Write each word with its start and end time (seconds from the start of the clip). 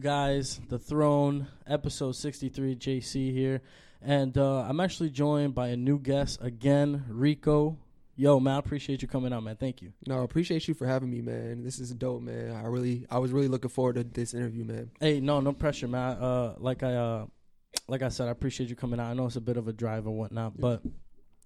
guys? 0.00 0.60
The 0.68 0.78
Throne, 0.78 1.46
episode 1.66 2.12
63, 2.12 2.74
JC 2.76 3.32
here. 3.32 3.60
And 4.02 4.36
uh, 4.38 4.62
I'm 4.62 4.80
actually 4.80 5.10
joined 5.10 5.54
by 5.54 5.68
a 5.68 5.76
new 5.76 5.98
guest 5.98 6.38
again, 6.40 7.04
Rico. 7.08 7.78
Yo, 8.16 8.40
man, 8.40 8.54
I 8.54 8.58
appreciate 8.58 9.02
you 9.02 9.08
coming 9.08 9.32
out, 9.32 9.42
man. 9.42 9.56
Thank 9.56 9.82
you. 9.82 9.92
No, 10.06 10.22
appreciate 10.22 10.66
you 10.66 10.74
for 10.74 10.86
having 10.86 11.10
me, 11.10 11.20
man. 11.20 11.62
This 11.62 11.78
is 11.78 11.92
dope, 11.92 12.22
man. 12.22 12.56
I 12.56 12.66
really, 12.66 13.06
I 13.10 13.18
was 13.18 13.30
really 13.30 13.48
looking 13.48 13.70
forward 13.70 13.96
to 13.96 14.04
this 14.04 14.32
interview, 14.32 14.64
man. 14.64 14.90
Hey, 15.00 15.20
no, 15.20 15.40
no 15.40 15.52
pressure, 15.52 15.86
man. 15.86 16.16
Uh, 16.16 16.54
like 16.58 16.82
I, 16.82 16.94
uh, 16.94 17.26
like 17.86 18.02
I 18.02 18.08
said, 18.08 18.28
I 18.28 18.30
appreciate 18.30 18.70
you 18.70 18.76
coming 18.76 19.00
out. 19.00 19.10
I 19.10 19.14
know 19.14 19.26
it's 19.26 19.36
a 19.36 19.40
bit 19.40 19.58
of 19.58 19.68
a 19.68 19.72
drive 19.72 20.06
and 20.06 20.16
whatnot, 20.16 20.58
but 20.58 20.82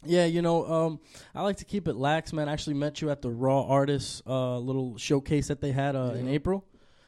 yeah, 0.04 0.26
you 0.26 0.42
know, 0.42 0.66
um, 0.66 1.00
I 1.34 1.42
like 1.42 1.56
to 1.56 1.64
keep 1.64 1.88
it 1.88 1.96
lax, 1.96 2.32
man. 2.32 2.48
I 2.48 2.52
actually 2.52 2.74
met 2.74 3.00
you 3.00 3.10
at 3.10 3.20
the 3.20 3.30
Raw 3.30 3.66
Artists 3.66 4.22
uh, 4.26 4.58
little 4.58 4.96
showcase 4.96 5.48
that 5.48 5.60
they 5.60 5.72
had 5.72 5.96
uh, 5.96 6.12
in 6.16 6.28
April. 6.28 6.64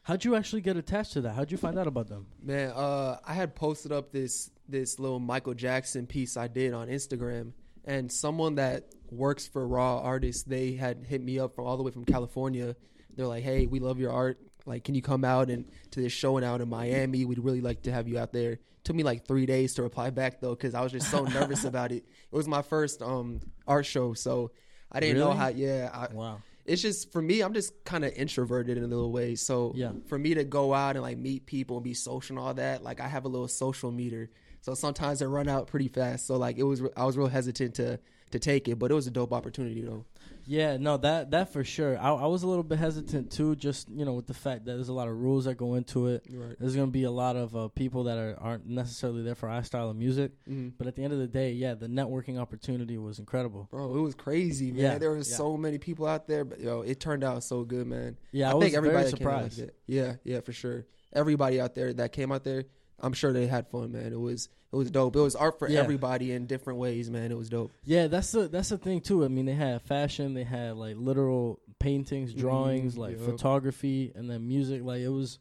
How'd 0.06 0.24
you 0.24 0.36
actually 0.36 0.60
get 0.60 0.76
attached 0.76 1.14
to 1.14 1.22
that? 1.22 1.34
How'd 1.34 1.50
you 1.50 1.58
find 1.58 1.76
out 1.76 1.88
about 1.88 2.06
them? 2.06 2.28
Man, 2.40 2.70
uh, 2.70 3.18
I 3.26 3.34
had 3.34 3.56
posted 3.56 3.90
up 3.90 4.12
this 4.12 4.52
this 4.68 5.00
little 5.00 5.18
Michael 5.18 5.52
Jackson 5.52 6.06
piece 6.06 6.36
I 6.36 6.46
did 6.46 6.74
on 6.74 6.86
Instagram, 6.86 7.54
and 7.84 8.12
someone 8.12 8.54
that 8.54 8.84
works 9.10 9.48
for 9.48 9.66
Raw 9.66 9.98
Artists, 9.98 10.44
they 10.44 10.74
had 10.74 11.04
hit 11.04 11.20
me 11.20 11.40
up 11.40 11.56
from 11.56 11.66
all 11.66 11.76
the 11.76 11.82
way 11.82 11.90
from 11.90 12.04
California. 12.04 12.76
They're 13.16 13.26
like, 13.26 13.42
"Hey, 13.42 13.66
we 13.66 13.80
love 13.80 13.98
your 13.98 14.12
art. 14.12 14.38
Like, 14.64 14.84
can 14.84 14.94
you 14.94 15.02
come 15.02 15.24
out 15.24 15.50
and 15.50 15.64
to 15.90 16.00
this 16.00 16.12
showing 16.12 16.44
out 16.44 16.60
in 16.60 16.68
Miami? 16.68 17.24
We'd 17.24 17.40
really 17.40 17.60
like 17.60 17.82
to 17.82 17.92
have 17.92 18.06
you 18.06 18.16
out 18.16 18.32
there." 18.32 18.60
Took 18.84 18.94
me 18.94 19.02
like 19.02 19.26
three 19.26 19.44
days 19.44 19.74
to 19.74 19.82
reply 19.82 20.10
back 20.10 20.40
though, 20.40 20.54
because 20.54 20.76
I 20.76 20.82
was 20.82 20.92
just 20.92 21.10
so 21.10 21.24
nervous 21.38 21.64
about 21.64 21.90
it. 21.90 22.04
It 22.30 22.36
was 22.36 22.46
my 22.46 22.62
first 22.62 23.02
um 23.02 23.40
art 23.66 23.86
show, 23.86 24.14
so 24.14 24.52
I 24.92 25.00
didn't 25.00 25.18
know 25.18 25.32
how. 25.32 25.48
Yeah, 25.48 25.90
I, 25.92 26.14
Wow. 26.14 26.42
It's 26.68 26.82
just 26.82 27.12
for 27.12 27.22
me 27.22 27.40
i'm 27.42 27.52
just 27.54 27.72
kind 27.84 28.04
of 28.04 28.12
introverted 28.14 28.76
in 28.76 28.84
a 28.84 28.86
little 28.86 29.12
way. 29.12 29.34
So 29.34 29.72
Yeah. 29.74 29.92
for 30.06 30.18
me 30.18 30.34
to 30.34 30.44
go 30.44 30.74
out 30.74 30.96
and 30.96 31.02
like 31.02 31.18
meet 31.18 31.46
people 31.46 31.76
and 31.78 31.84
be 31.84 31.94
social 31.94 32.36
and 32.36 32.44
all 32.46 32.54
that 32.54 32.82
like 32.82 33.00
i 33.00 33.08
have 33.08 33.24
a 33.24 33.28
little 33.28 33.48
social 33.48 33.90
meter. 33.90 34.30
So 34.62 34.74
sometimes 34.74 35.22
i 35.22 35.26
run 35.26 35.48
out 35.48 35.68
pretty 35.68 35.88
fast. 35.88 36.26
So 36.26 36.36
like 36.36 36.58
it 36.58 36.64
was 36.64 36.82
i 36.96 37.04
was 37.04 37.16
real 37.16 37.28
hesitant 37.28 37.74
to 37.76 37.98
to 38.32 38.38
take 38.40 38.66
it 38.68 38.76
but 38.78 38.90
it 38.90 38.94
was 38.94 39.06
a 39.06 39.10
dope 39.10 39.32
opportunity 39.32 39.80
though 39.82 40.04
Yeah, 40.48 40.76
no, 40.76 40.96
that 40.98 41.32
that 41.32 41.52
for 41.52 41.64
sure. 41.64 41.98
I, 41.98 42.10
I 42.10 42.26
was 42.26 42.42
a 42.44 42.46
little 42.46 42.62
bit 42.62 42.78
hesitant 42.78 43.32
too, 43.32 43.56
just 43.56 43.88
you 43.90 44.04
know, 44.04 44.12
with 44.14 44.26
the 44.28 44.34
fact 44.34 44.64
that 44.66 44.74
there's 44.74 44.88
a 44.88 44.92
lot 44.92 45.08
of 45.08 45.16
rules 45.20 45.44
that 45.46 45.56
go 45.56 45.74
into 45.74 46.06
it. 46.06 46.24
right 46.30 46.54
There's 46.58 46.76
gonna 46.76 46.86
be 46.86 47.02
a 47.04 47.10
lot 47.10 47.34
of 47.36 47.56
uh, 47.56 47.68
people 47.68 48.04
that 48.04 48.16
are, 48.16 48.36
aren't 48.40 48.66
necessarily 48.66 49.22
there 49.22 49.34
for 49.34 49.48
our 49.48 49.64
style 49.64 49.90
of 49.90 49.96
music. 49.96 50.32
mm 50.48 50.72
But 50.78 50.86
at 50.86 50.94
the 50.96 51.02
end 51.04 51.12
of 51.12 51.18
the 51.18 51.26
day, 51.26 51.52
yeah, 51.52 51.74
the 51.74 51.88
networking 51.88 52.38
opportunity 52.38 52.96
was 52.96 53.18
incredible. 53.18 53.66
bro 53.70 53.96
it 53.96 54.00
was 54.00 54.14
crazy 54.14 54.70
man 54.72 54.80
Yeah, 54.82 54.98
there 54.98 55.10
was 55.12 55.28
yeah. 55.30 55.36
so 55.36 55.56
many 55.56 55.78
people 55.78 56.06
out 56.06 56.26
there 56.28 56.44
but 56.44 56.60
yo 56.60 56.82
it 56.82 57.00
turned 57.00 57.24
out 57.24 57.42
so 57.42 57.64
good 57.64 57.86
man 57.86 58.16
Yeah, 58.32 58.48
I, 58.48 58.50
i, 58.52 58.54
was 58.54 58.64
think 58.64 58.76
everybody 58.76 59.02
very 59.02 59.10
that 59.10 59.18
came 59.18 59.26
out 59.28 59.52
surprised. 59.52 59.58
it. 59.60 59.74
yeah 59.86 60.14
yeah 60.24 60.40
for 60.40 60.52
sure 60.52 60.86
everybody 61.12 61.60
out 61.60 61.74
there 61.74 61.92
that 61.94 62.12
came 62.12 62.30
out 62.32 62.44
there 62.44 62.64
i'm 63.00 63.12
sure 63.12 63.32
they 63.32 63.46
had 63.46 63.68
fun 63.68 63.92
man 63.92 64.12
it 64.12 64.20
was 64.20 64.48
it 64.72 64.76
was 64.76 64.90
dope 64.90 65.14
it 65.16 65.20
was 65.20 65.36
art 65.36 65.58
for 65.58 65.68
Yeah. 65.68 65.80
everybody 65.80 66.32
in 66.32 66.46
different 66.46 66.78
ways 66.78 67.10
man 67.10 67.30
it 67.30 67.38
was 67.38 67.48
dope 67.48 67.70
Yeah, 67.84 68.06
that's 68.08 68.32
the 68.32 68.48
that's 68.48 68.68
the 68.70 68.78
thing 68.78 69.00
too. 69.00 69.24
I 69.24 69.28
mean, 69.28 69.46
they 69.46 69.54
had 69.54 69.80
fashion, 69.82 70.34
they 70.34 70.44
had 70.44 70.76
like 70.76 70.96
literal 70.98 71.60
paintings, 71.78 72.32
drawings, 72.34 72.94
Mhm, 72.94 72.98
like 72.98 73.18
yeah. 73.18 73.24
photography, 73.26 74.12
and 74.14 74.28
then 74.30 74.46
music. 74.48 74.82
Like 74.82 75.00
it 75.02 75.08
was 75.08 75.38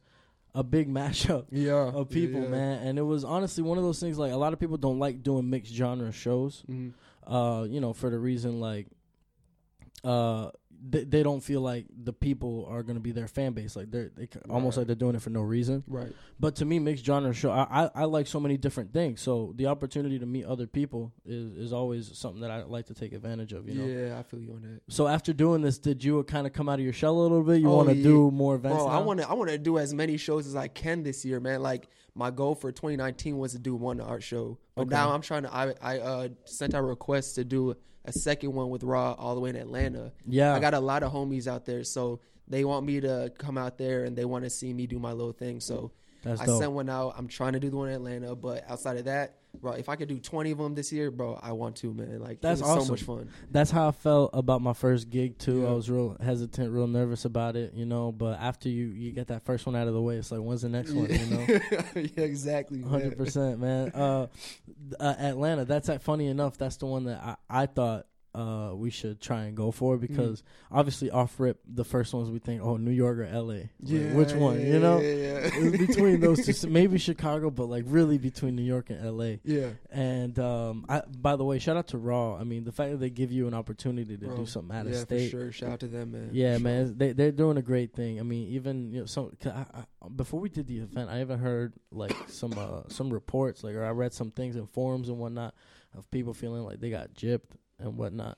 a 0.53 0.63
big 0.63 0.87
mashup 0.99 1.45
yeah 1.51 1.91
of 1.91 2.09
people, 2.09 2.41
yeah. 2.43 2.47
man. 2.49 2.87
And 2.87 2.99
it 2.99 3.03
was 3.03 3.23
honestly 3.23 3.63
one 3.63 3.77
of 3.77 3.83
those 3.83 3.99
things. 3.99 4.17
Like 4.17 4.31
a 4.31 4.37
lot 4.37 4.53
of 4.53 4.59
people 4.59 4.77
don't 4.77 4.99
like 4.99 5.23
doing 5.23 5.49
mixed 5.49 5.73
genre 5.73 6.11
shows. 6.11 6.63
Mhm. 6.69 6.93
Uh, 7.25 7.65
you 7.69 7.81
know, 7.81 7.91
for 7.93 8.09
the 8.11 8.19
reason 8.19 8.59
like, 8.59 8.87
uh, 10.03 10.51
they, 10.87 11.03
they 11.03 11.23
don't 11.23 11.41
feel 11.41 11.61
like 11.61 11.85
the 12.03 12.13
people 12.13 12.67
are 12.69 12.83
gonna 12.83 12.99
be 12.99 13.11
their 13.11 13.27
fan 13.27 13.53
base. 13.53 13.75
Like 13.75 13.89
they're 13.89 14.11
they, 14.15 14.27
almost 14.49 14.77
Right. 14.77 14.81
like 14.81 14.87
they're 14.87 14.95
doing 14.95 15.15
it 15.15 15.21
for 15.21 15.31
no 15.31 15.41
reason. 15.41 15.83
right 15.87 16.11
But 16.39 16.55
to 16.57 16.65
me, 16.65 16.77
mixed 16.79 17.03
genre 17.05 17.33
show, 17.33 17.49
I, 17.51 17.65
I 17.85 17.89
I 17.95 18.03
like 18.05 18.27
so 18.27 18.39
many 18.39 18.57
different 18.57 18.93
things. 18.93 19.21
So 19.21 19.53
the 19.55 19.65
opportunity 19.67 20.19
to 20.19 20.25
meet 20.25 20.45
other 20.45 20.67
people 20.67 21.11
is 21.25 21.53
is 21.53 21.73
always 21.73 22.15
something 22.17 22.41
that 22.41 22.51
I 22.51 22.63
like 22.63 22.85
to 22.87 22.93
take 22.93 23.13
advantage 23.13 23.51
of. 23.53 23.67
You 23.67 23.75
know. 23.75 23.85
Yeah, 23.87 24.19
I 24.19 24.23
feel 24.23 24.39
you 24.41 24.51
on 24.53 24.61
that. 24.61 24.81
So 24.93 25.07
after 25.07 25.33
doing 25.33 25.61
this, 25.61 25.77
did 25.77 26.03
you 26.03 26.23
kind 26.23 26.45
of 26.45 26.53
come 26.53 26.69
out 26.69 26.79
of 26.79 26.83
your 26.85 26.93
shell 26.93 27.17
a 27.17 27.21
little 27.21 27.43
bit? 27.43 27.61
You 27.61 27.69
Oh, 27.71 27.77
want 27.77 27.89
to 27.89 27.95
yeah. 27.95 28.03
do 28.03 28.29
more 28.31 28.55
events? 28.55 28.77
Bro, 28.83 28.87
I 28.87 28.99
want 28.99 29.19
to 29.21 29.29
I 29.29 29.33
want 29.33 29.49
to 29.49 29.57
do 29.57 29.77
as 29.79 29.93
many 29.93 30.17
shows 30.17 30.45
as 30.45 30.55
I 30.55 30.67
can 30.67 31.03
this 31.03 31.25
year, 31.25 31.39
man. 31.39 31.61
Like 31.63 31.87
my 32.13 32.29
goal 32.31 32.53
for 32.55 32.71
2019 32.71 33.37
was 33.37 33.53
to 33.53 33.59
do 33.59 33.75
one 33.75 33.99
art 33.99 34.23
show, 34.23 34.57
but 34.75 34.83
Okay. 34.83 34.89
now 34.91 35.11
I'm 35.13 35.21
trying 35.21 35.43
to. 35.43 35.53
I 35.53 35.73
I 35.81 35.99
uh, 35.99 36.27
sent 36.45 36.73
out 36.75 36.79
a 36.83 36.85
request 36.85 37.35
to 37.35 37.43
do 37.43 37.75
a 38.07 38.13
second 38.13 38.53
one 38.53 38.69
with 38.69 38.83
Raw 38.83 39.13
all 39.13 39.35
the 39.35 39.41
way 39.41 39.49
in 39.49 39.55
Atlanta. 39.55 40.11
Yeah, 40.27 40.53
I 40.53 40.59
got 40.59 40.73
a 40.73 40.79
lot 40.79 41.03
of 41.03 41.11
homies 41.11 41.47
out 41.47 41.65
there, 41.65 41.83
so 41.83 42.19
they 42.47 42.63
want 42.63 42.85
me 42.85 43.01
to 43.01 43.31
come 43.37 43.57
out 43.57 43.77
there 43.77 44.03
and 44.05 44.15
they 44.15 44.25
want 44.25 44.43
to 44.43 44.49
see 44.49 44.73
me 44.73 44.87
do 44.87 44.99
my 44.99 45.11
little 45.11 45.33
thing. 45.33 45.59
So 45.59 45.91
that's 46.23 46.41
I 46.41 46.45
dope. 46.45 46.61
sent 46.61 46.71
one 46.71 46.89
out. 46.89 47.15
I'm 47.17 47.27
trying 47.27 47.53
to 47.53 47.59
do 47.59 47.69
the 47.69 47.77
one 47.77 47.89
in 47.89 47.95
Atlanta, 47.95 48.35
but 48.35 48.63
outside 48.69 48.97
of 48.97 49.05
that, 49.05 49.37
bro, 49.61 49.73
if 49.73 49.89
I 49.89 49.95
could 49.95 50.07
do 50.07 50.19
20 50.19 50.51
of 50.51 50.57
them 50.57 50.75
this 50.75 50.91
year, 50.91 51.11
bro, 51.11 51.39
I 51.41 51.51
want 51.53 51.75
to, 51.77 51.93
man. 51.93 52.19
Like 52.19 52.41
That's 52.41 52.61
it 52.61 52.65
was 52.65 52.85
so 52.85 52.91
much 52.91 53.03
fun. 53.03 53.29
That's 53.51 53.71
how 53.71 53.89
I 53.89 53.91
felt 53.91 54.31
about 54.33 54.61
my 54.61 54.73
first 54.73 55.09
gig 55.09 55.37
too. 55.37 55.61
Yeah. 55.61 55.67
I 55.67 55.71
was 55.71 55.89
real 55.89 56.17
hesitant, 56.21 56.71
real 56.71 56.87
nervous 56.87 57.25
about 57.25 57.55
it, 57.55 57.73
you 57.73 57.85
know. 57.85 58.11
But 58.11 58.39
after 58.39 58.69
you 58.69 58.87
you 58.87 59.11
get 59.11 59.27
that 59.27 59.43
first 59.43 59.65
one 59.65 59.75
out 59.75 59.87
of 59.87 59.93
the 59.93 60.01
way, 60.01 60.15
it's 60.17 60.31
like, 60.31 60.41
when's 60.41 60.61
the 60.61 60.69
next 60.69 60.91
one? 60.91 61.09
You 61.11 61.25
know. 61.25 61.45
yeah, 61.95 62.23
exactly. 62.23 62.81
Hundred 62.81 63.17
percent, 63.17 63.59
man. 63.59 63.91
Uh, 63.93 64.27
uh, 64.99 65.15
Atlanta. 65.19 65.65
That's 65.65 65.89
uh, 65.89 65.99
funny 65.99 66.27
enough. 66.27 66.57
That's 66.57 66.77
the 66.77 66.85
one 66.85 67.05
that 67.05 67.21
I, 67.21 67.35
I 67.49 67.65
thought 67.65 68.07
uh, 68.35 68.75
we 68.75 68.89
should 68.89 69.21
try 69.21 69.43
and 69.43 69.55
go 69.55 69.71
for 69.71 69.97
because 69.97 70.43
obviously 70.69 71.09
off 71.09 71.39
rip, 71.39 71.57
the 71.65 71.85
first 71.85 72.13
ones 72.13 72.29
we 72.29 72.39
think, 72.39 72.61
oh, 72.61 72.75
New 72.75 72.91
York 72.91 73.17
or 73.19 73.23
L.A. 73.23 73.69
Like, 73.79 74.13
which 74.13 74.33
one? 74.33 74.59
yeah, 74.59 74.65
you 74.65 74.79
know, 74.79 74.99
Yeah, 74.99 75.49
yeah. 75.57 75.69
between 75.69 76.19
those 76.19 76.45
two. 76.45 76.51
So 76.55 76.67
maybe 76.69 76.97
Chicago, 76.97 77.49
but 77.49 77.65
like 77.65 77.83
really 77.87 78.17
between 78.17 78.55
New 78.55 78.63
York 78.63 78.89
and 78.89 79.05
L.A. 79.05 79.39
yeah. 79.43 79.69
And 79.89 80.37
um, 80.39 80.85
I, 80.89 81.01
by 81.01 81.35
the 81.35 81.43
way, 81.45 81.59
shout 81.59 81.77
out 81.77 81.87
to 81.87 81.97
Raw. 81.97 82.37
I 82.37 82.43
mean, 82.43 82.63
the 82.65 82.71
fact 82.71 82.91
that 82.91 82.97
they 82.97 83.09
give 83.09 83.31
you 83.31 83.47
an 83.47 83.53
opportunity 83.53 84.17
to 84.17 84.25
Bro, 84.25 84.37
do 84.37 84.45
something 84.45 84.75
out 84.75 84.85
of 84.85 84.93
yeah, 84.93 84.99
state. 84.99 85.31
for 85.31 85.37
sure. 85.37 85.51
Shout 85.51 85.69
out 85.71 85.79
to 85.81 85.87
them, 85.87 86.11
man. 86.11 86.29
Yeah, 86.33 86.57
For 86.57 86.63
man, 86.63 86.97
they 86.97 87.13
they're 87.13 87.31
doing 87.31 87.57
a 87.57 87.61
great 87.61 87.93
thing. 87.93 88.19
I 88.19 88.23
mean, 88.23 88.47
even 88.49 88.91
you 88.91 88.99
know, 89.01 89.05
some 89.05 89.31
I, 89.45 89.49
I, 89.73 89.83
before 90.15 90.39
we 90.39 90.49
did 90.49 90.67
the 90.67 90.79
event, 90.79 91.09
I 91.09 91.21
even 91.21 91.39
heard 91.39 91.73
like 91.91 92.15
some 92.27 92.53
uh, 92.57 92.83
some 92.89 93.11
reports, 93.11 93.63
like 93.63 93.75
or 93.75 93.85
I 93.85 93.91
read 93.91 94.13
some 94.13 94.31
things 94.31 94.55
in 94.55 94.67
forums 94.67 95.09
and 95.09 95.17
whatnot 95.17 95.53
of 95.97 96.09
people 96.11 96.33
feeling 96.33 96.63
like 96.63 96.79
they 96.81 96.89
got 96.89 97.13
gypped 97.13 97.55
and 97.79 97.97
whatnot. 97.97 98.37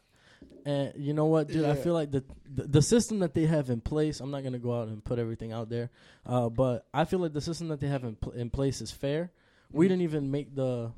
And 0.66 0.94
you 0.98 1.14
know 1.14 1.26
what, 1.26 1.48
dude? 1.48 1.66
I 1.66 1.76
feel 1.76 1.94
like 1.94 2.12
the, 2.12 2.24
the 2.54 2.64
the 2.68 2.82
system 2.82 3.20
that 3.20 3.34
they 3.34 3.46
have 3.46 3.70
in 3.70 3.80
place. 3.80 4.20
I'm 4.20 4.32
not 4.32 4.44
gonna 4.44 4.60
go 4.60 4.78
out 4.82 4.90
and 4.90 5.04
put 5.04 5.18
everything 5.20 5.54
out 5.54 5.70
there, 5.70 5.90
uh, 6.26 6.50
but 6.50 6.86
I 6.94 7.06
feel 7.06 7.20
like 7.20 7.34
the 7.34 7.42
system 7.42 7.70
that 7.70 7.80
they 7.80 7.88
have 7.88 8.04
in 8.04 8.16
pl- 8.16 8.34
in 8.34 8.50
place 8.50 8.82
is 8.82 8.92
fair. 8.92 9.32
We 9.72 9.86
Mhm. 9.86 9.90
didn't 9.90 10.02
even 10.04 10.32
make 10.32 10.56
the 10.56 10.92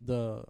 the 0.00 0.44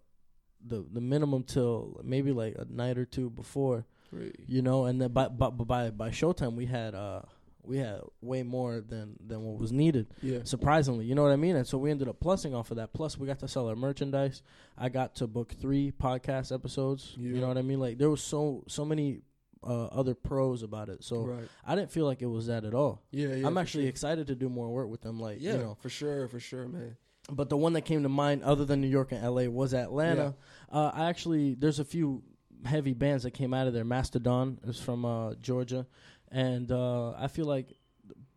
the 0.66 0.84
the 0.92 1.00
minimum 1.00 1.42
till 1.44 2.00
maybe 2.04 2.32
like 2.32 2.56
a 2.58 2.66
night 2.68 2.98
or 2.98 3.04
two 3.06 3.30
before 3.30 3.86
Right. 4.12 4.34
you 4.46 4.62
know 4.62 4.86
and 4.86 5.00
then 5.00 5.12
by 5.12 5.28
by 5.28 5.50
by, 5.50 5.90
by 5.90 6.10
showtime 6.10 6.54
we 6.56 6.66
had 6.66 6.94
uh 6.94 7.22
we 7.66 7.78
had 7.78 8.00
way 8.20 8.42
more 8.42 8.80
than 8.80 9.16
than 9.26 9.42
what 9.42 9.58
was 9.58 9.72
needed 9.72 10.06
Yeah. 10.22 10.40
surprisingly 10.44 11.04
you 11.04 11.14
know 11.14 11.22
what 11.22 11.32
i 11.32 11.36
mean 11.36 11.56
and 11.56 11.66
so 11.66 11.78
we 11.78 11.90
ended 11.90 12.08
up 12.08 12.20
plussing 12.20 12.54
off 12.54 12.70
of 12.70 12.76
that 12.78 12.92
plus 12.92 13.18
we 13.18 13.26
got 13.26 13.38
to 13.40 13.48
sell 13.48 13.68
our 13.68 13.76
merchandise 13.76 14.42
i 14.78 14.88
got 14.88 15.14
to 15.16 15.26
book 15.26 15.52
three 15.60 15.92
podcast 15.92 16.52
episodes 16.54 17.14
you 17.18 17.40
know 17.40 17.48
what 17.48 17.58
i 17.58 17.62
mean 17.62 17.80
like 17.80 17.98
there 17.98 18.10
was 18.10 18.22
so 18.22 18.64
so 18.68 18.84
many 18.84 19.20
uh, 19.66 19.86
other 19.86 20.14
pros 20.14 20.62
about 20.62 20.88
it 20.88 21.02
so 21.02 21.16
right. 21.24 21.48
i 21.66 21.74
didn't 21.74 21.90
feel 21.90 22.04
like 22.06 22.22
it 22.22 22.26
was 22.26 22.46
that 22.46 22.64
at 22.64 22.74
all 22.74 23.02
Yeah. 23.10 23.34
yeah 23.34 23.46
i'm 23.46 23.58
actually 23.58 23.84
sure. 23.84 23.88
excited 23.90 24.26
to 24.28 24.34
do 24.36 24.48
more 24.48 24.68
work 24.68 24.88
with 24.88 25.00
them 25.00 25.18
like 25.18 25.38
Yeah, 25.40 25.52
you 25.54 25.58
know 25.58 25.76
for 25.80 25.88
sure, 25.88 26.28
for 26.28 26.38
sure, 26.38 26.68
man. 26.68 26.96
but 27.32 27.48
the 27.48 27.56
one 27.56 27.72
that 27.72 27.82
came 27.82 28.02
to 28.04 28.08
mind 28.08 28.44
other 28.44 28.64
than 28.64 28.80
new 28.80 28.86
york 28.88 29.10
and 29.12 29.22
la 29.28 29.42
was 29.48 29.74
atlanta 29.74 30.36
uh, 30.70 30.90
I 30.94 31.08
actually 31.08 31.54
there's 31.54 31.80
a 31.80 31.84
few 31.84 32.22
heavy 32.64 32.92
bands 32.94 33.22
that 33.24 33.30
came 33.32 33.52
out 33.54 33.66
of 33.68 33.74
there. 33.74 33.84
Mastodon 33.84 34.58
is 34.66 34.80
from 34.80 35.04
uh, 35.04 35.34
Georgia, 35.34 35.86
and 36.30 36.70
uh, 36.72 37.12
I 37.12 37.28
feel 37.28 37.46
like 37.46 37.72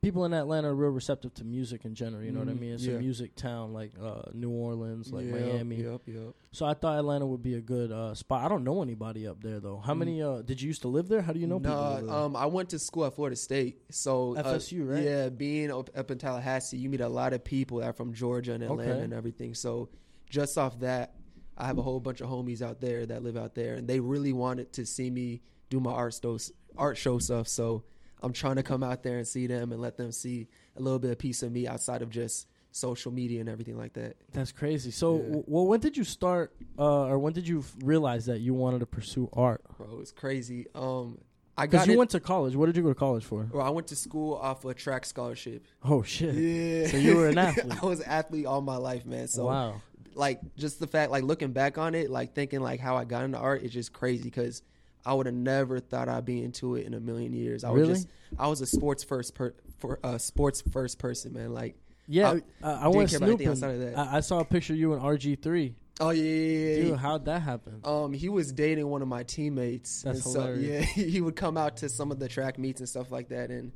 people 0.02 0.24
in 0.26 0.34
Atlanta 0.34 0.70
are 0.70 0.76
real 0.76 0.92
receptive 0.92 1.34
to 1.36 1.44
music 1.44 1.84
in 1.84 1.94
general. 1.94 2.24
You 2.24 2.32
know 2.32 2.40
what 2.40 2.48
I 2.48 2.54
Mhm, 2.54 2.60
mean? 2.60 2.74
It's 2.74 2.86
yeah. 2.86 2.96
a 2.96 3.00
music 3.00 3.36
town 3.36 3.74
like 3.74 3.92
uh, 4.02 4.22
New 4.34 4.50
Orleans, 4.50 5.12
like 5.12 5.26
Yep, 5.26 5.34
Miami. 5.36 5.76
Yep, 5.84 6.02
yep. 6.08 6.34
So 6.52 6.66
I 6.66 6.74
thought 6.74 6.98
Atlanta 6.98 7.26
would 7.26 7.44
be 7.44 7.56
a 7.56 7.62
good 7.62 7.92
uh, 7.92 8.14
spot. 8.16 8.44
I 8.46 8.48
don't 8.48 8.64
know 8.64 8.82
anybody 8.82 9.28
up 9.28 9.42
there 9.44 9.60
though. 9.60 9.78
How 9.78 9.94
Mm. 9.94 9.98
many? 10.00 10.22
Uh, 10.24 10.42
did 10.42 10.62
you 10.62 10.68
used 10.68 10.84
to 10.84 10.88
live 10.88 11.10
there? 11.10 11.22
How 11.22 11.34
do 11.34 11.40
you 11.40 11.48
know 11.48 11.60
people? 11.60 11.76
Nah, 11.76 12.26
um, 12.26 12.36
I 12.36 12.46
went 12.46 12.70
to 12.70 12.80
school 12.80 13.06
at 13.06 13.14
Florida 13.16 13.36
State, 13.36 13.82
so 13.92 14.36
uh, 14.38 14.44
FSU, 14.44 14.88
right? 14.90 15.04
Yeah, 15.04 15.30
being 15.30 15.70
up, 15.72 15.90
up 15.96 16.10
in 16.12 16.18
Tallahassee, 16.18 16.78
you 16.78 16.90
meet 16.90 17.02
a 17.02 17.10
lot 17.10 17.34
of 17.34 17.44
people 17.44 17.80
that 17.80 17.88
are 17.90 17.94
from 17.94 18.14
Georgia 18.14 18.54
and 18.54 18.64
Atlanta 18.64 18.92
Okay. 18.94 19.04
and 19.04 19.14
everything. 19.14 19.54
So 19.54 19.90
just 20.30 20.58
off 20.58 20.80
that, 20.80 21.16
I 21.58 21.68
have 21.68 21.78
a 21.78 21.82
whole 21.82 22.00
bunch 22.00 22.22
of 22.22 22.30
homies 22.30 22.62
out 22.62 22.80
there 22.80 23.06
that 23.06 23.22
live 23.22 23.36
out 23.36 23.54
there, 23.54 23.76
and 23.76 23.86
they 23.86 24.00
really 24.00 24.32
wanted 24.32 24.72
to 24.74 24.86
see 24.86 25.10
me 25.10 25.42
do 25.70 25.80
my 25.82 25.92
art 25.92 26.14
show, 26.14 26.38
art 26.80 26.98
show 26.98 27.20
stuff. 27.20 27.48
So 27.48 27.84
I'm 28.24 28.34
trying 28.34 28.56
to 28.56 28.64
come 28.64 28.84
out 28.84 29.04
there 29.04 29.18
and 29.18 29.28
see 29.28 29.48
them 29.48 29.72
and 29.72 29.82
let 29.82 29.98
them 29.98 30.12
see 30.12 30.48
a 30.76 30.82
little 30.82 31.00
bit 31.00 31.12
of 31.12 31.20
piece 31.20 31.44
of 31.44 31.52
me 31.52 31.68
outside 31.68 32.02
of 32.02 32.10
just 32.10 32.48
social 32.72 33.12
media 33.12 33.40
and 33.40 33.50
everything 33.50 33.78
like 33.78 33.94
that. 33.94 34.16
That's 34.34 34.52
crazy. 34.52 34.92
So, 34.92 35.16
Yeah. 35.18 35.22
w- 35.24 35.44
well, 35.48 35.66
when 35.68 35.80
did 35.80 35.98
you 35.98 36.04
start, 36.04 36.56
uh, 36.78 37.06
or 37.08 37.18
when 37.18 37.34
did 37.34 37.48
you 37.48 37.60
f- 37.60 37.76
realize 37.84 38.26
that 38.28 38.40
you 38.42 38.54
wanted 38.54 38.80
to 38.80 38.86
pursue 38.86 39.28
art? 39.34 39.62
Bro, 39.78 40.00
it's 40.02 40.12
crazy. 40.12 40.68
Um, 40.76 41.18
I 41.58 41.66
Because 41.66 41.82
got 41.82 41.88
you 41.88 41.94
it. 41.94 41.98
went 41.98 42.10
to 42.12 42.20
college. 42.20 42.56
What 42.56 42.68
did 42.68 42.78
you 42.78 42.84
go 42.84 42.90
to 42.90 42.96
college 42.96 43.26
for? 43.26 43.50
well, 43.52 43.66
I 43.66 43.70
went 43.70 43.88
to 43.88 43.96
school 43.96 44.36
off 44.36 44.64
a 44.66 44.74
track 44.76 45.06
scholarship. 45.06 45.66
Oh 45.84 46.04
shit. 46.04 46.36
Yeah. 46.36 46.88
So 46.88 46.98
you 46.98 47.16
were 47.18 47.28
an 47.28 47.38
athlete. 47.48 47.82
I 47.82 47.86
was 47.86 48.00
an 48.02 48.06
athlete 48.08 48.46
all 48.46 48.62
my 48.62 48.78
life, 48.78 49.06
man. 49.06 49.28
So 49.28 49.48
wow. 49.48 49.82
like 50.14 50.40
just 50.56 50.80
the 50.80 50.88
fact 50.88 51.10
like 51.12 51.24
looking 51.24 51.52
back 51.52 51.78
on 51.78 51.96
it 51.96 52.10
like 52.10 52.34
thinking 52.34 52.60
like 52.62 52.80
how 52.80 52.98
i 52.98 53.04
got 53.06 53.24
into 53.24 53.38
art 53.38 53.62
is 53.64 53.72
just 53.72 53.94
crazy 53.94 54.24
because 54.24 54.62
i 55.06 55.14
would 55.14 55.26
have 55.26 55.36
never 55.36 55.80
thought 55.80 56.08
i'd 56.10 56.26
be 56.26 56.44
into 56.44 56.76
it 56.76 56.86
in 56.86 56.94
a 56.94 57.00
million 57.00 57.34
years 57.34 57.64
i 57.64 57.70
was 57.70 57.82
Really? 57.82 57.94
just 57.94 58.08
i 58.38 58.48
was 58.48 58.62
a 58.62 58.66
sports 58.66 59.04
first 59.04 59.34
per 59.36 59.54
for 59.78 60.00
uh 60.04 60.18
sports 60.18 60.62
first 60.72 61.00
person 61.00 61.34
man 61.34 61.54
like 61.54 61.76
Yeah, 62.08 62.30
I 62.64 62.68
I, 62.68 62.72
I 62.72 62.84
didn't 62.84 62.96
went 62.96 63.10
care 63.10 63.18
about 63.18 63.28
anything 63.28 63.28
snooping. 63.28 63.48
outside 63.50 63.72
of 63.76 63.80
that. 63.82 63.98
I, 63.98 64.18
I 64.18 64.20
saw 64.22 64.40
a 64.40 64.46
picture 64.46 64.74
of 64.74 64.80
you 64.80 64.94
in 64.94 65.00
RG 65.00 65.42
three. 65.42 65.76
oh 66.02 66.10
yeah, 66.10 66.24
yeah, 66.24 66.76
yeah, 66.76 66.84
Dude, 66.90 66.98
how'd 67.00 67.26
that 67.26 67.42
happen? 67.44 67.82
um 67.84 68.14
he 68.14 68.28
was 68.30 68.52
dating 68.52 68.88
one 68.88 69.02
of 69.02 69.08
my 69.08 69.24
teammates 69.24 70.02
That's 70.04 70.26
and 70.26 70.34
so 70.34 70.54
yeah 70.54 70.80
he 71.14 71.22
would 71.22 71.36
come 71.36 71.56
out 71.58 71.78
to 71.78 71.88
some 71.90 72.12
of 72.12 72.20
the 72.20 72.28
track 72.28 72.58
meets 72.60 72.80
and 72.82 72.90
stuff 72.90 73.12
like 73.12 73.30
that 73.30 73.50
and 73.52 73.72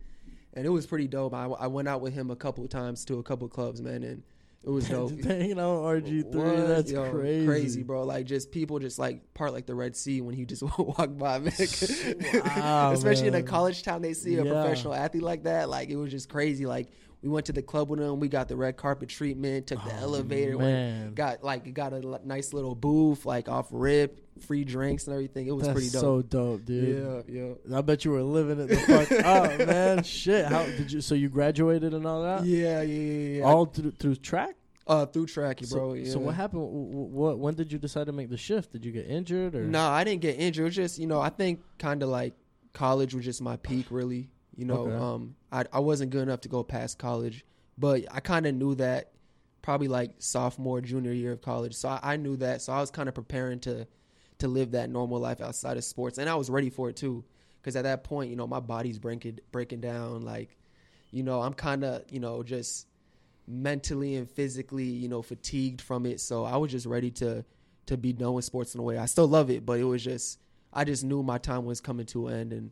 and 0.55 0.65
it 0.65 0.69
was 0.69 0.85
pretty 0.85 1.07
dope 1.07 1.33
i, 1.33 1.45
I 1.45 1.67
went 1.67 1.87
out 1.87 2.01
with 2.01 2.13
him 2.13 2.29
a 2.31 2.35
couple 2.35 2.63
of 2.63 2.69
times 2.69 3.05
to 3.05 3.19
a 3.19 3.23
couple 3.23 3.45
of 3.45 3.51
clubs 3.51 3.81
man 3.81 4.03
and 4.03 4.23
it 4.65 4.69
was 4.69 4.87
dope 4.87 5.11
Hanging 5.23 5.59
out 5.59 5.83
on 5.83 6.01
RG 6.01 6.31
three. 6.31 6.61
That's 6.67 6.91
Yo, 6.91 7.09
crazy. 7.11 7.45
crazy, 7.45 7.83
bro. 7.83 8.03
Like 8.03 8.25
just 8.25 8.51
people 8.51 8.79
just 8.79 8.97
like 8.97 9.33
part 9.33 9.51
like 9.53 9.65
the 9.65 9.75
Red 9.75 9.95
Sea 9.95 10.21
when 10.21 10.35
you 10.37 10.45
just 10.45 10.63
walk 10.77 11.17
by, 11.17 11.39
man. 11.39 11.53
Wow, 12.45 12.91
Especially 12.93 13.27
in 13.27 13.35
a 13.35 13.43
college 13.43 13.83
town, 13.83 14.01
they 14.01 14.13
see 14.13 14.35
a 14.35 14.43
Yeah. 14.43 14.51
professional 14.51 14.93
athlete 14.93 15.23
like 15.23 15.43
that. 15.43 15.69
Like 15.69 15.89
it 15.89 15.95
was 15.95 16.11
just 16.11 16.29
crazy. 16.29 16.65
Like 16.65 16.89
we 17.23 17.29
went 17.29 17.45
to 17.47 17.53
the 17.53 17.61
club 17.63 17.89
with 17.89 17.99
them. 17.99 18.19
We 18.19 18.27
got 18.27 18.49
the 18.49 18.55
red 18.55 18.75
carpet 18.77 19.09
treatment. 19.09 19.67
Took 19.67 19.83
the 19.83 19.93
Oh, 19.95 20.01
elevator. 20.01 20.57
Went, 20.57 21.15
got 21.15 21.43
like 21.43 21.73
got 21.73 21.93
a 21.93 22.01
l- 22.03 22.21
nice 22.25 22.53
little 22.53 22.75
booth, 22.75 23.25
like 23.25 23.47
off 23.49 23.67
rip, 23.71 24.19
free 24.41 24.63
drinks 24.65 25.07
and 25.07 25.13
everything. 25.13 25.47
It 25.47 25.51
was 25.55 25.63
That's 25.63 25.73
pretty 25.73 25.89
dope. 25.89 26.01
so 26.01 26.21
dope, 26.21 26.65
dude. 26.65 27.25
yeah, 27.29 27.53
yeah. 27.69 27.77
I 27.77 27.81
bet 27.81 28.03
you 28.05 28.11
were 28.11 28.21
living 28.23 28.59
it 28.59 28.67
the 28.67 28.75
fuck 28.75 29.11
up, 29.25 29.57
man. 29.67 30.03
Shit. 30.03 30.45
How 30.45 30.63
did 30.65 30.91
you? 30.91 31.01
So 31.01 31.15
you 31.15 31.29
graduated 31.29 31.93
and 31.93 32.05
all 32.05 32.21
that? 32.23 32.45
Yeah, 32.45 32.81
yeah, 32.81 32.99
yeah, 33.01 33.37
yeah. 33.39 33.43
All 33.45 33.65
through, 33.65 33.91
through 33.91 34.15
track. 34.17 34.55
uh, 34.85 35.05
through 35.05 35.27
track, 35.27 35.59
So, 35.63 35.75
bro. 35.77 35.93
Yeah. 35.93 36.11
so 36.11 36.19
what 36.19 36.35
happened? 36.35 36.61
What? 36.61 37.39
When 37.39 37.55
did 37.55 37.71
you 37.71 37.79
decide 37.79 38.07
to 38.07 38.11
make 38.11 38.29
the 38.29 38.35
shift? 38.37 38.73
Did 38.73 38.83
you 38.83 38.91
get 38.91 39.07
injured 39.07 39.55
or? 39.55 39.63
No, 39.63 39.87
I 39.87 40.03
didn't 40.03 40.21
get 40.21 40.37
injured. 40.37 40.63
It 40.63 40.65
was 40.65 40.75
just, 40.75 40.99
you 40.99 41.07
know, 41.07 41.21
I 41.21 41.29
think 41.29 41.61
kind 41.79 42.03
of 42.03 42.09
like 42.09 42.33
college 42.73 43.13
was 43.15 43.23
just 43.23 43.41
my 43.41 43.55
peak, 43.55 43.85
really. 43.91 44.29
You 44.55 44.65
know, 44.65 44.85
Okay. 44.85 44.95
um, 44.95 45.35
I, 45.51 45.65
I 45.73 45.79
wasn't 45.79 46.11
good 46.11 46.21
enough 46.23 46.41
to 46.41 46.49
go 46.49 46.63
past 46.63 46.99
college, 46.99 47.43
but 47.77 48.05
I 48.11 48.19
kind 48.19 48.45
of 48.45 48.53
knew 48.55 48.75
that 48.75 49.11
probably 49.61 49.87
like 49.87 50.15
sophomore, 50.19 50.81
junior 50.81 51.11
year 51.13 51.31
of 51.31 51.41
college. 51.41 51.73
So 51.73 51.89
I, 51.89 51.99
I 52.03 52.17
knew 52.17 52.35
that. 52.37 52.61
So 52.61 52.73
I 52.73 52.79
was 52.79 52.91
kind 52.91 53.09
of 53.09 53.15
preparing 53.15 53.59
to 53.61 53.87
to 54.39 54.47
live 54.47 54.71
that 54.71 54.89
normal 54.89 55.19
life 55.19 55.41
outside 55.41 55.77
of 55.77 55.83
sports, 55.83 56.17
and 56.17 56.29
I 56.29 56.35
was 56.35 56.49
ready 56.49 56.69
for 56.69 56.89
it 56.89 56.95
too. 56.95 57.23
Because 57.61 57.75
at 57.77 57.83
that 57.83 58.03
point, 58.03 58.29
you 58.29 58.35
know, 58.35 58.45
my 58.45 58.59
body's 58.59 58.99
breaking 58.99 59.39
breaking 59.51 59.79
down. 59.81 60.23
Like, 60.23 60.57
you 61.11 61.23
know, 61.23 61.41
I'm 61.41 61.53
kind 61.53 61.83
of, 61.83 62.03
you 62.09 62.19
know, 62.19 62.43
just 62.43 62.87
mentally 63.47 64.15
and 64.15 64.29
physically, 64.29 64.85
you 64.85 65.07
know, 65.07 65.21
fatigued 65.21 65.81
from 65.81 66.05
it. 66.05 66.19
So 66.19 66.43
I 66.45 66.57
was 66.57 66.71
just 66.71 66.85
ready 66.85 67.11
to 67.11 67.43
to 67.85 67.97
be 67.97 68.13
done 68.13 68.33
with 68.33 68.45
sports 68.45 68.73
in 68.75 68.79
a 68.79 68.83
way. 68.83 68.97
I 68.97 69.05
still 69.05 69.27
love 69.27 69.49
it, 69.49 69.65
but 69.65 69.79
it 69.79 69.83
was 69.83 70.03
just 70.03 70.39
I 70.73 70.83
just 70.83 71.03
knew 71.03 71.23
my 71.23 71.37
time 71.37 71.65
was 71.65 71.81
coming 71.81 72.05
to 72.07 72.27
an 72.27 72.39
end, 72.39 72.53
and 72.53 72.71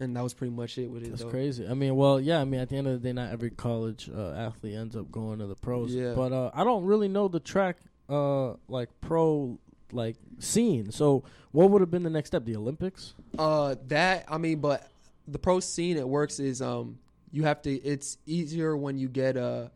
and 0.00 0.16
that 0.16 0.22
was 0.22 0.34
pretty 0.34 0.52
much 0.52 0.78
it 0.78 0.90
with 0.90 1.04
it. 1.04 1.10
That's 1.10 1.22
though. 1.22 1.30
crazy. 1.30 1.68
I 1.68 1.74
mean, 1.74 1.94
well, 1.94 2.18
yeah. 2.18 2.40
I 2.40 2.44
mean, 2.44 2.60
at 2.60 2.70
the 2.70 2.76
end 2.76 2.86
of 2.88 2.94
the 2.94 3.08
day, 3.08 3.12
not 3.12 3.30
every 3.30 3.50
college 3.50 4.10
uh, 4.12 4.32
athlete 4.32 4.74
ends 4.74 4.96
up 4.96 5.12
going 5.12 5.38
to 5.38 5.46
the 5.46 5.54
pros. 5.54 5.94
Yeah. 5.94 6.14
But 6.14 6.32
uh, 6.32 6.50
I 6.54 6.64
don't 6.64 6.84
really 6.84 7.08
know 7.08 7.28
the 7.28 7.38
track, 7.40 7.76
uh, 8.08 8.54
like 8.68 8.88
pro, 9.02 9.58
like 9.92 10.16
scene. 10.38 10.90
So, 10.90 11.24
what 11.52 11.70
would 11.70 11.82
have 11.82 11.90
been 11.90 12.02
the 12.02 12.10
next 12.10 12.30
step? 12.30 12.44
The 12.44 12.56
Olympics? 12.56 13.14
Uh, 13.38 13.76
that 13.88 14.24
I 14.28 14.38
mean, 14.38 14.60
but 14.60 14.90
the 15.28 15.38
pro 15.38 15.60
scene 15.60 15.96
it 15.96 16.08
works 16.08 16.40
is 16.40 16.62
um 16.62 16.98
you 17.30 17.44
have 17.44 17.62
to. 17.62 17.70
It's 17.70 18.18
easier 18.26 18.76
when 18.76 18.98
you 18.98 19.08
get 19.08 19.36
a 19.36 19.70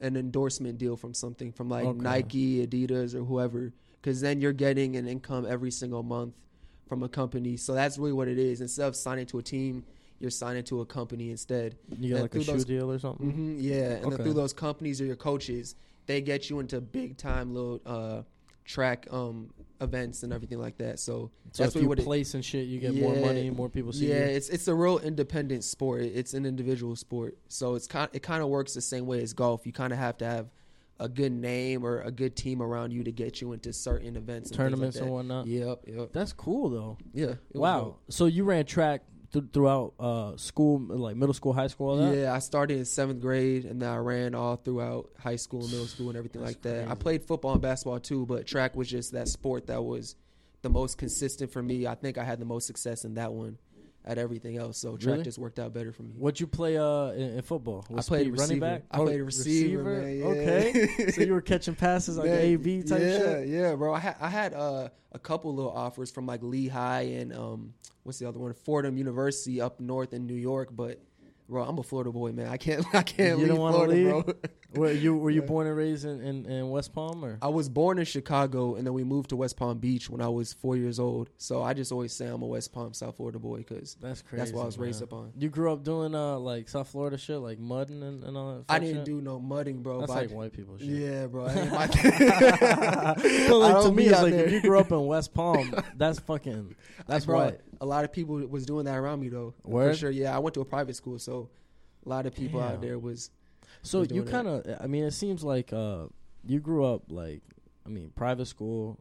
an 0.00 0.16
endorsement 0.16 0.78
deal 0.78 0.96
from 0.96 1.12
something 1.14 1.52
from 1.52 1.68
like 1.68 1.84
Okay. 1.84 1.98
Nike, 1.98 2.66
Adidas, 2.66 3.14
or 3.14 3.24
whoever, 3.24 3.72
because 4.00 4.20
then 4.20 4.40
you're 4.40 4.52
getting 4.52 4.96
an 4.96 5.08
income 5.08 5.46
every 5.48 5.70
single 5.70 6.02
month 6.02 6.34
from 6.86 7.02
a 7.02 7.08
company. 7.08 7.56
So 7.56 7.74
that's 7.74 7.98
really 7.98 8.12
what 8.12 8.28
it 8.28 8.38
is. 8.38 8.60
Instead 8.60 8.86
of 8.88 8.96
signing 8.96 9.26
to 9.26 9.38
a 9.38 9.42
team, 9.42 9.84
you're 10.18 10.30
signing 10.30 10.64
to 10.64 10.80
a 10.80 10.86
company 10.86 11.30
instead. 11.30 11.76
You 11.98 12.08
get 12.08 12.12
And 12.14 12.22
like 12.22 12.34
a 12.34 12.40
shoe 12.44 12.52
those- 12.52 12.64
deal 12.64 12.90
or 12.90 12.98
something? 12.98 13.30
hmm 13.30 13.56
yeah, 13.58 13.74
and 13.96 14.06
Okay. 14.06 14.16
then 14.16 14.24
through 14.24 14.34
those 14.34 14.52
companies 14.52 15.00
or 15.00 15.04
your 15.04 15.16
coaches, 15.16 15.74
they 16.06 16.20
get 16.20 16.48
you 16.48 16.60
into 16.60 16.80
big 16.80 17.16
time 17.16 17.52
little 17.52 17.80
uh, 17.84 18.22
track 18.64 19.06
um, 19.12 19.50
events 19.80 20.22
and 20.22 20.32
everything 20.32 20.58
like 20.58 20.78
that. 20.78 20.98
So, 21.00 21.30
So 21.52 21.64
that's 21.64 21.76
if 21.76 21.82
you 21.82 21.88
what 21.88 21.98
it. 21.98 22.04
place 22.04 22.34
and 22.34 22.44
shit, 22.44 22.66
you 22.66 22.78
get 22.80 22.94
more 22.94 23.14
Yeah. 23.14 23.20
money, 23.20 23.50
more 23.50 23.68
people 23.68 23.92
see 23.92 24.08
Yeah, 24.08 24.26
you. 24.28 24.36
it's 24.36 24.48
it's 24.48 24.68
a 24.68 24.74
real 24.74 24.98
independent 25.00 25.64
sport. 25.64 26.02
It's 26.02 26.34
an 26.34 26.46
individual 26.46 26.96
sport, 26.96 27.36
so 27.48 27.74
it's 27.74 27.86
kind 27.86 28.08
it 28.12 28.22
kind 28.22 28.42
of 28.42 28.48
works 28.48 28.74
the 28.74 28.80
same 28.80 29.06
way 29.06 29.22
as 29.22 29.32
golf. 29.32 29.66
You 29.66 29.72
kind 29.72 29.92
of 29.92 29.98
have 29.98 30.16
to 30.18 30.24
have 30.24 30.46
a 30.98 31.08
good 31.08 31.32
name 31.32 31.84
or 31.84 32.00
a 32.00 32.10
good 32.10 32.36
team 32.36 32.62
around 32.62 32.92
you 32.92 33.04
to 33.04 33.12
get 33.12 33.40
you 33.40 33.52
into 33.52 33.72
certain 33.72 34.16
events, 34.16 34.50
and 34.50 34.56
Tournaments 34.56 34.96
things 34.96 35.06
and 35.06 35.14
whatnot. 35.14 35.46
Yep, 35.46 35.80
yep, 35.86 36.12
That's 36.12 36.32
cool 36.32 36.70
though. 36.70 36.98
yeah. 37.12 37.34
Wow. 37.52 37.96
So 38.08 38.26
you 38.26 38.44
ran 38.44 38.64
track 38.64 39.02
th- 39.32 39.44
throughout 39.52 39.94
uh, 40.00 40.36
school, 40.36 40.78
like 40.80 41.16
middle 41.16 41.34
school, 41.34 41.52
high 41.52 41.66
school, 41.66 41.90
all 41.90 41.96
that. 41.96 42.16
Yeah, 42.16 42.32
I 42.32 42.38
started 42.38 42.78
in 42.78 42.84
seventh 42.84 43.20
grade, 43.20 43.64
and 43.64 43.80
then 43.82 43.88
I 43.90 43.96
ran 43.96 44.34
all 44.34 44.56
throughout 44.56 45.10
high 45.18 45.36
school, 45.36 45.62
and 45.62 45.70
middle 45.70 45.86
school, 45.86 46.08
and 46.08 46.16
everything 46.16 46.40
That's 46.44 46.54
like 46.54 46.62
that. 46.62 46.88
I 46.88 46.94
played 46.94 47.24
football 47.24 47.52
and 47.52 47.62
basketball 47.62 48.00
too, 48.00 48.26
but 48.26 48.46
track 48.46 48.74
was 48.76 48.88
just 48.88 49.12
that 49.12 49.28
sport 49.28 49.66
that 49.66 49.82
was 49.84 50.16
the 50.62 50.70
most 50.70 50.98
consistent 50.98 51.52
for 51.52 51.62
me. 51.62 51.86
I 51.86 51.94
think 51.94 52.18
I 52.18 52.24
had 52.24 52.40
the 52.40 52.44
most 52.44 52.66
success 52.66 53.04
in 53.04 53.14
that 53.14 53.32
one 53.32 53.58
at 54.06 54.18
everything 54.18 54.56
else. 54.56 54.78
So 54.78 54.96
track 54.96 55.12
Really? 55.14 55.24
just 55.24 55.38
worked 55.38 55.58
out 55.58 55.74
better 55.74 55.92
for 55.92 56.02
me. 56.04 56.12
What'd 56.16 56.38
you 56.38 56.46
play 56.46 56.78
uh, 56.78 57.08
in, 57.10 57.36
in 57.38 57.42
football? 57.42 57.84
I 57.90 57.94
Was 57.94 58.08
played 58.08 58.20
speed 58.26 58.38
running 58.38 58.60
receiver. 58.60 58.60
back. 58.60 58.82
I 58.90 58.96
played 58.98 59.20
receiver, 59.20 59.82
man, 59.82 60.18
yeah. 60.18 60.24
Okay, 60.26 61.10
so 61.10 61.22
you 61.22 61.32
were 61.32 61.40
catching 61.52 61.74
passes 61.74 62.16
like 62.16 62.26
Man, 62.30 62.38
A 62.40 62.56
B 62.56 62.82
type 62.82 63.00
yeah, 63.00 63.18
shit. 63.18 63.48
Yeah, 63.48 63.74
bro. 63.74 63.92
I 63.94 63.98
had 63.98 64.16
I 64.20 64.28
had 64.28 64.54
uh, 64.54 64.88
a 65.12 65.18
couple 65.18 65.54
little 65.54 65.72
offers 65.72 66.10
from 66.10 66.26
like 66.26 66.42
Lehigh 66.42 67.00
and 67.18 67.32
um, 67.34 67.74
what's 68.04 68.18
the 68.18 68.28
other 68.28 68.38
one? 68.38 68.52
Fordham 68.52 68.96
University 68.96 69.60
up 69.60 69.80
north 69.80 70.12
in 70.12 70.26
New 70.26 70.34
York, 70.34 70.68
but 70.72 71.00
bro, 71.48 71.64
I'm 71.64 71.78
a 71.78 71.82
Florida 71.82 72.12
boy, 72.12 72.32
man. 72.32 72.48
I 72.48 72.56
can't 72.56 72.84
I 72.94 73.02
can't 73.02 73.38
You 73.38 73.46
don't 73.46 73.58
wanna 73.58 73.76
Florida, 73.76 73.92
leave? 73.94 74.24
bro. 74.24 74.34
Were 74.74 74.92
you 74.92 75.16
were 75.16 75.30
you 75.30 75.40
born 75.40 75.66
and 75.66 75.74
raised 75.74 76.04
in, 76.04 76.20
in, 76.20 76.44
in 76.44 76.68
West 76.68 76.92
Palm 76.92 77.24
or? 77.24 77.38
I 77.40 77.48
was 77.48 77.70
born 77.70 77.98
in 77.98 78.04
Chicago 78.04 78.74
and 78.74 78.86
then 78.86 78.92
we 78.92 79.04
moved 79.04 79.30
to 79.30 79.36
West 79.36 79.56
Palm 79.56 79.78
Beach 79.78 80.10
when 80.10 80.20
I 80.20 80.28
was 80.28 80.52
four 80.52 80.76
years 80.76 81.00
old. 81.00 81.30
So 81.38 81.62
I 81.62 81.72
just 81.72 81.92
always 81.92 82.12
say 82.12 82.26
I'm 82.26 82.42
a 82.42 82.46
West 82.46 82.74
Palm, 82.74 82.92
South 82.92 83.16
Florida 83.16 83.38
boy 83.38 83.58
because 83.58 83.96
That's 84.02 84.20
crazy. 84.20 84.38
that's 84.40 84.52
what 84.52 84.62
I 84.62 84.66
was 84.66 84.76
raised 84.76 85.00
man. 85.00 85.08
up 85.08 85.12
on. 85.14 85.32
You 85.38 85.48
grew 85.48 85.72
up 85.72 85.82
doing 85.82 86.14
uh 86.14 86.38
like 86.38 86.68
South 86.68 86.88
Florida 86.88 87.16
shit, 87.16 87.38
like 87.38 87.58
mudding 87.58 88.02
and, 88.02 88.22
and 88.24 88.36
all 88.36 88.56
that. 88.56 88.64
I 88.68 88.78
didn't 88.78 88.96
shit? 88.96 89.04
do 89.06 89.22
no 89.22 89.40
mudding, 89.40 89.82
bro. 89.82 90.00
That's 90.00 90.12
like 90.12 90.30
white 90.30 90.52
people 90.52 90.76
shit. 90.76 90.88
yeah, 90.88 91.26
bro. 91.26 91.44
like 91.70 91.92
to 91.92 93.92
me, 93.94 94.08
it's 94.08 94.22
like 94.22 94.32
there. 94.32 94.44
if 94.46 94.52
you 94.52 94.60
grew 94.60 94.78
up 94.78 94.92
in 94.92 95.06
West 95.06 95.32
Palm, 95.32 95.74
that's 95.96 96.18
fucking 96.20 96.74
that's 97.06 97.24
bro, 97.24 97.38
white. 97.38 97.60
A 97.80 97.86
lot 97.86 98.04
of 98.04 98.12
people 98.12 98.36
was 98.36 98.66
doing 98.66 98.84
that 98.86 98.96
around 98.96 99.20
me 99.20 99.28
though. 99.28 99.54
Word? 99.64 99.92
For 99.92 99.98
sure. 99.98 100.10
Yeah, 100.10 100.34
I 100.34 100.38
went 100.38 100.54
to 100.54 100.60
a 100.60 100.64
private 100.64 100.96
school, 100.96 101.18
so 101.18 101.48
a 102.04 102.08
lot 102.08 102.26
of 102.26 102.34
people 102.34 102.60
Damn. 102.60 102.72
out 102.72 102.80
there 102.80 102.98
was 102.98 103.30
So 103.82 104.00
was 104.00 104.10
you 104.10 104.22
kind 104.22 104.48
of, 104.48 104.64
I 104.80 104.86
mean, 104.86 105.04
it 105.04 105.12
seems 105.12 105.42
like 105.44 105.72
uh, 105.72 106.06
you 106.44 106.60
grew 106.60 106.84
up 106.84 107.02
like, 107.08 107.42
I 107.84 107.88
mean, 107.88 108.10
private 108.14 108.46
school. 108.46 108.98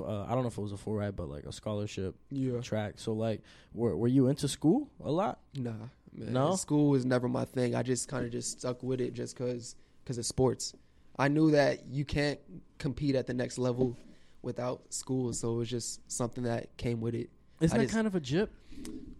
Uh, 0.00 0.24
I 0.24 0.34
don't 0.34 0.42
know 0.42 0.48
if 0.48 0.58
it 0.58 0.60
was 0.60 0.72
a 0.72 0.76
full 0.76 0.94
ride, 0.94 1.16
but 1.16 1.30
like 1.30 1.44
a 1.44 1.52
scholarship 1.52 2.14
yeah. 2.30 2.60
track. 2.60 2.94
So 2.96 3.12
like, 3.14 3.40
were 3.72 3.96
were 3.96 4.08
you 4.08 4.28
into 4.28 4.46
school 4.46 4.90
a 5.02 5.10
lot? 5.10 5.38
Nah, 5.54 5.72
man. 6.12 6.32
No? 6.32 6.56
School 6.56 6.90
was 6.90 7.06
never 7.06 7.26
my 7.28 7.46
thing. 7.46 7.74
I 7.74 7.82
just 7.82 8.06
kind 8.08 8.26
of 8.26 8.30
just 8.30 8.58
stuck 8.58 8.82
with 8.82 9.00
it 9.00 9.14
just 9.14 9.34
cause 9.36 9.76
cause 10.04 10.18
of 10.18 10.26
sports. 10.26 10.74
I 11.18 11.28
knew 11.28 11.50
that 11.52 11.86
you 11.86 12.04
can't 12.04 12.38
compete 12.78 13.14
at 13.14 13.26
the 13.26 13.34
next 13.34 13.58
level 13.58 13.96
without 14.42 14.92
school, 14.92 15.32
so 15.32 15.54
it 15.54 15.58
was 15.58 15.70
just 15.70 16.10
something 16.10 16.44
that 16.44 16.76
came 16.76 17.00
with 17.00 17.14
it. 17.14 17.30
Isn't 17.60 17.74
I 17.74 17.78
that 17.78 17.84
just- 17.84 17.94
kind 17.94 18.06
of 18.06 18.14
a 18.14 18.20
jip? 18.20 18.50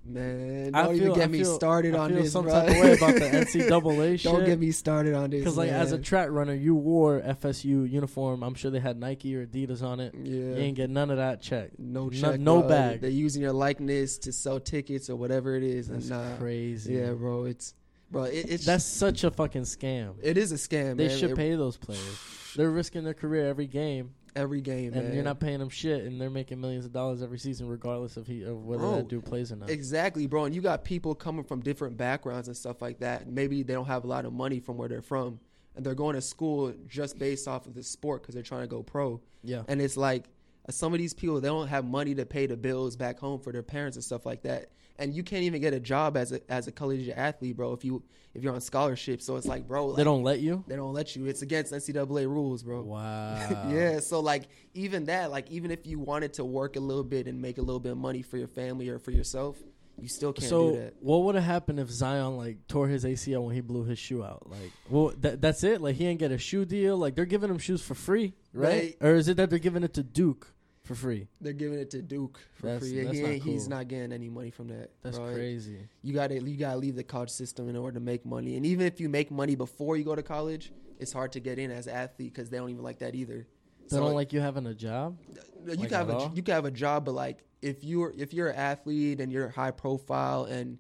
Man, 0.05 0.73
don't 0.73 0.87
feel- 0.95 1.03
even 1.03 1.13
get 1.15 1.25
I 1.25 1.27
me 1.27 1.39
feel- 1.43 1.55
started 1.55 1.95
I 1.95 1.99
on 1.99 2.11
feel 2.11 2.23
this, 2.23 2.33
some 2.33 2.45
bro. 2.45 2.53
type 2.55 2.69
of 2.71 2.77
way 2.77 2.93
about 2.95 3.15
the 3.15 3.21
NCAA 3.45 4.19
shit. 4.19 4.33
Don't 4.33 4.45
get 4.47 4.59
me 4.59 4.71
started 4.71 5.13
on 5.13 5.29
this. 5.29 5.41
Because 5.41 5.59
like 5.59 5.69
as 5.71 5.93
a 5.93 5.99
track 5.99 6.29
runner, 6.31 6.55
you 6.55 6.75
wore 6.75 7.21
FSU 7.21 7.85
uniform. 7.91 8.43
I'm 8.43 8.55
sure 8.55 8.71
they 8.71 8.81
had 8.81 8.99
Nike 8.99 9.37
or 9.37 9.45
Adidas 9.47 9.83
on 9.83 10.01
it. 10.01 10.15
yeah. 10.15 10.33
You 10.35 10.55
ain't 10.57 10.77
get 10.77 10.89
none 10.89 11.11
of 11.11 11.19
that 11.19 11.43
check. 11.43 11.79
no 11.79 12.05
no- 12.05 12.11
check, 12.11 12.41
no 12.41 12.61
bro. 12.61 12.69
bag. 12.71 13.01
They're 13.03 13.11
using 13.11 13.43
your 13.43 13.53
likeness 13.53 14.17
to 14.19 14.33
sell 14.33 14.59
tickets 14.61 15.11
or 15.11 15.17
whatever 15.17 15.55
it 15.57 15.63
is, 15.63 15.89
That's 15.89 16.09
and 16.09 16.31
nah, 16.31 16.37
crazy. 16.39 16.95
yeah, 16.95 17.13
bro, 17.13 17.45
it's 17.45 17.75
bro, 18.11 18.23
it, 18.23 18.47
it's 18.49 18.65
That's 18.65 18.85
such 18.87 19.25
a 19.25 19.31
fucking 19.31 19.63
scam. 19.63 20.15
it 20.23 20.39
is 20.39 20.53
a 20.53 20.55
scam. 20.55 20.97
they 20.97 21.09
man. 21.09 21.19
should 21.19 21.31
It- 21.33 21.37
pay 21.37 21.55
those 21.55 21.77
players. 21.77 22.19
They're 22.57 22.71
risking 22.71 23.05
their 23.05 23.13
career 23.15 23.47
every 23.47 23.67
game, 23.67 24.15
every 24.39 24.61
game, 24.61 24.93
and 24.95 25.05
man. 25.05 25.15
you're 25.15 25.25
not 25.25 25.41
paying 25.41 25.59
them 25.59 25.69
shit, 25.69 26.05
and 26.05 26.21
they're 26.21 26.31
making 26.31 26.61
millions 26.61 26.85
of 26.85 26.93
dollars 26.93 27.23
every 27.23 27.39
season, 27.39 27.69
regardless 27.69 28.17
of 28.17 28.27
he 28.27 28.43
of 28.45 28.65
whether 28.65 28.83
Bro, 28.83 28.97
that 28.97 29.09
dude 29.09 29.25
plays 29.25 29.51
or 29.53 29.57
not. 29.57 29.69
Exactly, 29.71 30.27
bro. 30.27 30.45
And 30.45 30.55
you 30.55 30.61
got 30.61 30.85
people 30.85 31.15
coming 31.15 31.45
from 31.45 31.61
different 31.61 31.97
backgrounds 31.97 32.49
and 32.49 32.57
stuff 32.57 32.81
like 32.81 33.01
that. 33.01 33.29
Maybe 33.29 33.63
they 33.63 33.75
don't 33.75 33.87
have 33.87 34.05
a 34.05 34.07
lot 34.07 34.25
of 34.25 34.33
money 34.33 34.61
from 34.61 34.77
where 34.77 34.89
they're 34.89 35.03
from, 35.03 35.41
and 35.77 35.85
they're 35.85 35.95
going 35.95 36.15
to 36.15 36.23
school 36.23 36.73
just 36.89 37.19
based 37.19 37.49
off 37.49 37.67
of 37.67 37.75
the 37.75 37.83
sport 37.83 38.23
because 38.23 38.35
they're 38.35 38.43
trying 38.43 38.63
to 38.63 38.69
go 38.69 38.83
pro. 38.83 39.21
yeah, 39.43 39.63
And 39.69 39.81
it's 39.83 39.97
like 39.97 40.25
some 40.71 40.93
of 40.93 40.99
these 40.99 41.15
people 41.15 41.41
they 41.41 41.49
don't 41.49 41.69
have 41.69 41.85
money 41.85 42.15
to 42.15 42.27
pay 42.27 42.47
the 42.47 42.57
bills 42.57 42.97
back 42.97 43.19
home 43.19 43.41
for 43.41 43.53
their 43.53 43.63
parents 43.63 43.97
and 43.97 44.05
stuff 44.05 44.27
like 44.27 44.43
that, 44.43 44.71
and 44.99 45.15
you 45.15 45.23
can't 45.23 45.45
even 45.45 45.61
get 45.61 45.75
a 45.75 45.81
job 45.81 46.17
as 46.17 46.33
a 46.33 46.41
as 46.51 46.67
a 46.67 46.73
collegiate 46.73 47.17
athlete, 47.17 47.57
bro. 47.57 47.73
If 47.73 47.85
you 47.85 48.03
if 48.35 48.43
you're 48.43 48.55
on 48.55 48.61
scholarship, 48.61 49.23
so 49.23 49.37
it's 49.37 49.47
like, 49.47 49.67
bro, 49.67 49.87
like, 49.87 49.97
they 49.97 50.05
don't 50.05 50.23
let 50.23 50.41
you. 50.41 50.65
they 50.67 50.77
don't 50.77 50.93
let 50.93 51.17
you. 51.17 51.27
It's 51.27 51.43
against 51.43 51.73
NCAA 51.73 52.27
rules, 52.27 52.63
bro. 52.63 52.83
Wow. 52.83 53.69
yeah, 53.71 54.01
so 54.01 54.21
like 54.21 54.45
even 54.75 55.05
that, 55.07 55.31
like 55.31 55.51
even 55.51 55.71
if 55.71 55.87
you 55.87 55.99
wanted 55.99 56.35
to 56.35 56.45
work 56.45 56.77
a 56.77 56.81
little 56.81 57.05
bit 57.05 57.27
and 57.27 57.41
make 57.41 57.59
a 57.59 57.63
little 57.63 57.81
bit 57.81 57.93
of 57.93 57.99
money 57.99 58.23
for 58.23 58.37
your 58.37 58.49
family 58.49 58.89
or 58.89 58.99
for 58.99 59.11
yourself, 59.13 59.59
you 60.01 60.09
still 60.09 60.33
can't 60.33 60.49
so 60.49 60.71
do 60.71 60.77
that. 60.79 60.95
what 61.01 61.23
would 61.23 61.35
have 61.35 61.45
happened 61.45 61.81
if 61.81 61.91
Zion 61.91 62.37
like 62.37 62.67
tore 62.67 62.89
his 62.89 63.05
ACL 63.05 63.45
when 63.45 63.55
he 63.55 63.61
blew 63.61 63.85
his 63.85 63.99
shoe 63.99 64.25
out? 64.25 64.49
Like, 64.51 64.73
well, 64.89 65.13
that, 65.21 65.41
that's 65.41 65.65
it. 65.65 65.81
Like 65.81 65.97
he 65.97 66.07
ain't 66.07 66.21
get 66.21 66.33
a 66.33 66.39
shoe 66.39 66.65
deal. 66.65 66.97
Like 66.97 67.15
they're 67.15 67.25
giving 67.25 67.51
him 67.51 67.59
shoes 67.59 67.83
for 67.83 67.95
free, 67.95 68.35
right? 68.53 68.97
or 69.01 69.15
is 69.15 69.29
it 69.29 69.37
that 69.37 69.51
they're 69.51 69.59
giving 69.59 69.85
it 69.85 69.95
to 69.95 70.03
Duke 70.03 70.53
for 70.89 70.95
free? 70.95 71.29
They're 71.41 71.53
giving 71.53 71.79
it 71.79 71.91
to 71.91 72.03
Duke 72.03 72.41
for 72.55 72.67
That's- 72.67 72.83
free. 72.83 73.05
that's 73.05 73.17
he 73.17 73.23
not 73.23 73.31
ain't, 73.31 73.43
He's 73.43 73.69
not 73.69 73.87
getting 73.89 74.13
any 74.13 74.29
money 74.29 74.51
from 74.51 74.69
that. 74.69 74.91
That's 75.03 75.19
bro. 75.19 75.33
crazy. 75.35 75.87
You 76.03 76.15
got 76.15 76.29
to 76.29 76.43
you 76.43 76.57
got 76.57 76.73
to 76.73 76.79
leave 76.79 76.97
the 76.97 77.05
college 77.05 77.31
system 77.31 77.69
in 77.69 77.77
order 77.77 77.95
to 77.99 78.05
make 78.05 78.25
money. 78.25 78.57
And 78.57 78.65
even 78.67 78.87
if 78.87 79.01
you 79.01 79.09
make 79.09 79.31
money 79.31 79.55
before 79.55 79.97
you 79.97 80.05
go 80.05 80.15
to 80.17 80.23
college, 80.23 80.73
it's 80.99 81.13
hard 81.13 81.33
to 81.33 81.41
get 81.41 81.59
in 81.59 81.71
as 81.71 81.87
an 81.87 81.95
athlete 81.95 82.33
because 82.33 82.51
they 82.51 82.57
don't 82.57 82.71
even 82.71 82.83
like 82.83 82.99
that 83.01 83.15
either. 83.15 83.47
They 83.91 83.97
don't 83.99 84.15
like 84.15 84.33
you 84.33 84.41
having 84.41 84.67
a 84.67 84.75
job. 84.75 85.19
you 85.67 85.71
like 85.77 85.79
can 85.79 85.91
have 85.91 86.11
a 86.11 86.31
you 86.35 86.43
can 86.43 86.55
have 86.55 86.65
a 86.65 86.71
job, 86.71 87.05
but 87.05 87.13
like 87.13 87.45
if 87.63 87.85
you're 87.85 88.13
if 88.17 88.33
you're 88.35 88.49
an 88.49 88.57
athlete 88.57 89.21
and 89.21 89.31
you're 89.31 89.49
high 89.51 89.71
profile 89.71 90.45
and 90.45 90.79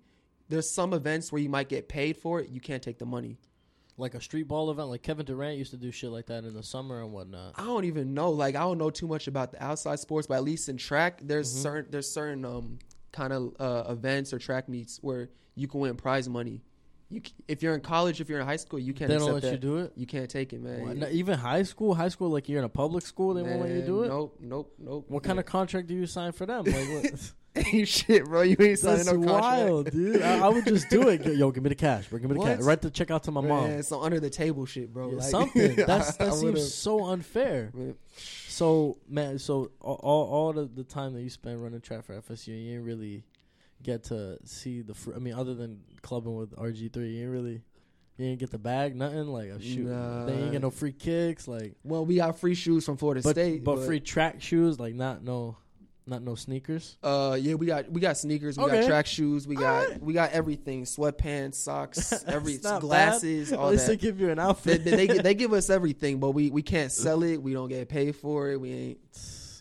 there's 0.48 0.68
some 0.70 0.92
events 0.94 1.30
where 1.30 1.40
you 1.42 1.48
might 1.50 1.68
get 1.68 1.88
paid 1.88 2.16
for 2.16 2.40
it, 2.40 2.48
you 2.50 2.60
can't 2.60 2.82
take 2.82 2.98
the 2.98 3.06
money. 3.06 3.38
Like 4.00 4.14
a 4.14 4.20
street 4.20 4.46
ball 4.46 4.70
event, 4.70 4.88
like 4.88 5.02
Kevin 5.02 5.26
Durant 5.26 5.58
used 5.58 5.72
to 5.72 5.76
do 5.76 5.90
shit 5.90 6.10
like 6.10 6.26
that 6.26 6.44
in 6.44 6.54
the 6.54 6.62
summer 6.62 7.02
and 7.02 7.12
whatnot. 7.12 7.54
I 7.56 7.64
don't 7.64 7.84
even 7.84 8.14
know. 8.14 8.30
Like 8.30 8.54
I 8.54 8.60
don't 8.60 8.78
know 8.78 8.90
too 8.90 9.08
much 9.08 9.26
about 9.26 9.50
the 9.52 9.62
outside 9.62 9.98
sports, 9.98 10.26
but 10.28 10.34
at 10.34 10.44
least 10.44 10.68
in 10.68 10.76
track, 10.76 11.20
there's 11.22 11.52
Mhm. 11.52 11.62
certain 11.62 11.90
there's 11.90 12.10
certain 12.10 12.44
um 12.44 12.78
kind 13.12 13.32
of 13.32 13.54
uh, 13.58 13.84
events 13.90 14.32
or 14.32 14.38
track 14.38 14.68
meets 14.68 14.98
where 15.02 15.30
you 15.56 15.66
can 15.66 15.80
win 15.80 15.96
prize 15.96 16.28
money. 16.28 16.62
You 17.10 17.22
if 17.48 17.62
you're 17.62 17.74
in 17.74 17.80
college, 17.80 18.20
if 18.20 18.28
you're 18.28 18.38
in 18.38 18.46
high 18.46 18.56
school, 18.56 18.78
you 18.78 18.92
can't 18.94 19.08
They 19.08 19.16
don't 19.18 19.32
let 19.32 19.42
that. 19.42 19.50
you 19.52 19.58
do 19.58 19.78
it. 19.78 19.92
You 19.96 20.06
can't 20.06 20.30
take 20.30 20.52
it, 20.52 20.60
man. 20.62 21.04
Even 21.10 21.38
high 21.38 21.62
school, 21.64 21.94
high 21.94 22.10
school, 22.10 22.28
like 22.28 22.48
you're 22.48 22.58
in 22.60 22.64
a 22.66 22.68
public 22.68 23.04
school, 23.04 23.34
they 23.34 23.42
won't 23.42 23.62
let 23.62 23.70
you 23.70 23.82
do 23.82 24.02
it. 24.04 24.08
Nope, 24.08 24.36
nope, 24.40 24.74
nope. 24.78 25.06
What 25.08 25.22
kind 25.24 25.38
of 25.40 25.46
contract 25.46 25.88
do 25.88 25.94
you 25.94 26.06
sign 26.06 26.32
for 26.32 26.46
them? 26.46 26.66
Like, 26.66 26.74
what? 26.74 27.32
ain't 27.72 27.88
shit, 27.88 28.24
bro? 28.24 28.42
You 28.42 28.56
ain't 28.60 28.78
signing 28.78 29.04
That's 29.04 29.12
no 29.12 29.26
contract. 29.26 29.42
wild, 29.42 29.90
dude. 29.90 30.22
I, 30.22 30.46
I 30.46 30.48
would 30.48 30.64
just 30.66 30.88
do 30.90 31.08
it. 31.08 31.24
Yo, 31.36 31.50
give 31.50 31.62
me 31.62 31.68
the 31.70 31.74
cash, 31.74 32.06
bro. 32.08 32.18
Give 32.18 32.30
me 32.30 32.38
the 32.38 32.44
cash. 32.44 32.60
Write 32.60 32.82
the 32.82 32.90
check 32.90 33.10
out 33.10 33.24
to 33.24 33.30
my 33.30 33.40
mom. 33.40 33.82
Some 33.82 34.00
under 34.02 34.20
the 34.20 34.30
table 34.30 34.66
shit, 34.66 34.92
bro. 34.92 35.10
Yeah, 35.10 35.16
Like, 35.16 35.30
something. 35.30 35.74
That's 35.86 36.20
I- 36.20 36.26
that 36.26 36.34
seems 36.34 36.72
so 36.74 37.06
unfair. 37.06 37.70
Man, 37.74 37.94
So 38.48 38.98
man, 39.08 39.38
so 39.38 39.70
all 39.80 39.98
all, 40.02 40.24
all 40.26 40.52
the, 40.52 40.66
the 40.66 40.84
time 40.84 41.14
that 41.14 41.22
you 41.22 41.30
spent 41.30 41.58
running 41.60 41.80
track 41.80 42.04
for 42.04 42.14
FSU, 42.20 42.48
you 42.48 42.72
didn't 42.72 42.84
really 42.84 43.24
get 43.82 44.04
to 44.04 44.38
see 44.44 44.82
the. 44.82 44.94
Fr- 44.94 45.14
I 45.16 45.18
mean, 45.18 45.34
other 45.34 45.54
than 45.54 45.80
clubbing 46.02 46.36
with 46.36 46.54
RG 46.56 46.92
three, 46.92 47.10
you 47.10 47.20
didn't 47.20 47.32
really. 47.32 47.62
You 48.18 48.26
didn't 48.26 48.40
get 48.40 48.50
the 48.50 48.58
bag, 48.58 48.96
nothing 48.96 49.28
like 49.28 49.48
a 49.48 49.62
shoot. 49.62 49.86
Nah. 49.86 50.26
They 50.26 50.32
ain't 50.32 50.50
get 50.50 50.60
no 50.60 50.70
free 50.70 50.90
kicks, 50.90 51.46
like 51.46 51.76
Well, 51.84 52.04
we 52.04 52.16
got 52.16 52.36
free 52.36 52.56
shoes 52.56 52.84
from 52.84 52.96
Florida 52.96 53.20
but 53.22 53.30
State, 53.36 53.62
but, 53.62 53.86
free 53.86 54.00
track 54.00 54.42
shoes, 54.42 54.80
like 54.80 54.92
not 54.96 55.22
no, 55.22 55.56
not 56.08 56.22
no 56.22 56.34
sneakers. 56.34 56.96
Uh, 57.02 57.36
yeah, 57.40 57.54
we 57.54 57.66
got 57.66 57.90
we 57.90 58.00
got 58.00 58.16
sneakers, 58.16 58.56
we 58.58 58.64
Okay. 58.64 58.80
got 58.80 58.86
track 58.86 59.06
shoes, 59.06 59.46
we 59.46 59.54
got 59.56 59.84
Alright. 59.84 60.02
we 60.02 60.12
got 60.12 60.32
everything: 60.32 60.84
sweatpants, 60.84 61.56
socks, 61.56 62.24
every 62.26 62.56
glasses, 62.58 63.50
bad. 63.50 63.58
all 63.58 63.66
At 63.66 63.72
least 63.72 63.86
they 63.86 63.96
give 63.96 64.20
you 64.20 64.30
an 64.30 64.38
outfit. 64.38 64.84
they, 64.84 65.06
they, 65.06 65.18
they 65.18 65.34
give 65.34 65.52
us 65.52 65.70
everything, 65.70 66.18
but 66.18 66.30
we 66.30 66.50
we 66.50 66.62
can't 66.62 66.90
sell 67.04 67.22
it. 67.22 67.36
We 67.42 67.52
don't 67.52 67.68
get 67.68 67.88
paid 67.88 68.16
for 68.16 68.50
it. 68.50 68.60
We 68.60 68.72
ain't 68.72 68.98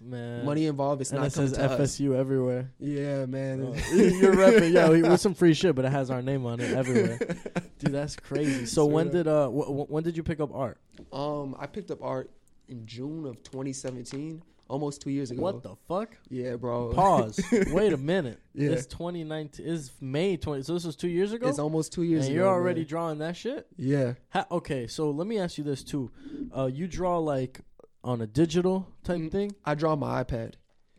man. 0.04 0.46
money 0.46 0.66
involved. 0.68 1.02
It's 1.02 1.12
and 1.12 1.20
not 1.20 1.28
it 1.28 1.34
says 1.34 1.52
to 1.54 1.70
us. 1.72 1.80
FSU 1.98 2.16
everywhere. 2.16 2.72
Yeah, 2.80 3.26
man. 3.26 3.74
Oh, 3.76 3.96
You're 3.96 4.36
repping, 4.36 4.72
yo, 4.74 5.10
with 5.10 5.20
some 5.22 5.34
free 5.34 5.54
shit, 5.54 5.76
but 5.76 5.86
it 5.86 5.92
has 5.92 6.10
our 6.12 6.22
name 6.22 6.46
on 6.46 6.60
it 6.60 6.74
everywhere. 6.74 7.18
Dude, 7.80 7.92
that's 7.94 8.16
crazy. 8.16 8.66
So 8.66 8.84
Straight 8.86 8.94
when 8.94 9.08
up. 9.08 9.14
did 9.14 9.28
uh 9.28 9.48
wh- 9.50 9.68
wh- 9.68 9.92
when 9.92 10.04
did 10.04 10.16
you 10.18 10.24
pick 10.24 10.40
up 10.40 10.54
art? 10.54 10.80
Um, 11.12 11.56
I 11.60 11.68
picked 11.68 11.92
up 11.92 12.02
art 12.02 12.32
in 12.70 12.86
June 12.86 13.26
of 13.26 13.42
2017, 13.44 14.42
almost 14.70 15.02
two 15.02 15.10
years 15.10 15.32
ago. 15.32 15.42
What 15.42 15.64
the 15.64 15.76
fuck? 15.88 16.16
Yeah, 16.30 16.56
bro. 16.56 16.94
Pause. 16.94 17.40
Wait 17.72 17.94
a 17.94 17.98
minute. 17.98 18.40
Yeah. 18.54 18.72
It's 18.72 18.86
2019. 18.88 19.66
It's 19.68 19.92
May 20.02 20.38
20. 20.38 20.64
So 20.64 20.74
this 20.74 20.84
was 20.86 20.96
two 20.96 21.08
years 21.10 21.34
ago. 21.34 21.48
It's 21.48 21.60
almost 21.60 21.94
two 21.94 22.04
years 22.04 22.26
and 22.28 22.36
ago. 22.36 22.44
you're 22.44 22.54
already 22.54 22.82
man. 22.82 22.88
drawing 22.90 23.18
that 23.20 23.36
shit. 23.36 23.68
Yeah. 23.78 24.14
Ha- 24.30 24.48
okay, 24.52 24.88
so 24.88 25.12
let 25.12 25.28
me 25.28 25.40
ask 25.40 25.58
you 25.58 25.64
this 25.64 25.84
too. 25.84 26.12
Uh, 26.56 26.66
you 26.66 26.88
draw 26.88 27.18
like 27.20 27.62
on 28.04 28.22
a 28.22 28.28
digital 28.28 28.88
type 29.04 29.18
Mm. 29.20 29.32
thing. 29.32 29.56
I 29.66 29.76
draw 29.76 29.96
my 29.96 30.24
iPad. 30.24 30.54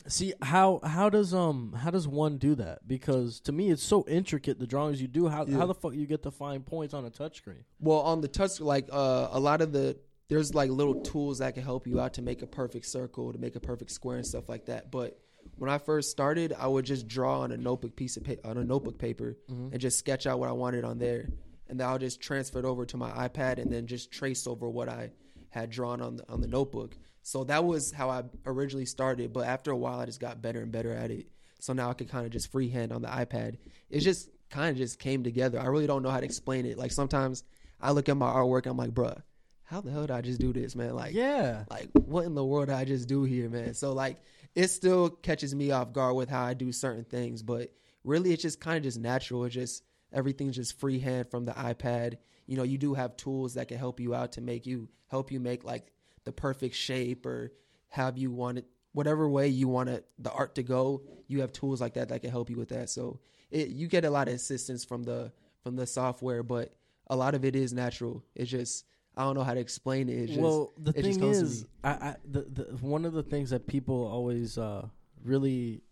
See 0.06 0.32
how 0.40 0.80
how 0.84 1.10
does 1.10 1.34
um 1.34 1.74
how 1.76 1.90
does 1.90 2.08
one 2.08 2.38
do 2.38 2.54
that? 2.54 2.88
Because 2.88 3.40
to 3.40 3.52
me 3.52 3.70
it's 3.70 3.82
so 3.82 4.06
intricate 4.08 4.58
the 4.58 4.66
drawings 4.66 5.02
you 5.02 5.08
do. 5.08 5.28
How 5.28 5.44
Yeah. 5.44 5.58
how 5.58 5.66
the 5.66 5.74
fuck 5.74 5.92
you 5.94 6.06
get 6.06 6.22
to 6.22 6.30
find 6.30 6.64
points 6.64 6.94
on 6.94 7.04
a 7.04 7.10
touchscreen? 7.10 7.64
Well, 7.78 7.98
on 7.98 8.22
the 8.22 8.28
touch, 8.28 8.58
like 8.60 8.88
uh, 8.90 9.28
a 9.30 9.38
lot 9.38 9.60
of 9.60 9.72
the 9.72 9.98
there's 10.28 10.54
like 10.54 10.70
little 10.70 11.00
tools 11.00 11.38
that 11.38 11.54
can 11.54 11.62
help 11.62 11.86
you 11.86 12.00
out 12.00 12.14
to 12.14 12.22
make 12.22 12.42
a 12.42 12.46
perfect 12.46 12.86
circle, 12.86 13.32
to 13.32 13.38
make 13.38 13.56
a 13.56 13.60
perfect 13.60 13.90
square, 13.90 14.16
and 14.18 14.26
stuff 14.26 14.48
like 14.48 14.66
that. 14.66 14.90
But 14.90 15.18
when 15.56 15.70
I 15.70 15.78
first 15.78 16.10
started, 16.10 16.52
I 16.58 16.66
would 16.66 16.84
just 16.84 17.08
draw 17.08 17.40
on 17.40 17.52
a 17.52 17.56
notebook 17.56 17.96
piece 17.96 18.16
of 18.16 18.24
pa- 18.24 18.34
on 18.48 18.58
a 18.58 18.64
notebook 18.64 18.98
paper 18.98 19.38
Mhm. 19.50 19.72
and 19.72 19.80
just 19.80 19.98
sketch 19.98 20.26
out 20.26 20.38
what 20.38 20.48
I 20.48 20.52
wanted 20.52 20.84
on 20.84 20.98
there, 20.98 21.30
and 21.66 21.80
then 21.80 21.86
I'll 21.88 21.98
just 21.98 22.20
transfer 22.20 22.58
it 22.58 22.64
over 22.66 22.84
to 22.84 22.96
my 22.96 23.10
iPad 23.28 23.58
and 23.58 23.72
then 23.72 23.86
just 23.86 24.10
trace 24.10 24.46
over 24.46 24.68
what 24.68 24.88
I 24.88 25.12
had 25.50 25.70
drawn 25.70 26.02
on 26.02 26.16
the 26.16 26.28
on 26.30 26.42
the 26.42 26.46
notebook. 26.48 26.96
So 27.22 27.44
that 27.44 27.64
was 27.64 27.90
how 27.92 28.10
I 28.10 28.24
originally 28.46 28.86
started. 28.86 29.32
But 29.32 29.46
after 29.46 29.70
a 29.70 29.76
while, 29.76 29.98
I 29.98 30.06
just 30.06 30.20
got 30.20 30.42
better 30.42 30.60
and 30.60 30.70
better 30.70 30.92
at 30.92 31.10
it. 31.10 31.26
So 31.58 31.72
now 31.72 31.90
I 31.90 31.94
can 31.94 32.06
kind 32.06 32.26
of 32.26 32.32
just 32.32 32.48
freehand 32.52 32.92
on 32.92 33.02
the 33.02 33.08
iPad. 33.08 33.56
It 33.90 34.00
just 34.00 34.28
kind 34.50 34.70
of 34.70 34.76
just 34.76 34.98
came 34.98 35.22
together. 35.24 35.58
I 35.58 35.66
really 35.66 35.86
don't 35.86 36.02
know 36.02 36.10
how 36.10 36.20
to 36.20 36.24
explain 36.24 36.64
it. 36.66 36.78
Like 36.78 36.92
sometimes 36.92 37.44
I 37.80 37.92
look 37.92 38.08
at 38.08 38.16
my 38.16 38.30
artwork, 38.30 38.66
I'm 38.66 38.76
like, 38.76 38.90
bruh, 38.94 39.22
how 39.68 39.82
the 39.82 39.90
hell 39.90 40.02
did 40.02 40.12
I 40.12 40.22
just 40.22 40.40
do 40.40 40.52
this, 40.52 40.74
man? 40.74 40.94
Like, 40.94 41.14
yeah. 41.14 41.64
like 41.70 41.90
what 41.92 42.24
in 42.24 42.34
the 42.34 42.44
world 42.44 42.68
did 42.68 42.76
I 42.76 42.86
just 42.86 43.06
do 43.06 43.24
here, 43.24 43.50
man? 43.50 43.74
So 43.74 43.92
like 43.92 44.16
it 44.54 44.68
still 44.68 45.10
catches 45.10 45.54
me 45.54 45.72
off 45.72 45.92
guard 45.92 46.16
with 46.16 46.30
how 46.30 46.42
I 46.42 46.54
do 46.54 46.72
certain 46.72 47.04
things, 47.04 47.42
but 47.42 47.70
really 48.02 48.32
it's 48.32 48.42
just 48.42 48.60
kind 48.60 48.78
of 48.78 48.82
just 48.82 48.98
natural. 48.98 49.44
It's 49.44 49.54
just 49.54 49.84
everything's 50.10 50.56
just 50.56 50.80
freehand 50.80 51.30
from 51.30 51.44
the 51.44 51.52
iPad. 51.52 52.16
You 52.46 52.56
know, 52.56 52.62
you 52.62 52.78
do 52.78 52.94
have 52.94 53.18
tools 53.18 53.54
that 53.54 53.68
can 53.68 53.76
help 53.76 54.00
you 54.00 54.14
out 54.14 54.32
to 54.32 54.40
make 54.40 54.64
you 54.64 54.88
help 55.08 55.30
you 55.30 55.38
make 55.38 55.64
like 55.64 55.92
the 56.24 56.32
perfect 56.32 56.74
shape 56.74 57.26
or 57.26 57.52
have 57.88 58.16
you 58.16 58.30
want 58.30 58.58
it 58.58 58.66
whatever 58.92 59.28
way 59.28 59.48
you 59.48 59.68
want 59.68 59.90
it 59.90 60.06
the 60.18 60.32
art 60.32 60.54
to 60.54 60.62
go. 60.62 61.02
You 61.26 61.42
have 61.42 61.52
tools 61.52 61.78
like 61.78 61.92
that 61.94 62.08
that 62.08 62.22
can 62.22 62.30
help 62.30 62.48
you 62.48 62.56
with 62.56 62.70
that. 62.70 62.88
So 62.88 63.20
it 63.50 63.68
you 63.68 63.86
get 63.86 64.06
a 64.06 64.10
lot 64.10 64.28
of 64.28 64.34
assistance 64.34 64.82
from 64.82 65.02
the 65.02 65.30
from 65.62 65.76
the 65.76 65.86
software, 65.86 66.42
but 66.42 66.72
a 67.08 67.16
lot 67.16 67.34
of 67.34 67.44
it 67.44 67.54
is 67.54 67.74
natural. 67.74 68.24
It's 68.34 68.50
just 68.50 68.86
I 69.18 69.24
don't 69.24 69.34
know 69.34 69.42
how 69.42 69.54
to 69.54 69.60
explain 69.60 70.08
it. 70.08 70.12
It's 70.14 70.28
just, 70.32 70.40
well, 70.40 70.72
the 70.78 70.92
thing 70.92 71.22
is. 71.24 71.66
I, 71.84 71.90
I 71.90 72.16
the, 72.24 72.42
the 72.42 72.62
one 72.80 73.04
of 73.04 73.12
the 73.12 73.22
things 73.24 73.50
that 73.50 73.66
people 73.66 74.06
always 74.06 74.56
uh 74.56 74.86
really, 75.24 75.82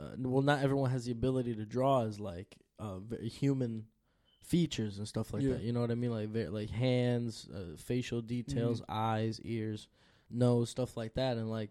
uh, 0.00 0.16
well, 0.18 0.42
not 0.42 0.62
everyone 0.62 0.90
has 0.90 1.04
the 1.04 1.12
ability 1.12 1.54
to 1.56 1.66
draw 1.66 2.02
is 2.02 2.18
like 2.18 2.56
uh 2.78 2.98
human 3.22 3.84
features 4.42 4.98
and 4.98 5.06
stuff 5.06 5.32
like 5.32 5.42
Yeah. 5.42 5.50
that. 5.54 5.62
You 5.62 5.72
know 5.72 5.80
what 5.80 5.90
I 5.90 5.94
mean? 5.94 6.10
Like 6.10 6.28
very, 6.30 6.48
like 6.48 6.70
hands, 6.70 7.48
uh, 7.54 7.76
facial 7.76 8.20
details, 8.22 8.80
Mm-hmm. 8.80 8.90
eyes, 8.92 9.40
ears, 9.42 9.86
nose, 10.30 10.70
stuff 10.70 10.96
like 10.96 11.14
that, 11.14 11.36
and 11.36 11.50
like 11.50 11.70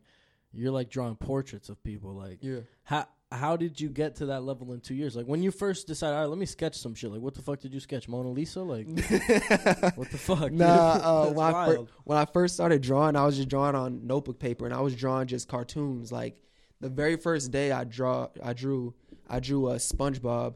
you're 0.54 0.72
like 0.72 0.90
drawing 0.90 1.16
portraits 1.16 1.70
of 1.70 1.84
people. 1.84 2.14
Like 2.14 2.38
yeah. 2.42 2.60
how 2.84 3.08
how 3.32 3.56
did 3.56 3.80
you 3.80 3.90
get 3.90 4.16
to 4.16 4.28
that 4.28 4.44
level 4.44 4.74
in 4.74 4.82
two 4.82 4.96
years? 4.96 5.16
Like 5.16 5.28
when 5.28 5.44
you 5.44 5.52
first 5.52 5.86
decided, 5.86 6.16
all 6.16 6.22
right, 6.22 6.30
let 6.30 6.40
me 6.40 6.48
sketch 6.48 6.76
some 6.76 6.96
shit. 6.96 7.12
Like 7.12 7.22
what 7.22 7.36
the 7.36 7.42
fuck 7.42 7.60
did 7.60 7.74
you 7.74 7.80
sketch? 7.80 8.08
Mona 8.08 8.30
Lisa? 8.30 8.62
Like 8.62 8.88
what 9.96 10.10
the 10.10 10.18
fuck? 10.18 10.52
Nah, 10.52 10.66
uh, 10.66 11.30
when, 11.34 11.54
I 11.54 11.66
fir- 11.68 11.86
when 12.06 12.18
I 12.18 12.26
first 12.26 12.56
started 12.56 12.82
drawing, 12.82 13.16
I 13.16 13.26
was 13.26 13.38
just 13.38 13.50
drawing 13.50 13.76
on 13.76 14.08
notebook 14.08 14.40
paper, 14.40 14.66
and 14.66 14.74
I 14.74 14.82
was 14.82 14.96
drawing 14.96 15.28
just 15.28 15.48
cartoons. 15.48 16.12
Like 16.12 16.42
the 16.82 16.90
very 16.90 17.18
first 17.18 17.52
day 17.52 17.72
I 17.72 17.84
draw, 17.84 18.30
I 18.42 18.54
drew, 18.54 18.96
I 19.28 19.40
drew 19.40 19.70
a 19.70 19.76
SpongeBob, 19.76 20.56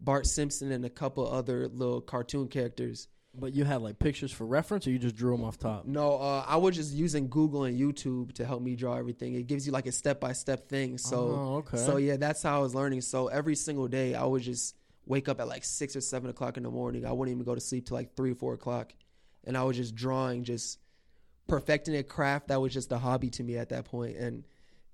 Bart 0.00 0.26
Simpson, 0.26 0.72
and 0.72 0.84
a 0.84 0.90
couple 0.90 1.30
other 1.30 1.68
little 1.68 2.00
cartoon 2.00 2.48
characters. 2.48 3.06
But 3.38 3.54
you 3.54 3.64
had 3.64 3.82
like 3.82 3.98
pictures 3.98 4.32
for 4.32 4.46
reference, 4.46 4.86
or 4.86 4.90
you 4.90 4.98
just 4.98 5.16
drew 5.16 5.36
them 5.36 5.44
off 5.44 5.58
top? 5.58 5.86
No, 5.86 6.16
uh, 6.18 6.44
I 6.46 6.56
was 6.56 6.76
just 6.76 6.92
using 6.92 7.28
Google 7.28 7.64
and 7.64 7.78
YouTube 7.78 8.32
to 8.34 8.44
help 8.44 8.62
me 8.62 8.76
draw 8.76 8.96
everything. 8.96 9.34
It 9.34 9.46
gives 9.46 9.66
you 9.66 9.72
like 9.72 9.86
a 9.86 9.92
step 9.92 10.20
by 10.20 10.32
step 10.32 10.68
thing. 10.68 10.98
So, 10.98 11.16
oh, 11.16 11.54
okay. 11.56 11.76
so 11.76 11.96
yeah, 11.96 12.16
that's 12.16 12.42
how 12.42 12.56
I 12.56 12.62
was 12.62 12.74
learning. 12.74 13.02
So 13.02 13.28
every 13.28 13.54
single 13.54 13.88
day, 13.88 14.14
I 14.14 14.24
would 14.24 14.42
just 14.42 14.74
wake 15.06 15.28
up 15.28 15.40
at 15.40 15.48
like 15.48 15.64
six 15.64 15.96
or 15.96 16.00
seven 16.00 16.30
o'clock 16.30 16.56
in 16.56 16.62
the 16.62 16.70
morning. 16.70 17.06
I 17.06 17.12
wouldn't 17.12 17.34
even 17.34 17.44
go 17.44 17.54
to 17.54 17.60
sleep 17.60 17.86
till 17.86 17.96
like 17.96 18.16
three 18.16 18.32
or 18.32 18.34
four 18.34 18.54
o'clock, 18.54 18.92
and 19.44 19.56
I 19.56 19.64
was 19.64 19.76
just 19.76 19.94
drawing, 19.94 20.44
just 20.44 20.78
perfecting 21.46 21.96
a 21.96 22.02
craft 22.02 22.48
that 22.48 22.60
was 22.60 22.72
just 22.72 22.92
a 22.92 22.98
hobby 22.98 23.30
to 23.30 23.42
me 23.42 23.56
at 23.56 23.70
that 23.70 23.86
point. 23.86 24.16
And 24.16 24.44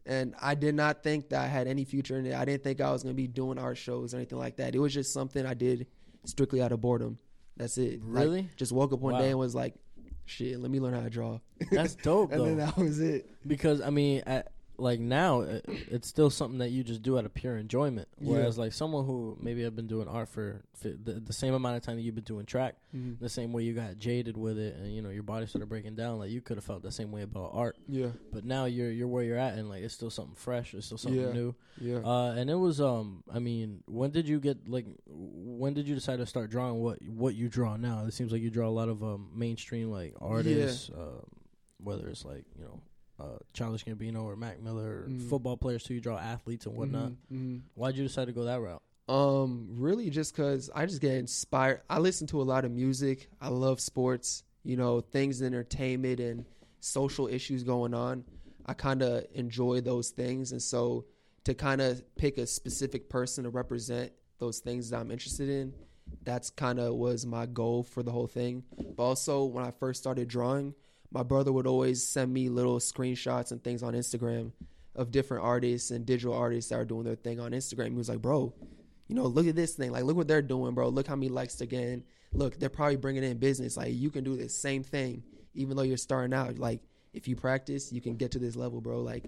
and 0.07 0.35
I 0.41 0.55
did 0.55 0.75
not 0.75 1.03
think 1.03 1.31
that 1.31 1.43
I 1.43 1.47
had 1.47 1.67
any 1.67 1.85
future 1.85 2.19
in 2.19 2.27
it. 2.27 2.35
I 2.35 2.45
didn't 2.45 2.63
think 2.63 2.81
I 2.81 2.93
was 2.93 3.03
gonna 3.03 3.15
be 3.15 3.27
doing 3.27 3.59
art 3.59 3.79
shows 3.79 4.15
or 4.15 4.19
anything 4.19 4.39
like 4.39 4.57
that. 4.57 4.75
It 4.75 4.79
was 4.79 4.95
just 4.95 5.13
something 5.13 5.45
I 5.45 5.55
did 5.55 5.87
strictly 6.25 6.63
out 6.63 6.73
of 6.73 6.81
boredom. 6.81 7.19
That's 7.57 7.79
it. 7.79 8.03
Like, 8.05 8.25
Really? 8.25 8.51
just 8.57 8.73
woke 8.73 8.93
up 8.93 9.01
one 9.01 9.13
Wow. 9.15 9.21
day 9.21 9.31
and 9.31 9.39
was 9.39 9.55
like, 9.55 9.75
"Shit, 10.27 10.59
let 10.61 10.71
me 10.71 10.81
learn 10.81 10.95
how 10.95 11.03
to 11.03 11.11
draw." 11.11 11.39
That's 11.71 11.95
dope 12.03 12.33
and 12.33 12.45
then 12.45 12.57
that 12.59 12.77
was 12.77 13.01
it. 13.01 13.31
because 13.47 13.81
I 13.81 13.91
mean, 13.91 14.23
I, 14.27 14.43
like 14.77 14.99
now 14.99 15.43
it, 15.43 15.65
it's 15.69 16.09
still 16.09 16.31
something 16.31 16.59
that 16.59 16.71
you 16.71 16.83
just 16.83 17.03
do 17.03 17.17
out 17.19 17.25
of 17.25 17.33
pure 17.33 17.57
enjoyment. 17.57 18.09
Whereas 18.19 18.59
like 18.59 18.73
someone 18.73 19.05
who 19.07 19.37
maybe 19.41 19.63
have 19.63 19.77
been 19.77 19.87
doing 19.87 20.09
art 20.09 20.29
for 20.29 20.63
fi- 20.75 20.97
the, 21.01 21.15
the 21.21 21.33
same 21.33 21.55
amount 21.55 21.77
of 21.77 21.83
time 21.83 21.97
that 21.97 22.03
you've 22.03 22.15
been 22.17 22.25
doing 22.25 22.45
track, 22.47 22.75
Mhm. 22.95 23.19
the 23.21 23.29
same 23.29 23.53
way 23.53 23.63
you 23.63 23.73
got 23.75 23.99
jaded 23.99 24.37
with 24.37 24.59
it, 24.59 24.75
and 24.77 24.93
you 24.93 25.01
know 25.03 25.11
your 25.11 25.23
body 25.23 25.47
started 25.47 25.69
breaking 25.69 25.95
down. 25.95 26.19
Like 26.19 26.31
you 26.31 26.41
could 26.41 26.57
have 26.57 26.65
felt 26.65 26.83
the 26.83 26.91
same 26.93 27.13
way 27.13 27.23
about 27.23 27.51
art, 27.55 27.77
Yeah, 27.89 28.09
but 28.33 28.45
now 28.45 28.65
you're 28.65 28.91
you're 28.91 29.07
where 29.09 29.23
you're 29.23 29.39
at, 29.39 29.57
and 29.59 29.69
like 29.69 29.83
it's 29.83 29.95
still 29.95 30.11
something 30.11 30.35
fresh. 30.35 30.75
It's 30.75 30.87
still 30.87 30.99
something 30.99 31.21
Yeah. 31.21 31.33
new. 31.33 31.55
yeah. 31.81 31.99
Uh, 31.99 32.35
and 32.37 32.51
it 32.51 32.55
was 32.57 32.81
um, 32.81 33.23
I 33.33 33.39
mean, 33.39 33.83
when 33.87 34.11
did 34.11 34.27
you 34.29 34.41
get 34.41 34.69
like, 34.69 34.87
when 35.07 35.75
did 35.75 35.87
you 35.87 35.95
decide 35.95 36.17
to 36.19 36.27
start 36.27 36.51
drawing 36.51 36.81
what 36.81 37.01
what 37.07 37.35
you 37.35 37.49
draw 37.49 37.77
now? 37.77 38.07
It 38.07 38.13
seems 38.15 38.33
like 38.33 38.43
you 38.43 38.51
draw 38.51 38.69
a 38.69 38.71
lot 38.71 38.89
of 38.89 39.03
um 39.05 39.31
mainstream 39.35 39.91
like 39.91 40.15
artists, 40.21 40.91
uh, 40.91 41.21
whether 41.79 42.09
it's 42.09 42.25
like 42.25 42.45
you 42.59 42.65
know. 42.65 42.81
Uh, 43.19 43.39
Childish 43.53 43.85
Gambino 43.85 44.25
or 44.25 44.35
Mac 44.35 44.61
Miller, 44.61 45.05
or 45.05 45.09
Mhm. 45.09 45.29
football 45.29 45.57
players 45.57 45.85
too. 45.85 45.95
You 45.95 46.01
draw 46.01 46.19
athletes 46.19 46.67
and 46.67 46.77
whatnot. 46.77 47.13
Mhm, 47.13 47.17
mhm. 47.33 47.61
Why'd 47.75 47.97
you 47.97 48.03
decide 48.03 48.25
to 48.25 48.33
go 48.33 48.43
that 48.45 48.61
route? 48.61 48.83
Um, 49.09 49.69
really, 49.79 50.11
just 50.11 50.35
because 50.35 50.69
I 50.75 50.87
just 50.87 51.01
get 51.01 51.13
inspired. 51.15 51.83
I 51.89 52.01
listen 52.01 52.27
to 52.29 52.41
a 52.41 52.45
lot 52.45 52.65
of 52.65 52.73
music. 52.73 53.29
I 53.41 53.49
love 53.51 53.81
sports. 53.81 54.43
You 54.65 54.77
know, 54.77 55.01
things 55.01 55.43
entertainment 55.43 56.19
and 56.21 56.45
social 56.81 57.29
issues 57.29 57.63
going 57.63 57.95
on. 57.95 58.25
I 58.67 58.73
kind 58.75 59.03
of 59.03 59.27
enjoy 59.33 59.81
those 59.83 60.11
things, 60.11 60.51
and 60.53 60.61
so 60.63 61.05
to 61.45 61.55
kind 61.55 61.81
of 61.83 62.03
pick 62.17 62.37
a 62.39 62.47
specific 62.47 63.09
person 63.11 63.45
to 63.45 63.51
represent 63.51 64.11
those 64.39 64.59
things 64.59 64.91
that 64.91 64.99
I'm 64.99 65.11
interested 65.11 65.49
in, 65.51 65.75
that's 66.25 66.49
kind 66.51 66.81
of 66.81 66.95
was 66.95 67.27
my 67.27 67.47
goal 67.47 67.83
for 67.85 68.03
the 68.03 68.11
whole 68.11 68.27
thing. 68.27 68.65
But 68.97 69.03
also, 69.05 69.45
when 69.45 69.65
I 69.65 69.71
first 69.71 70.01
started 70.01 70.27
drawing, 70.29 70.75
my 71.11 71.23
brother 71.23 71.53
would 71.53 71.67
always 71.67 72.07
send 72.07 72.33
me 72.33 72.49
little 72.49 72.79
screenshots 72.79 73.53
and 73.53 73.63
things 73.63 73.83
on 73.83 73.95
Instagram 73.95 74.53
of 74.95 75.11
different 75.11 75.45
artists 75.45 75.91
and 75.91 76.07
digital 76.07 76.35
artists 76.35 76.71
that 76.71 76.77
are 76.77 76.85
doing 76.85 77.05
their 77.05 77.17
thing 77.17 77.41
on 77.41 77.53
Instagram. 77.53 77.91
He 77.91 77.97
was 77.97 78.09
like, 78.09 78.23
"Bro, 78.23 78.55
you 79.09 79.15
know, 79.15 79.25
look 79.25 79.47
at 79.47 79.57
this 79.57 79.75
thing. 79.75 79.93
Like, 79.93 80.05
look 80.05 80.17
what 80.17 80.29
they're 80.29 80.43
doing, 80.43 80.75
bro. 80.75 80.89
Look 80.89 81.07
how 81.07 81.17
many 81.17 81.29
likes 81.29 81.57
they're 81.57 81.67
getting. 81.67 82.05
Look, 82.33 82.59
they're 82.59 82.69
probably 82.69 82.97
bringing 82.97 83.25
in 83.25 83.39
business. 83.39 83.77
Like, 83.77 83.95
you 83.95 84.11
can 84.11 84.25
do 84.25 84.37
the 84.37 84.49
same 84.49 84.83
thing, 84.83 85.23
even 85.55 85.77
though 85.77 85.83
you're 85.83 85.97
starting 85.97 86.35
out. 86.35 86.59
Like, 86.59 86.81
if 87.13 87.29
you 87.29 87.37
practice, 87.37 87.93
you 87.93 88.01
can 88.01 88.17
get 88.17 88.33
to 88.33 88.39
this 88.39 88.57
level, 88.57 88.81
bro. 88.81 89.03
Like, 89.03 89.25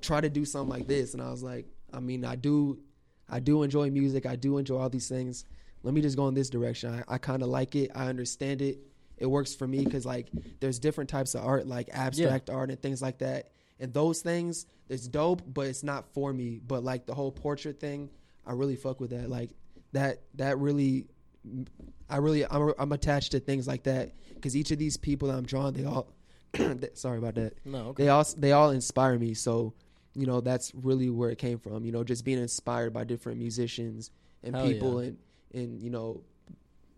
try 0.00 0.20
to 0.20 0.30
do 0.30 0.44
something 0.44 0.70
like 0.70 0.86
this." 0.86 1.14
And 1.14 1.22
I 1.22 1.30
was 1.30 1.42
like, 1.42 1.66
"I 1.92 2.00
mean, 2.00 2.24
I 2.24 2.36
do, 2.36 2.78
I 3.28 3.40
do 3.40 3.62
enjoy 3.62 3.90
music. 3.90 4.26
I 4.26 4.36
do 4.36 4.58
enjoy 4.58 4.78
all 4.78 4.90
these 4.90 5.08
things. 5.08 5.44
Let 5.82 5.92
me 5.92 6.00
just 6.00 6.16
go 6.16 6.28
in 6.28 6.34
this 6.34 6.48
direction. 6.48 6.94
I, 7.08 7.14
I 7.14 7.18
kind 7.18 7.42
of 7.42 7.48
like 7.48 7.74
it. 7.74 7.90
I 7.94 8.06
understand 8.06 8.62
it. 8.62 8.78
It 9.16 9.26
works 9.26 9.54
for 9.54 9.66
me 9.66 9.84
because 9.84 10.04
like, 10.04 10.28
there's 10.60 10.78
different 10.78 11.10
types 11.10 11.34
of 11.34 11.44
art, 11.44 11.66
like 11.66 11.88
abstract 11.92 12.50
art 12.50 12.70
and 12.70 12.80
things 12.80 13.00
like 13.00 13.18
that." 13.18 13.50
And 13.80 13.92
those 13.92 14.20
things, 14.20 14.66
it's 14.88 15.08
dope, 15.08 15.42
but 15.46 15.66
it's 15.66 15.82
not 15.82 16.12
for 16.14 16.32
me. 16.32 16.60
But 16.64 16.84
like 16.84 17.06
the 17.06 17.14
whole 17.14 17.32
portrait 17.32 17.80
thing, 17.80 18.10
I 18.46 18.52
really 18.52 18.76
fuck 18.76 19.00
with 19.00 19.10
that. 19.10 19.28
Like 19.28 19.50
that 19.92 20.22
that 20.34 20.58
really 20.58 21.06
I 22.08 22.18
really 22.18 22.44
I'm 22.44 22.72
I'm 22.78 22.92
attached 22.92 23.32
to 23.32 23.40
things 23.40 23.66
like 23.66 23.84
that 23.84 24.12
cuz 24.40 24.56
each 24.56 24.70
of 24.70 24.78
these 24.78 24.96
people 24.96 25.28
that 25.28 25.36
I'm 25.36 25.44
drawing 25.44 25.74
they 25.74 25.84
all 25.84 26.08
sorry 26.94 27.18
about 27.18 27.34
that. 27.34 27.54
No, 27.64 27.88
okay. 27.88 28.04
They 28.04 28.08
all 28.08 28.24
they 28.36 28.52
all 28.52 28.70
inspire 28.70 29.18
me. 29.18 29.34
So, 29.34 29.74
you 30.14 30.26
know, 30.26 30.40
that's 30.40 30.74
really 30.74 31.10
where 31.10 31.30
it 31.30 31.38
came 31.38 31.58
from, 31.58 31.84
you 31.84 31.92
know, 31.92 32.04
just 32.04 32.24
being 32.24 32.38
inspired 32.38 32.92
by 32.92 33.04
different 33.04 33.38
musicians 33.38 34.10
and 34.42 34.54
Hell 34.54 34.66
people 34.66 35.02
yeah. 35.02 35.08
and 35.08 35.18
and 35.54 35.82
you 35.82 35.90
know, 35.90 36.22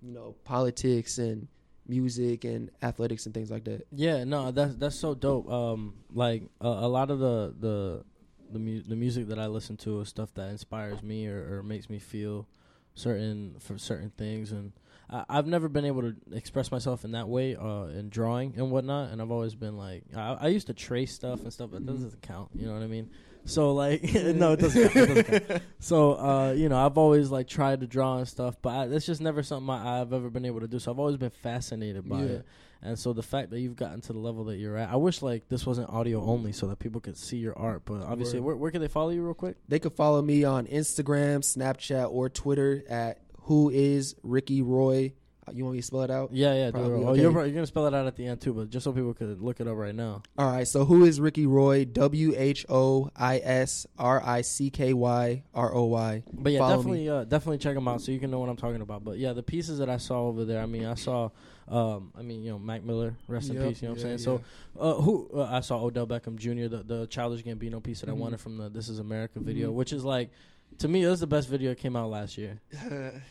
you 0.02 0.12
know, 0.12 0.34
politics 0.44 1.18
and 1.18 1.48
music 1.88 2.44
and 2.44 2.70
athletics 2.82 3.26
and 3.26 3.34
things 3.34 3.50
like 3.50 3.64
that. 3.64 3.86
Yeah, 3.92 4.24
no, 4.24 4.50
that's 4.50 4.74
that's 4.76 4.98
so 4.98 5.14
dope. 5.14 5.50
Um, 5.50 5.94
like 6.12 6.42
a 6.60 6.66
a 6.68 6.88
lot 6.88 7.10
of 7.10 7.18
the 7.18 7.54
the 7.58 8.04
the, 8.52 8.58
mu- 8.58 8.82
the 8.82 8.96
music 8.96 9.28
that 9.28 9.38
I 9.38 9.46
listen 9.46 9.76
to 9.78 10.00
is 10.00 10.08
stuff 10.08 10.32
that 10.34 10.48
inspires 10.50 11.02
me 11.02 11.26
or, 11.26 11.58
or 11.58 11.62
makes 11.62 11.90
me 11.90 11.98
feel 11.98 12.46
certain 12.94 13.56
for 13.58 13.76
certain 13.78 14.10
things, 14.16 14.52
and 14.52 14.72
I, 15.10 15.24
I've 15.28 15.46
never 15.46 15.68
been 15.68 15.84
able 15.84 16.02
to 16.02 16.14
express 16.32 16.70
myself 16.70 17.04
in 17.04 17.12
that 17.12 17.28
way 17.28 17.56
uh, 17.56 17.84
in 17.86 18.08
drawing 18.08 18.54
and 18.56 18.70
whatnot. 18.70 19.10
And 19.10 19.20
I've 19.20 19.30
always 19.32 19.54
been 19.54 19.76
like, 19.76 20.04
I, 20.16 20.36
I 20.40 20.46
used 20.48 20.68
to 20.68 20.74
trace 20.74 21.12
stuff 21.12 21.42
and 21.42 21.52
stuff, 21.52 21.70
but 21.72 21.84
that 21.86 21.92
Mhm. 21.92 22.02
doesn't 22.02 22.22
count. 22.22 22.50
You 22.54 22.66
know 22.66 22.72
what 22.74 22.82
I 22.82 22.86
mean? 22.86 23.10
So 23.46 23.72
like, 23.74 24.02
no, 24.14 24.52
it 24.52 24.60
doesn't. 24.60 24.88
Count, 24.90 25.10
it 25.10 25.26
doesn't 25.26 25.48
count. 25.48 25.62
So 25.78 26.12
uh, 26.14 26.52
you 26.56 26.68
know, 26.68 26.84
I've 26.84 26.98
always 26.98 27.30
like 27.30 27.48
tried 27.48 27.80
to 27.80 27.86
draw 27.86 28.18
and 28.18 28.28
stuff, 28.28 28.56
but 28.60 28.70
I, 28.70 28.84
it's 28.86 29.06
just 29.06 29.20
never 29.20 29.42
something 29.42 29.70
I, 29.70 30.00
I've 30.00 30.12
ever 30.12 30.28
been 30.30 30.44
able 30.44 30.60
to 30.60 30.68
do. 30.68 30.78
So 30.78 30.90
I've 30.92 30.98
always 30.98 31.16
been 31.16 31.30
fascinated 31.30 32.08
by 32.08 32.22
Yeah. 32.22 32.28
it. 32.28 32.46
And 32.82 32.98
so 32.98 33.12
the 33.14 33.22
fact 33.22 33.50
that 33.50 33.58
you've 33.60 33.74
gotten 33.74 34.00
to 34.02 34.12
the 34.12 34.18
level 34.18 34.44
that 34.44 34.56
you're 34.58 34.76
at, 34.76 34.90
I 34.90 34.96
wish 34.96 35.22
like 35.22 35.48
this 35.48 35.64
wasn't 35.66 35.88
audio 35.90 36.22
only, 36.22 36.52
so 36.52 36.66
that 36.68 36.78
people 36.78 37.00
could 37.00 37.16
see 37.16 37.38
your 37.38 37.56
art. 37.58 37.82
But 37.86 38.02
obviously, 38.02 38.38
where, 38.38 38.54
where 38.54 38.70
can 38.70 38.80
they 38.82 38.86
follow 38.88 39.08
you 39.10 39.22
real 39.24 39.34
quick? 39.34 39.56
They 39.66 39.78
could 39.78 39.94
follow 39.94 40.20
me 40.22 40.44
on 40.44 40.66
Instagram, 40.66 41.38
Snapchat, 41.40 42.10
or 42.12 42.28
Twitter 42.28 42.84
at 42.88 43.18
who 43.42 43.70
is 43.70 44.14
Ricky 44.22 44.60
Roy. 44.60 45.14
You 45.52 45.64
want 45.64 45.74
me 45.76 45.80
to 45.80 45.86
spell 45.86 46.02
it 46.02 46.10
out? 46.10 46.30
Yeah, 46.32 46.54
yeah. 46.54 46.70
Probably, 46.72 47.04
Oh, 47.04 47.08
okay. 47.10 47.20
you're, 47.20 47.32
you're 47.32 47.54
gonna 47.54 47.66
spell 47.66 47.86
it 47.86 47.94
out 47.94 48.06
at 48.06 48.16
the 48.16 48.26
end 48.26 48.40
too, 48.40 48.52
but 48.52 48.68
just 48.68 48.84
so 48.84 48.92
people 48.92 49.14
could 49.14 49.40
look 49.40 49.60
it 49.60 49.68
up 49.68 49.76
right 49.76 49.94
now. 49.94 50.22
All 50.36 50.50
right. 50.50 50.66
So 50.66 50.84
who 50.84 51.04
is 51.04 51.20
Ricky 51.20 51.46
Roy? 51.46 51.84
W 51.84 52.34
H 52.36 52.66
O 52.68 53.10
I 53.14 53.38
S 53.38 53.86
R 53.98 54.20
I 54.24 54.40
C 54.40 54.70
K 54.70 54.92
Y 54.92 55.42
R 55.54 55.74
O 55.74 55.84
Y. 55.84 56.22
But 56.32 56.52
yeah, 56.52 56.58
Follow 56.60 56.76
definitely, 56.76 57.08
uh, 57.08 57.24
definitely 57.24 57.58
check 57.58 57.74
them 57.74 57.86
out 57.86 58.02
so 58.02 58.10
you 58.10 58.18
can 58.18 58.30
know 58.30 58.40
what 58.40 58.48
I'm 58.48 58.56
talking 58.56 58.80
about. 58.80 59.04
But 59.04 59.18
yeah, 59.18 59.32
the 59.34 59.42
pieces 59.42 59.78
that 59.78 59.88
I 59.88 59.98
saw 59.98 60.22
over 60.26 60.44
there, 60.44 60.60
I 60.60 60.66
mean, 60.66 60.84
I 60.84 60.94
saw, 60.94 61.30
um, 61.68 62.12
I 62.18 62.22
mean, 62.22 62.42
you 62.42 62.50
know, 62.50 62.58
Mac 62.58 62.82
Miller, 62.82 63.14
rest 63.28 63.50
in 63.50 63.56
peace. 63.62 63.82
You 63.82 63.88
know 63.88 63.94
what 63.94 64.00
I'm 64.02 64.10
yeah, 64.10 64.16
saying? 64.16 64.18
So, 64.18 64.42
uh, 64.80 64.94
who 64.94 65.30
uh, 65.34 65.44
I 65.50 65.60
saw 65.60 65.80
Odell 65.82 66.06
Beckham 66.08 66.36
Jr. 66.36 66.66
the 66.68 66.82
the 66.82 67.06
Childish 67.06 67.44
Gambino 67.44 67.80
piece 67.82 68.00
that 68.00 68.08
I 68.08 68.12
Mhm. 68.12 68.18
wanted 68.18 68.40
from 68.40 68.56
the 68.58 68.68
This 68.68 68.88
Is 68.88 68.98
America 68.98 69.38
video, 69.38 69.70
Mhm. 69.70 69.74
which 69.74 69.92
is 69.92 70.04
like, 70.04 70.30
to 70.78 70.88
me, 70.88 71.04
it 71.04 71.08
was 71.08 71.20
the 71.20 71.26
best 71.28 71.48
video 71.48 71.70
that 71.70 71.78
came 71.78 71.94
out 71.94 72.10
last 72.10 72.36
year. 72.36 72.60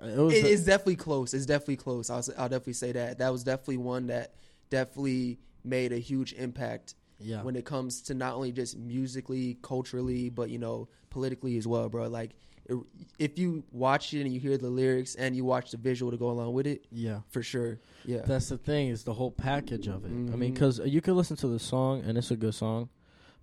it 0.00 0.04
Uh, 0.04 0.22
It 0.22 0.24
was. 0.24 0.34
the- 0.42 0.48
is 0.48 0.64
definitely 0.64 0.96
close. 0.96 1.34
It's 1.34 1.46
definitely 1.46 1.76
close. 1.76 2.10
I'll, 2.10 2.24
I'll 2.38 2.48
definitely 2.48 2.72
say 2.74 2.92
that. 2.92 3.18
That 3.18 3.30
was 3.32 3.44
definitely 3.44 3.78
one 3.78 4.06
that 4.08 4.34
definitely 4.70 5.38
made 5.64 5.92
a 5.92 5.98
huge 5.98 6.32
impact 6.34 6.94
yeah. 7.18 7.42
when 7.42 7.56
it 7.56 7.64
comes 7.64 8.00
to 8.02 8.14
not 8.14 8.34
only 8.34 8.52
just 8.52 8.78
musically, 8.78 9.58
culturally, 9.62 10.30
but 10.30 10.48
you 10.50 10.58
know, 10.58 10.88
politically 11.10 11.56
as 11.58 11.66
well, 11.66 11.88
bro. 11.88 12.08
Like, 12.08 12.30
it, 12.66 12.76
if 13.18 13.38
you 13.38 13.64
watch 13.72 14.14
it 14.14 14.22
and 14.22 14.32
you 14.32 14.38
hear 14.40 14.56
the 14.56 14.70
lyrics 14.70 15.16
and 15.16 15.34
you 15.34 15.44
watch 15.44 15.72
the 15.72 15.76
visual 15.76 16.10
to 16.12 16.16
go 16.16 16.30
along 16.30 16.52
with 16.54 16.66
it, 16.66 16.86
yeah. 16.90 17.20
for 17.28 17.42
sure. 17.42 17.80
Yeah. 18.04 18.22
That's 18.24 18.48
the 18.48 18.58
thing 18.58 18.88
is 18.88 19.04
the 19.04 19.12
whole 19.14 19.32
package 19.32 19.88
of 19.88 20.04
it. 20.04 20.08
I 20.08 20.36
mean, 20.36 20.52
because 20.54 20.78
you 20.78 21.00
can 21.00 21.16
listen 21.16 21.36
to 21.38 21.48
the 21.48 21.58
song 21.58 22.02
and 22.06 22.16
it's 22.16 22.30
a 22.30 22.36
good 22.36 22.54
song, 22.54 22.88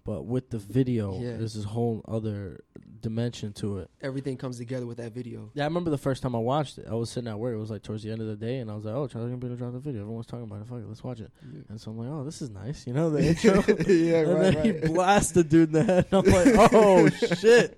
but 0.05 0.25
with 0.25 0.49
the 0.49 0.57
video, 0.59 1.19
Yeah. 1.19 1.37
there's 1.37 1.53
this 1.55 1.65
whole 1.65 2.01
other 2.07 2.61
dimension 3.01 3.53
to 3.53 3.79
it. 3.79 3.89
Everything 4.01 4.37
comes 4.37 4.57
together 4.57 4.85
with 4.85 4.97
that 4.97 5.11
video. 5.13 5.51
Yeah, 5.53 5.63
I 5.63 5.67
remember 5.67 5.89
the 5.89 5.97
first 5.97 6.21
time 6.23 6.35
I 6.35 6.39
watched 6.39 6.77
it. 6.77 6.85
I 6.89 6.93
was 6.93 7.09
sitting 7.09 7.27
at 7.29 7.37
work. 7.39 7.53
It 7.53 7.57
was 7.57 7.69
like 7.71 7.83
towards 7.83 8.03
the 8.03 8.11
end 8.11 8.21
of 8.21 8.27
the 8.27 8.35
day, 8.35 8.57
and 8.57 8.69
I 8.71 8.75
was 8.75 8.85
like, 8.85 8.95
"Oh, 8.95 9.07
Charlie 9.07 9.31
Gambino 9.31 9.57
dropped 9.57 9.73
the 9.73 9.79
video. 9.79 10.01
Everyone's 10.01 10.25
talking 10.25 10.43
about 10.45 10.61
it. 10.61 10.67
Fuck 10.67 10.79
it, 10.79 10.87
let's 10.87 11.03
watch 11.03 11.19
it." 11.19 11.31
And 11.69 11.79
so 11.79 11.91
I'm 11.91 11.97
like, 11.97 12.09
"Oh, 12.09 12.23
this 12.23 12.41
is 12.41 12.49
nice." 12.49 12.85
You 12.87 12.93
know 12.93 13.09
the 13.09 13.23
intro. 13.29 13.63
yeah, 13.87 14.17
and 14.19 14.33
right, 14.39 14.53
then 14.53 14.81
he 14.81 14.87
blasts 14.93 15.31
the 15.31 15.43
dude 15.43 15.69
in 15.69 15.73
the 15.73 15.83
head. 15.83 16.05
And 16.11 16.27
I'm 16.27 16.33
like, 16.55 16.69
"Oh 16.73 17.09
shit, 17.09 17.77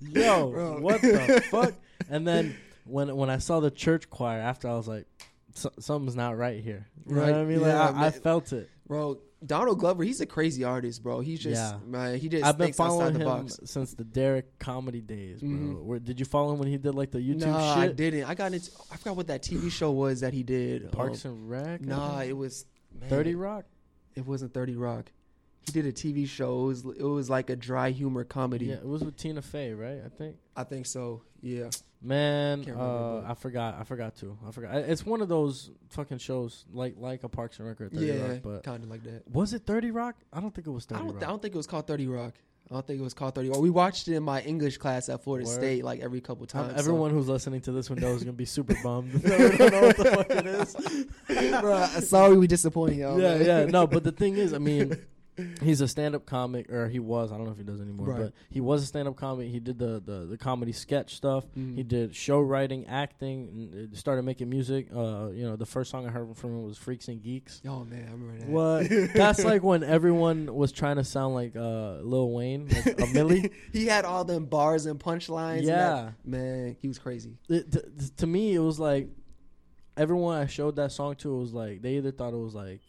yo, 0.00 0.50
Bro. 0.50 0.80
what 0.80 1.00
the 1.00 1.42
fuck?" 1.50 1.74
And 2.10 2.26
then 2.26 2.56
when 2.84 3.14
when 3.16 3.30
I 3.30 3.38
saw 3.38 3.60
the 3.60 3.70
church 3.70 4.08
choir 4.10 4.38
after, 4.40 4.68
I 4.68 4.74
was 4.76 4.88
like, 4.88 5.06
"So- 5.54 5.72
"Something's 5.78 6.16
not 6.16 6.36
right 6.36 6.62
here." 6.62 6.86
You 7.06 7.14
know 7.14 7.20
Right, 7.22 7.30
what 7.32 7.40
I 7.40 7.44
mean? 7.44 7.60
yeah, 7.60 7.86
like 7.90 7.94
I, 7.94 8.06
I 8.06 8.10
felt 8.10 8.52
it. 8.52 8.68
Bro, 8.86 9.18
Donald 9.44 9.78
Glover, 9.78 10.02
he's 10.02 10.20
a 10.20 10.26
crazy 10.26 10.64
artist, 10.64 11.02
bro. 11.02 11.20
He's 11.20 11.38
just 11.40 11.54
Yeah. 11.60 11.78
man, 11.86 12.18
he 12.18 12.28
just 12.28 12.44
I've 12.44 12.58
been 12.58 12.72
following 12.72 13.12
the 13.14 13.20
him 13.20 13.24
box. 13.26 13.60
since 13.64 13.94
the 13.94 14.02
Derrick 14.04 14.58
comedy 14.58 15.00
days, 15.00 15.40
bro. 15.40 15.48
Mhm. 15.50 15.82
Where, 15.84 15.98
did 16.00 16.18
you 16.18 16.26
follow 16.26 16.52
him 16.52 16.58
when 16.58 16.68
he 16.68 16.76
did 16.76 16.94
like 16.94 17.12
the 17.12 17.18
YouTube 17.20 17.46
nah, 17.46 17.74
I 17.74 17.86
shit? 17.86 17.96
didn't. 17.96 18.24
I 18.24 18.34
got 18.34 18.52
into. 18.52 18.70
I 18.90 18.96
forgot 18.96 19.16
what 19.16 19.26
that 19.28 19.42
TV 19.42 19.70
show 19.70 19.92
was 19.92 20.20
that 20.20 20.32
he 20.34 20.42
did. 20.42 20.90
Parks 20.90 21.24
Um, 21.24 21.32
and 21.32 21.50
Rec. 21.50 21.80
Nah, 21.82 22.22
it 22.22 22.36
was 22.36 22.66
man, 22.98 23.08
Thirty 23.08 23.34
Rock. 23.36 23.64
It 24.16 24.26
wasn't 24.26 24.52
Thirty 24.52 24.74
Rock. 24.74 25.12
He 25.60 25.72
did 25.72 25.86
a 25.86 25.92
TV 25.92 26.26
show. 26.26 26.62
It 26.64 26.66
was, 26.66 26.84
it 26.98 27.02
was 27.04 27.28
like 27.30 27.50
a 27.50 27.56
dry 27.56 27.90
humor 27.90 28.24
comedy. 28.24 28.66
Yeah, 28.66 28.76
it 28.76 28.86
was 28.88 29.04
with 29.04 29.16
Tina 29.16 29.42
Fey, 29.42 29.72
right? 29.74 30.00
I 30.04 30.08
think. 30.08 30.36
I 30.56 30.64
think 30.64 30.86
so. 30.86 31.22
Yeah. 31.42 31.70
Man, 32.00 32.64
uh, 32.70 33.24
I 33.26 33.34
forgot. 33.34 33.76
I 33.80 33.84
forgot 33.84 34.14
to. 34.16 34.38
I 34.46 34.52
forgot. 34.52 34.74
It's 34.76 35.04
one 35.04 35.20
of 35.20 35.28
those 35.28 35.70
fucking 35.90 36.18
shows 36.18 36.64
like 36.72 36.94
like 36.96 37.24
a 37.24 37.28
Parks 37.28 37.58
and 37.58 37.66
Rec 37.66 37.80
or 37.80 37.88
Thirty 37.88 38.06
yeah, 38.06 38.26
Rock. 38.28 38.38
But 38.42 38.62
kind 38.62 38.84
of 38.84 38.88
like 38.90 39.02
that. 39.02 39.28
was 39.28 39.52
it 39.52 39.66
Thirty 39.66 39.90
Rock? 39.90 40.14
I 40.32 40.40
don't 40.40 40.54
think 40.54 40.66
it 40.68 40.70
was 40.70 40.86
I 40.90 40.94
Thirty 40.94 41.06
don't, 41.06 41.14
Rock. 41.14 41.24
I 41.24 41.26
don't 41.26 41.42
think 41.42 41.54
it 41.54 41.56
was 41.56 41.66
called 41.66 41.86
Thirty 41.88 42.06
Rock. 42.06 42.34
I 42.70 42.74
don't 42.74 42.86
think 42.86 43.00
it 43.00 43.02
was 43.02 43.14
called 43.14 43.34
Thirty 43.34 43.48
Rock. 43.48 43.60
We 43.60 43.70
watched 43.70 44.06
it 44.06 44.14
in 44.14 44.22
my 44.22 44.42
English 44.42 44.78
class 44.78 45.08
at 45.08 45.24
Florida 45.24 45.46
Word. 45.48 45.54
State 45.54 45.84
like 45.84 45.98
every 46.00 46.20
couple 46.20 46.42
Um, 46.44 46.46
times. 46.48 46.72
so- 46.74 46.78
everyone 46.78 47.10
who's 47.10 47.28
listening 47.28 47.62
to 47.62 47.72
this 47.72 47.90
window 47.90 48.14
is 48.14 48.22
gonna 48.22 48.32
be 48.32 48.44
super 48.56 48.76
bummed. 48.82 49.10
they 49.14 49.56
don't 49.56 49.72
know 49.72 49.80
what 49.88 49.96
the 49.96 50.04
fuck 50.04 50.30
it 50.30 50.46
is. 50.46 50.74
Bruh, 51.28 52.02
sorry 52.02 52.36
we 52.36 52.46
disappointed 52.46 52.98
y'all. 52.98 53.20
yeah, 53.20 53.38
man. 53.38 53.44
yeah. 53.46 53.64
No, 53.64 53.86
but 53.88 54.04
the 54.04 54.12
thing 54.12 54.36
is, 54.36 54.54
I 54.54 54.58
mean, 54.58 54.96
he's 55.62 55.80
a 55.80 55.88
stand-up 55.88 56.26
comic, 56.26 56.70
or 56.72 56.88
he 56.88 56.98
was. 56.98 57.32
I 57.32 57.36
don't 57.36 57.46
know 57.46 57.52
if 57.52 57.58
he 57.58 57.64
does 57.64 57.80
anymore, 57.80 58.06
Right. 58.08 58.20
but 58.20 58.32
he 58.50 58.60
was 58.60 58.82
a 58.82 58.86
stand-up 58.86 59.16
comic. 59.16 59.48
He 59.50 59.60
did 59.60 59.78
the 59.78 60.00
the, 60.04 60.26
the 60.26 60.38
comedy 60.38 60.72
sketch 60.72 61.14
stuff. 61.14 61.44
Mhm. 61.56 61.76
He 61.76 61.82
did 61.82 62.14
show 62.14 62.40
writing, 62.40 62.86
acting, 62.86 63.70
and 63.72 63.96
started 63.96 64.22
making 64.22 64.48
music. 64.50 64.88
Uh, 64.94 65.28
you 65.32 65.44
know, 65.44 65.56
the 65.56 65.66
first 65.66 65.90
song 65.90 66.06
I 66.06 66.10
heard 66.10 66.36
from 66.36 66.50
him 66.50 66.62
was 66.64 66.76
"Freaks 66.78 67.08
and 67.08 67.22
Geeks." 67.22 67.60
Oh 67.66 67.84
man, 67.84 68.06
I 68.08 68.12
remember 68.12 68.38
that. 68.38 68.48
What? 68.48 69.12
That's 69.14 69.44
like 69.44 69.62
when 69.62 69.82
everyone 69.84 70.54
was 70.54 70.72
trying 70.72 70.96
to 70.96 71.04
sound 71.04 71.34
like 71.34 71.56
uh, 71.56 71.98
Lil 72.00 72.30
Wayne, 72.30 72.68
like 72.68 72.86
a 72.86 72.92
Milli. 73.14 73.50
he 73.72 73.86
had 73.86 74.04
all 74.04 74.24
them 74.24 74.46
bars 74.46 74.86
and 74.86 74.98
punchlines. 75.00 75.62
Yeah. 75.62 75.76
that- 75.76 76.14
man, 76.24 76.76
he 76.80 76.88
was 76.88 76.98
crazy. 76.98 77.38
it, 77.48 77.70
t- 77.72 77.80
to 78.18 78.26
me, 78.26 78.54
it 78.54 78.58
was 78.60 78.78
like 78.80 79.08
everyone 79.96 80.38
I 80.40 80.46
showed 80.46 80.76
that 80.76 80.92
song 80.92 81.16
to 81.16 81.36
was 81.36 81.52
like 81.52 81.82
they 81.82 81.94
either 81.96 82.12
thought 82.12 82.32
it 82.32 82.36
was 82.38 82.54
like 82.54 82.80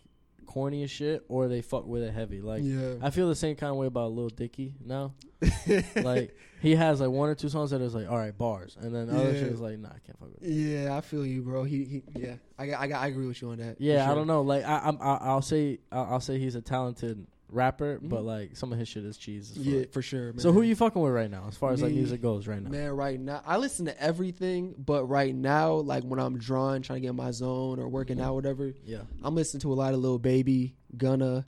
corny 0.50 0.82
as 0.82 0.90
shit 0.90 1.24
or 1.30 1.48
they 1.48 1.62
fuck 1.62 1.86
with 1.86 2.02
it 2.02 2.12
heavy. 2.12 2.42
Like 2.42 2.64
yeah, 2.64 2.96
I 3.04 3.12
feel 3.12 3.30
the 3.30 3.36
same 3.36 3.56
kind 3.56 3.70
of 3.70 3.76
way 3.78 3.86
about 3.86 4.12
Lil 4.14 4.30
Dicky 4.30 4.74
now. 4.84 5.14
like 5.96 6.36
he 6.60 6.76
has 6.76 7.00
like 7.00 7.12
one 7.12 7.30
or 7.30 7.36
two 7.36 7.50
songs 7.50 7.70
that 7.70 7.82
is 7.82 7.94
like 7.94 8.10
all 8.10 8.18
right 8.18 8.36
bars, 8.36 8.76
and 8.82 8.94
then 8.94 9.10
other 9.10 9.32
Yeah. 9.32 9.40
shit 9.40 9.52
is 9.54 9.62
like 9.62 9.78
nah, 9.78 9.90
I 9.90 10.00
can't 10.06 10.18
fuck 10.20 10.30
with. 10.34 10.42
It. 10.44 10.52
yeah, 10.52 10.98
I 10.98 11.02
feel 11.02 11.24
you, 11.26 11.44
bro. 11.44 11.64
He, 11.64 11.86
he 11.86 12.04
yeah, 12.16 12.36
I, 12.58 12.72
I, 12.72 12.88
I 12.88 13.08
agree 13.08 13.28
with 13.28 13.40
you 13.42 13.52
on 13.52 13.58
that. 13.60 13.80
Yeah, 13.80 14.12
I 14.12 14.16
don't 14.16 14.28
know. 14.28 14.42
Like 14.42 14.66
I, 14.66 14.80
I'm, 14.86 14.98
I, 15.00 15.18
I'll 15.22 15.42
say, 15.44 15.80
I'll, 15.92 16.06
I'll 16.14 16.20
say 16.20 16.40
he's 16.40 16.56
a 16.56 16.62
talented 16.62 17.28
rapper, 17.52 18.00
but 18.02 18.22
Mhm. 18.22 18.26
like 18.26 18.56
some 18.58 18.72
of 18.72 18.80
his 18.80 18.88
shit 18.88 19.04
is 19.06 19.18
cheese. 19.18 19.52
As 19.52 19.58
Yeah, 19.66 19.84
for 19.92 20.02
sure. 20.02 20.34
Man. 20.34 20.40
So 20.40 20.52
who 20.52 20.62
are 20.62 20.64
you 20.64 20.76
fucking 20.76 21.02
with 21.02 21.12
right 21.14 21.30
now, 21.32 21.46
as 21.48 21.56
far 21.58 21.72
as 21.72 21.82
like 21.82 21.94
music 21.94 22.22
goes 22.22 22.48
right 22.48 22.62
now? 22.62 22.70
Man, 22.70 22.92
right 22.92 23.20
now 23.20 23.42
I 23.46 23.58
listen 23.58 23.86
to 23.86 24.02
everything, 24.02 24.76
but 24.78 25.06
right 25.06 25.34
now, 25.36 25.76
like 25.76 26.04
when 26.04 26.20
I'm 26.20 26.38
drawing, 26.38 26.82
trying 26.84 26.98
to 26.98 27.02
get 27.02 27.10
in 27.10 27.16
my 27.16 27.32
zone 27.32 27.80
or 27.80 27.90
working 27.90 28.18
Mhm. 28.18 28.22
out, 28.24 28.36
whatever, 28.36 28.74
Yeah. 28.86 29.02
I'm 29.24 29.36
listening 29.36 29.62
to 29.62 29.74
a 29.74 29.76
lot 29.76 29.94
of 29.94 30.00
Lil 30.00 30.20
Baby, 30.20 30.76
Gunna, 30.98 31.46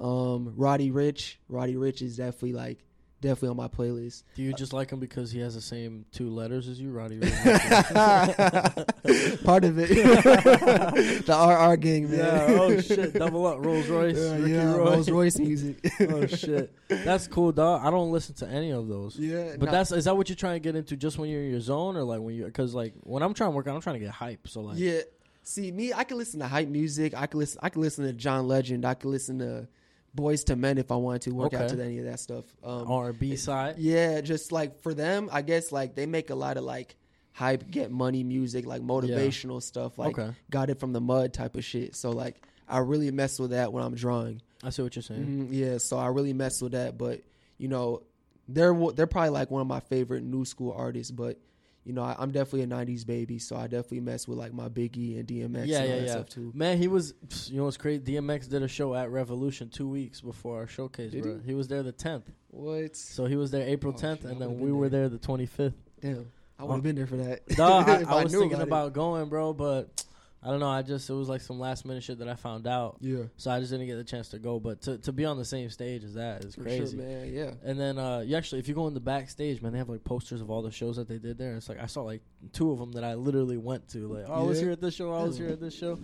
um, 0.00 0.54
Roddy 0.56 0.90
Ricch. 0.90 1.36
Roddy 1.48 1.74
Ricch 1.74 2.02
is 2.02 2.16
definitely 2.16 2.54
like 2.54 2.84
definitely 3.20 3.50
on 3.50 3.56
my 3.56 3.68
playlist. 3.68 4.22
Do 4.34 4.42
you 4.42 4.52
just 4.52 4.72
like 4.72 4.90
him 4.90 5.00
because 5.00 5.30
he 5.30 5.40
has 5.40 5.54
the 5.54 5.60
same 5.60 6.04
two 6.12 6.30
letters 6.30 6.68
as 6.68 6.80
you, 6.80 6.90
Roddy? 6.90 7.20
Part 9.44 9.64
of 9.64 9.78
it, 9.78 9.88
the 11.26 11.66
RR 11.70 11.76
gang, 11.76 12.10
man. 12.10 12.18
yeah. 12.18 12.46
Oh 12.60 12.80
shit. 12.80 13.14
Double 13.14 13.46
up. 13.46 13.64
Rolls 13.64 13.88
Royce. 13.88 14.16
Yeah, 14.16 14.36
Ricky 14.36 14.50
yeah, 14.52 14.72
Roy. 14.72 14.90
Rolls 14.90 15.10
Royce 15.10 15.38
music. 15.38 15.92
oh 16.00 16.26
shit. 16.26 16.72
That's 16.88 17.26
cool, 17.26 17.52
dog. 17.52 17.82
I 17.84 17.90
don't 17.90 18.12
listen 18.12 18.34
to 18.36 18.48
any 18.48 18.72
of 18.72 18.88
those. 18.88 19.18
yeah, 19.18 19.56
But 19.58 19.66
nah, 19.66 19.72
that's 19.72 19.92
is 19.92 20.04
that 20.04 20.16
what 20.16 20.28
you're 20.28 20.36
trying 20.36 20.56
to 20.56 20.60
get 20.60 20.76
into 20.76 20.96
just 20.96 21.18
when 21.18 21.30
you're 21.30 21.42
in 21.42 21.50
your 21.50 21.60
zone 21.60 21.96
or 21.96 22.04
like 22.04 22.20
when 22.20 22.34
you 22.34 22.44
because 22.44 22.74
like 22.74 22.94
when 23.02 23.22
I'm 23.22 23.34
trying 23.34 23.50
to 23.50 23.56
work 23.56 23.66
out 23.66 23.74
I'm 23.74 23.80
trying 23.80 23.98
to 23.98 24.04
get 24.04 24.10
hype 24.10 24.48
so 24.48 24.60
like 24.62 24.78
yeah. 24.78 25.00
See, 25.42 25.72
me, 25.72 25.92
I 25.92 26.04
can 26.04 26.18
listen 26.18 26.38
to 26.40 26.46
hype 26.46 26.68
music. 26.68 27.14
I 27.16 27.26
can 27.26 27.40
listen. 27.40 27.58
I 27.62 27.70
can 27.70 27.80
listen 27.80 28.04
to 28.04 28.12
John 28.12 28.46
Legend. 28.46 28.84
I 28.84 28.94
can 28.94 29.10
listen 29.10 29.38
to 29.38 29.66
Boyz 30.16 30.48
II 30.48 30.56
Men 30.56 30.78
if 30.78 30.90
I 30.90 30.96
wanted 30.96 31.22
to 31.22 31.30
work 31.34 31.54
out 31.54 31.68
to 31.68 31.82
any 31.82 31.98
of 31.98 32.04
that 32.06 32.20
stuff. 32.20 32.44
Um, 32.62 32.90
R&B 32.90 33.36
side 33.36 33.76
Yeah, 33.78 34.20
just 34.20 34.52
like 34.52 34.80
for 34.82 34.94
them, 34.94 35.28
I 35.32 35.42
guess 35.42 35.70
like 35.72 35.94
they 35.94 36.06
make 36.06 36.30
a 36.30 36.34
lot 36.34 36.56
of 36.56 36.64
like 36.64 36.96
hype, 37.32 37.70
get 37.70 37.90
money 37.90 38.24
music, 38.24 38.66
like 38.66 38.82
motivational 38.82 39.62
stuff, 39.62 39.98
like 39.98 40.18
Okay. 40.18 40.30
got 40.50 40.68
it 40.70 40.80
from 40.80 40.92
the 40.92 41.00
mud 41.00 41.32
type 41.32 41.56
of 41.56 41.64
shit. 41.64 41.94
So 41.96 42.10
like 42.10 42.42
I 42.68 42.78
really 42.78 43.10
mess 43.10 43.38
with 43.38 43.50
that 43.50 43.72
when 43.72 43.82
I'm 43.84 43.94
drawing. 43.94 44.42
I 44.62 44.70
see 44.70 44.82
what 44.82 44.94
you're 44.94 45.02
saying 45.02 45.48
Mhm, 45.48 45.48
yeah, 45.52 45.78
so 45.78 45.96
I 45.96 46.08
really 46.08 46.32
mess 46.32 46.60
with 46.60 46.72
that. 46.72 46.98
But 46.98 47.22
you 47.58 47.68
know, 47.68 48.02
they're 48.48 48.74
they're 48.94 49.06
probably 49.06 49.30
like 49.30 49.50
one 49.50 49.60
of 49.62 49.68
my 49.68 49.80
favorite 49.80 50.22
new 50.24 50.44
school 50.44 50.72
artists. 50.72 51.10
But 51.12 51.38
you 51.84 51.92
know, 51.94 52.02
I, 52.02 52.14
I'm 52.18 52.30
definitely 52.30 52.62
a 52.62 52.66
'90s 52.66 53.06
baby, 53.06 53.38
so 53.38 53.56
I 53.56 53.62
definitely 53.62 54.00
mess 54.00 54.28
with 54.28 54.38
like 54.38 54.52
my 54.52 54.68
Biggie 54.68 55.18
and 55.18 55.26
DMX 55.26 55.66
Yeah, 55.66 55.80
and 55.80 55.88
yeah, 55.88 55.96
yeah. 56.02 56.10
stuff 56.12 56.28
too. 56.28 56.52
Man, 56.54 56.76
he 56.78 56.88
was 56.88 57.14
you 57.46 57.56
know 57.58 57.64
what's 57.64 57.76
crazy 57.76 58.02
DMX 58.02 58.48
did 58.48 58.62
a 58.62 58.68
show 58.68 58.94
at 58.94 59.10
Revolution 59.10 59.68
2 59.70 59.88
weeks 59.88 60.20
before 60.20 60.58
our 60.58 60.66
showcase 60.66 61.12
Did 61.12 61.22
bro. 61.22 61.38
he? 61.38 61.48
he 61.48 61.54
was 61.54 61.68
there 61.68 61.82
the 61.82 61.92
10th 61.92 62.24
What? 62.48 62.96
so 62.96 63.24
he 63.26 63.36
was 63.36 63.50
there 63.50 63.66
April 63.66 63.94
Oh, 63.96 64.00
10th 64.00 64.22
shit, 64.22 64.30
and 64.30 64.40
then 64.40 64.58
we 64.58 64.66
been 64.66 64.76
were 64.76 64.88
there. 64.88 65.08
there 65.08 65.18
the 65.18 65.26
25th 65.26 65.72
Damn, 66.02 66.30
I 66.58 66.64
would 66.64 66.70
have 66.72 66.80
uh, 66.80 66.82
been 66.82 66.96
there 66.96 67.06
for 67.06 67.16
that. 67.16 67.46
Dog, 67.48 67.88
I, 67.88 67.96
If 68.02 68.08
I 68.08 68.22
was 68.24 68.32
thinking 68.32 68.52
about 68.54 68.62
about 68.62 68.92
going 68.92 69.28
bro 69.28 69.52
but 69.54 70.04
I 70.42 70.48
don't 70.48 70.60
know 70.60 70.68
I 70.70 70.82
just 70.82 71.08
it 71.10 71.12
was 71.12 71.28
like 71.28 71.42
some 71.42 71.58
last 71.60 71.84
minute 71.84 72.02
shit 72.02 72.18
that 72.20 72.28
I 72.28 72.34
found 72.34 72.66
out 72.66 72.96
Yeah, 73.00 73.24
so 73.36 73.50
I 73.50 73.60
just 73.60 73.70
didn't 73.72 73.86
get 73.86 73.96
the 73.96 74.04
chance 74.04 74.28
to 74.30 74.38
go 74.38 74.58
but 74.58 74.80
to 74.82 74.96
to 74.98 75.12
be 75.12 75.24
on 75.26 75.36
the 75.36 75.44
same 75.44 75.68
stage 75.70 76.02
as 76.02 76.14
that 76.14 76.44
is 76.44 76.54
for 76.54 76.62
crazy 76.62 76.96
sure, 76.96 77.06
man. 77.06 77.32
Yeah. 77.32 77.52
And 77.62 77.78
then 77.78 77.98
uh, 77.98 78.20
you 78.20 78.36
actually, 78.36 78.60
if 78.60 78.68
you 78.68 78.74
go 78.74 78.86
in 78.86 78.94
the 78.94 79.00
backstage, 79.00 79.60
man, 79.60 79.72
they 79.72 79.78
have 79.78 79.88
like 79.90 80.02
posters 80.04 80.40
of 80.40 80.50
all 80.50 80.62
the 80.62 80.70
shows 80.70 80.96
that 80.96 81.08
they 81.08 81.18
did 81.18 81.36
there. 81.36 81.54
It's 81.56 81.68
like 81.68 81.78
I 81.80 81.86
saw 81.86 82.02
like 82.02 82.22
two 82.52 82.70
of 82.70 82.78
them 82.78 82.92
that 82.92 83.04
I 83.04 83.14
literally 83.14 83.58
went 83.58 83.88
to. 83.90 84.08
Like, 84.08 84.24
oh, 84.28 84.32
I 84.32 84.42
was 84.42 84.58
here 84.58 84.70
at 84.70 84.80
this 84.80 84.94
show. 84.94 85.12
I 85.12 85.22
was 85.24 85.36
here 85.36 85.48
at 85.48 85.60
this 85.60 85.74
show. 85.76 85.98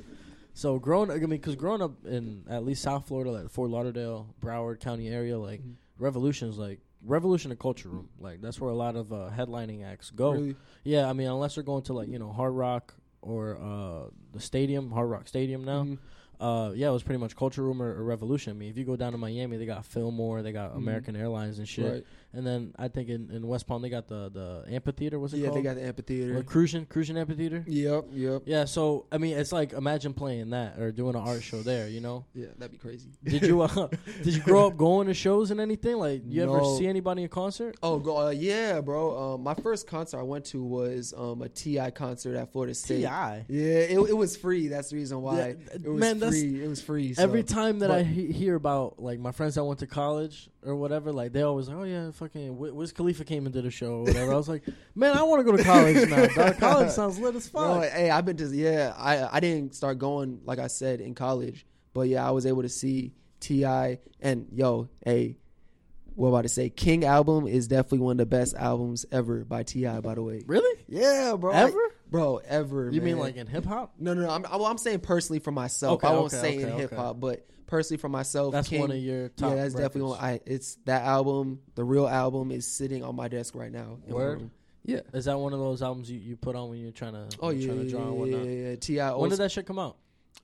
So 0.52 0.78
growing, 0.78 1.10
up, 1.10 1.16
I 1.16 1.20
mean, 1.20 1.28
because 1.30 1.54
growing 1.54 1.82
up 1.82 2.06
in 2.06 2.44
at 2.48 2.64
least 2.64 2.82
South 2.82 3.06
Florida, 3.08 3.30
like 3.30 3.50
Fort 3.50 3.70
Lauderdale, 3.70 4.34
Broward 4.40 4.80
County 4.80 5.08
area, 5.08 5.38
like 5.38 5.60
Mhm. 5.60 5.74
Revolution's 5.98 6.58
like 6.58 6.80
Revolution 7.04 7.52
a 7.52 7.56
culture 7.56 7.88
room. 7.88 8.08
Like 8.18 8.40
that's 8.40 8.60
where 8.60 8.70
a 8.70 8.74
lot 8.74 8.96
of 8.96 9.12
uh, 9.12 9.30
headlining 9.36 9.84
acts 9.84 10.10
go. 10.10 10.32
Really? 10.32 10.56
Yeah, 10.82 11.08
I 11.08 11.12
mean, 11.12 11.28
unless 11.28 11.54
they're 11.54 11.64
going 11.64 11.82
to 11.84 11.92
like 11.92 12.08
you 12.08 12.18
know 12.18 12.32
Hard 12.32 12.54
Rock 12.54 12.94
or 13.22 13.58
uh, 13.60 14.10
the 14.32 14.40
stadium, 14.40 14.90
Hard 14.90 15.10
Rock 15.10 15.28
Stadium 15.28 15.64
now. 15.64 15.84
Mhm. 15.84 15.98
Uh, 16.38 16.72
yeah, 16.74 16.88
it 16.88 16.92
was 16.92 17.02
pretty 17.02 17.18
much 17.18 17.34
Culture 17.34 17.62
Room 17.62 17.80
or, 17.80 17.88
or 17.98 18.04
Revolution. 18.04 18.50
I 18.50 18.54
mean, 18.54 18.68
if 18.68 18.76
you 18.76 18.84
go 18.84 18.94
down 18.96 19.12
to 19.12 19.18
Miami, 19.18 19.56
they 19.56 19.64
got 19.64 19.86
Fillmore, 19.86 20.42
they 20.42 20.52
got 20.52 20.72
Mhm. 20.74 20.78
American 20.78 21.16
Airlines 21.16 21.58
and 21.58 21.66
shit. 21.66 21.90
Right. 21.92 22.04
And 22.36 22.46
then 22.46 22.74
I 22.78 22.88
think 22.88 23.08
in, 23.08 23.30
in 23.30 23.46
West 23.46 23.66
Palm 23.66 23.80
they 23.82 23.88
got 23.88 24.08
the 24.08 24.30
the 24.30 24.74
amphitheater. 24.74 25.18
What's 25.18 25.32
it 25.32 25.36
called? 25.36 25.42
Yeah, 25.42 25.48
called? 25.48 25.58
they 25.58 25.62
got 25.62 25.76
the 25.76 25.86
amphitheater. 25.86 26.36
or 26.36 26.42
Cruzan 26.42 26.86
Cruzan 26.86 27.18
Amphitheater. 27.18 27.64
Yep, 27.66 28.04
yep. 28.12 28.42
Yeah, 28.44 28.64
so 28.66 29.06
I 29.10 29.18
mean, 29.18 29.36
it's 29.36 29.52
like 29.52 29.72
imagine 29.72 30.12
playing 30.12 30.50
that 30.50 30.78
or 30.78 30.92
doing 30.92 31.14
an 31.14 31.22
art 31.22 31.42
show 31.42 31.62
there. 31.62 31.88
You 31.88 32.00
know? 32.00 32.26
Yeah, 32.34 32.48
that'd 32.58 32.72
be 32.72 32.78
crazy. 32.78 33.08
Did 33.24 33.42
you 33.42 33.62
uh, 33.62 33.88
did 34.22 34.34
you 34.34 34.42
grow 34.42 34.66
up 34.66 34.76
going 34.76 35.06
to 35.06 35.14
shows 35.14 35.50
and 35.50 35.60
anything? 35.60 35.96
Like, 35.96 36.22
you 36.26 36.42
ever 36.42 36.62
see 36.76 36.86
anybody 36.86 37.22
in 37.22 37.28
concert? 37.28 37.76
Oh, 37.82 37.98
go, 37.98 38.26
uh, 38.26 38.30
yeah, 38.30 38.80
bro. 38.80 39.34
Um, 39.34 39.42
my 39.42 39.54
first 39.54 39.86
concert 39.86 40.18
I 40.18 40.22
went 40.22 40.44
to 40.46 40.62
was 40.62 41.14
um, 41.16 41.42
a 41.42 41.48
T.I. 41.48 41.90
concert 41.90 42.36
at 42.36 42.52
Florida 42.52 42.74
State. 42.74 42.98
Ti. 42.98 43.02
Yeah, 43.02 43.40
it, 43.48 43.98
it 43.98 44.16
was 44.16 44.36
free. 44.36 44.68
That's 44.68 44.90
the 44.90 44.96
reason 44.96 45.22
why. 45.22 45.38
Yeah, 45.38 45.44
it 45.74 45.84
was 45.84 46.00
man, 46.00 46.18
that's- 46.18 46.38
free. 46.38 46.62
It 46.62 46.68
was 46.68 46.82
free. 46.82 47.14
So. 47.14 47.22
Every 47.22 47.42
time 47.42 47.78
that 47.80 47.90
I 47.90 48.02
he- 48.02 48.32
hear 48.32 48.54
about 48.54 49.00
like 49.00 49.18
my 49.18 49.32
friends 49.32 49.54
that 49.54 49.64
went 49.64 49.80
to 49.80 49.86
college 49.86 50.50
or 50.66 50.76
whatever, 50.76 51.12
like 51.12 51.32
they 51.32 51.42
always 51.42 51.68
like, 51.68 51.76
oh 51.76 51.84
yeah, 51.84 52.10
fucking 52.10 52.56
Wiz 52.58 52.92
Khalifa 52.92 53.24
came 53.24 53.46
and 53.46 53.54
did 53.54 53.64
a 53.66 53.70
show 53.70 53.98
or 53.98 54.02
whatever. 54.04 54.32
I 54.32 54.36
was 54.36 54.48
like, 54.48 54.62
man, 54.94 55.16
I 55.16 55.22
want 55.22 55.40
to 55.40 55.50
go 55.50 55.56
to 55.56 55.62
college 55.62 56.08
now. 56.08 56.26
Dog. 56.26 56.58
College 56.58 56.90
sounds 56.90 57.18
lit 57.18 57.34
as 57.34 57.48
fuck. 57.48 57.84
hey, 57.84 58.10
I've 58.10 58.24
been 58.24 58.36
to 58.38 58.46
yeah. 58.46 58.94
I 58.96 59.36
I 59.36 59.40
didn't 59.40 59.74
start 59.74 59.98
going 59.98 60.40
like 60.44 60.58
I 60.58 60.66
said 60.66 61.00
in 61.00 61.14
college, 61.14 61.66
but 61.94 62.08
yeah, 62.08 62.26
I 62.26 62.30
was 62.30 62.46
able 62.46 62.62
to 62.62 62.68
see 62.68 63.12
T.I. 63.40 64.00
and 64.20 64.46
yo, 64.52 64.88
hey, 65.04 65.36
what 66.16 66.28
about 66.28 66.42
to 66.42 66.48
say? 66.48 66.68
King 66.70 67.04
album 67.04 67.46
is 67.46 67.68
definitely 67.68 68.00
one 68.00 68.12
of 68.12 68.18
the 68.18 68.26
best 68.26 68.54
albums 68.56 69.04
ever 69.12 69.44
by 69.44 69.62
Ti. 69.62 69.86
By 70.00 70.14
the 70.14 70.22
way, 70.22 70.42
Really? 70.46 70.84
yeah, 70.88 71.36
bro, 71.38 71.52
Ever? 71.52 71.78
bro, 72.10 72.38
ever. 72.38 72.90
You 72.90 73.00
mean 73.02 73.18
like 73.18 73.36
in 73.36 73.46
hip 73.46 73.64
hop? 73.66 73.94
No, 73.98 74.14
no, 74.14 74.22
no. 74.22 74.30
I'm, 74.30 74.42
well, 74.42 74.66
I'm 74.66 74.78
saying 74.78 75.00
personally 75.00 75.38
for 75.40 75.52
myself. 75.52 76.02
Okay, 76.02 76.08
I 76.08 76.12
won't 76.12 76.32
okay, 76.32 76.40
say 76.40 76.56
in 76.56 76.70
okay, 76.70 76.78
hip 76.82 76.94
hop, 76.94 77.20
but 77.20 77.46
personally 77.66 77.98
for 77.98 78.08
myself, 78.08 78.52
That's 78.52 78.68
King, 78.68 78.80
one 78.80 78.90
of 78.90 78.96
your 78.96 79.28
top. 79.28 79.50
yeah, 79.50 79.56
that's 79.56 79.74
definitely 79.74 80.10
one. 80.10 80.18
I 80.20 80.40
it's 80.46 80.76
that 80.86 81.02
album. 81.02 81.60
The 81.74 81.84
real 81.84 82.08
album 82.08 82.50
is 82.50 82.66
sitting 82.66 83.04
on 83.04 83.14
my 83.14 83.28
desk 83.28 83.54
right 83.54 83.70
now. 83.72 83.98
in 84.06 84.14
Word? 84.14 84.50
Yeah. 84.84 85.00
Is 85.12 85.24
that 85.24 85.36
one 85.38 85.52
of 85.52 85.58
those 85.58 85.82
albums 85.82 86.08
you, 86.10 86.18
you 86.18 86.36
put 86.36 86.54
on 86.54 86.70
when 86.70 86.78
you're 86.78 86.92
trying 86.92 87.14
to 87.14 87.26
Oh 87.40 87.50
yeah, 87.50 87.58
you're 87.58 87.74
trying 87.74 87.78
to 87.80 87.84
yeah, 87.86 87.90
draw 87.90 88.02
and 88.06 88.14
yeah, 88.14 88.20
whatnot? 88.20 88.44
yeah, 88.46 88.68
yeah. 88.70 88.76
Ti. 88.76 89.20
When 89.20 89.30
did 89.30 89.38
that 89.40 89.50
shit 89.50 89.66
come 89.66 89.78
out? 89.80 89.96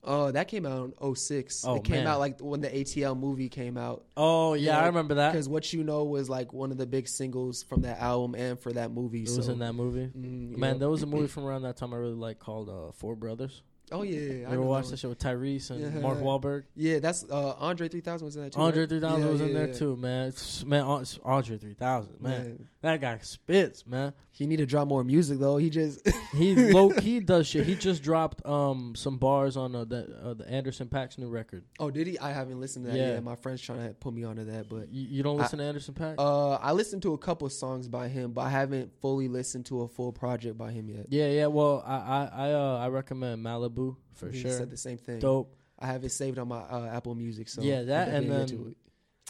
Oh, 0.04 0.32
that 0.32 0.48
came 0.48 0.66
out 0.66 0.92
in 1.00 1.14
06. 1.14 1.64
Oh, 1.64 1.76
it 1.76 1.84
came 1.84 1.98
man. 1.98 2.06
out 2.08 2.18
like 2.18 2.40
when 2.40 2.60
the 2.60 2.68
ATL 2.68 3.16
movie 3.16 3.48
came 3.48 3.76
out. 3.76 4.04
Oh 4.16 4.54
yeah, 4.54 4.80
I 4.80 4.86
remember 4.86 5.14
that. 5.14 5.32
Because 5.32 5.48
what 5.48 5.72
you 5.72 5.84
know 5.84 6.04
was 6.04 6.28
like 6.28 6.52
one 6.52 6.72
of 6.72 6.78
the 6.78 6.86
big 6.86 7.06
singles 7.06 7.62
from 7.62 7.82
that 7.82 8.00
album 8.00 8.34
and 8.34 8.58
for 8.58 8.72
that 8.72 8.90
movie. 8.90 9.22
It 9.22 9.28
so. 9.28 9.36
was 9.36 9.48
in 9.48 9.60
that 9.60 9.74
movie. 9.74 10.06
Mm, 10.06 10.56
Man, 10.56 10.74
yeah. 10.74 10.78
there 10.78 10.88
was 10.88 11.02
a 11.02 11.06
movie 11.06 11.26
from 11.28 11.44
around 11.44 11.62
that 11.62 11.76
time 11.76 11.94
I 11.94 11.98
really 11.98 12.14
liked 12.14 12.40
called 12.40 12.68
uh, 12.68 12.92
Four 12.92 13.14
Brothers. 13.14 13.62
Oh 13.92 14.02
yeah, 14.02 14.18
yeah. 14.20 14.32
I 14.32 14.36
You 14.38 14.46
ever 14.54 14.62
watched 14.62 14.90
that 14.90 14.98
show 14.98 15.08
with 15.10 15.18
Tyrese 15.18 15.70
and 15.70 15.80
Yeah. 15.80 16.00
Mark 16.00 16.18
Wahlberg? 16.18 16.64
Yeah, 16.74 16.98
that's 16.98 17.24
uh, 17.30 17.54
Andre 17.58 17.88
3000 17.88 18.24
was 18.24 18.36
in 18.36 18.42
that 18.44 18.52
too. 18.52 18.60
Andre 18.60 18.80
right? 18.82 18.88
3000 18.88 19.20
Yeah, 19.22 19.28
was 19.28 19.40
in 19.40 19.48
yeah, 19.48 19.54
there 19.54 19.66
yeah. 19.68 19.72
too, 19.74 19.96
man. 19.96 20.28
It's, 20.28 20.64
man, 20.64 20.82
Andre 20.82 21.58
3000, 21.58 22.20
man. 22.20 22.30
Man. 22.42 22.68
That 22.80 23.00
guy 23.00 23.18
spits, 23.22 23.86
man. 23.86 24.12
He 24.32 24.46
need 24.46 24.56
to 24.56 24.66
drop 24.66 24.88
more 24.88 25.04
music 25.04 25.38
though. 25.38 25.56
He 25.58 25.70
just 25.70 26.00
He 26.32 26.54
low 26.72 26.90
key 26.90 27.20
does 27.20 27.46
shit. 27.46 27.66
He 27.66 27.74
just 27.76 28.02
dropped 28.02 28.44
um 28.46 28.94
some 28.96 29.18
bars 29.18 29.56
on 29.56 29.74
uh, 29.76 29.84
the 29.84 30.16
uh, 30.24 30.34
the 30.34 30.48
Anderson 30.48 30.88
.Paak's 30.88 31.18
new 31.18 31.28
record. 31.28 31.64
Oh, 31.78 31.90
did 31.90 32.06
he? 32.06 32.18
I 32.18 32.32
haven't 32.32 32.58
listened 32.58 32.86
to 32.86 32.90
that 32.92 32.96
Yeah. 32.98 33.08
yet. 33.14 33.22
My 33.22 33.36
friend's 33.36 33.60
trying 33.62 33.86
to 33.86 33.94
put 33.94 34.14
me 34.14 34.24
onto 34.24 34.44
that, 34.46 34.68
but 34.68 34.88
You, 34.90 35.06
you 35.08 35.22
don't 35.22 35.38
I- 35.38 35.42
listen 35.42 35.58
to 35.58 35.64
Anderson 35.64 35.94
.Paak? 35.94 36.14
uh, 36.18 36.54
I 36.54 36.72
listened 36.72 37.02
to 37.02 37.12
a 37.12 37.18
couple 37.18 37.48
songs 37.50 37.88
by 37.88 38.08
him, 38.08 38.32
but 38.32 38.40
I 38.42 38.48
haven't 38.50 38.90
fully 39.00 39.28
listened 39.28 39.66
to 39.66 39.82
a 39.82 39.88
full 39.88 40.10
project 40.12 40.56
by 40.58 40.72
him 40.72 40.88
yet. 40.88 41.06
yeah, 41.10 41.28
yeah. 41.28 41.46
Well, 41.46 41.84
I 41.86 41.94
I 41.96 42.30
I, 42.48 42.52
uh, 42.52 42.78
I 42.78 42.88
recommend 42.88 43.44
Malibu 43.44 43.81
for 44.14 44.28
he 44.30 44.40
sure. 44.40 44.50
said 44.52 44.70
the 44.70 44.76
same 44.76 44.98
thing. 44.98 45.18
Dope. 45.20 45.54
I 45.78 45.86
have 45.86 46.04
it 46.04 46.10
saved 46.10 46.38
on 46.38 46.48
my 46.48 46.60
uh, 46.60 46.90
Apple 46.92 47.14
Music, 47.14 47.48
so 47.48 47.62
Yeah, 47.62 47.82
that 47.82 48.08
and 48.08 48.30
then- 48.30 48.74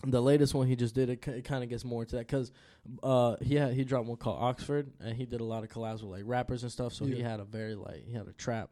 The 0.05 0.21
latest 0.21 0.53
one 0.53 0.67
he 0.67 0.75
just 0.77 0.95
did, 0.95 1.09
it, 1.11 1.27
it 1.29 1.45
kind 1.45 1.63
of 1.63 1.71
gets 1.71 1.85
more 1.85 2.03
into 2.03 2.17
that 2.17 2.27
because 2.27 2.51
uh, 3.03 3.37
he 3.41 3.55
had, 3.55 3.73
he 3.73 3.85
dropped 3.85 4.07
one 4.09 4.17
called 4.17 4.41
Oxnard, 4.41 4.89
and 5.01 5.17
he 5.17 5.25
did 5.27 5.41
a 5.41 5.45
lot 5.45 5.63
of 5.63 5.71
collabs 5.71 6.03
with 6.03 6.11
like 6.11 6.25
rappers 6.27 6.63
and 6.65 6.73
stuff. 6.73 6.93
So 6.93 7.05
he 7.07 7.21
had 7.23 7.39
a 7.41 7.45
very 7.45 7.75
like 7.77 8.05
he 8.07 8.13
had 8.13 8.27
a 8.27 8.33
trap 8.33 8.71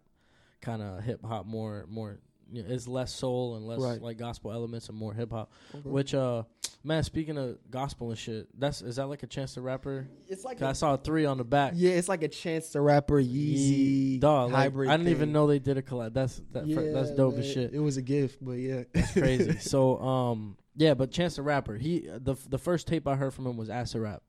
kind 0.60 0.82
of 0.82 1.02
hip 1.04 1.24
hop, 1.24 1.46
more 1.46 1.86
more 1.88 2.18
you 2.52 2.62
know, 2.62 2.68
is 2.68 2.86
less 2.88 3.12
soul 3.14 3.56
and 3.56 3.66
less 3.66 3.80
Right. 3.80 4.00
like 4.02 4.18
gospel 4.18 4.52
elements 4.52 4.88
and 4.88 4.98
more 4.98 5.14
hip 5.14 5.30
hop. 5.30 5.52
Okay. 5.74 5.88
Which 5.88 6.14
uh, 6.14 6.42
man, 6.84 7.02
speaking 7.04 7.38
of 7.38 7.58
gospel 7.70 8.10
and 8.10 8.18
shit, 8.18 8.48
that's 8.58 8.82
is 8.82 8.96
that 8.96 9.06
like 9.06 9.22
a 9.22 9.26
Chance 9.26 9.54
the 9.54 9.60
Rapper? 9.60 10.08
It's 10.28 10.44
like 10.44 10.60
I 10.62 10.72
saw 10.72 10.94
a 10.94 10.98
three 10.98 11.24
on 11.24 11.38
the 11.38 11.44
back. 11.44 11.72
yeah, 11.76 11.92
it's 11.92 12.08
like 12.08 12.22
a 12.22 12.28
Chance 12.28 12.70
the 12.70 12.80
Rapper 12.80 13.18
Ye- 13.20 14.16
Yeezy 14.16 14.20
Dog, 14.20 14.52
like, 14.52 14.62
hybrid. 14.62 14.90
I 14.90 14.96
didn't 14.96 15.10
even 15.12 15.32
know 15.32 15.46
they 15.46 15.58
did 15.58 15.78
a 15.78 15.82
collab. 15.82 16.12
That's 16.14 16.40
that, 16.52 16.64
fr- 16.72 16.92
that's 16.92 17.10
dope 17.12 17.38
as 17.38 17.50
shit. 17.50 17.72
It 17.74 17.80
was 17.80 17.96
a 17.96 18.02
gift, 18.02 18.38
but 18.44 18.52
yeah, 18.52 18.82
That's 18.92 19.12
crazy. 19.12 19.58
so 19.60 19.98
um, 20.00 20.56
yeah, 20.76 20.94
but 20.94 21.10
Chance 21.10 21.36
the 21.36 21.42
Rapper, 21.42 21.76
he 21.76 22.00
the 22.08 22.36
the 22.48 22.58
first 22.58 22.86
tape 22.88 23.06
I 23.06 23.14
heard 23.16 23.34
from 23.34 23.46
him 23.46 23.56
was 23.56 23.70
Acid 23.70 24.00
Rap. 24.00 24.22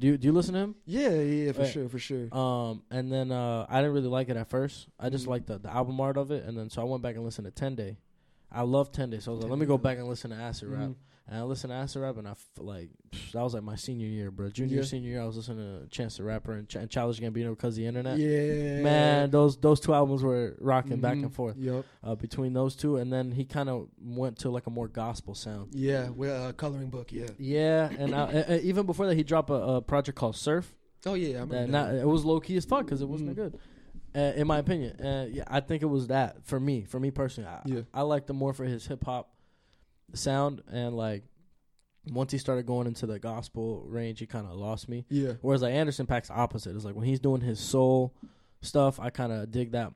Do 0.00 0.06
you, 0.06 0.16
do 0.16 0.26
you 0.28 0.32
listen 0.32 0.54
to 0.54 0.60
him? 0.60 0.74
yeah, 0.86 1.08
yeah, 1.10 1.52
for 1.52 1.62
Right. 1.62 1.72
sure, 1.72 1.88
for 1.88 1.98
sure. 1.98 2.32
Um, 2.32 2.82
and 2.90 3.10
then 3.12 3.32
uh, 3.32 3.66
I 3.68 3.78
didn't 3.80 3.94
really 3.94 4.08
like 4.08 4.28
it 4.28 4.36
at 4.36 4.48
first. 4.48 4.86
I 4.98 5.08
just 5.10 5.24
Mhm. 5.26 5.30
liked 5.30 5.46
the, 5.48 5.58
the 5.58 5.72
album 5.74 6.00
art 6.00 6.16
of 6.16 6.30
it, 6.30 6.44
and 6.44 6.56
then 6.56 6.70
so 6.70 6.80
I 6.80 6.84
went 6.84 7.02
back 7.02 7.16
and 7.16 7.24
listened 7.24 7.46
to 7.46 7.50
Ten 7.50 7.74
Day. 7.74 7.96
I 8.50 8.62
love 8.62 8.92
Ten 8.92 9.10
Day, 9.10 9.18
so 9.18 9.32
I 9.32 9.34
was 9.34 9.42
like, 9.42 9.50
let 9.50 9.58
me 9.58 9.66
go 9.66 9.76
back 9.76 9.98
and 9.98 10.06
listen 10.08 10.30
to 10.30 10.36
Acid 10.36 10.68
Rap. 10.68 10.80
Mhm. 10.90 10.94
And 11.30 11.38
I 11.38 11.42
listened 11.42 11.72
to 11.72 11.74
Acid 11.76 12.00
Rap, 12.00 12.16
and 12.16 12.26
I 12.26 12.30
f- 12.30 12.48
like 12.58 12.88
psh, 13.10 13.32
that 13.32 13.42
was 13.42 13.52
like 13.52 13.62
my 13.62 13.76
senior 13.76 14.06
year, 14.06 14.30
bro. 14.30 14.48
Junior, 14.48 14.78
Yeah. 14.78 14.82
senior 14.84 15.10
year, 15.10 15.20
I 15.20 15.26
was 15.26 15.36
listening 15.36 15.58
to 15.82 15.86
Chance 15.88 16.16
the 16.16 16.24
Rapper 16.24 16.54
and, 16.54 16.66
Ch- 16.66 16.76
and 16.76 16.88
Childish 16.88 17.20
Gambino 17.20 17.50
because 17.50 17.76
the 17.76 17.84
internet. 17.84 18.16
Yeah, 18.18 18.80
Man, 18.82 19.30
those 19.30 19.58
those 19.58 19.78
two 19.78 19.92
albums 19.92 20.22
were 20.22 20.56
rocking 20.58 21.00
back 21.00 21.18
Mhm. 21.18 21.24
and 21.24 21.34
forth 21.34 21.56
Yep. 21.58 21.84
uh, 22.02 22.14
between 22.14 22.54
those 22.54 22.74
two, 22.76 22.96
and 22.96 23.12
then 23.12 23.32
he 23.32 23.44
kind 23.44 23.68
of 23.68 23.88
went 24.00 24.38
to 24.38 24.48
like 24.50 24.66
a 24.66 24.70
more 24.70 24.88
gospel 24.88 25.34
sound. 25.34 25.74
Yeah, 25.74 26.08
with 26.08 26.30
a 26.30 26.54
coloring 26.54 26.88
book. 26.88 27.12
Yeah. 27.12 27.26
Yeah, 27.38 27.90
and 27.98 28.14
I, 28.14 28.20
uh, 28.22 28.44
uh, 28.54 28.58
even 28.62 28.86
before 28.86 29.06
that, 29.06 29.14
he 29.16 29.22
dropped 29.22 29.50
a, 29.50 29.54
a 29.54 29.82
project 29.82 30.16
called 30.16 30.34
Surf. 30.34 30.74
Oh 31.04 31.12
yeah, 31.12 31.28
I 31.28 31.32
remember 31.40 31.54
That 31.56 31.66
that. 31.72 31.92
not, 31.92 31.94
it 31.94 32.06
was 32.08 32.24
low 32.24 32.40
key 32.40 32.56
as 32.56 32.64
fuck 32.64 32.86
because 32.86 33.02
it 33.02 33.08
wasn't 33.08 33.32
Mhm. 33.32 33.34
good, 33.34 33.58
uh, 34.14 34.32
in 34.34 34.46
my 34.46 34.56
opinion. 34.58 34.98
Uh, 34.98 35.28
yeah, 35.30 35.44
I 35.46 35.60
think 35.60 35.82
it 35.82 35.86
was 35.86 36.06
that 36.06 36.44
for 36.46 36.58
me. 36.58 36.84
For 36.84 36.98
me 36.98 37.10
personally, 37.10 37.50
I, 37.50 37.60
Yeah. 37.66 37.80
I 37.92 38.00
liked 38.00 38.30
him 38.30 38.36
more 38.36 38.54
for 38.54 38.64
his 38.64 38.86
hip 38.86 39.04
hop 39.04 39.30
sound, 40.14 40.62
and 40.70 40.96
like 40.96 41.24
once 42.10 42.32
he 42.32 42.38
started 42.38 42.64
going 42.66 42.86
into 42.86 43.06
the 43.06 43.18
gospel 43.18 43.84
range, 43.86 44.18
he 44.18 44.26
kind 44.26 44.46
of 44.46 44.52
lost 44.54 44.88
me. 44.88 45.04
yeah. 45.10 45.32
Whereas 45.42 45.62
like 45.62 45.74
Anderson 45.74 46.06
.Paak's 46.06 46.30
opposite. 46.30 46.74
It's 46.74 46.84
like 46.84 46.94
when 46.94 47.04
he's 47.04 47.20
doing 47.20 47.40
his 47.42 47.60
soul 47.60 48.14
stuff, 48.62 48.98
I 48.98 49.10
kind 49.10 49.32
of 49.32 49.50
dig 49.50 49.72
that. 49.72 49.92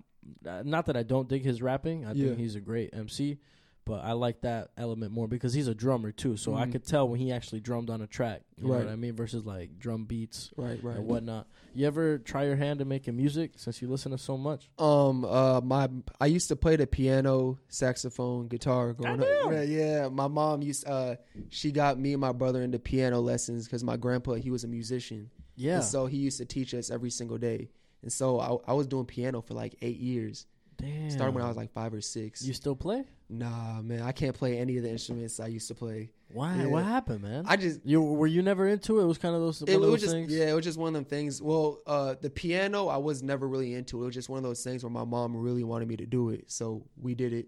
Not 0.64 0.86
that 0.86 0.96
I 0.96 1.02
don't 1.02 1.28
dig 1.28 1.42
his 1.44 1.62
rapping. 1.62 2.04
I 2.04 2.12
Yeah. 2.12 2.26
think 2.28 2.38
he's 2.38 2.54
a 2.54 2.60
great 2.60 2.90
MC, 2.92 3.38
but 3.84 4.04
I 4.04 4.12
like 4.12 4.42
that 4.42 4.70
element 4.76 5.12
more 5.12 5.26
because 5.26 5.52
he's 5.54 5.66
a 5.66 5.74
drummer 5.74 6.12
too. 6.12 6.36
So 6.36 6.54
I 6.54 6.66
Mhm. 6.66 6.72
could 6.72 6.84
tell 6.84 7.08
when 7.08 7.18
he 7.18 7.32
actually 7.32 7.60
drummed 7.60 7.90
on 7.90 8.00
a 8.00 8.06
track. 8.06 8.42
You 8.56 8.64
know 8.68 8.74
Right. 8.74 8.84
what 8.84 8.92
I 8.92 8.96
mean? 8.96 9.14
Versus 9.16 9.44
like 9.44 9.78
drum 9.78 10.04
beats 10.04 10.52
Right, 10.56 10.82
right. 10.84 10.96
and 10.98 11.06
whatnot. 11.06 11.48
You 11.74 11.86
ever 11.86 12.18
try 12.18 12.44
your 12.44 12.54
hand 12.56 12.80
at 12.80 12.86
making 12.86 13.16
music 13.16 13.52
since 13.56 13.82
you 13.82 13.88
listen 13.88 14.12
to 14.12 14.18
so 14.18 14.36
much? 14.38 14.70
Um, 14.78 15.24
uh, 15.24 15.60
my 15.62 15.88
I 16.20 16.26
used 16.26 16.48
to 16.48 16.56
play 16.56 16.76
the 16.76 16.86
piano, 16.86 17.58
saxophone, 17.68 18.46
guitar 18.48 18.92
growing 18.92 19.20
up. 19.20 19.26
Yeah, 19.50 19.62
yeah. 19.62 20.08
My 20.08 20.28
mom 20.28 20.62
used 20.62 20.86
uh, 20.86 21.16
she 21.48 21.72
got 21.72 21.98
me 21.98 22.12
and 22.12 22.20
my 22.20 22.32
brother 22.32 22.62
into 22.62 22.78
piano 22.78 23.20
lessons 23.20 23.64
because 23.64 23.82
my 23.82 23.96
grandpa 23.96 24.34
he 24.34 24.50
was 24.50 24.62
a 24.64 24.68
musician, 24.68 25.30
Yeah. 25.56 25.76
and 25.76 25.84
so 25.84 26.06
he 26.06 26.18
used 26.18 26.38
to 26.38 26.44
teach 26.44 26.72
us 26.74 26.90
every 26.90 27.10
single 27.10 27.38
day. 27.38 27.70
And 28.02 28.12
so 28.12 28.38
I, 28.40 28.70
I 28.70 28.74
was 28.74 28.86
doing 28.86 29.06
piano 29.06 29.40
for 29.40 29.54
like 29.54 29.76
eight 29.82 29.98
years. 29.98 30.46
Damn. 30.82 31.10
Started 31.10 31.34
when 31.34 31.44
I 31.44 31.48
was 31.48 31.56
like 31.56 31.72
five 31.72 31.94
or 31.94 32.00
six. 32.00 32.44
You 32.44 32.52
still 32.52 32.76
play? 32.76 33.04
nah, 33.30 33.80
man, 33.80 34.02
I 34.02 34.12
can't 34.12 34.36
play 34.36 34.58
any 34.58 34.76
of 34.76 34.82
the 34.82 34.90
instruments 34.90 35.40
I 35.40 35.46
used 35.46 35.66
to 35.68 35.74
play. 35.74 36.10
Why? 36.34 36.54
Yeah. 36.56 36.66
What 36.66 36.84
happened, 36.84 37.22
man? 37.22 37.44
I 37.48 37.56
just 37.56 37.80
you 37.82 38.02
were 38.02 38.26
you 38.26 38.42
never 38.42 38.68
into 38.68 39.00
it? 39.00 39.04
It 39.04 39.06
was 39.06 39.16
kind 39.16 39.34
of 39.34 39.40
those 39.40 39.62
it, 39.62 39.78
was 39.80 39.88
those 39.88 40.00
just 40.02 40.12
things. 40.12 40.30
yeah, 40.30 40.50
it 40.50 40.52
was 40.52 40.64
just 40.66 40.78
one 40.78 40.88
of 40.88 40.94
them 40.94 41.04
things. 41.06 41.40
Well, 41.40 41.80
uh, 41.86 42.14
the 42.20 42.28
piano 42.28 42.88
I 42.88 42.98
was 42.98 43.22
never 43.22 43.48
really 43.48 43.72
into. 43.74 44.00
It 44.00 44.02
It 44.02 44.06
was 44.06 44.14
just 44.14 44.28
one 44.28 44.36
of 44.38 44.42
those 44.44 44.62
things 44.62 44.84
where 44.84 44.90
my 44.90 45.04
mom 45.04 45.34
really 45.34 45.64
wanted 45.64 45.88
me 45.88 45.96
to 45.96 46.04
do 46.06 46.28
it, 46.28 46.50
so 46.50 46.84
we 47.00 47.14
did 47.14 47.32
it. 47.32 47.46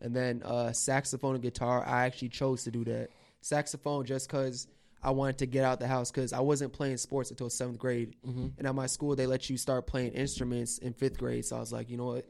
And 0.00 0.16
then 0.16 0.42
uh, 0.44 0.72
saxophone 0.72 1.34
and 1.34 1.42
guitar, 1.42 1.84
I 1.86 2.06
actually 2.06 2.28
chose 2.30 2.64
to 2.64 2.70
do 2.70 2.84
that. 2.84 3.08
Saxophone 3.42 4.04
just 4.06 4.28
because 4.28 4.68
I 5.02 5.10
wanted 5.10 5.38
to 5.38 5.46
get 5.46 5.64
out 5.64 5.80
the 5.80 5.86
house 5.86 6.10
because 6.10 6.32
I 6.32 6.40
wasn't 6.40 6.72
playing 6.72 6.96
sports 6.96 7.30
until 7.30 7.48
seventh 7.50 7.78
grade, 7.78 8.16
Mhm. 8.26 8.52
and 8.58 8.66
at 8.66 8.74
my 8.74 8.86
school 8.86 9.14
they 9.16 9.26
let 9.26 9.48
you 9.50 9.56
start 9.58 9.86
playing 9.86 10.12
instruments 10.12 10.78
in 10.78 10.92
fifth 10.94 11.18
grade. 11.18 11.44
So 11.44 11.56
I 11.56 11.60
was 11.60 11.72
like, 11.72 11.90
you 11.90 11.96
know 11.96 12.06
what? 12.06 12.26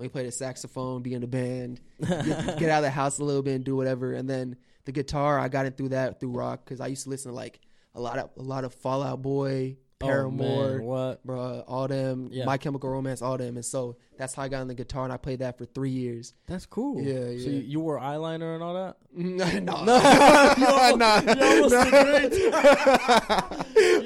Let 0.00 0.04
me 0.04 0.08
play 0.08 0.24
the 0.24 0.32
saxophone, 0.32 1.02
be 1.02 1.12
in 1.12 1.20
the 1.20 1.26
band, 1.26 1.78
get, 2.00 2.24
get 2.58 2.70
out 2.70 2.78
of 2.78 2.84
the 2.84 2.90
house 2.90 3.18
a 3.18 3.24
little 3.24 3.42
bit 3.42 3.56
and 3.56 3.64
do 3.64 3.76
whatever. 3.76 4.14
And 4.14 4.26
then 4.26 4.56
the 4.86 4.92
guitar, 4.92 5.38
I 5.38 5.48
got 5.48 5.66
it 5.66 5.76
through 5.76 5.90
that 5.90 6.18
through 6.20 6.30
rock 6.30 6.64
because 6.64 6.80
I 6.80 6.86
used 6.86 7.02
to 7.04 7.10
listen 7.10 7.32
to 7.32 7.36
like 7.36 7.60
a 7.94 8.00
lot 8.00 8.16
of 8.18 8.30
a 8.38 8.42
lot 8.42 8.64
of 8.64 8.72
Fall 8.72 9.02
Out 9.02 9.20
Boy, 9.20 9.76
Oh, 10.02 10.06
Paramore, 10.06 10.78
man, 10.78 10.82
what? 10.84 11.26
bruh, 11.26 11.62
all 11.68 11.86
them, 11.86 12.30
Yeah. 12.32 12.46
My 12.46 12.56
Chemical 12.56 12.88
Romance, 12.88 13.20
all 13.20 13.36
them. 13.36 13.56
And 13.56 13.64
so 13.66 13.98
that's 14.16 14.32
how 14.32 14.42
I 14.44 14.48
got 14.48 14.62
on 14.62 14.68
the 14.68 14.74
guitar, 14.74 15.04
and 15.04 15.12
I 15.12 15.18
played 15.18 15.40
that 15.40 15.58
for 15.58 15.66
three 15.66 15.90
years. 15.90 16.32
That's 16.46 16.64
cool. 16.64 17.02
Yeah, 17.02 17.16
So 17.44 17.50
you, 17.50 17.58
you 17.60 17.80
wore 17.80 18.00
eyeliner 18.00 18.54
and 18.54 18.62
all 18.64 18.72
that? 18.72 18.96
no, 19.14 19.84
No, 19.84 19.96
you 20.56 20.66
almost- 20.66 20.96
Nah. 20.98 21.20
you 21.34 21.64
almost 21.68 21.74
agreed. 21.92 23.59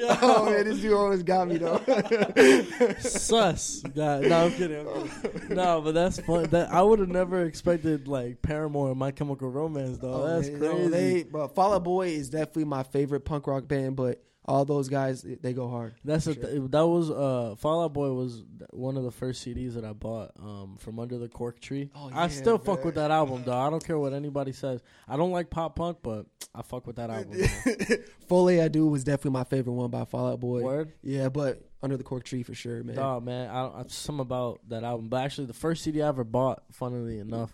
Yo. 0.07 0.17
Oh, 0.23 0.37
oh 0.39 0.51
man, 0.51 0.65
this 0.65 0.81
dude 0.81 0.93
always 0.93 1.23
got 1.23 1.49
me 1.49 1.59
though. 1.59 1.79
Sus. 2.99 3.83
No, 3.95 4.19
I'm 4.21 4.51
kidding. 4.53 4.87
I'm 4.89 5.09
kidding. 5.09 5.57
No, 5.57 5.81
but 5.81 5.93
that's 5.93 6.21
fun. 6.21 6.45
That 6.45 6.71
I 6.71 6.83
would 6.83 6.99
have 6.99 7.09
never 7.09 7.45
expected 7.45 8.09
like 8.09 8.43
Paramore 8.43 8.91
and 8.91 8.99
My 8.99 9.11
Chemical 9.11 9.51
Romance 9.51 9.99
though. 9.99 10.15
Oh, 10.15 10.27
that's 10.27 10.49
man, 10.49 10.59
crazy. 10.59 10.83
no, 10.83 10.89
they, 10.89 11.23
but 11.25 11.49
Fall 11.55 11.75
Out 11.75 11.85
Boy 11.85 12.09
is 12.09 12.31
definitely 12.31 12.65
my 12.65 12.83
favorite 12.83 13.25
punk 13.25 13.47
rock 13.47 13.67
band. 13.69 13.97
But 13.97 14.23
all 14.47 14.65
those 14.65 14.89
guys, 14.89 15.23
they- 15.23 15.53
go 15.55 15.69
hard. 15.69 15.95
That's 16.05 16.27
a 16.27 16.35
Sure. 16.35 16.43
th- 16.45 16.71
that 16.71 16.87
was 16.87 17.11
uh 17.11 17.55
Fall 17.57 17.85
Out 17.85 17.93
Boy 17.93 18.13
was 18.13 18.45
one 18.71 18.97
of 18.97 19.05
the 19.05 19.11
first 19.11 19.47
CDs 19.47 19.75
that 19.75 19.85
I 19.85 19.93
bought 19.93 20.33
um 20.39 20.77
from 20.79 20.99
under 20.99 21.17
the 21.19 21.29
cork 21.29 21.61
tree. 21.61 21.91
Oh, 21.95 22.09
yeah, 22.11 22.23
I 22.25 22.29
still 22.29 22.59
fuck 22.59 22.85
with 22.85 22.97
that 22.97 23.11
album 23.11 23.43
though. 23.45 23.57
I 23.57 23.71
don't 23.71 23.85
care 23.85 23.99
what 23.99 24.13
anybody 24.13 24.53
says. 24.53 24.83
I 25.09 25.17
don't 25.17 25.31
like 25.33 25.49
pop 25.51 25.77
punk, 25.77 25.99
but 26.03 26.27
I 26.55 26.63
fuck 26.63 26.87
with 26.87 26.97
that 26.97 27.11
album. 27.11 27.39
man. 27.39 27.49
Folie 28.29 28.57
à 28.59 28.71
Deux 28.71 28.87
was 28.87 29.05
definitely 29.05 29.33
my 29.39 29.45
favorite 29.45 29.73
one 29.73 29.91
by 29.91 30.05
Fall 30.05 30.29
Out 30.33 30.41
Boy. 30.41 30.63
Word. 30.63 30.93
Yeah, 31.03 31.29
but 31.29 31.63
Under 31.83 31.97
the 31.97 32.05
Cork 32.05 32.25
Tree 32.25 32.43
for 32.43 32.55
sure, 32.55 32.83
man. 32.83 32.97
Dog, 32.97 33.25
man, 33.25 33.49
I, 33.51 33.67
I 33.81 33.85
some 33.89 34.21
about 34.21 34.61
that 34.69 34.85
album. 34.85 35.09
But 35.09 35.23
actually, 35.25 35.47
the 35.47 35.53
first 35.53 35.83
CD 35.85 36.03
I 36.03 36.09
ever 36.09 36.25
bought, 36.25 36.63
funnily 36.71 37.19
enough, 37.19 37.53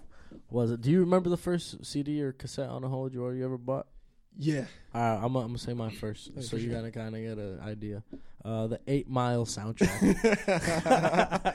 was 0.50 0.70
it. 0.70 0.80
Do 0.80 0.90
you 0.90 1.00
remember 1.00 1.28
the 1.28 1.36
first 1.36 1.84
CD 1.84 2.22
or 2.22 2.32
cassette 2.32 2.68
on 2.68 2.84
a 2.84 2.88
whole 2.88 3.10
you 3.10 3.44
ever 3.44 3.58
bought? 3.58 3.86
Yeah. 4.42 4.64
All 4.94 5.00
right, 5.00 5.14
I'm, 5.16 5.32
gonna- 5.32 5.38
I'm 5.40 5.46
gonna 5.48 5.58
say 5.58 5.74
mine 5.74 5.90
first, 5.90 6.30
so 6.42 6.56
you 6.56 6.70
gotta 6.70 6.90
kind 6.90 7.14
of 7.14 7.20
get 7.22 7.38
an 7.38 7.60
idea. 7.60 8.02
Uh, 8.44 8.66
the 8.68 8.80
Eight 8.88 9.08
Mile 9.08 9.44
soundtrack, 9.44 10.00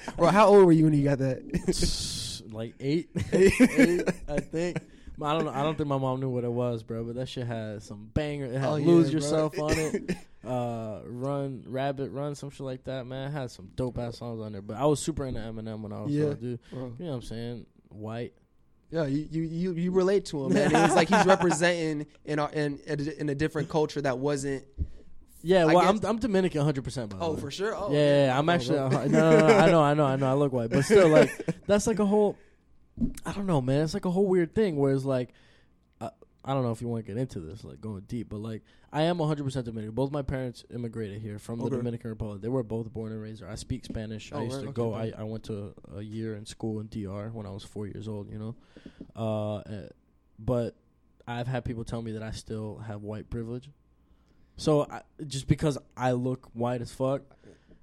Bro, 0.18 0.28
how 0.30 0.48
old 0.48 0.66
were 0.66 0.72
you 0.72 0.86
when 0.86 0.94
you 0.94 1.04
got 1.04 1.18
that? 1.18 2.42
like 2.52 2.76
eight, 2.80 3.10
eight, 3.34 4.04
I 4.30 4.40
think. 4.40 4.78
I 5.22 5.34
don't 5.34 5.46
know. 5.46 5.52
I 5.52 5.64
don't 5.64 5.76
think 5.78 5.88
my 5.90 5.98
mom 5.98 6.20
knew 6.20 6.30
what 6.30 6.44
it 6.44 6.52
was, 6.52 6.84
bro. 6.84 7.04
But 7.06 7.16
that 7.16 7.28
shit 7.30 7.48
had 7.48 7.82
some 7.82 8.10
banger. 8.14 8.46
It 8.48 8.60
had 8.60 8.70
Oh, 8.70 8.76
yeah, 8.76 8.86
"Lose 8.86 9.06
bro. 9.10 9.14
Yourself" 9.20 9.58
on 9.60 9.72
it. 9.74 10.12
Uh, 10.46 11.00
"Run 11.06 11.64
Rabbit 11.68 12.12
Run," 12.12 12.36
some 12.36 12.50
shit 12.50 12.62
like 12.66 12.84
that. 12.84 13.08
Man, 13.08 13.30
it 13.30 13.32
had 13.32 13.50
some 13.50 13.70
dope 13.76 13.98
ass 13.98 14.18
songs 14.18 14.42
on 14.42 14.52
there. 14.52 14.62
But 14.62 14.76
I 14.78 14.86
was 14.86 15.00
super 15.00 15.26
into 15.26 15.40
Eminem 15.40 15.82
when 15.82 15.92
I 15.94 16.02
was 16.02 16.12
Yeah. 16.12 16.20
little, 16.26 16.36
dude. 16.36 16.60
Bro. 16.70 16.94
You 17.00 17.06
know 17.06 17.12
what 17.12 17.16
I'm 17.16 17.22
saying? 17.24 17.66
White. 17.90 18.34
Yeah, 18.92 19.06
you, 19.08 19.28
you 19.42 19.74
you 19.74 19.92
relate 20.04 20.26
to 20.28 20.46
him, 20.46 20.54
man. 20.54 20.74
It's 20.74 20.96
like 20.96 21.10
he's 21.10 21.26
representing 21.26 22.06
in 22.26 22.40
our, 22.40 22.50
in 22.52 22.80
in 22.88 23.30
a 23.30 23.36
different 23.36 23.70
culture 23.70 24.02
that 24.02 24.18
wasn't. 24.20 24.64
Yeah, 25.42 25.66
well, 25.66 25.80
I'm 25.80 26.00
I'm 26.04 26.18
Dominican 26.18 26.60
100. 26.60 26.84
percent 26.84 27.10
by 27.10 27.18
the 27.18 27.24
Oh, 27.24 27.34
way. 27.34 27.40
for 27.42 27.52
sure. 27.52 27.76
Oh, 27.76 27.92
yeah, 27.92 28.26
yeah, 28.28 28.40
I'm 28.40 28.50
actually 28.50 28.80
uh, 28.80 28.90
no, 28.90 29.06
no, 29.06 29.38
no, 29.40 29.46
I 29.48 29.70
know, 29.72 29.82
I 29.82 29.94
know, 29.94 30.06
I 30.06 30.16
know, 30.16 30.28
I 30.28 30.34
look 30.34 30.54
white, 30.54 30.70
but 30.72 30.86
still, 30.86 31.08
like 31.10 31.30
that's 31.68 31.86
like 31.88 32.00
a 32.00 32.06
whole. 32.06 32.36
I 33.26 33.32
don't 33.34 33.46
know, 33.46 33.62
man. 33.62 33.82
It's 33.84 33.94
like 33.94 34.06
a 34.06 34.12
whole 34.12 34.26
weird 34.26 34.56
thing 34.56 34.78
where 34.78 34.94
it's 34.94 35.04
like, 35.06 35.34
I 36.48 36.54
don't 36.54 36.62
know 36.62 36.72
if 36.72 36.80
you 36.80 36.88
want 36.88 37.04
to 37.04 37.12
get 37.12 37.20
into 37.20 37.40
this, 37.40 37.64
like 37.64 37.82
going 37.82 38.04
deep, 38.08 38.30
but 38.30 38.38
like 38.40 38.62
I 38.94 39.02
am 39.04 39.18
100 39.18 39.44
percent 39.44 39.66
Dominican. 39.66 39.96
Both 39.96 40.12
my 40.12 40.22
parents 40.22 40.64
immigrated 40.74 41.20
here 41.20 41.40
from 41.40 41.58
the 41.60 41.70
Dominican 41.78 42.12
Republic. 42.12 42.42
They 42.42 42.50
were 42.50 42.62
both 42.62 42.94
born 42.94 43.12
and 43.12 43.20
raised 43.22 43.42
there. 43.42 43.50
I 43.50 43.56
speak 43.56 43.84
Spanish. 43.84 44.32
I 44.32 44.38
Oh, 44.38 44.44
used 44.44 44.56
right, 44.58 44.62
to 44.64 44.68
okay, 44.70 44.76
go. 44.76 44.94
I, 44.94 45.12
I 45.18 45.24
went 45.24 45.44
to 45.46 45.74
a 45.98 46.02
year 46.02 46.36
in 46.36 46.46
school 46.46 46.80
in 46.80 46.88
DR 46.88 47.30
when 47.34 47.48
I 47.48 47.50
was 47.50 47.64
four 47.64 47.88
years 47.88 48.08
old. 48.08 48.32
You 48.32 48.38
know, 48.38 48.56
uh, 49.16 49.56
uh, 49.58 49.88
but 50.38 50.76
I've 51.28 51.48
had 51.48 51.66
people 51.66 51.84
tell 51.84 52.04
me 52.04 52.12
that 52.12 52.22
I 52.22 52.30
still 52.32 52.78
have 52.86 53.02
white 53.02 53.30
privilege. 53.32 53.70
So 54.58 54.84
I, 54.90 55.02
just 55.26 55.48
because 55.48 55.78
I 55.98 56.12
look 56.12 56.48
white 56.54 56.80
as 56.82 56.94
fuck, 56.94 57.24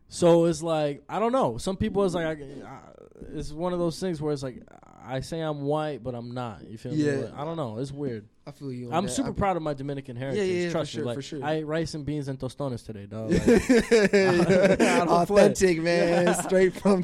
so 0.09 0.45
it's 0.45 0.63
like 0.63 1.03
I 1.09 1.19
don't 1.19 1.33
know. 1.33 1.59
Some 1.59 1.77
people 1.77 2.05
it's 2.05 2.15
like 2.15 2.27
I, 2.27 2.31
I, 2.31 2.79
it's 3.35 3.51
one 3.51 3.73
of 3.73 3.81
those 3.81 3.99
things 3.99 4.23
where 4.23 4.33
it's 4.33 4.43
like 4.45 4.63
I 5.05 5.21
say 5.21 5.41
I'm 5.41 5.63
white, 5.63 6.03
but 6.03 6.15
I'm 6.15 6.33
not. 6.33 6.69
You 6.69 6.79
feel 6.79 6.95
Yeah. 6.95 7.13
me? 7.17 7.23
Like, 7.25 7.35
I 7.35 7.45
don't 7.45 7.57
know. 7.57 7.79
It's 7.79 7.93
weird. 7.93 8.27
I 8.47 8.51
feel 8.51 8.73
you. 8.73 8.91
I'm 8.93 9.05
that. 9.07 9.11
super 9.13 9.31
I- 9.31 9.33
proud 9.33 9.57
of 9.57 9.63
my 9.63 9.73
Dominican 9.75 10.17
heritage. 10.17 10.39
yeah, 10.49 10.55
yeah, 10.63 10.67
for 10.69 10.73
Trust 10.73 10.91
sure, 10.93 11.01
me. 11.03 11.07
Like 11.07 11.15
for 11.17 11.23
sure. 11.23 11.45
I 11.45 11.53
ate 11.55 11.65
rice 11.67 11.95
and 11.95 12.05
beans 12.05 12.29
and 12.29 12.39
tostones 12.39 12.83
today, 12.85 13.07
dog. 13.07 13.31
Like, 13.33 13.41
Authentic, 15.09 15.81
man. 15.83 16.35
straight 16.43 16.75
from 16.75 17.03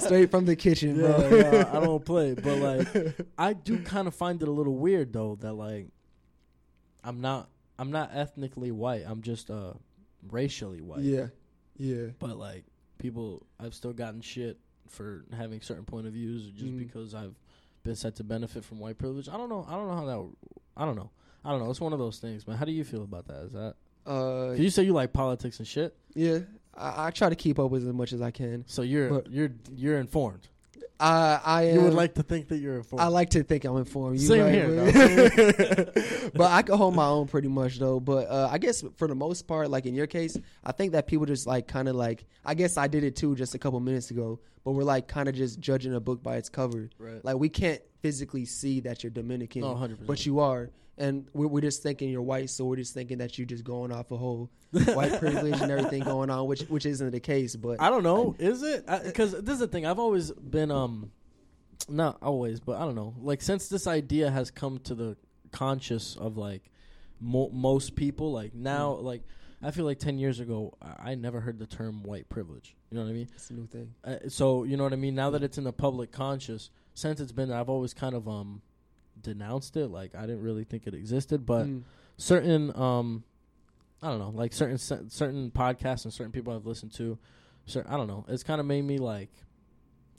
straight 0.00 0.30
from 0.30 0.44
the 0.46 0.56
kitchen, 0.56 0.96
yeah, 0.96 1.02
bro. 1.28 1.36
yeah, 1.36 1.70
I 1.72 1.80
don't 1.80 2.04
play, 2.04 2.34
but 2.34 2.58
like 2.58 3.16
I 3.38 3.52
do 3.52 3.78
kind 3.80 4.08
of 4.08 4.14
find 4.14 4.40
it 4.42 4.48
a 4.48 4.52
little 4.52 4.76
weird 4.76 5.12
though 5.12 5.36
that 5.40 5.52
like 5.54 5.88
I'm 7.04 7.20
not 7.20 7.48
I'm 7.78 7.90
not 7.90 8.10
ethnically 8.14 8.70
white. 8.70 9.02
I'm 9.06 9.22
just 9.22 9.50
uh 9.50 9.74
racially 10.30 10.80
white. 10.80 11.00
yeah, 11.00 11.26
yeah. 11.76 12.06
But 12.18 12.38
like 12.38 12.64
people, 12.98 13.46
I've 13.60 13.74
still 13.74 13.92
gotten 13.92 14.20
shit 14.20 14.58
for 14.88 15.24
having 15.36 15.60
certain 15.60 15.84
point 15.84 16.06
of 16.06 16.12
views 16.12 16.46
just 16.50 16.66
Mhm. 16.72 16.78
because 16.78 17.14
I've 17.14 17.34
been 17.84 17.94
said 17.96 18.16
to 18.16 18.24
benefit 18.24 18.64
from 18.64 18.78
white 18.78 18.98
privilege. 18.98 19.28
I 19.28 19.36
don't 19.36 19.48
know. 19.48 19.64
I 19.68 19.72
don't 19.76 19.88
know 19.88 19.94
how 19.96 20.04
that. 20.06 20.28
I 20.76 20.84
don't 20.84 20.96
know. 20.96 21.10
I 21.44 21.50
don't 21.50 21.62
know. 21.62 21.70
It's 21.70 21.80
one 21.80 21.92
of 21.92 21.98
those 21.98 22.18
things, 22.18 22.46
man. 22.46 22.56
How 22.56 22.64
do 22.64 22.72
you 22.72 22.84
feel 22.84 23.02
about 23.02 23.26
that? 23.28 23.42
Is 23.44 23.52
that? 23.52 23.74
Uh, 24.06 24.52
you 24.56 24.70
say 24.70 24.82
you 24.84 24.92
like 24.92 25.12
politics 25.12 25.58
and 25.58 25.68
shit, 25.68 25.94
yeah, 26.14 26.38
I, 26.74 27.06
I 27.06 27.10
try 27.10 27.28
to 27.28 27.36
keep 27.36 27.58
up 27.58 27.70
with 27.70 27.86
as 27.86 27.92
much 27.92 28.12
as 28.14 28.22
I 28.22 28.30
can. 28.30 28.64
so 28.66 28.82
you're 28.82 29.10
But- 29.10 29.30
you're 29.30 29.50
you're 29.76 29.98
informed. 29.98 30.48
I 31.00 31.40
I 31.44 31.62
am, 31.64 31.74
you 31.74 31.80
would 31.82 31.94
like 31.94 32.14
to 32.14 32.22
think 32.22 32.48
that 32.48 32.58
you're 32.58 32.76
informed. 32.76 33.02
I 33.02 33.06
like 33.06 33.30
to 33.30 33.42
think 33.42 33.64
I'm 33.64 33.76
informed. 33.76 34.18
You 34.18 34.26
Same 34.26 34.42
right, 34.42 34.52
here, 34.54 35.92
but, 35.94 36.32
but 36.34 36.50
I 36.50 36.62
can 36.62 36.76
hold 36.76 36.94
my 36.94 37.06
own 37.06 37.28
pretty 37.28 37.48
much 37.48 37.78
though. 37.78 38.00
But 38.00 38.28
uh, 38.28 38.48
I 38.50 38.58
guess 38.58 38.82
for 38.96 39.06
the 39.06 39.14
most 39.14 39.46
part, 39.46 39.70
like 39.70 39.86
in 39.86 39.94
your 39.94 40.06
case, 40.06 40.36
I 40.64 40.72
think 40.72 40.92
that 40.92 41.06
people 41.06 41.26
just 41.26 41.46
like 41.46 41.68
kind 41.68 41.88
of 41.88 41.96
like 41.96 42.24
I 42.44 42.54
guess 42.54 42.76
I 42.76 42.88
did 42.88 43.04
it 43.04 43.16
too 43.16 43.36
just 43.36 43.54
a 43.54 43.58
couple 43.58 43.78
minutes 43.80 44.10
ago. 44.10 44.40
But 44.64 44.72
we're 44.72 44.82
like 44.84 45.08
kind 45.08 45.28
of 45.28 45.34
just 45.34 45.60
judging 45.60 45.94
a 45.94 46.00
book 46.00 46.22
by 46.22 46.36
its 46.36 46.48
cover. 46.48 46.90
right. 46.98 47.24
Like 47.24 47.36
we 47.36 47.48
can't 47.48 47.80
physically 48.02 48.44
see 48.44 48.80
that 48.80 49.02
you're 49.02 49.10
Dominican, 49.10 49.62
No, 49.62 49.74
hundred 49.74 50.06
but 50.06 50.26
you 50.26 50.40
are. 50.40 50.70
And 50.98 51.28
we're, 51.32 51.46
we're 51.46 51.60
just 51.60 51.82
thinking 51.82 52.10
you're 52.10 52.22
white, 52.22 52.50
so 52.50 52.64
we're 52.64 52.76
just 52.76 52.92
thinking 52.92 53.18
that 53.18 53.38
you're 53.38 53.46
just 53.46 53.64
going 53.64 53.92
off 53.92 54.10
a 54.10 54.16
whole 54.16 54.50
white 54.72 55.18
privilege 55.20 55.60
and 55.60 55.70
everything 55.70 56.02
going 56.02 56.28
on, 56.28 56.46
which 56.46 56.62
which 56.62 56.86
isn't 56.86 57.10
the 57.10 57.20
case. 57.20 57.56
But 57.56 57.80
I 57.80 57.88
don't 57.88 58.02
know. 58.02 58.34
Is 58.38 58.62
it? 58.62 58.86
Because 59.04 59.32
this 59.32 59.54
is 59.54 59.58
the 59.60 59.68
thing. 59.68 59.86
I've 59.86 59.98
always 59.98 60.32
been 60.32 60.70
um, 60.70 61.12
not 61.88 62.18
always, 62.22 62.60
but 62.60 62.76
I 62.76 62.80
don't 62.80 62.94
know. 62.94 63.14
Like 63.20 63.42
since 63.42 63.68
this 63.68 63.86
idea 63.86 64.30
has 64.30 64.50
come 64.50 64.78
to 64.80 64.94
the 64.94 65.16
conscious 65.52 66.16
of 66.16 66.36
like 66.36 66.70
mo- 67.20 67.50
most 67.52 67.94
people, 67.94 68.32
like 68.32 68.54
now, 68.54 68.92
like 68.94 69.22
I 69.62 69.70
feel 69.70 69.84
like 69.84 69.98
ten 69.98 70.18
years 70.18 70.40
ago, 70.40 70.76
I-, 70.82 71.12
I 71.12 71.14
never 71.14 71.40
heard 71.40 71.58
the 71.58 71.66
term 71.66 72.02
white 72.02 72.28
privilege. 72.28 72.76
You 72.90 72.98
know 72.98 73.04
what 73.04 73.10
I 73.10 73.14
mean? 73.14 73.28
it's 73.34 73.50
a 73.50 73.54
new 73.54 73.66
thing. 73.66 73.94
Uh, 74.04 74.16
so 74.28 74.64
you 74.64 74.76
know 74.76 74.84
what 74.84 74.92
I 74.92 74.96
mean. 74.96 75.14
Now 75.14 75.30
that 75.30 75.42
it's 75.42 75.58
in 75.58 75.64
the 75.64 75.72
public 75.72 76.10
conscious, 76.12 76.70
since 76.94 77.20
it's 77.20 77.32
been, 77.32 77.52
I've 77.52 77.68
always 77.68 77.94
kind 77.94 78.14
of 78.14 78.28
um 78.28 78.62
denounced 79.22 79.76
it. 79.76 79.88
Like 79.88 80.14
I 80.14 80.22
didn't 80.22 80.42
really 80.42 80.64
think 80.64 80.86
it 80.86 80.94
existed, 80.94 81.44
but 81.46 81.66
Mm. 81.66 81.82
certain 82.16 82.74
um 82.76 83.24
I 84.02 84.08
don't 84.10 84.18
know, 84.20 84.30
like 84.30 84.52
certain 84.52 84.78
certain 84.78 85.50
podcasts 85.50 86.04
and 86.04 86.12
certain 86.12 86.32
people 86.32 86.54
I've 86.54 86.66
listened 86.66 86.92
to, 86.94 87.18
cer 87.66 87.84
I 87.88 87.96
don't 87.96 88.06
know, 88.06 88.24
it's 88.28 88.42
kind 88.44 88.60
of 88.60 88.66
made 88.66 88.82
me 88.84 88.98
like 88.98 89.30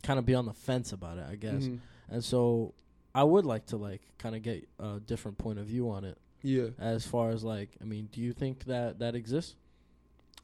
kind 0.03 0.19
of 0.19 0.25
be 0.25 0.35
on 0.35 0.45
the 0.45 0.53
fence 0.53 0.91
about 0.93 1.17
it, 1.17 1.25
I 1.29 1.35
guess. 1.35 1.63
Mhm. 1.63 1.79
And 2.09 2.23
so 2.23 2.73
I 3.15 3.23
would 3.23 3.45
like 3.45 3.67
to 3.67 3.77
like 3.77 4.01
kind 4.17 4.35
of 4.35 4.41
get 4.41 4.67
a 4.79 4.99
different 4.99 5.37
point 5.37 5.59
of 5.59 5.65
view 5.65 5.89
on 5.89 6.03
it 6.03 6.17
yeah. 6.41 6.67
as 6.77 7.05
far 7.05 7.29
as 7.31 7.43
like 7.43 7.69
I 7.81 7.85
mean, 7.85 8.07
do 8.11 8.21
you 8.21 8.33
think 8.33 8.65
that 8.65 8.99
that 8.99 9.15
exists? 9.15 9.55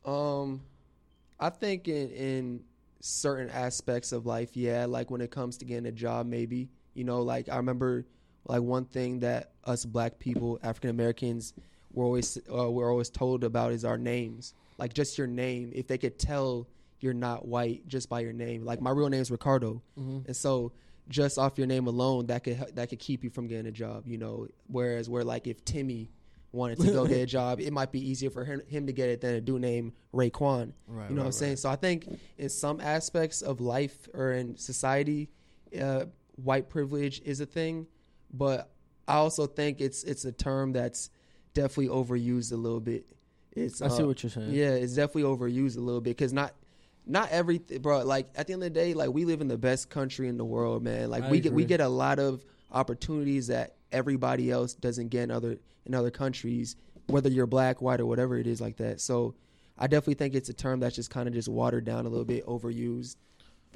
Um, 0.06 0.62
I 1.39 1.50
think 1.50 1.88
in 1.88 2.10
in 2.12 2.63
certain 3.02 3.50
aspects 3.50 4.12
of 4.12 4.26
life, 4.26 4.56
yeah, 4.56 4.86
like 4.86 5.12
when 5.12 5.22
it 5.22 5.32
comes 5.32 5.58
to 5.58 5.65
getting 5.65 5.86
a 5.88 5.91
job, 5.91 6.26
maybe 6.26 6.70
you 6.94 7.04
know, 7.04 7.22
like 7.22 7.50
I 7.50 7.58
remember 7.58 8.06
like 8.45 8.62
one 8.62 8.86
thing 8.86 9.19
that 9.21 9.51
us 9.65 9.86
black 9.86 10.19
people, 10.19 10.60
African 10.63 10.89
Americans, 10.89 11.53
were 11.93 12.05
always 12.05 12.38
uh, 12.53 12.69
we're 12.69 12.89
always 12.89 13.10
told 13.10 13.43
about 13.43 13.71
is 13.71 13.86
our 13.86 13.97
names, 13.97 14.53
like 14.77 14.93
just 14.93 15.17
your 15.17 15.27
name. 15.27 15.71
If 15.73 15.88
they 15.88 15.97
could 15.97 16.17
tell 16.19 16.67
you're 16.99 17.13
not 17.13 17.47
white 17.47 17.88
just 17.88 18.10
by 18.10 18.21
your 18.21 18.34
name, 18.34 18.63
like 18.65 18.81
my 18.81 18.91
real 18.91 19.10
name 19.10 19.21
is 19.21 19.31
Ricardo, 19.31 19.81
Mm-hmm. 19.99 20.19
and 20.27 20.36
so 20.36 20.71
just 21.08 21.38
off 21.38 21.58
your 21.58 21.67
name 21.67 21.86
alone, 21.88 22.25
that 22.27 22.43
could 22.43 22.58
that 22.75 22.89
could 22.89 22.99
keep 22.99 23.23
you 23.23 23.29
from 23.29 23.47
getting 23.47 23.67
a 23.67 23.71
job. 23.71 24.03
You 24.08 24.17
know, 24.17 24.47
whereas 24.67 25.10
where 25.10 25.23
like 25.23 25.47
if 25.47 25.63
Timmy 25.65 26.10
wanted 26.51 26.79
to 26.79 26.91
go 26.91 27.05
get 27.05 27.17
a 27.19 27.25
job, 27.39 27.60
it 27.60 27.71
might 27.73 27.91
be 27.91 27.99
easier 28.10 28.29
for 28.29 28.45
him, 28.45 28.62
him 28.67 28.88
to 28.88 28.93
get 28.93 29.10
it 29.10 29.19
than 29.21 29.36
a 29.36 29.41
dude 29.41 29.62
named 29.62 29.91
Raekwon. 30.13 30.71
Right. 30.88 31.10
You 31.10 31.15
know 31.15 31.21
what 31.21 31.21
I'm 31.21 31.25
right, 31.25 31.34
saying? 31.34 31.51
right. 31.51 31.60
So 31.60 31.69
I 31.69 31.75
think 31.75 32.08
in 32.38 32.47
some 32.49 32.79
aspects 32.81 33.41
of 33.41 33.60
life 33.60 34.08
or 34.13 34.31
in 34.31 34.55
society, 34.58 35.29
uh, 35.79 36.05
white 36.38 36.69
privilege 36.69 37.21
is 37.25 37.41
a 37.41 37.45
thing, 37.45 37.88
but 38.38 38.69
I 39.08 39.15
also 39.15 39.45
think 39.45 39.82
it's 39.82 40.04
it's 40.04 40.26
a 40.26 40.32
term 40.32 40.74
that's 40.74 41.10
definitely 41.54 41.89
overused 41.89 42.52
a 42.52 42.56
little 42.56 42.80
bit. 42.80 43.06
It's 43.52 43.82
I 43.82 43.88
see 43.88 44.04
uh, 44.04 44.08
what 44.08 44.21
you're 44.21 44.30
saying. 44.30 44.52
yeah, 44.52 44.71
it's 44.71 44.93
definitely 44.93 45.24
overused 45.24 45.78
a 45.78 45.82
little 45.82 46.02
bit 46.02 46.17
because 46.17 46.34
not 46.34 46.54
not 47.06 47.30
everything, 47.30 47.82
bro. 47.82 48.04
Like 48.04 48.30
at 48.36 48.48
the 48.48 48.54
end 48.54 48.63
of 48.63 48.74
the 48.74 48.80
day, 48.80 48.93
like 48.93 49.10
we 49.10 49.26
live 49.26 49.41
in 49.41 49.48
the 49.48 49.58
best 49.58 49.89
country 49.89 50.28
in 50.28 50.38
the 50.38 50.45
world, 50.45 50.84
man. 50.84 51.10
Like 51.10 51.24
I 51.24 51.32
we 51.32 51.39
get 51.39 51.54
we 51.54 51.65
get 51.65 51.82
a 51.82 51.88
lot 51.88 52.19
of 52.19 52.43
opportunities 52.71 53.48
that 53.48 53.76
everybody 53.91 54.52
else 54.52 54.74
doesn't 54.74 55.10
get 55.10 55.24
in 55.24 55.32
other 55.32 55.58
in 55.86 55.93
other 55.93 56.12
countries, 56.12 56.76
whether 57.08 57.30
you're 57.30 57.48
black, 57.48 57.82
white, 57.82 58.00
or 58.00 58.06
whatever 58.06 58.38
it 58.38 58.48
is 58.48 58.60
like 58.60 58.78
that. 58.78 59.00
So 59.00 59.36
I 59.78 59.88
definitely 59.88 60.15
think 60.15 60.36
it's 60.36 60.50
a 60.50 60.54
term 60.54 60.80
that's 60.80 60.95
just 60.95 61.10
kind 61.10 61.28
of 61.28 61.34
just 61.34 61.48
watered 61.48 61.86
down 61.86 62.06
a 62.06 62.10
little 62.10 62.26
bit, 62.26 62.45
overused. 62.45 63.15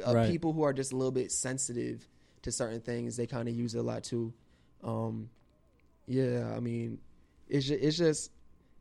Uh, 0.06 0.15
Right. 0.15 0.32
People 0.32 0.54
who 0.54 0.63
are 0.63 0.72
just 0.72 0.93
a 0.93 0.95
little 0.95 1.12
bit 1.12 1.30
sensitive 1.30 2.08
to 2.43 2.52
certain 2.52 2.80
things, 2.80 3.17
they 3.17 3.28
kind 3.28 3.50
of 3.50 3.56
use 3.56 3.76
it 3.76 3.80
a 3.80 3.82
lot 3.82 4.04
too. 4.04 4.34
Um, 4.84 5.30
yeah, 6.08 6.54
I 6.56 6.60
mean, 6.60 7.00
it's 7.48 7.68
just, 7.68 7.84
it's 7.84 7.98
just 7.98 8.32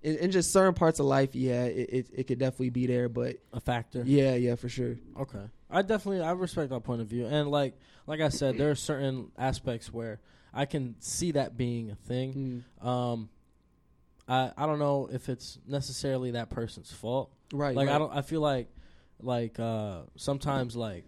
in, 0.03 0.17
in 0.17 0.31
just 0.31 0.53
certain 0.53 0.75
parts 0.75 1.01
of 1.01 1.07
life, 1.07 1.35
yeah, 1.35 1.65
it, 1.65 1.91
it 1.91 2.07
it 2.15 2.25
could 2.25 2.39
definitely 2.39 2.71
be 2.71 2.87
there, 2.87 3.09
but 3.09 3.37
A 3.53 3.61
factor. 3.61 4.03
yeah, 4.05 4.35
yeah, 4.35 4.55
for 4.55 4.69
sure. 4.69 4.97
Okay. 5.19 5.43
I 5.71 5.83
definitely 5.83 6.23
I 6.23 6.33
respect 6.33 6.71
that 6.71 6.85
point 6.85 7.01
of 7.03 7.09
view. 7.09 7.27
And 7.27 7.51
like 7.51 7.75
like 8.07 8.21
I 8.21 8.29
said, 8.31 8.57
there 8.57 8.71
are 8.71 8.75
certain 8.75 9.31
aspects 9.37 9.93
where 9.93 10.21
I 10.55 10.65
can 10.65 10.95
see 11.01 11.33
that 11.33 11.57
being 11.59 11.91
a 11.91 11.95
thing. 11.95 12.65
Mm. 12.83 12.87
Um 12.87 13.29
I 14.27 14.53
I 14.57 14.67
don't 14.67 14.79
know 14.79 15.09
if 15.13 15.29
it's 15.29 15.59
necessarily 15.67 16.31
that 16.33 16.49
person's 16.49 16.91
fault. 16.93 17.31
Right. 17.53 17.77
Like 17.77 17.89
right. 17.89 17.97
I 17.97 17.99
don't 17.99 18.15
I 18.15 18.23
feel 18.23 18.41
like 18.41 18.69
like 19.21 19.59
uh 19.59 20.03
sometimes 20.17 20.75
like 20.77 21.05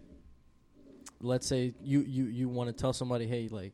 let's 1.21 1.47
say 1.47 1.73
you 1.81 2.01
you 2.01 2.25
you 2.25 2.49
want 2.49 2.67
to 2.67 2.73
tell 2.73 2.93
somebody 2.93 3.25
hey 3.25 3.47
like 3.49 3.73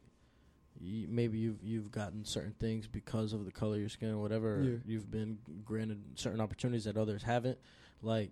you, 0.79 1.07
maybe 1.09 1.37
you've 1.37 1.63
you've 1.63 1.91
gotten 1.91 2.23
certain 2.25 2.53
things 2.59 2.87
because 2.87 3.33
of 3.33 3.45
the 3.45 3.51
color 3.51 3.75
of 3.75 3.79
your 3.79 3.89
skin 3.89 4.11
or 4.11 4.17
whatever 4.19 4.59
or 4.59 4.63
Yeah. 4.63 4.77
you've 4.85 5.09
been 5.09 5.37
granted 5.65 6.01
certain 6.15 6.39
opportunities 6.41 6.83
that 6.85 6.97
others 6.97 7.23
haven't 7.23 7.57
like 8.01 8.31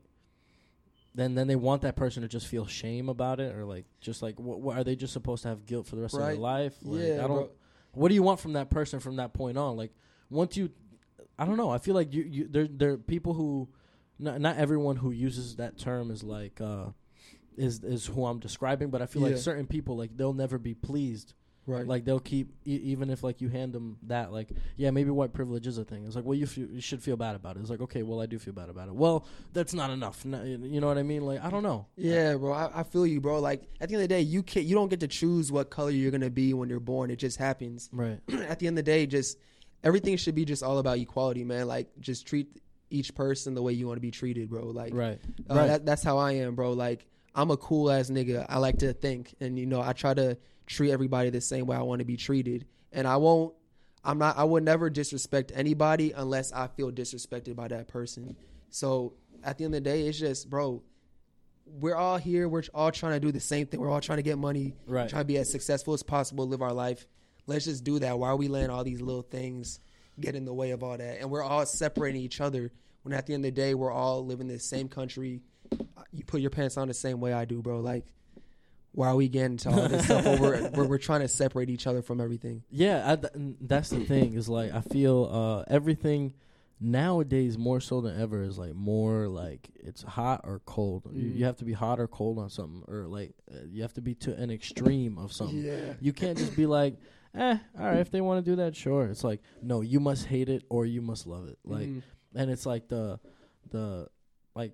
then 1.14 1.34
then 1.36 1.48
they 1.48 1.56
want 1.56 1.82
that 1.84 1.96
person 1.96 2.22
to 2.24 2.28
just 2.28 2.48
feel 2.48 2.66
shame 2.66 3.10
about 3.10 3.40
it 3.40 3.56
or 3.56 3.66
like 3.66 3.86
just 4.02 4.22
like 4.22 4.40
what, 4.40 4.60
what 4.62 4.78
are 4.78 4.84
they 4.84 4.96
just 4.96 5.14
supposed 5.14 5.44
to 5.44 5.50
have 5.50 5.66
guilt 5.66 5.88
for 5.88 5.96
the 5.96 6.02
rest 6.02 6.14
of 6.14 6.20
their 6.22 6.36
life 6.42 6.76
like 6.84 7.02
yeah, 7.02 7.14
i 7.24 7.28
don't 7.28 7.30
bro. 7.30 7.50
what 7.94 8.10
do 8.10 8.16
you 8.16 8.24
want 8.24 8.40
from 8.40 8.54
that 8.54 8.70
person 8.70 9.00
from 9.00 9.16
that 9.16 9.34
point 9.34 9.58
on? 9.58 9.78
Like 9.78 9.92
once 10.30 10.58
you, 10.58 10.70
I 11.40 11.46
don't 11.46 11.56
know. 11.58 11.70
I 11.70 11.78
feel 11.78 11.96
like 11.96 12.14
you, 12.14 12.24
you 12.24 12.48
there 12.50 12.68
there 12.68 12.92
are 12.92 12.98
people 12.98 13.34
who, 13.34 13.70
not 14.20 14.42
not 14.42 14.58
everyone 14.58 14.98
who 14.98 15.12
uses 15.12 15.56
that 15.58 15.78
term 15.78 16.12
is 16.12 16.24
like 16.24 16.60
uh, 16.60 16.88
is 17.56 17.84
is 17.84 18.06
who 18.08 18.26
I'm 18.26 18.40
describing. 18.40 18.90
But 18.90 19.02
I 19.02 19.06
feel 19.06 19.22
like 19.22 19.38
certain 19.38 19.68
people 19.68 19.96
like 19.96 20.18
they'll 20.18 20.34
never 20.34 20.58
be 20.58 20.74
pleased. 20.74 21.34
Right. 21.68 21.88
Like 21.88 22.06
they'll 22.06 22.20
keep 22.20 22.54
e- 22.66 22.76
even 22.84 23.10
if 23.10 23.24
like 23.24 23.42
you 23.42 23.50
hand 23.50 23.74
them 23.74 23.98
that 24.04 24.32
like 24.32 24.50
yeah 24.78 24.92
maybe 24.92 25.10
white 25.10 25.34
privilege 25.34 25.66
is 25.66 25.78
a 25.78 25.84
thing. 25.84 26.06
It's 26.06 26.16
like 26.16 26.24
well 26.26 26.36
you 26.38 26.46
feel, 26.46 26.68
you 26.68 26.80
should 26.82 27.02
feel 27.02 27.18
bad 27.18 27.36
about 27.36 27.58
it. 27.58 27.62
It's 27.62 27.70
like 27.72 27.82
okay 27.82 28.04
well 28.04 28.22
I 28.22 28.28
do 28.28 28.38
feel 28.38 28.54
bad 28.54 28.70
about 28.70 28.88
it. 28.88 28.94
Well 28.96 29.26
that's 29.54 29.74
not 29.74 29.90
enough. 29.90 30.24
No, 30.26 30.44
you 30.44 30.80
know 30.80 30.88
what 30.88 30.98
I 31.00 31.04
mean? 31.04 31.26
Like 31.26 31.44
I 31.44 31.50
don't 31.50 31.64
know. 31.64 31.88
Yeah, 31.98 32.36
bro. 32.36 32.54
I, 32.54 32.82
I 32.82 32.84
feel 32.84 33.08
you, 33.08 33.20
bro. 33.20 33.40
Like 33.40 33.64
at 33.82 33.90
the 33.90 33.96
end 33.96 34.04
of 34.04 34.10
the 34.10 34.16
day, 34.16 34.22
you 34.22 34.44
can 34.44 34.62
not 34.64 34.68
you 34.70 34.76
don't 34.76 34.90
get 34.90 35.00
to 35.00 35.08
choose 35.08 35.52
what 35.52 35.70
color 35.70 35.90
you're 35.90 36.12
gonna 36.12 36.30
be 36.30 36.54
when 36.54 36.70
you're 36.70 36.80
born. 36.80 37.10
It 37.10 37.16
just 37.18 37.38
happens. 37.38 37.90
Right. 37.92 38.20
at 38.48 38.60
the 38.60 38.68
end 38.68 38.78
of 38.78 38.86
the 38.86 38.92
day, 38.92 39.06
just 39.08 39.38
everything 39.84 40.18
should 40.18 40.36
be 40.36 40.46
just 40.46 40.62
all 40.64 40.78
about 40.78 40.98
equality, 41.00 41.44
man. 41.44 41.68
Like 41.68 41.88
just 42.00 42.28
treat 42.28 42.62
each 42.92 43.16
person 43.16 43.56
the 43.56 43.62
way 43.64 43.74
you 43.74 43.88
want 43.88 43.98
to 43.98 44.02
be 44.02 44.12
treated, 44.12 44.50
bro. 44.50 44.66
Like 44.68 44.94
Right. 44.94 45.20
Uh, 45.50 45.56
Right. 45.56 45.68
that, 45.68 45.86
that's 45.86 46.04
how 46.04 46.20
I 46.20 46.34
am, 46.34 46.54
bro. 46.54 46.74
Like 46.74 47.08
I'm 47.34 47.50
a 47.52 47.58
cool 47.58 47.90
ass 47.92 48.10
nigga. 48.12 48.46
I 48.48 48.60
like 48.60 48.78
to 48.78 48.94
think, 48.94 49.34
and 49.42 49.58
you 49.60 49.66
know, 49.66 49.82
I 49.82 49.94
try 49.94 50.14
to 50.14 50.38
treat 50.66 50.92
everybody 50.92 51.30
the 51.30 51.42
same 51.42 51.66
way 51.66 51.76
I 51.78 51.82
want 51.82 52.00
to 52.00 52.06
be 52.06 52.18
treated, 52.18 52.66
and 52.92 53.08
I 53.08 53.18
won't. 53.18 53.54
I'm 54.04 54.18
not. 54.20 54.38
I 54.38 54.44
would 54.44 54.64
never 54.64 54.90
disrespect 54.90 55.52
anybody 55.56 56.12
unless 56.12 56.52
I 56.54 56.68
feel 56.68 56.92
disrespected 56.92 57.56
by 57.56 57.68
that 57.70 57.88
person. 57.88 58.36
So 58.70 59.14
at 59.44 59.58
the 59.58 59.66
end 59.66 59.74
of 59.76 59.84
the 59.84 59.90
day, 59.90 60.08
it's 60.08 60.20
just, 60.20 60.50
bro. 60.50 60.84
We're 61.68 61.96
all 61.96 62.18
here. 62.18 62.48
We're 62.48 62.62
all 62.76 62.92
trying 62.92 63.14
to 63.14 63.20
do 63.20 63.32
the 63.32 63.40
same 63.40 63.66
thing. 63.66 63.80
We're 63.80 63.90
all 63.90 64.00
trying 64.02 64.18
to 64.18 64.24
get 64.24 64.38
money, 64.38 64.76
Right. 64.86 65.10
trying 65.10 65.22
to 65.22 65.26
be 65.28 65.38
as 65.38 65.52
successful 65.52 65.96
as 65.96 66.04
possible, 66.04 66.48
live 66.48 66.62
our 66.62 66.74
life. 66.74 67.08
Let's 67.48 67.66
just 67.66 67.84
do 67.84 67.98
that. 68.00 68.20
Why 68.20 68.30
are 68.30 68.36
we 68.36 68.48
letting 68.48 68.70
all 68.70 68.84
these 68.84 69.02
little 69.02 69.24
things 69.24 69.80
get 70.20 70.36
in 70.36 70.46
the 70.46 70.54
way 70.54 70.72
of 70.72 70.84
all 70.84 70.96
that? 70.96 71.20
And 71.20 71.32
we're 71.32 71.42
all 71.42 71.66
separating 71.66 72.22
each 72.22 72.40
other. 72.40 72.72
When 73.02 73.14
at 73.14 73.26
the 73.26 73.34
end 73.34 73.44
of 73.46 73.54
the 73.54 73.60
day, 73.62 73.74
we're 73.74 73.92
all 73.92 74.24
living 74.24 74.48
in 74.48 74.54
the 74.54 74.60
same 74.60 74.88
country. 74.90 75.42
You 76.12 76.24
put 76.24 76.42
your 76.42 76.52
pants 76.52 76.78
on 76.78 76.88
the 76.88 76.94
same 76.94 77.20
way 77.20 77.34
I 77.34 77.46
do, 77.46 77.64
bro. 77.64 77.80
Like, 77.80 78.06
why 78.96 79.08
are 79.10 79.16
we 79.16 79.28
getting 79.30 79.52
into 79.54 79.70
all 79.70 79.88
this 79.90 80.06
stuff? 80.06 80.24
Where 80.26 80.40
we're, 80.42 80.62
where 80.72 80.86
we're 80.86 80.98
trying 80.98 81.22
to 81.22 81.28
separate 81.28 81.70
each 81.70 81.86
other 81.86 82.02
from 82.02 82.20
everything. 82.22 82.64
Yeah, 82.72 83.16
th- 83.18 83.34
that's 83.62 83.90
the 83.90 84.04
thing 84.06 84.34
is 84.34 84.50
like 84.50 84.74
I 84.74 84.82
feel 84.82 85.30
uh, 85.70 85.72
everything 85.74 86.34
nowadays 86.80 87.58
more 87.58 87.80
so 87.80 88.02
than 88.02 88.20
ever 88.20 88.44
is 88.44 88.58
like 88.58 88.74
more 88.74 89.28
like 89.28 89.70
it's 89.76 90.04
hot 90.04 90.42
or 90.44 90.62
cold. 90.66 91.04
You, 91.14 91.30
Mm. 91.30 91.38
you 91.38 91.46
have 91.46 91.58
to 91.58 91.66
be 91.66 91.74
hot 91.74 92.00
or 92.00 92.08
cold 92.08 92.40
on 92.40 92.50
something, 92.50 92.84
or 92.88 93.06
like 93.08 93.34
uh, 93.52 93.60
you 93.70 93.82
have 93.82 93.94
to 93.94 94.02
be 94.02 94.16
to 94.16 94.36
an 94.36 94.52
extreme 94.52 95.18
of 95.18 95.32
something. 95.32 95.58
Yeah. 95.58 95.94
You 96.02 96.14
can't 96.14 96.38
just 96.38 96.56
be 96.56 96.66
like, 96.66 96.96
eh, 97.36 97.58
all 97.80 97.86
right, 97.86 97.98
if 98.00 98.12
they 98.12 98.22
want 98.22 98.44
to 98.44 98.52
do 98.52 98.58
that, 98.58 98.76
sure. 98.76 99.06
It's 99.08 99.24
like 99.24 99.42
no, 99.62 99.82
you 99.82 100.00
must 100.00 100.26
hate 100.26 100.50
it 100.50 100.64
or 100.70 100.86
you 100.86 101.02
must 101.02 101.28
love 101.28 101.48
it. 101.48 101.58
Like, 101.64 101.88
Mhm. 101.88 102.02
and 102.36 102.52
it's 102.52 102.66
like 102.66 102.88
the 102.88 103.20
the 103.72 104.08
like 104.56 104.74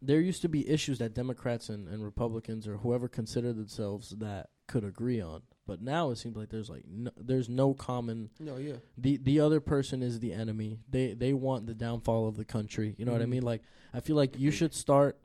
there 0.00 0.20
used 0.20 0.42
to 0.42 0.48
be 0.48 0.68
issues 0.68 0.98
that 0.98 1.14
Democrats 1.14 1.68
and, 1.68 1.88
and 1.88 2.04
Republicans 2.04 2.68
or 2.68 2.78
whoever 2.78 3.08
considered 3.08 3.56
themselves 3.56 4.10
that 4.18 4.50
could 4.66 4.84
agree 4.84 5.20
on. 5.20 5.42
But 5.66 5.82
now 5.82 6.10
it 6.10 6.16
seems 6.16 6.36
like 6.36 6.48
there's 6.50 6.70
like 6.70 6.84
no, 6.88 7.10
there's 7.16 7.48
no 7.48 7.74
common. 7.74 8.30
No, 8.40 8.56
yeah. 8.56 8.76
The 8.96 9.16
the 9.18 9.40
other 9.40 9.60
person 9.60 10.02
is 10.02 10.20
the 10.20 10.32
enemy. 10.32 10.78
They 10.88 11.12
they 11.14 11.32
want 11.34 11.66
the 11.66 11.74
downfall 11.74 12.26
of 12.28 12.36
the 12.36 12.44
country. 12.44 12.94
You 12.96 13.04
know 13.04 13.12
what 13.12 13.20
I 13.20 13.26
Mhm. 13.26 13.30
mean? 13.30 13.42
Like 13.42 13.62
I 13.92 14.00
feel 14.00 14.16
like 14.16 14.38
you 14.38 14.50
should 14.50 14.72
start. 14.74 15.18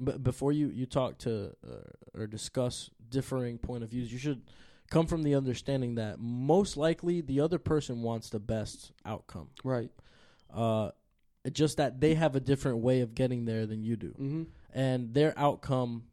But 0.00 0.24
before 0.24 0.50
you 0.52 0.68
you 0.68 0.86
talk 0.86 1.18
to 1.18 1.54
uh, 1.64 2.18
or 2.18 2.26
discuss 2.26 2.90
differing 3.08 3.58
point 3.58 3.84
of 3.84 3.90
views, 3.90 4.12
you 4.12 4.18
should 4.18 4.42
come 4.90 5.06
from 5.06 5.22
the 5.22 5.34
understanding 5.36 5.94
that 5.94 6.18
most 6.18 6.76
likely 6.76 7.20
the 7.20 7.38
other 7.40 7.58
person 7.60 8.02
wants 8.02 8.30
the 8.30 8.40
best 8.40 8.90
outcome. 9.04 9.50
Right. 9.62 9.90
Uh, 10.52 10.90
just 11.52 11.76
that 11.76 12.00
they 12.00 12.14
have 12.14 12.34
a 12.36 12.40
different 12.40 12.78
way 12.78 13.00
of 13.00 13.14
getting 13.14 13.44
there 13.44 13.66
than 13.66 13.82
you 13.82 13.96
do, 13.96 14.10
Mm-hmm. 14.10 14.42
and 14.72 15.12
their 15.14 15.34
outcome 15.38 16.04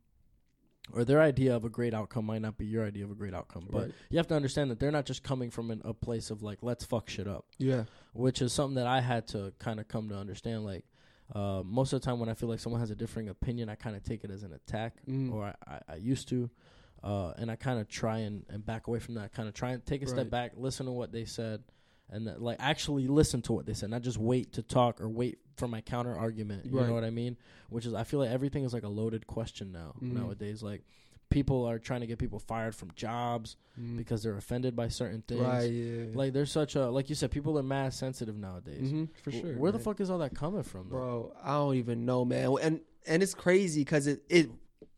or 0.94 1.06
their 1.06 1.22
idea 1.22 1.56
of 1.56 1.64
a 1.64 1.70
great 1.70 1.94
outcome 1.94 2.26
might 2.26 2.42
not 2.42 2.58
be 2.58 2.66
your 2.66 2.86
idea 2.86 3.06
of 3.06 3.12
a 3.12 3.16
great 3.16 3.34
outcome. 3.34 3.66
But 3.70 3.82
Right. 3.84 3.92
you 4.10 4.18
have 4.18 4.28
to 4.28 4.36
understand 4.36 4.72
that 4.72 4.80
they're 4.80 4.92
not 4.92 5.06
just 5.06 5.24
coming 5.24 5.50
from 5.50 5.72
an, 5.72 5.82
a 5.86 5.94
place 5.94 6.32
of 6.32 6.44
like 6.44 6.60
let's 6.62 6.84
fuck 6.84 7.10
shit 7.10 7.28
up, 7.28 7.46
Yeah. 7.60 7.86
which 8.14 8.42
is 8.42 8.52
something 8.52 8.76
that 8.76 8.88
I 8.88 9.00
had 9.00 9.28
to 9.30 9.54
kind 9.60 9.80
of 9.80 9.88
come 9.88 10.10
to 10.10 10.16
understand. 10.18 10.66
Like 10.66 10.84
uh, 11.34 11.62
most 11.66 11.94
of 11.94 12.02
the 12.02 12.06
time 12.06 12.20
when 12.20 12.28
I 12.28 12.34
feel 12.34 12.50
like 12.50 12.60
someone 12.60 12.82
has 12.82 12.92
a 12.92 12.96
differing 12.96 13.30
opinion, 13.30 13.70
I 13.70 13.76
kind 13.76 13.96
of 13.96 14.04
take 14.04 14.26
it 14.26 14.32
as 14.32 14.44
an 14.44 14.52
attack, 14.52 14.96
Mm. 15.08 15.32
or 15.32 15.46
I, 15.46 15.56
I, 15.76 15.80
I 15.90 15.96
used 15.96 16.28
to. 16.30 16.50
Uh, 17.04 17.34
and 17.38 17.50
I 17.50 17.56
kind 17.56 17.80
of 17.80 17.88
try 17.88 18.20
and, 18.20 18.44
and 18.50 18.64
back 18.66 18.88
away 18.88 19.00
from 19.00 19.16
that. 19.16 19.34
Kind 19.34 19.48
of 19.48 19.56
try 19.56 19.72
and 19.72 19.84
take 19.86 20.04
a 20.04 20.08
step 20.08 20.30
back, 20.30 20.52
listen 20.58 20.86
to 20.88 20.92
what 20.92 21.12
they 21.12 21.26
said, 21.26 21.64
and 22.12 22.28
that, 22.28 22.42
like 22.42 22.58
actually 22.60 23.08
listen 23.08 23.42
to 23.44 23.54
what 23.54 23.66
they 23.66 23.74
said, 23.74 23.90
not 23.90 24.02
just 24.02 24.18
wait 24.18 24.54
to 24.54 24.62
talk 24.62 25.00
or 25.02 25.10
wait 25.10 25.40
for 25.58 25.68
my 25.68 25.82
counter 25.82 26.16
argument. 26.16 26.66
You 26.66 26.78
Right. 26.80 26.88
know 26.88 26.94
what 26.94 27.04
I 27.04 27.10
mean? 27.10 27.38
Which 27.70 27.86
is 27.86 27.94
I 27.94 28.04
feel 28.04 28.20
like 28.20 28.30
everything 28.30 28.64
is 28.64 28.74
like 28.74 28.84
a 28.84 28.90
loaded 28.90 29.26
question 29.28 29.72
now 29.72 29.96
Mhm. 30.02 30.14
nowadays. 30.14 30.62
Like 30.62 30.84
people 31.30 31.64
are 31.66 31.80
trying 31.80 32.02
to 32.02 32.08
get 32.08 32.20
people 32.20 32.40
fired 32.40 32.76
from 32.76 32.92
jobs 32.96 33.56
Mhm. 33.80 33.96
because 33.96 34.22
they're 34.22 34.36
offended 34.36 34.76
by 34.76 34.90
certain 34.90 35.22
things. 35.22 35.40
Right. 35.42 35.72
Yeah. 35.72 36.06
Like 36.14 36.34
there's 36.34 36.52
such 36.52 36.76
a 36.76 36.90
like 36.90 37.08
you 37.10 37.16
said, 37.16 37.32
people 37.32 37.58
are 37.58 37.64
mass 37.64 37.96
sensitive 37.96 38.36
nowadays. 38.38 38.92
Mhm, 38.92 39.08
for 39.24 39.32
sure. 39.32 39.58
Where 39.58 39.72
the 39.72 39.80
fuck 39.80 40.02
is 40.02 40.10
all 40.10 40.20
that 40.20 40.36
coming 40.36 40.64
from, 40.64 40.90
though? 40.90 40.98
bro? 40.98 41.34
I 41.42 41.54
don't 41.54 41.76
even 41.76 42.06
know, 42.06 42.26
man. 42.26 42.54
And 42.62 42.82
and 43.08 43.24
it's 43.24 43.34
crazy 43.34 43.82
because 43.82 44.08
it 44.08 44.24
it. 44.30 44.50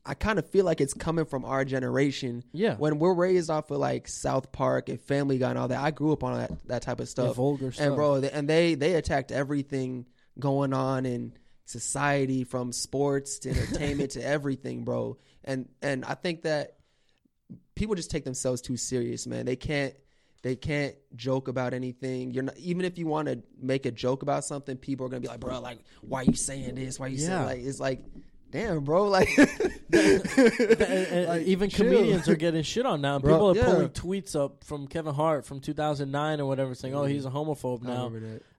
I 0.05 0.13
kind 0.15 0.37
of 0.37 0.49
feel 0.49 0.65
like 0.65 0.81
it's 0.81 0.93
coming 0.93 1.23
from 1.25 1.45
our 1.45 1.63
generation. 1.63 2.43
Yeah, 2.51 2.75
When 2.75 2.99
we're 2.99 3.13
raised 3.13 3.49
off 3.49 3.71
of 3.71 3.77
like 3.77 4.07
South 4.09 4.51
Park 4.51 4.89
and 4.89 4.99
Family 4.99 5.37
Guy 5.37 5.49
and 5.51 5.57
all 5.59 5.69
that, 5.69 5.79
I 5.81 5.91
grew 5.91 6.11
up 6.11 6.23
on 6.23 6.37
that 6.37 6.51
that 6.67 6.81
type 6.81 6.93
of 6.99 7.05
the 7.05 7.07
stuff. 7.07 7.35
vulgar 7.37 7.71
stuff. 7.71 7.85
and 7.87 7.95
bro, 7.95 8.19
they, 8.19 8.29
and 8.31 8.49
they 8.49 8.75
they 8.75 8.95
attacked 8.95 9.31
everything 9.31 10.05
going 10.39 10.73
on 10.73 11.05
in 11.05 11.33
society 11.65 12.43
from 12.43 12.71
sports 12.73 13.39
to 13.39 13.49
entertainment 13.49 14.11
to 14.17 14.25
everything, 14.25 14.83
bro. 14.83 15.17
And 15.45 15.69
and 15.81 16.03
I 16.05 16.15
think 16.15 16.41
that 16.43 16.77
people 17.75 17.95
just 17.95 18.11
take 18.11 18.25
themselves 18.25 18.61
too 18.61 18.77
serious, 18.77 19.25
man. 19.25 19.45
They 19.45 19.55
can't 19.55 19.93
they 20.41 20.57
can't 20.57 20.95
joke 21.15 21.47
about 21.47 21.73
anything. 21.73 22.31
You're 22.31 22.43
not 22.43 22.57
even 22.57 22.83
if 22.83 22.97
you 22.97 23.07
want 23.07 23.29
to 23.29 23.41
make 23.57 23.85
a 23.85 23.91
joke 23.91 24.21
about 24.23 24.43
something, 24.43 24.75
people 24.75 25.05
are 25.05 25.09
gonna 25.09 25.21
be 25.21 25.27
like, 25.29 25.39
bro, 25.39 25.59
like 25.61 25.79
why 26.01 26.21
are 26.21 26.25
you 26.25 26.33
saying 26.35 26.75
this? 26.75 26.99
Why 26.99 27.05
are 27.05 27.09
you 27.09 27.17
Yeah. 27.19 27.27
saying 27.27 27.45
like 27.45 27.59
it's 27.61 27.79
like, 27.79 28.03
damn, 28.53 28.83
bro, 28.85 29.07
like, 29.09 29.27
like, 29.91 31.41
even 31.43 31.69
chill. 31.69 31.85
comedians 31.89 32.29
are 32.29 32.35
getting 32.35 32.63
shit 32.63 32.85
on 32.85 33.01
now. 33.01 33.19
Bro, 33.19 33.33
people 33.33 33.51
are 33.51 33.55
yeah. 33.55 33.65
pulling 33.65 33.89
tweets 33.89 34.35
up 34.35 34.63
from 34.63 34.87
Kevin 34.87 35.13
Hart 35.13 35.45
from 35.45 35.59
2009 35.59 36.39
or 36.39 36.45
whatever, 36.45 36.73
saying, 36.75 36.95
"Oh, 36.95 37.03
he's 37.03 37.25
a 37.25 37.29
homophobe 37.29 37.81
now," 37.81 38.11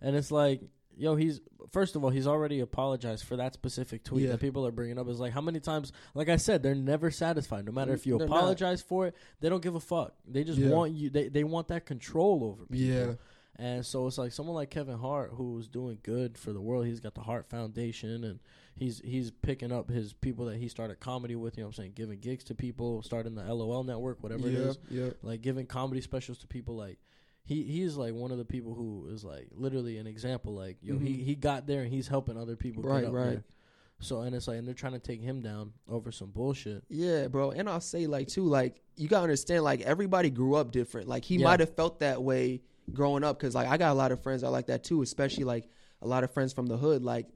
and 0.02 0.16
it's 0.16 0.30
like, 0.30 0.60
yo, 0.96 1.16
he's 1.16 1.40
first 1.72 1.96
of 1.96 2.04
all, 2.04 2.10
he's 2.10 2.26
already 2.26 2.60
apologized 2.60 3.24
for 3.24 3.36
that 3.36 3.54
specific 3.54 4.04
tweet 4.04 4.24
Yeah. 4.26 4.32
that 4.32 4.40
people 4.40 4.66
are 4.66 4.70
bringing 4.72 4.98
up. 4.98 5.08
Is 5.08 5.20
like, 5.20 5.32
how 5.32 5.40
many 5.40 5.60
times? 5.60 5.92
Like 6.14 6.28
I 6.28 6.36
said, 6.36 6.62
they're 6.62 6.74
never 6.74 7.10
satisfied. 7.10 7.64
No 7.64 7.72
matter 7.72 7.92
mm, 7.92 7.96
if 7.96 8.06
you 8.06 8.18
They're 8.18 8.28
not. 8.28 8.36
apologize 8.36 8.82
for 8.82 9.06
it, 9.06 9.16
they 9.40 9.48
don't 9.48 9.62
give 9.62 9.74
a 9.74 9.80
fuck. 9.80 10.14
They 10.26 10.44
just 10.44 10.58
Yeah. 10.58 10.70
want 10.70 10.92
you. 10.92 11.10
They 11.10 11.28
they 11.28 11.44
want 11.44 11.68
that 11.68 11.86
control 11.86 12.44
over 12.44 12.66
people. 12.66 12.76
Yeah. 12.76 13.12
And 13.56 13.86
so 13.86 14.06
it's 14.08 14.18
like 14.18 14.32
someone 14.32 14.56
like 14.56 14.70
Kevin 14.70 14.98
Hart 14.98 15.30
who's 15.34 15.68
doing 15.68 15.98
good 16.02 16.36
for 16.36 16.52
the 16.52 16.60
world. 16.60 16.86
He's 16.86 16.98
got 17.00 17.14
the 17.14 17.20
Hart 17.20 17.48
Foundation 17.48 18.24
and 18.24 18.40
he's 18.74 19.00
he's 19.04 19.30
picking 19.30 19.70
up 19.70 19.88
his 19.88 20.12
people 20.12 20.46
that 20.46 20.56
he 20.56 20.68
started 20.68 20.98
comedy 20.98 21.36
with, 21.36 21.56
you 21.56 21.62
know 21.62 21.68
what 21.68 21.76
I'm 21.78 21.82
saying, 21.84 21.92
giving 21.94 22.18
gigs 22.18 22.42
to 22.44 22.54
people, 22.56 23.02
starting 23.02 23.34
the 23.36 23.42
LOL 23.54 23.84
network, 23.84 24.22
whatever 24.22 24.48
it 24.48 24.54
yeah, 24.54 24.58
is. 24.60 24.78
yeah. 24.90 25.10
Like 25.22 25.40
giving 25.40 25.66
comedy 25.66 26.00
specials 26.00 26.38
to 26.38 26.48
people 26.48 26.74
like 26.76 26.98
he 27.44 27.62
he's 27.62 27.96
like 27.96 28.12
one 28.14 28.32
of 28.32 28.38
the 28.38 28.44
people 28.44 28.74
who 28.74 29.06
is 29.12 29.22
like 29.22 29.48
literally 29.52 29.98
an 29.98 30.06
example 30.06 30.54
like 30.54 30.78
yo 30.82 30.98
he 30.98 31.10
Mhm. 31.10 31.24
he 31.24 31.34
got 31.36 31.66
there 31.66 31.82
and 31.82 31.92
he's 31.92 32.08
helping 32.08 32.36
other 32.36 32.56
people 32.56 32.82
Right, 32.82 33.02
get 33.02 33.08
up 33.08 33.14
right. 33.14 33.24
there. 33.30 33.44
So 34.00 34.22
and 34.22 34.34
it's 34.34 34.48
like 34.48 34.58
and 34.58 34.66
they're 34.66 34.74
trying 34.74 34.94
to 34.94 34.98
take 34.98 35.20
him 35.20 35.40
down 35.42 35.72
over 35.88 36.10
some 36.10 36.30
bullshit. 36.30 36.82
Yeah, 36.88 37.28
bro. 37.28 37.52
And 37.52 37.68
I'll 37.68 37.80
say 37.80 38.06
like 38.08 38.26
too, 38.26 38.44
like 38.46 38.82
you 38.96 39.06
gotta 39.06 39.22
understand, 39.24 39.62
like 39.62 39.82
everybody 39.82 40.30
grew 40.30 40.56
up 40.56 40.72
different. 40.72 41.06
Like 41.06 41.24
he 41.24 41.36
Yeah. 41.36 41.44
might 41.44 41.60
have 41.60 41.76
felt 41.76 42.00
that 42.00 42.20
way 42.22 42.62
growing 42.92 43.24
up, 43.24 43.38
because 43.38 43.54
like 43.54 43.68
I 43.68 43.76
got 43.76 43.92
a 43.92 43.94
lot 43.94 44.12
of 44.12 44.22
friends 44.22 44.42
that 44.42 44.48
are 44.48 44.52
like 44.52 44.66
that 44.66 44.84
too, 44.84 45.02
especially 45.02 45.44
like 45.44 45.68
a 46.02 46.06
lot 46.06 46.24
of 46.24 46.32
friends 46.32 46.52
from 46.52 46.66
the 46.66 46.76
hood, 46.76 47.02
like 47.02 47.26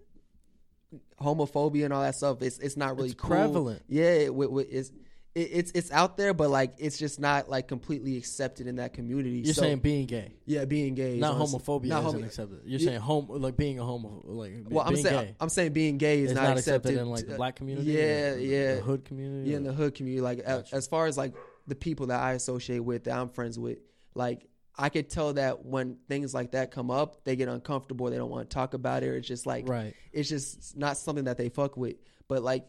homophobia 1.20 1.84
and 1.84 1.92
all 1.92 2.02
that 2.02 2.14
stuff. 2.14 2.42
It's 2.42 2.58
it's 2.58 2.76
not 2.76 2.96
really 2.96 3.10
It's 3.10 3.20
cool. 3.20 3.30
prevalent. 3.30 3.82
Yeah, 3.88 4.04
it, 4.04 4.32
it, 4.32 4.68
it's 4.70 4.90
it, 5.34 5.40
it's 5.52 5.72
it's 5.72 5.90
out 5.92 6.16
there, 6.16 6.32
but 6.32 6.48
like 6.50 6.74
it's 6.78 6.98
just 6.98 7.20
not 7.20 7.48
like 7.50 7.68
completely 7.68 8.16
accepted 8.16 8.66
in 8.66 8.76
that 8.76 8.94
community. 8.94 9.40
You're 9.44 9.54
So, 9.54 9.62
saying 9.62 9.78
being 9.80 10.06
gay. 10.06 10.32
yeah, 10.46 10.64
being 10.64 10.94
gay, 10.94 11.18
Not 11.18 11.36
homophobia 11.36 11.86
not 11.88 12.00
isn't 12.00 12.12
homo- 12.14 12.26
accepted. 12.26 12.60
You're 12.64 12.80
Yeah. 12.80 12.86
saying 12.88 13.00
homo 13.00 13.34
like 13.36 13.56
being 13.56 13.78
a 13.78 13.84
homo 13.84 14.22
like 14.24 14.52
Well, 14.68 14.86
I'm 14.86 14.96
saying 14.96 15.26
gay. 15.26 15.34
I'm 15.40 15.48
saying 15.50 15.72
being 15.72 15.98
gay 15.98 16.20
is 16.20 16.30
it's 16.32 16.40
not, 16.40 16.48
not 16.48 16.58
accepted, 16.58 16.96
in 16.96 17.08
like 17.10 17.26
the 17.26 17.34
black 17.36 17.56
community. 17.56 17.90
yeah, 17.92 18.34
the, 18.34 18.42
yeah. 18.42 18.74
the 18.76 18.80
hood 18.80 19.04
community. 19.04 19.50
yeah, 19.50 19.56
in 19.58 19.64
the 19.64 19.72
hood 19.72 19.94
community. 19.94 20.22
Like 20.22 20.44
Gotcha. 20.44 20.74
as 20.74 20.86
far 20.86 21.06
as 21.06 21.16
like 21.18 21.34
the 21.66 21.74
people 21.74 22.06
that 22.06 22.20
I 22.20 22.32
associate 22.32 22.80
with, 22.80 23.04
that 23.04 23.16
I'm 23.18 23.28
friends 23.28 23.58
with, 23.58 23.78
like 24.14 24.47
I 24.78 24.88
could 24.90 25.10
tell 25.10 25.32
that 25.32 25.66
when 25.66 25.96
things 26.08 26.32
like 26.32 26.52
that 26.52 26.70
come 26.70 26.90
up, 26.90 27.24
they 27.24 27.34
get 27.34 27.48
uncomfortable. 27.48 28.08
They 28.10 28.16
don't 28.16 28.30
want 28.30 28.48
to 28.48 28.54
talk 28.54 28.74
about 28.74 29.02
it. 29.02 29.08
It's 29.08 29.26
just 29.26 29.44
like 29.46 29.68
right. 29.68 29.94
it's 30.12 30.28
just 30.28 30.76
not 30.76 30.96
something 30.96 31.24
that 31.24 31.36
they 31.36 31.48
fuck 31.48 31.76
with. 31.76 31.96
But 32.28 32.42
like 32.42 32.64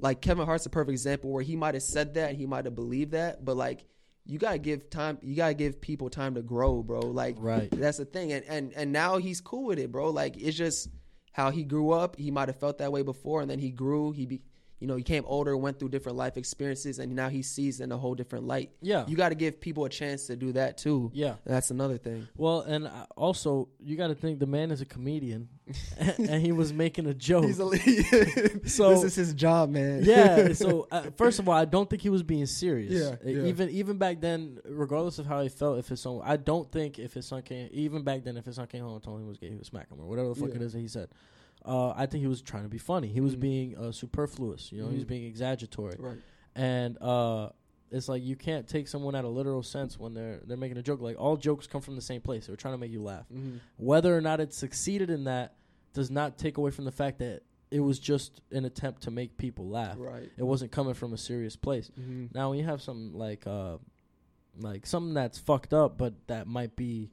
like 0.00 0.20
Kevin 0.20 0.44
Hart's 0.44 0.66
a 0.66 0.70
perfect 0.70 0.92
example 0.92 1.30
where 1.30 1.42
he 1.42 1.56
might 1.56 1.74
have 1.74 1.82
said 1.82 2.14
that, 2.14 2.34
he 2.34 2.46
might 2.46 2.66
have 2.66 2.74
believed 2.74 3.12
that, 3.12 3.44
but 3.44 3.56
like 3.56 3.84
you 4.26 4.38
gotta 4.38 4.58
give 4.58 4.90
time. 4.90 5.18
You 5.22 5.34
gotta 5.36 5.54
give 5.54 5.80
people 5.80 6.10
time 6.10 6.34
to 6.34 6.42
grow, 6.42 6.82
bro. 6.82 7.00
Like 7.00 7.36
Right. 7.38 7.70
that's 7.70 7.96
the 7.96 8.04
thing. 8.04 8.32
And 8.32 8.44
and 8.44 8.72
and 8.74 8.92
now 8.92 9.16
he's 9.16 9.40
cool 9.40 9.64
with 9.64 9.78
it, 9.78 9.90
bro. 9.90 10.10
Like 10.10 10.36
it's 10.36 10.56
just 10.56 10.90
how 11.32 11.50
he 11.50 11.64
grew 11.64 11.92
up. 11.92 12.16
He 12.16 12.30
might 12.30 12.48
have 12.48 12.58
felt 12.58 12.78
that 12.78 12.92
way 12.92 13.02
before, 13.02 13.40
and 13.40 13.50
then 13.50 13.58
he 13.58 13.70
grew. 13.70 14.12
He 14.12 14.26
be, 14.26 14.42
you 14.80 14.86
know, 14.86 14.94
he 14.96 15.02
came 15.02 15.24
older, 15.26 15.56
went 15.56 15.78
through 15.78 15.88
different 15.88 16.16
life 16.16 16.36
experiences, 16.36 16.98
and 17.00 17.14
now 17.16 17.28
he 17.28 17.42
sees 17.42 17.80
in 17.80 17.90
a 17.90 17.96
whole 17.96 18.14
different 18.14 18.46
light. 18.46 18.70
Yeah. 18.80 19.04
You 19.08 19.16
got 19.16 19.30
to 19.30 19.34
give 19.34 19.60
people 19.60 19.84
a 19.84 19.88
chance 19.88 20.26
to 20.28 20.36
do 20.36 20.52
that 20.52 20.78
too. 20.78 21.10
yeah. 21.14 21.34
That's 21.44 21.70
another 21.70 21.98
thing. 21.98 22.28
Well, 22.36 22.60
and 22.60 22.86
uh, 22.86 23.06
also 23.16 23.68
you 23.80 23.96
got 23.96 24.08
to 24.08 24.14
think 24.14 24.38
the 24.38 24.46
man 24.46 24.70
is 24.70 24.80
a 24.80 24.86
comedian, 24.86 25.48
and 25.98 26.40
he 26.40 26.52
was 26.52 26.72
making 26.72 27.06
a 27.06 27.14
joke. 27.14 27.44
He's 27.44 27.58
a, 27.60 28.68
So- 28.68 28.90
this 28.90 29.04
is 29.04 29.14
his 29.16 29.34
job, 29.34 29.70
man. 29.70 30.04
yeah. 30.04 30.52
So 30.52 30.86
uh, 30.90 31.10
first 31.16 31.38
of 31.40 31.48
all, 31.48 31.54
I 31.56 31.64
don't 31.64 31.88
think 31.90 32.02
he 32.02 32.08
was 32.10 32.22
being 32.22 32.46
serious. 32.46 32.92
Yeah, 32.92 33.16
yeah. 33.28 33.46
Even 33.48 33.70
even 33.70 33.98
back 33.98 34.20
then, 34.20 34.60
regardless 34.64 35.18
of 35.18 35.26
how 35.26 35.42
he 35.42 35.48
felt, 35.48 35.78
if 35.78 35.88
his 35.88 36.00
son, 36.00 36.20
I 36.24 36.36
don't 36.36 36.70
think 36.70 36.98
if 36.98 37.14
his 37.14 37.26
son 37.26 37.42
came, 37.42 37.68
even 37.72 38.02
back 38.02 38.22
then, 38.24 38.36
if 38.36 38.44
his 38.46 38.56
son 38.56 38.66
came 38.68 38.82
home 38.84 38.94
and 38.94 39.02
told 39.02 39.18
him 39.18 39.24
he 39.24 39.28
was 39.28 39.38
gay, 39.38 39.48
he 39.48 39.54
would 39.56 39.66
smack 39.66 39.90
him 39.90 40.00
or 40.00 40.06
whatever 40.06 40.28
the 40.28 40.34
fuck 40.36 40.50
Yeah. 40.50 40.56
it 40.56 40.62
is 40.62 40.72
that 40.72 40.80
he 40.80 40.88
said. 40.88 41.08
Uh, 41.68 41.90
I 41.96 42.06
think 42.06 42.22
he 42.22 42.26
was 42.28 42.40
trying 42.42 42.62
to 42.64 42.68
be 42.68 42.78
funny. 42.78 43.08
He 43.08 43.20
was 43.20 43.36
Mhm. 43.36 43.40
being 43.40 43.76
uh, 43.78 43.92
superfluous. 43.92 44.72
You 44.72 44.82
know, 44.82 44.88
he 44.88 44.94
was 44.96 45.04
Mhm. 45.04 45.08
being 45.08 45.24
exaggeratory. 45.24 45.96
Right. 45.98 46.18
and 46.56 46.96
uh 47.00 47.50
it's 47.90 48.08
like 48.08 48.22
you 48.24 48.34
can't 48.34 48.66
take 48.66 48.88
someone 48.88 49.14
at 49.14 49.24
a 49.24 49.28
literal 49.28 49.62
sense 49.62 49.96
when 49.98 50.12
they're 50.14 50.40
they're 50.46 50.56
making 50.56 50.76
a 50.78 50.82
joke 50.82 51.00
like 51.00 51.16
all 51.20 51.36
jokes 51.36 51.66
come 51.68 51.80
from 51.80 51.94
the 51.94 52.00
same 52.02 52.20
place 52.20 52.46
they're 52.46 52.56
trying 52.56 52.74
to 52.74 52.78
make 52.78 52.90
you 52.90 53.00
laugh 53.02 53.26
Mm-hmm. 53.32 53.58
whether 53.76 54.16
or 54.16 54.20
not 54.20 54.40
it 54.40 54.52
succeeded 54.52 55.08
in 55.08 55.24
that 55.24 55.54
does 55.92 56.10
not 56.10 56.36
take 56.36 56.56
away 56.58 56.70
from 56.72 56.84
the 56.84 56.90
fact 56.90 57.18
that 57.20 57.42
it 57.70 57.78
was 57.80 57.98
just 58.00 58.40
an 58.50 58.64
attempt 58.64 59.02
to 59.02 59.10
make 59.12 59.36
people 59.36 59.68
laugh 59.68 59.96
Right. 60.00 60.30
it 60.36 60.42
wasn't 60.42 60.72
coming 60.72 60.94
from 60.94 61.12
a 61.12 61.18
serious 61.18 61.54
place 61.54 61.90
Mm-hmm. 62.00 62.26
now 62.34 62.50
when 62.50 62.58
you 62.58 62.64
have 62.64 62.82
something 62.82 63.12
like 63.16 63.46
uh 63.46 63.76
like 64.58 64.84
something 64.86 65.14
that's 65.14 65.38
fucked 65.38 65.72
up 65.72 65.96
but 65.96 66.14
that 66.26 66.46
might 66.48 66.74
be 66.76 67.10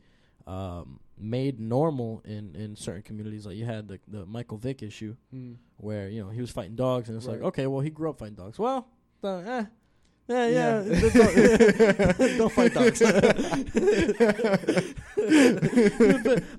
um 0.48 1.00
made 1.18 1.60
normal 1.60 2.22
in 2.26 2.54
in 2.56 2.76
certain 2.76 3.02
communities 3.02 3.46
like 3.46 3.56
you 3.56 3.66
had 3.66 3.88
the 3.88 4.00
the 4.08 4.26
Michael 4.26 4.58
Vick 4.58 4.84
issue 4.84 5.16
Mm-hmm. 5.34 5.54
where 5.78 6.10
you 6.10 6.24
know 6.24 6.30
he 6.30 6.42
was 6.42 6.52
fighting 6.52 6.76
dogs, 6.76 7.10
and 7.10 7.18
it's 7.18 7.26
like, 7.28 7.42
okay, 7.42 7.68
well 7.68 7.80
he 7.82 7.90
grew 7.90 8.10
up 8.10 8.20
fighting 8.20 8.36
dogs. 8.36 8.60
Well, 8.60 8.88
eh, 9.24 9.30
yeah, 9.34 9.66
Yeah. 10.28 10.84
yeah, 10.84 10.84
don't, 11.14 12.38
don't 12.38 12.52
fight 12.52 12.74
dogs. 12.74 13.02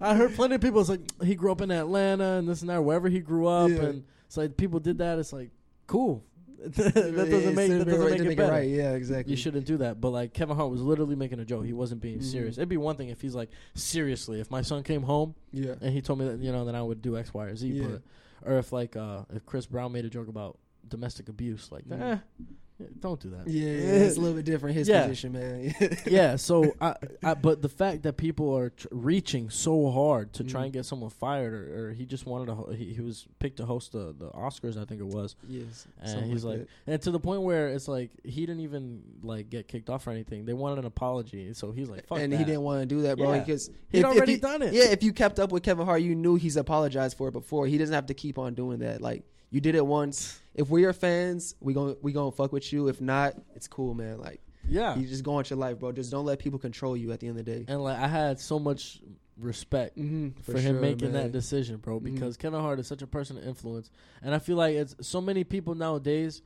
I 0.01 0.15
heard 0.15 0.35
plenty 0.35 0.55
of 0.57 0.61
people. 0.61 0.81
It's 0.81 0.91
like 0.91 1.01
he 1.23 1.35
grew 1.35 1.53
up 1.53 1.61
in 1.61 1.71
Atlanta 1.71 2.35
and 2.39 2.49
this 2.49 2.61
and 2.63 2.71
that, 2.71 2.83
wherever 2.83 3.09
he 3.09 3.21
grew 3.21 3.47
up, 3.47 3.71
Yeah. 3.71 3.77
and 3.83 4.05
it's 4.27 4.37
like 4.37 4.57
people 4.57 4.81
did 4.81 4.99
that. 4.99 5.19
It's 5.19 5.33
like 5.33 5.51
cool. 5.87 6.25
That 6.75 6.95
doesn't 7.31 7.55
make 7.55 7.71
that 7.71 7.85
doesn't 7.87 8.11
make 8.11 8.21
it 8.21 8.37
better. 8.37 8.53
right. 8.53 8.69
Yeah, 8.69 8.93
exactly. 8.93 9.31
You 9.33 9.37
shouldn't 9.37 9.67
do 9.67 9.77
that. 9.79 10.01
But 10.01 10.11
like 10.11 10.33
Kevin 10.33 10.57
Hart 10.57 10.71
was 10.71 10.81
literally 10.83 11.17
making 11.17 11.39
a 11.41 11.45
joke. 11.45 11.65
He 11.65 11.73
wasn't 11.73 12.01
being 12.01 12.19
Mhm. 12.19 12.25
serious. 12.31 12.59
It'd 12.59 12.69
be 12.69 12.77
one 12.77 12.97
thing 12.97 13.09
if 13.09 13.21
he's 13.21 13.35
like, 13.35 13.51
seriously, 13.75 14.41
if 14.41 14.51
my 14.51 14.63
son 14.63 14.83
came 14.83 15.03
home 15.03 15.35
Yeah. 15.53 15.75
and 15.81 15.93
he 15.93 16.01
told 16.03 16.19
me 16.19 16.27
that 16.29 16.39
you 16.41 16.53
know 16.53 16.65
that 16.67 16.75
I 16.75 16.83
would 16.83 17.03
do 17.03 17.17
X, 17.17 17.33
Y, 17.33 17.45
or 17.47 17.57
Z. 17.57 17.69
Yeah. 17.69 17.87
But 18.43 18.51
or 18.53 18.59
if 18.59 18.73
like 18.73 18.97
uh 18.97 19.23
if 19.35 19.45
Chris 19.47 19.67
Brown 19.67 19.93
made 19.93 20.05
a 20.05 20.11
joke 20.11 20.29
about 20.29 20.59
domestic 20.89 21.29
abuse, 21.29 21.71
like 21.73 21.85
eh, 21.91 21.97
Yeah, 21.97 22.19
Don't 23.01 23.19
do 23.19 23.31
that. 23.31 23.49
Yeah, 23.49 23.69
it's 23.71 24.19
a 24.19 24.21
little 24.21 24.37
bit 24.37 24.45
different 24.45 24.77
his 24.77 24.87
Yeah. 24.87 25.03
position, 25.07 25.33
man. 25.33 25.75
yeah. 26.07 26.37
So, 26.37 26.75
I, 26.79 26.95
I, 27.23 27.33
but 27.33 27.63
the 27.63 27.71
fact 27.71 28.03
that 28.03 28.19
people 28.19 28.55
are 28.55 28.69
tr- 28.69 28.89
reaching 28.91 29.49
so 29.49 29.91
hard 29.91 30.35
to 30.35 30.45
try 30.45 30.61
Mhm. 30.61 30.65
and 30.65 30.73
get 30.75 30.85
someone 30.85 31.09
fired, 31.09 31.55
or, 31.55 31.89
or 31.89 31.93
he 31.95 32.05
just 32.05 32.27
wanted 32.27 32.47
to, 32.47 32.55
ho- 32.55 32.71
he, 32.73 32.93
he 32.93 33.01
was 33.01 33.27
picked 33.39 33.57
to 33.59 33.65
host 33.65 33.93
the 33.93 34.15
the 34.19 34.29
Oscars, 34.33 34.77
I 34.77 34.85
think 34.85 35.01
it 35.01 35.07
was, 35.07 35.37
yes, 35.49 35.87
and 36.03 36.31
he's 36.31 36.45
like, 36.45 36.59
that. 36.59 36.69
and 36.87 37.01
to 37.03 37.11
the 37.11 37.19
point 37.21 37.41
where 37.43 37.69
it's 37.69 37.89
like 37.89 38.11
he 38.25 38.45
didn't 38.45 38.61
even 38.61 39.03
like 39.23 39.49
get 39.49 39.69
kicked 39.69 39.89
off 39.89 40.07
or 40.07 40.11
anything. 40.11 40.45
They 40.45 40.53
wanted 40.53 40.79
an 40.81 40.85
apology, 40.85 41.55
so 41.55 41.73
he's 41.73 41.89
like, 41.89 42.07
"Fuck 42.07 42.19
and 42.19 42.31
that." 42.31 42.37
he 42.37 42.45
didn't 42.45 42.61
want 42.63 42.81
to 42.83 42.87
do 42.87 43.01
that, 43.03 43.17
bro, 43.17 43.33
Yeah. 43.33 43.39
because 43.41 43.69
He'd 43.89 44.01
if- 44.01 44.05
if 44.05 44.05
already 44.05 44.33
he- 44.35 44.39
done 44.39 44.61
it. 44.61 44.75
Yeah, 44.75 44.91
if 44.91 45.03
you 45.03 45.15
kept 45.15 45.39
up 45.41 45.51
with 45.51 45.63
Kevin 45.63 45.87
Hart, 45.87 46.03
you 46.03 46.15
knew 46.15 46.35
he's 46.37 46.57
apologized 46.59 47.17
for 47.17 47.29
it 47.29 47.33
before. 47.33 47.67
He 47.67 47.79
doesn't 47.79 47.95
have 47.95 48.07
to 48.07 48.15
keep 48.15 48.39
on 48.39 48.53
doing 48.53 48.81
that. 48.81 49.01
Like 49.01 49.25
you 49.51 49.63
did 49.63 49.75
it 49.77 49.87
once. 49.87 50.41
If 50.57 50.69
we're 50.71 50.81
your 50.81 50.93
fans, 50.93 51.55
we 51.61 51.73
gon' 51.75 51.97
we 52.03 52.13
gonna 52.13 52.33
fuck 52.33 52.53
with 52.53 52.73
you. 52.73 52.89
If 52.89 53.01
not, 53.01 53.35
it's 53.55 53.69
cool, 53.69 53.95
man. 53.95 54.19
Like 54.19 54.41
yeah. 54.69 54.97
you 54.97 55.07
just 55.07 55.23
go 55.23 55.33
on 55.33 55.37
with 55.39 55.51
your 55.51 55.59
life, 55.59 55.79
bro. 55.79 55.93
Just 55.93 56.11
don't 56.11 56.25
let 56.25 56.39
people 56.41 56.59
control 56.59 56.97
you 56.97 57.13
at 57.13 57.21
the 57.21 57.29
end 57.29 57.39
of 57.39 57.45
the 57.45 57.53
day. 57.53 57.65
And 57.69 57.83
like 57.85 57.99
I 57.99 58.09
had 58.09 58.41
so 58.41 58.59
much 58.59 59.01
respect 59.39 59.99
Mm-hmm, 59.99 60.41
for, 60.41 60.59
him 60.59 60.81
making 60.81 61.13
that 61.13 61.31
decision, 61.31 61.77
bro. 61.77 62.01
Mhm. 62.01 62.05
Because 62.15 62.37
Kevin 62.39 62.61
Hart 62.61 62.81
is 62.81 62.87
such 62.87 63.03
a 63.03 63.07
person 63.07 63.37
of 63.37 63.47
influence, 63.47 63.91
and 64.23 64.35
I 64.35 64.39
feel 64.39 64.57
like 64.57 64.75
it's 64.75 64.97
so 65.07 65.21
many 65.21 65.45
people 65.45 65.75
nowadays 65.75 66.41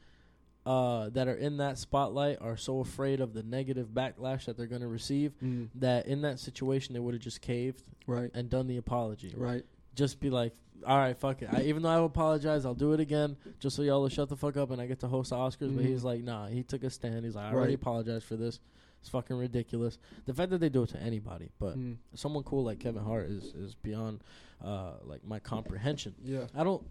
uh, 0.67 1.09
that 1.11 1.27
are 1.27 1.35
in 1.37 1.57
that 1.57 1.79
spotlight 1.79 2.37
are 2.43 2.57
so 2.57 2.81
afraid 2.81 3.21
of 3.21 3.33
the 3.33 3.43
negative 3.43 3.89
backlash 3.95 4.45
that 4.45 4.57
they're 4.59 4.67
going 4.67 4.83
to 4.83 4.89
receive 4.89 5.33
Mm, 5.43 5.69
that 5.77 6.07
in 6.07 6.21
that 6.23 6.39
situation 6.39 6.93
they 6.93 7.01
would 7.01 7.15
have 7.15 7.23
just 7.23 7.41
caved 7.41 7.83
right, 8.07 8.31
and 8.35 8.51
done 8.51 8.67
the 8.67 8.77
apology. 8.77 9.33
right. 9.37 9.65
Just 9.95 10.21
be 10.21 10.31
like, 10.31 10.53
all 10.87 10.97
right, 10.99 11.17
fuck 11.19 11.43
it. 11.43 11.49
I, 11.51 11.63
even 11.65 11.83
though 11.83 11.89
I 11.91 12.05
apologize, 12.05 12.65
I'll 12.65 12.75
do 12.75 12.93
it 12.93 13.01
again 13.01 13.37
just 13.59 13.77
so 13.77 13.83
y'all 13.83 14.01
will 14.01 14.09
shut 14.09 14.29
the 14.29 14.37
fuck 14.37 14.57
up 14.57 14.71
and 14.71 14.81
I 14.81 14.87
get 14.87 15.01
to 15.01 15.09
host 15.09 15.31
the 15.31 15.37
Oscars. 15.37 15.75
But 15.75 15.85
Mhm. 15.85 15.89
he's 15.89 16.05
like, 16.05 16.23
nah, 16.25 16.47
he 16.47 16.63
took 16.63 16.85
a 16.85 16.91
stand. 16.91 17.25
He's 17.25 17.35
like, 17.37 17.47
I 17.47 17.53
already 17.53 17.75
Right. 17.75 17.83
apologized 17.83 18.25
for 18.25 18.37
this. 18.37 18.61
It's 19.01 19.09
fucking 19.09 19.37
ridiculous. 19.37 19.99
The 20.27 20.35
fact 20.35 20.51
that 20.51 20.59
they 20.59 20.69
do 20.69 20.83
it 20.83 20.91
to 20.91 21.01
anybody, 21.03 21.51
but 21.59 21.77
Mm, 21.79 21.97
someone 22.15 22.45
cool 22.45 22.65
like 22.65 22.79
Kevin 22.79 23.03
Hart 23.03 23.31
is 23.31 23.55
is 23.55 23.75
beyond 23.75 24.23
uh 24.63 24.93
like 25.05 25.25
my 25.25 25.39
comprehension. 25.39 26.15
yeah, 26.23 26.47
I 26.55 26.65
don't 26.65 26.83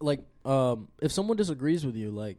like 0.00 0.20
um 0.44 0.88
if 1.00 1.10
someone 1.12 1.36
disagrees 1.36 1.84
with 1.86 1.96
you 1.96 2.10
like 2.10 2.36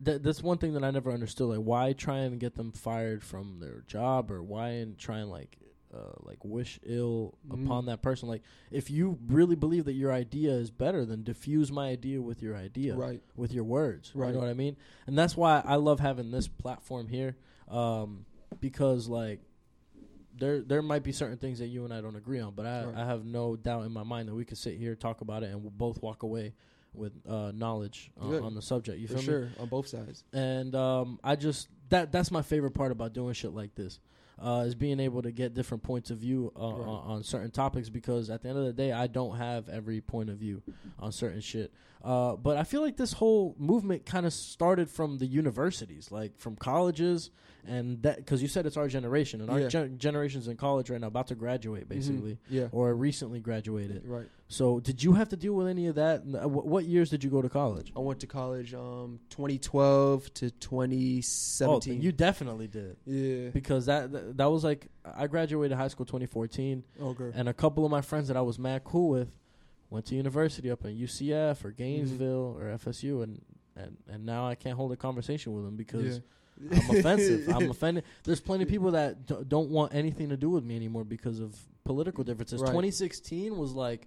that 0.00 0.22
that's 0.22 0.42
one 0.42 0.58
thing 0.58 0.74
that 0.74 0.84
I 0.84 0.90
never 0.90 1.10
understood 1.12 1.48
like 1.48 1.58
why 1.64 1.92
try 1.92 2.18
and 2.18 2.38
get 2.38 2.54
them 2.56 2.72
fired 2.72 3.22
from 3.22 3.58
their 3.60 3.82
job 3.86 4.30
or 4.30 4.42
why 4.42 4.70
and 4.70 4.98
try 4.98 5.18
and 5.18 5.30
like 5.30 5.56
uh, 5.94 6.12
like 6.22 6.44
wish 6.44 6.80
ill 6.84 7.34
Mhm. 7.48 7.64
upon 7.66 7.86
that 7.86 8.02
person 8.02 8.28
like 8.28 8.42
if 8.70 8.90
you 8.90 9.18
really 9.28 9.54
believe 9.54 9.84
that 9.84 9.92
your 9.92 10.12
idea 10.12 10.50
is 10.52 10.70
better 10.70 11.04
then 11.04 11.22
diffuse 11.22 11.70
my 11.70 11.88
idea 11.88 12.20
with 12.20 12.42
your 12.42 12.56
idea 12.56 12.96
right. 12.96 13.22
with 13.36 13.52
your 13.52 13.64
words. 13.64 14.10
You 14.14 14.20
Right. 14.22 14.34
know 14.34 14.40
what 14.40 14.48
I 14.48 14.54
mean? 14.54 14.76
And 15.06 15.16
that's 15.16 15.36
why 15.36 15.62
I 15.64 15.76
love 15.76 16.00
having 16.00 16.30
this 16.30 16.48
platform 16.48 17.06
here, 17.08 17.36
um, 17.68 18.26
because 18.60 19.08
like 19.08 19.40
there 20.36 20.60
there 20.62 20.82
might 20.82 21.04
be 21.04 21.12
certain 21.12 21.36
things 21.38 21.60
that 21.60 21.68
you 21.68 21.84
and 21.84 21.94
I 21.94 22.00
don't 22.00 22.16
agree 22.16 22.40
on, 22.40 22.54
but 22.54 22.66
I, 22.66 22.84
Right. 22.86 22.96
I 22.96 23.04
have 23.06 23.24
no 23.24 23.54
doubt 23.56 23.84
in 23.86 23.92
my 23.92 24.02
mind 24.02 24.28
that 24.28 24.34
we 24.34 24.44
could 24.44 24.58
sit 24.58 24.76
here 24.76 24.94
talk 24.96 25.20
about 25.20 25.42
it 25.44 25.50
and 25.50 25.62
we'll 25.62 25.70
both 25.70 26.02
walk 26.02 26.22
away 26.24 26.54
with 26.92 27.12
uh, 27.28 27.52
knowledge 27.54 28.10
uh, 28.20 28.42
on 28.42 28.54
the 28.54 28.62
subject. 28.62 28.98
You 28.98 29.06
For 29.06 29.14
feel 29.14 29.22
me? 29.22 29.26
sure, 29.26 29.48
on 29.58 29.68
both 29.68 29.86
sides. 29.86 30.24
and 30.32 30.74
um, 30.74 31.20
I 31.22 31.36
just 31.36 31.68
that 31.90 32.10
that's 32.10 32.30
my 32.32 32.42
favorite 32.42 32.72
part 32.72 32.90
about 32.90 33.12
doing 33.12 33.32
shit 33.34 33.52
like 33.52 33.74
this. 33.76 34.00
Uh, 34.36 34.64
is 34.66 34.74
being 34.74 34.98
able 34.98 35.22
to 35.22 35.30
get 35.30 35.54
different 35.54 35.82
points 35.84 36.10
of 36.10 36.18
view 36.18 36.52
uh, 36.56 36.60
Right. 36.72 36.88
on, 36.88 37.22
certain 37.22 37.52
topics 37.52 37.88
because 37.88 38.30
at 38.30 38.42
the 38.42 38.48
end 38.48 38.58
of 38.58 38.64
the 38.64 38.72
day, 38.72 38.90
I 38.90 39.06
don't 39.06 39.36
have 39.36 39.68
every 39.68 40.00
point 40.00 40.28
of 40.28 40.38
view 40.38 40.60
on 40.98 41.12
certain 41.12 41.40
shit. 41.40 41.72
Uh, 42.02 42.34
but 42.36 42.56
I 42.56 42.64
feel 42.64 42.82
like 42.82 42.96
this 42.96 43.12
whole 43.12 43.54
movement 43.58 44.04
kind 44.04 44.26
of 44.26 44.32
started 44.32 44.90
from 44.90 45.18
the 45.18 45.26
universities, 45.26 46.10
like 46.10 46.36
from 46.38 46.56
colleges, 46.56 47.30
and 47.66 48.02
that 48.02 48.16
because 48.16 48.42
you 48.42 48.48
said 48.48 48.66
it's 48.66 48.76
our 48.76 48.88
generation, 48.88 49.40
and 49.40 49.48
our 49.50 49.60
Yeah. 49.60 49.68
gen- 49.68 49.98
generation's 49.98 50.48
in 50.48 50.56
college 50.56 50.90
right 50.90 51.00
now, 51.00 51.06
about 51.06 51.28
to 51.28 51.34
graduate, 51.36 51.88
basically, 51.88 52.32
Mhm. 52.32 52.38
Yeah, 52.50 52.68
or 52.72 52.92
recently 52.94 53.38
graduated. 53.40 54.04
right. 54.04 54.26
So, 54.58 54.78
did 54.78 55.02
you 55.02 55.12
have 55.14 55.28
to 55.30 55.36
deal 55.36 55.54
with 55.54 55.66
any 55.66 55.86
of 55.88 55.96
that? 55.96 56.22
Uh, 56.22 56.46
wh- 56.54 56.64
What 56.66 56.84
years 56.84 57.10
did 57.10 57.24
you 57.24 57.30
go 57.30 57.42
to 57.42 57.48
college? 57.48 57.92
I 57.96 58.00
went 58.00 58.20
to 58.20 58.26
college 58.28 58.72
um 58.74 59.18
2012 59.30 60.32
to 60.34 60.46
Oh, 60.46 60.50
2017. 60.60 62.00
you 62.00 62.12
definitely 62.12 62.68
did. 62.68 62.96
yeah. 63.04 63.48
because 63.50 63.86
that, 63.86 64.12
that 64.12 64.36
that 64.36 64.46
was 64.50 64.62
like 64.64 64.88
I 65.04 65.26
graduated 65.26 65.76
high 65.76 65.88
school 65.88 66.06
2014, 66.06 66.84
Okay. 67.00 67.30
and 67.34 67.48
a 67.48 67.54
couple 67.54 67.84
of 67.84 67.90
my 67.90 68.00
friends 68.00 68.28
that 68.28 68.36
I 68.36 68.42
was 68.42 68.58
mad 68.58 68.84
cool 68.84 69.08
with 69.10 69.30
went 69.90 70.06
to 70.06 70.14
university 70.14 70.70
up 70.70 70.84
in 70.84 70.96
UCF 70.96 71.64
or 71.64 71.70
Gainesville 71.70 72.56
or 72.58 72.64
FSU, 72.78 73.22
and 73.24 73.40
and 73.76 73.96
and 74.08 74.24
now 74.24 74.46
I 74.46 74.54
can't 74.54 74.76
hold 74.76 74.92
a 74.92 74.96
conversation 74.96 75.52
with 75.54 75.64
them 75.64 75.76
because 75.76 76.20
I'm 76.70 76.96
offensive. 76.98 77.48
I'm 77.56 77.70
offended. 77.70 78.04
There's 78.24 78.40
plenty 78.40 78.62
of 78.64 78.70
people 78.70 78.92
that 78.92 79.26
d- 79.26 79.44
don't 79.48 79.70
want 79.70 79.94
anything 79.94 80.28
to 80.28 80.36
do 80.36 80.50
with 80.50 80.64
me 80.64 80.76
anymore 80.76 81.04
because 81.04 81.40
of 81.40 81.58
political 81.84 82.22
differences. 82.24 82.60
Right. 82.60 82.68
2016 82.68 83.56
was 83.58 83.72
like 83.72 84.06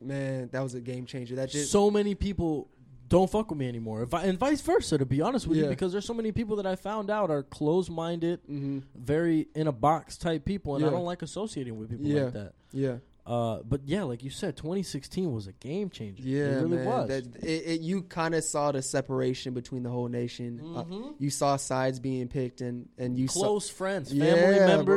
Man, 0.00 0.48
that 0.52 0.62
was 0.62 0.74
a 0.74 0.80
game 0.80 1.04
changer. 1.06 1.36
That 1.36 1.50
just 1.50 1.70
so 1.70 1.90
many 1.90 2.14
people 2.14 2.68
don't 3.08 3.30
fuck 3.30 3.50
with 3.50 3.58
me 3.58 3.68
anymore, 3.68 4.04
Vi- 4.06 4.22
and 4.22 4.38
vice 4.38 4.60
versa. 4.60 4.96
To 4.98 5.04
be 5.04 5.20
honest 5.20 5.46
with 5.46 5.58
you, 5.58 5.66
because 5.66 5.92
there's 5.92 6.06
so 6.06 6.14
many 6.14 6.32
people 6.32 6.56
that 6.56 6.66
I 6.66 6.76
found 6.76 7.10
out 7.10 7.30
are 7.30 7.42
closed-minded, 7.42 8.40
hmm 8.46 8.78
very 8.94 9.48
in 9.54 9.66
a 9.66 9.72
box 9.72 10.16
type 10.16 10.44
people, 10.44 10.76
and 10.76 10.84
I 10.86 10.90
don't 10.90 11.04
like 11.04 11.22
associating 11.22 11.76
with 11.78 11.90
people 11.90 12.06
Yeah. 12.06 12.24
like 12.24 12.32
that. 12.34 12.52
Yeah. 12.72 12.96
Uh, 13.26 13.60
but 13.68 13.82
yeah, 13.84 14.02
like 14.04 14.24
you 14.24 14.30
said, 14.30 14.56
2016 14.56 15.32
was 15.32 15.46
a 15.46 15.52
game 15.52 15.90
changer. 15.90 16.22
Yeah, 16.22 16.44
it 16.44 16.62
really 16.62 16.76
man. 16.78 16.86
was. 16.86 17.08
That, 17.08 17.26
it, 17.44 17.46
it, 17.66 17.80
you 17.82 18.02
kind 18.02 18.34
of 18.34 18.42
saw 18.42 18.72
the 18.72 18.80
separation 18.82 19.52
between 19.54 19.82
the 19.82 19.90
whole 19.90 20.08
nation. 20.08 20.58
Uh, 20.60 20.84
Mhm. 20.84 21.14
you 21.18 21.30
saw 21.30 21.56
sides 21.56 22.00
being 22.00 22.26
picked, 22.28 22.60
and 22.62 22.88
and 22.96 23.18
you 23.18 23.28
Close 23.28 23.68
friends, 23.68 24.12
Yeah, 24.12 24.34
family 24.34 24.84
bro. 24.84 24.96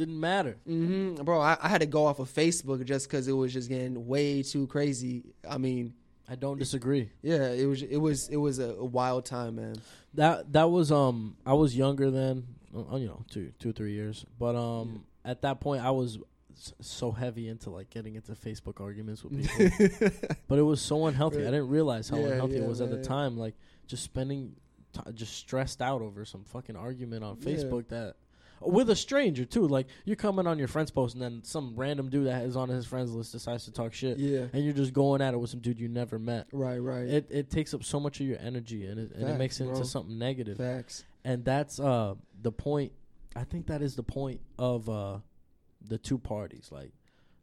Didn't 0.00 0.18
matter. 0.20 0.56
saw. 0.66 0.72
hmm 0.72 1.14
bro, 1.14 1.40
I, 1.40 1.56
I 1.62 1.68
had 1.68 1.80
to 1.82 1.86
go 1.86 2.06
off 2.06 2.18
of 2.18 2.28
Facebook 2.32 2.84
just 2.84 3.08
because 3.08 3.28
it 3.28 3.32
was 3.32 3.52
just 3.52 3.68
getting 3.68 4.06
way 4.06 4.42
too 4.42 4.66
crazy. 4.66 5.22
I 5.48 5.58
mean, 5.58 5.94
I 6.28 6.34
don't 6.34 6.58
disagree. 6.58 7.10
yeah, 7.22 7.48
it 7.50 7.66
was 7.66 7.82
it 7.82 7.96
was 7.98 8.28
it 8.28 8.36
was 8.36 8.58
a, 8.58 8.70
a 8.74 8.84
wild 8.84 9.24
time, 9.24 9.56
man. 9.56 9.76
That 10.14 10.52
that 10.52 10.70
was 10.70 10.90
um 10.92 11.36
I 11.46 11.54
was 11.54 11.76
younger 11.76 12.10
then, 12.10 12.46
uh, 12.76 12.96
you 12.96 13.06
know, 13.06 13.24
two 13.30 13.52
two 13.58 13.72
three 13.72 13.92
years. 13.92 14.24
But 14.38 14.56
um 14.56 15.04
at 15.24 15.42
that 15.42 15.60
point 15.60 15.84
I 15.84 15.90
was 15.90 16.18
so 16.80 17.10
heavy 17.10 17.48
into 17.48 17.70
like 17.70 17.88
getting 17.90 18.16
into 18.16 18.32
Facebook 18.32 18.80
arguments 18.80 19.24
with 19.24 19.32
people. 19.40 20.08
but 20.48 20.58
it 20.58 20.62
was 20.62 20.80
so 20.80 21.06
unhealthy. 21.06 21.42
I 21.42 21.50
didn't 21.50 21.68
realize 21.68 22.08
how 22.08 22.18
Yeah, 22.18 22.26
unhealthy 22.32 22.54
yeah, 22.56 22.62
it 22.64 22.68
was 22.68 22.80
at 22.80 22.90
the 22.90 22.96
man. 22.96 23.04
time. 23.04 23.36
Like 23.38 23.54
just 23.86 24.02
spending, 24.04 24.54
t- 24.92 25.00
just 25.14 25.34
stressed 25.36 25.80
out 25.80 26.02
over 26.02 26.24
some 26.26 26.44
fucking 26.44 26.76
argument 26.76 27.24
on 27.24 27.38
Yeah. 27.40 27.50
Facebook 27.54 27.88
that 27.88 28.16
with 28.60 28.90
a 28.90 28.96
stranger 28.96 29.44
too. 29.44 29.66
Like 29.66 29.86
you're 30.04 30.16
coming 30.16 30.46
on 30.46 30.58
your 30.58 30.68
friend's 30.68 30.90
post 30.90 31.14
and 31.14 31.22
then 31.22 31.42
some 31.44 31.74
random 31.76 32.08
dude 32.10 32.26
that 32.26 32.44
is 32.44 32.56
on 32.56 32.68
his 32.68 32.86
friends 32.86 33.12
list 33.12 33.32
decides 33.32 33.64
to 33.64 33.72
talk 33.72 33.92
shit, 33.92 34.18
yeah, 34.18 34.46
and 34.52 34.64
you're 34.64 34.74
just 34.74 34.92
going 34.92 35.22
at 35.22 35.32
it 35.34 35.38
with 35.38 35.50
some 35.50 35.60
dude 35.60 35.78
you 35.80 35.88
never 35.88 36.18
met. 36.18 36.46
right, 36.52 36.78
right. 36.78 37.06
It 37.08 37.26
it 37.30 37.50
takes 37.50 37.72
up 37.74 37.82
so 37.84 37.98
much 38.00 38.20
of 38.20 38.26
your 38.26 38.38
energy 38.40 38.86
and 38.86 38.98
it, 39.00 39.12
and 39.14 39.28
it 39.28 39.38
makes 39.38 39.60
it 39.60 39.64
bro. 39.64 39.74
into 39.76 39.86
something 39.86 40.18
negative. 40.18 40.58
Facts. 40.58 41.04
And 41.24 41.44
that's 41.44 41.78
uh 41.80 42.14
the 42.42 42.52
point. 42.52 42.92
I 43.36 43.44
think 43.44 43.66
that 43.68 43.80
is 43.82 43.94
the 43.96 44.02
point 44.02 44.40
of 44.58 44.88
uh 44.88 45.18
the 45.86 45.98
two 45.98 46.18
parties. 46.18 46.68
Like 46.70 46.92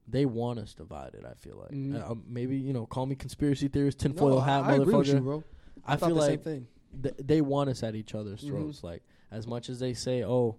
they 0.07 0.25
want 0.25 0.59
us 0.59 0.73
divided. 0.73 1.25
I 1.25 1.33
feel 1.33 1.57
like 1.57 1.71
Mhm. 1.71 2.11
uh, 2.11 2.15
maybe 2.27 2.57
you 2.57 2.73
know 2.73 2.85
call 2.85 3.05
me 3.05 3.15
conspiracy 3.15 3.67
theorist, 3.67 3.99
tinfoil 3.99 4.35
No, 4.35 4.39
hat, 4.41 4.63
I, 4.63 4.75
I 4.75 4.79
with 4.79 4.87
you, 4.89 4.93
motherfucker. 5.15 5.23
bro. 5.23 5.43
I, 5.85 5.95
thought 5.95 6.07
feel 6.07 6.15
like 6.15 6.43
th- 6.43 7.15
they 7.19 7.41
want 7.41 7.69
us 7.69 7.83
at 7.83 7.95
each 7.95 8.13
other's 8.15 8.41
Mhm. 8.43 8.47
throats. 8.49 8.83
Like 8.83 9.03
as 9.31 9.45
much 9.47 9.69
as 9.69 9.79
they 9.79 9.93
say, 9.93 10.23
oh, 10.23 10.55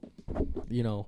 you 0.68 0.82
know, 0.82 1.06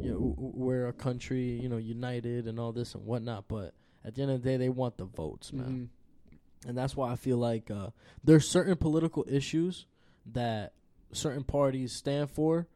you 0.00 0.10
know, 0.12 0.34
we're 0.38 0.86
a 0.88 0.92
country, 0.92 1.58
you 1.60 1.68
know, 1.68 1.76
united 1.76 2.46
and 2.46 2.58
all 2.60 2.72
this 2.72 2.94
and 2.94 3.04
whatnot. 3.04 3.46
But 3.48 3.74
at 4.04 4.14
the 4.14 4.22
end 4.22 4.30
of 4.30 4.42
the 4.42 4.48
day, 4.48 4.56
they 4.56 4.68
want 4.68 4.96
the 4.96 5.04
votes, 5.04 5.52
man 5.52 5.90
Mhm. 6.28 6.68
and 6.68 6.78
that's 6.78 6.96
why 6.96 7.10
I 7.10 7.16
feel 7.16 7.38
like 7.38 7.70
uh, 7.70 7.90
there's 8.22 8.48
certain 8.48 8.76
political 8.76 9.24
issues 9.28 9.86
that 10.32 10.74
certain 11.12 11.42
parties 11.44 11.92
stand 11.92 12.30
for, 12.30 12.68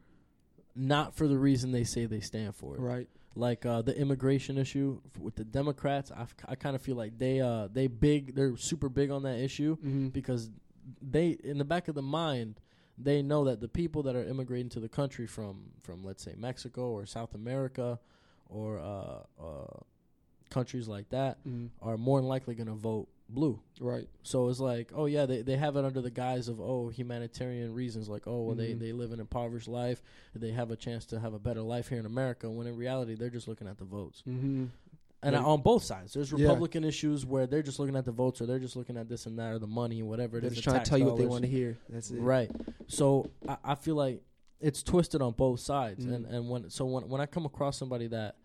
not 0.75 1.15
for 1.15 1.27
the 1.27 1.37
reason 1.37 1.71
they 1.71 1.83
say 1.85 2.05
they 2.05 2.19
stand 2.19 2.55
for. 2.55 2.75
it. 2.75 2.81
Right. 2.81 3.07
Like 3.37 3.65
uh, 3.65 3.81
the 3.81 3.97
immigration 3.97 4.57
issue 4.57 4.99
with 5.19 5.35
the 5.35 5.43
Democrats, 5.45 6.11
I, 6.11 6.21
f- 6.23 6.35
I 6.47 6.55
kind 6.55 6.75
of 6.75 6.81
feel 6.81 6.95
like 6.95 7.17
they 7.17 7.39
uh, 7.41 7.67
they 7.71 7.87
big 7.87 8.33
they're 8.35 8.55
super 8.57 8.87
big 8.89 9.11
on 9.11 9.23
that 9.23 9.39
issue 9.39 9.75
Mm-hmm. 9.77 10.09
because 10.09 10.49
they 11.01 11.29
in 11.29 11.57
the 11.57 11.65
back 11.65 11.87
of 11.87 11.95
the 11.95 12.01
mind 12.01 12.59
they 12.97 13.21
know 13.21 13.43
that 13.45 13.59
the 13.59 13.67
people 13.67 14.03
that 14.03 14.15
are 14.15 14.23
immigrating 14.23 14.69
to 14.69 14.79
the 14.79 14.89
country 14.89 15.27
from 15.27 15.71
from 15.81 16.03
let's 16.03 16.23
say 16.23 16.33
Mexico 16.37 16.91
or 16.91 17.05
South 17.05 17.33
America 17.35 17.99
or 18.49 18.79
uh, 18.79 19.43
uh, 19.43 19.79
countries 20.49 20.87
like 20.87 21.09
that 21.09 21.37
hmm 21.43 21.67
are 21.81 21.97
more 21.97 22.19
than 22.19 22.27
likely 22.27 22.55
going 22.55 22.67
to 22.67 22.73
vote 22.73 23.07
blue. 23.27 23.59
Right. 23.79 24.07
So 24.21 24.49
it's 24.49 24.59
like, 24.59 24.91
oh 24.95 25.07
yeah, 25.07 25.25
they 25.25 25.41
they 25.41 25.57
have 25.57 25.75
it 25.77 25.83
under 25.83 25.99
the 25.99 26.11
guise 26.11 26.47
of 26.47 26.61
oh 26.61 26.89
humanitarian 26.89 27.73
reasons, 27.73 28.07
like 28.07 28.27
oh 28.27 28.43
well 28.43 28.55
Mhm. 28.55 28.59
they 28.59 28.73
they 28.73 28.91
live 28.93 29.11
an 29.11 29.19
impoverished 29.19 29.67
life, 29.67 30.01
they 30.35 30.51
have 30.51 30.69
a 30.71 30.75
chance 30.75 31.05
to 31.07 31.19
have 31.19 31.33
a 31.33 31.39
better 31.39 31.61
life 31.61 31.89
here 31.89 31.97
in 31.99 32.05
America. 32.05 32.49
When 32.49 32.67
in 32.67 32.77
reality, 32.77 33.15
they're 33.15 33.31
just 33.31 33.47
looking 33.47 33.67
at 33.67 33.77
the 33.79 33.83
votes. 33.85 34.21
Mm-hmm. 34.27 34.65
And 35.25 35.35
Right. 35.35 35.43
on 35.43 35.61
both 35.61 35.83
sides, 35.83 36.13
there's 36.13 36.31
Yeah. 36.31 36.37
Republican 36.47 36.83
issues 36.83 37.25
where 37.25 37.47
they're 37.47 37.63
just 37.63 37.79
looking 37.79 37.95
at 37.95 38.05
the 38.05 38.11
votes, 38.11 38.39
or 38.41 38.45
they're 38.45 38.59
just 38.59 38.75
looking 38.75 38.95
at 38.95 39.09
this 39.09 39.25
and 39.25 39.37
that, 39.39 39.53
or 39.53 39.59
the 39.59 39.65
money, 39.67 40.01
or 40.01 40.05
whatever 40.07 40.37
it 40.37 40.41
They're 40.41 40.49
is. 40.51 40.57
just 40.57 40.63
trying 40.65 40.83
to 40.83 40.87
tell 40.89 40.99
you 40.99 41.05
what 41.05 41.17
they 41.17 41.25
want 41.25 41.41
to 41.43 41.49
hear. 41.49 41.77
That's 41.89 42.11
it. 42.11 42.19
Right. 42.19 42.51
So 42.87 43.31
I, 43.47 43.57
I 43.63 43.75
feel 43.75 43.95
like 43.95 44.21
it's 44.61 44.83
twisted 44.83 45.21
on 45.21 45.33
both 45.33 45.59
sides, 45.59 46.05
Mhm. 46.05 46.13
and 46.13 46.25
and 46.27 46.49
when 46.49 46.69
so 46.69 46.85
when 46.85 47.09
when 47.09 47.19
I 47.21 47.25
come 47.25 47.45
across 47.45 47.75
somebody 47.77 48.07
that 48.07 48.35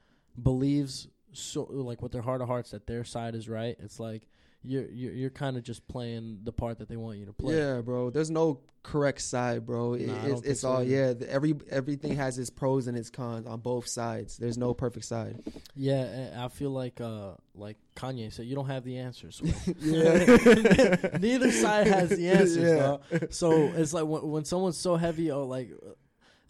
believes 0.42 1.08
so 1.32 1.64
like 1.64 2.02
with 2.02 2.12
their 2.12 2.22
heart 2.22 2.40
of 2.40 2.48
hearts 2.48 2.70
that 2.72 2.86
their 2.86 3.04
side 3.04 3.34
is 3.34 3.48
right, 3.48 3.76
it's 3.78 4.00
like 4.00 4.26
you're 4.62 4.86
you're, 4.90 5.12
you're 5.12 5.30
kind 5.30 5.56
of 5.56 5.62
just 5.62 5.86
playing 5.88 6.40
the 6.44 6.52
part 6.52 6.78
that 6.78 6.88
they 6.88 6.96
want 6.96 7.18
you 7.18 7.26
to 7.26 7.32
play. 7.32 7.56
Yeah, 7.56 7.80
bro. 7.80 8.10
There's 8.10 8.30
no 8.30 8.60
correct 8.82 9.20
side, 9.22 9.64
bro. 9.66 9.94
It- 9.94 10.06
Nah, 10.08 10.26
it's 10.26 10.42
it's 10.42 10.60
so 10.60 10.68
all 10.70 10.82
either. 10.82 11.16
yeah. 11.20 11.26
Every 11.28 11.54
everything 11.70 12.16
has 12.16 12.38
its 12.38 12.50
pros 12.50 12.86
and 12.86 12.96
its 12.96 13.08
cons 13.10 13.46
on 13.46 13.60
both 13.60 13.86
sides. 13.86 14.36
There's 14.36 14.58
no 14.58 14.74
perfect 14.74 15.06
side. 15.06 15.42
Yeah, 15.74 16.30
I 16.38 16.48
feel 16.48 16.70
like 16.70 17.00
uh 17.00 17.32
like 17.54 17.76
Kanye 17.96 18.32
said, 18.32 18.46
you 18.46 18.54
don't 18.54 18.66
have 18.68 18.84
the 18.84 18.98
answers. 18.98 19.40
Yeah. 19.80 21.18
Neither 21.20 21.50
side 21.52 21.86
has 21.86 22.10
the 22.10 22.28
answers. 22.30 22.56
Yeah. 22.56 22.76
dawg. 23.10 23.32
So 23.32 23.52
it's 23.74 23.92
like 23.92 24.04
when, 24.04 24.28
when 24.28 24.44
someone's 24.44 24.76
so 24.78 24.96
heavy, 24.96 25.30
or 25.30 25.44
like 25.44 25.70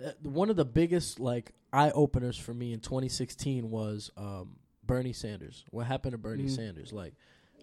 uh, 0.05 0.11
one 0.23 0.51
of 0.51 0.57
the 0.57 0.65
biggest 0.65 1.21
like 1.21 1.53
eye 1.73 1.91
openers 1.91 2.37
for 2.37 2.53
me 2.55 2.73
in 2.73 2.81
2016 2.81 3.71
was 3.71 4.11
um, 4.17 4.57
Bernie 4.85 5.13
Sanders. 5.13 5.65
What 5.71 5.87
happened 5.87 6.13
to 6.13 6.19
Bernie 6.19 6.45
Mhm. 6.45 6.57
Sanders? 6.57 6.93
Like. 6.93 7.15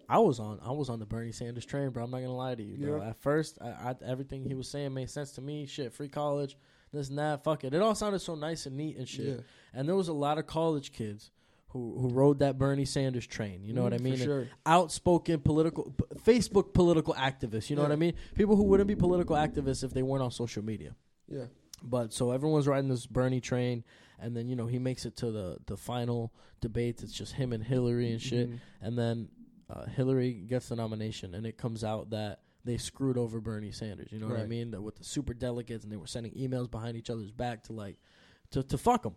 I 0.10 0.20
was 0.20 0.40
on 0.40 0.60
I 0.64 0.72
was 0.72 0.90
on 0.90 1.00
the 1.00 1.06
Bernie 1.06 1.32
Sanders 1.32 1.66
train, 1.66 1.90
bro. 1.90 2.04
I'm 2.06 2.12
not 2.12 2.20
gonna 2.22 2.36
lie 2.36 2.56
to 2.56 2.64
you. 2.64 2.78
Bro. 2.78 3.02
Yeah. 3.02 3.10
At 3.10 3.18
first, 3.18 3.58
I, 3.62 3.68
I, 3.68 3.96
everything 4.06 4.44
he 4.46 4.54
was 4.56 4.70
saying 4.70 4.94
made 4.94 5.10
sense 5.10 5.32
to 5.34 5.42
me. 5.42 5.66
Shit, 5.66 5.94
free 5.94 6.08
college, 6.10 6.58
this 6.94 7.10
and 7.10 7.18
that. 7.20 7.44
Fuck 7.44 7.64
it. 7.66 7.74
It 7.74 7.82
all 7.82 7.96
sounded 7.96 8.20
so 8.20 8.36
nice 8.36 8.66
and 8.66 8.78
neat 8.78 8.98
and 8.98 9.08
shit. 9.08 9.26
Yeah. 9.28 9.44
And 9.74 9.88
there 9.88 9.96
was 9.96 10.08
a 10.08 10.14
lot 10.14 10.38
of 10.38 10.48
college 10.48 10.94
kids 10.94 11.32
who 11.70 11.98
who 12.00 12.10
rode 12.10 12.40
that 12.40 12.58
Bernie 12.58 12.86
Sanders 12.86 13.28
train. 13.28 13.64
You 13.64 13.74
know 13.74 13.84
what 13.84 13.94
I 13.94 13.98
Mhm, 13.98 14.02
mean? 14.04 14.18
For 14.18 14.24
sure. 14.24 14.48
Outspoken 14.66 15.42
political, 15.42 15.92
p- 15.92 16.06
Facebook 16.22 16.74
political 16.74 17.14
activists. 17.14 17.70
You 17.70 17.76
know 17.76 17.82
what 17.82 17.92
I 17.92 17.98
mean? 17.98 18.14
People 18.36 18.56
who 18.56 18.64
wouldn't 18.64 18.88
be 18.88 18.96
political 18.96 19.36
activists 19.36 19.84
if 19.84 19.94
they 19.94 20.04
weren't 20.04 20.24
on 20.24 20.32
social 20.32 20.64
media. 20.64 20.96
Yeah. 21.28 21.46
But 21.84 22.14
so 22.14 22.32
everyone's 22.32 22.68
riding 22.68 22.90
this 22.90 23.06
Bernie 23.06 23.42
train, 23.42 23.84
and 24.18 24.36
then 24.36 24.48
you 24.48 24.56
know 24.56 24.68
he 24.68 24.80
makes 24.80 25.06
it 25.06 25.18
to 25.18 25.32
the 25.32 25.58
the 25.66 25.76
final 25.76 26.34
debates. 26.62 27.04
It's 27.04 27.14
just 27.14 27.34
him 27.34 27.52
and 27.52 27.64
Hillary 27.64 28.12
and 28.12 28.22
shit, 28.22 28.50
Mhm. 28.50 28.60
and 28.82 28.98
then 28.98 29.28
uh, 29.70 29.86
Hillary 29.86 30.34
gets 30.34 30.70
the 30.70 30.76
nomination, 30.76 31.34
and 31.36 31.46
it 31.46 31.58
comes 31.58 31.84
out 31.84 32.10
that 32.12 32.40
they 32.64 32.78
screwed 32.78 33.18
over 33.18 33.40
Bernie 33.40 33.72
Sanders. 33.72 34.12
You 34.12 34.20
know 34.20 34.28
what 34.28 34.40
I 34.40 34.46
mean? 34.46 34.72
That 34.72 34.82
with 34.82 34.96
the 34.98 35.04
super 35.04 35.34
delegates, 35.34 35.84
and 35.84 35.92
they 35.92 35.98
were 35.98 36.08
sending 36.08 36.34
emails 36.34 36.70
behind 36.70 36.98
each 36.98 37.10
other's 37.10 37.32
back 37.32 37.64
to 37.64 37.74
like 37.74 37.98
to 38.52 38.64
to 38.64 38.78
fuck 38.78 39.06
him. 39.06 39.16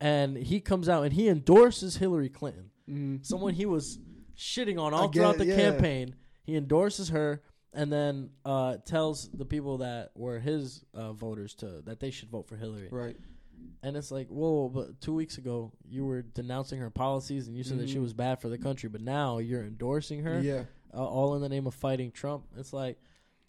And 0.00 0.36
he 0.36 0.60
comes 0.60 0.88
out 0.88 1.02
and 1.04 1.12
he 1.12 1.28
endorses 1.28 1.96
Hillary 1.96 2.30
Clinton, 2.30 2.70
Mhm. 2.88 3.24
someone 3.26 3.52
he 3.54 3.66
was 3.66 3.98
shitting 4.36 4.80
on 4.80 4.94
all 4.94 5.08
throughout 5.08 5.36
the 5.36 5.44
yeah. 5.46 5.56
campaign. 5.56 6.14
He 6.42 6.56
endorses 6.56 7.10
her 7.10 7.42
and 7.74 7.92
then 7.92 8.30
uh, 8.44 8.78
tells 8.78 9.28
the 9.30 9.44
people 9.44 9.78
that 9.78 10.10
were 10.16 10.38
his 10.40 10.84
uh, 10.94 11.12
voters 11.12 11.54
to 11.56 11.82
that 11.84 12.00
they 12.00 12.10
should 12.10 12.30
vote 12.30 12.48
for 12.48 12.56
Hillary. 12.56 12.88
Right. 12.90 13.16
And 13.82 13.96
it's 13.96 14.10
like, 14.10 14.28
whoa, 14.28 14.68
but 14.68 15.00
two 15.00 15.14
weeks 15.14 15.38
ago 15.38 15.72
you 15.88 16.04
were 16.04 16.22
denouncing 16.22 16.78
her 16.80 16.90
policies 16.90 17.46
and 17.48 17.56
you 17.56 17.64
said 17.64 17.78
that 17.78 17.88
she 17.88 17.96
Mhm. 17.96 18.02
was 18.02 18.12
bad 18.12 18.40
for 18.40 18.48
the 18.48 18.58
country, 18.58 18.88
but 18.88 19.00
now 19.00 19.38
you're 19.38 19.64
endorsing 19.64 20.20
her, 20.22 20.40
Yeah. 20.42 20.64
uh, 20.92 21.06
all 21.06 21.34
in 21.34 21.40
the 21.40 21.48
name 21.48 21.66
of 21.66 21.74
fighting 21.74 22.10
Trump. 22.12 22.44
It's 22.56 22.72
like, 22.74 22.98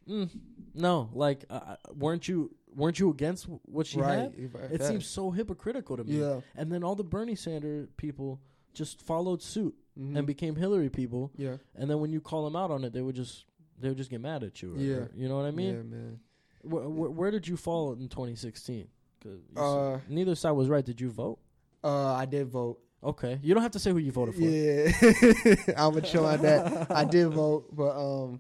mm, 0.08 0.30
no, 0.74 1.10
like, 1.14 1.46
uh, 1.50 1.76
weren't 1.96 2.28
you 2.28 2.56
weren't 2.74 2.98
you 3.00 3.10
against 3.10 3.50
what 3.66 3.86
she 3.86 4.00
right. 4.00 4.32
had? 4.32 4.72
It 4.72 4.82
seems 4.82 5.06
so 5.06 5.32
hypocritical 5.32 5.98
to 5.98 6.06
me. 6.06 6.22
Yeah. 6.22 6.40
And 6.56 6.72
then 6.72 6.86
all 6.86 6.96
the 6.96 7.04
Bernie 7.04 7.36
Sanders 7.36 7.90
people 7.98 8.40
just 8.74 9.02
followed 9.02 9.42
suit 9.42 9.76
Mhm. 10.00 10.16
and 10.18 10.26
became 10.26 10.56
Hillary 10.56 10.90
people. 10.90 11.32
yeah. 11.36 11.58
And 11.76 11.90
then 11.90 12.00
when 12.00 12.14
you 12.14 12.22
call 12.22 12.46
them 12.46 12.56
out 12.56 12.72
on 12.72 12.86
it, 12.86 12.94
they 12.94 13.02
would 13.02 13.16
just 13.16 13.44
they 13.78 13.90
would 13.90 13.98
just 13.98 14.10
get 14.12 14.22
mad 14.22 14.44
at 14.44 14.62
you. 14.62 14.76
or- 14.76 14.78
Yeah. 14.80 14.96
or- 14.96 15.12
you 15.16 15.28
know 15.28 15.36
what 15.36 15.46
I 15.46 15.52
mean? 15.52 15.74
yeah, 15.74 15.82
man. 15.82 16.20
Where, 16.62 16.88
where, 16.88 17.10
where 17.10 17.32
did 17.32 17.48
you 17.48 17.58
fall 17.58 17.92
in 17.94 18.08
2016? 18.08 18.88
'Cause 19.22 19.34
you 19.50 19.56
said- 19.56 19.62
Uh, 19.64 20.00
neither 20.10 20.36
side 20.36 20.52
was 20.52 20.68
right. 20.70 20.84
Did 20.86 21.00
you 21.00 21.10
vote? 21.10 21.40
Uh, 21.84 22.14
I 22.14 22.26
did 22.26 22.48
vote. 22.48 22.80
Okay, 23.04 23.40
you 23.42 23.54
don't 23.56 23.64
have 23.64 23.72
to 23.72 23.80
say 23.80 23.92
who 23.92 23.98
you 23.98 24.12
voted 24.12 24.36
for. 24.36 24.42
Yeah, 24.42 25.56
I'm 25.78 25.94
gonna 25.94 26.02
chill 26.02 26.26
on 26.26 26.42
that. 26.44 26.92
I 26.92 27.04
did 27.04 27.30
vote, 27.30 27.76
but 27.76 27.96
um, 27.98 28.40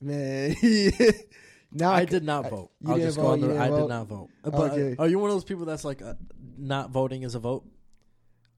man, 0.00 0.54
now 1.72 1.90
I 1.90 2.00
I, 2.00 2.04
did 2.04 2.22
not 2.22 2.46
I- 2.46 2.50
vote. 2.50 2.70
you 2.80 2.92
I'll 2.92 2.98
just 2.98 3.16
vote, 3.16 3.22
go 3.22 3.28
on 3.32 3.40
the. 3.40 3.58
I 3.60 3.68
vote? 3.70 3.80
did 3.80 3.88
not 3.88 4.06
vote. 4.06 4.28
But 4.42 4.54
Okay. 4.54 4.96
are 4.98 5.08
you 5.08 5.18
one 5.18 5.30
of 5.30 5.34
those 5.34 5.44
people 5.44 5.64
that's 5.64 5.84
like 5.84 6.02
uh, 6.02 6.14
not 6.56 6.90
voting 6.90 7.22
is 7.24 7.34
a 7.34 7.40
vote? 7.40 7.64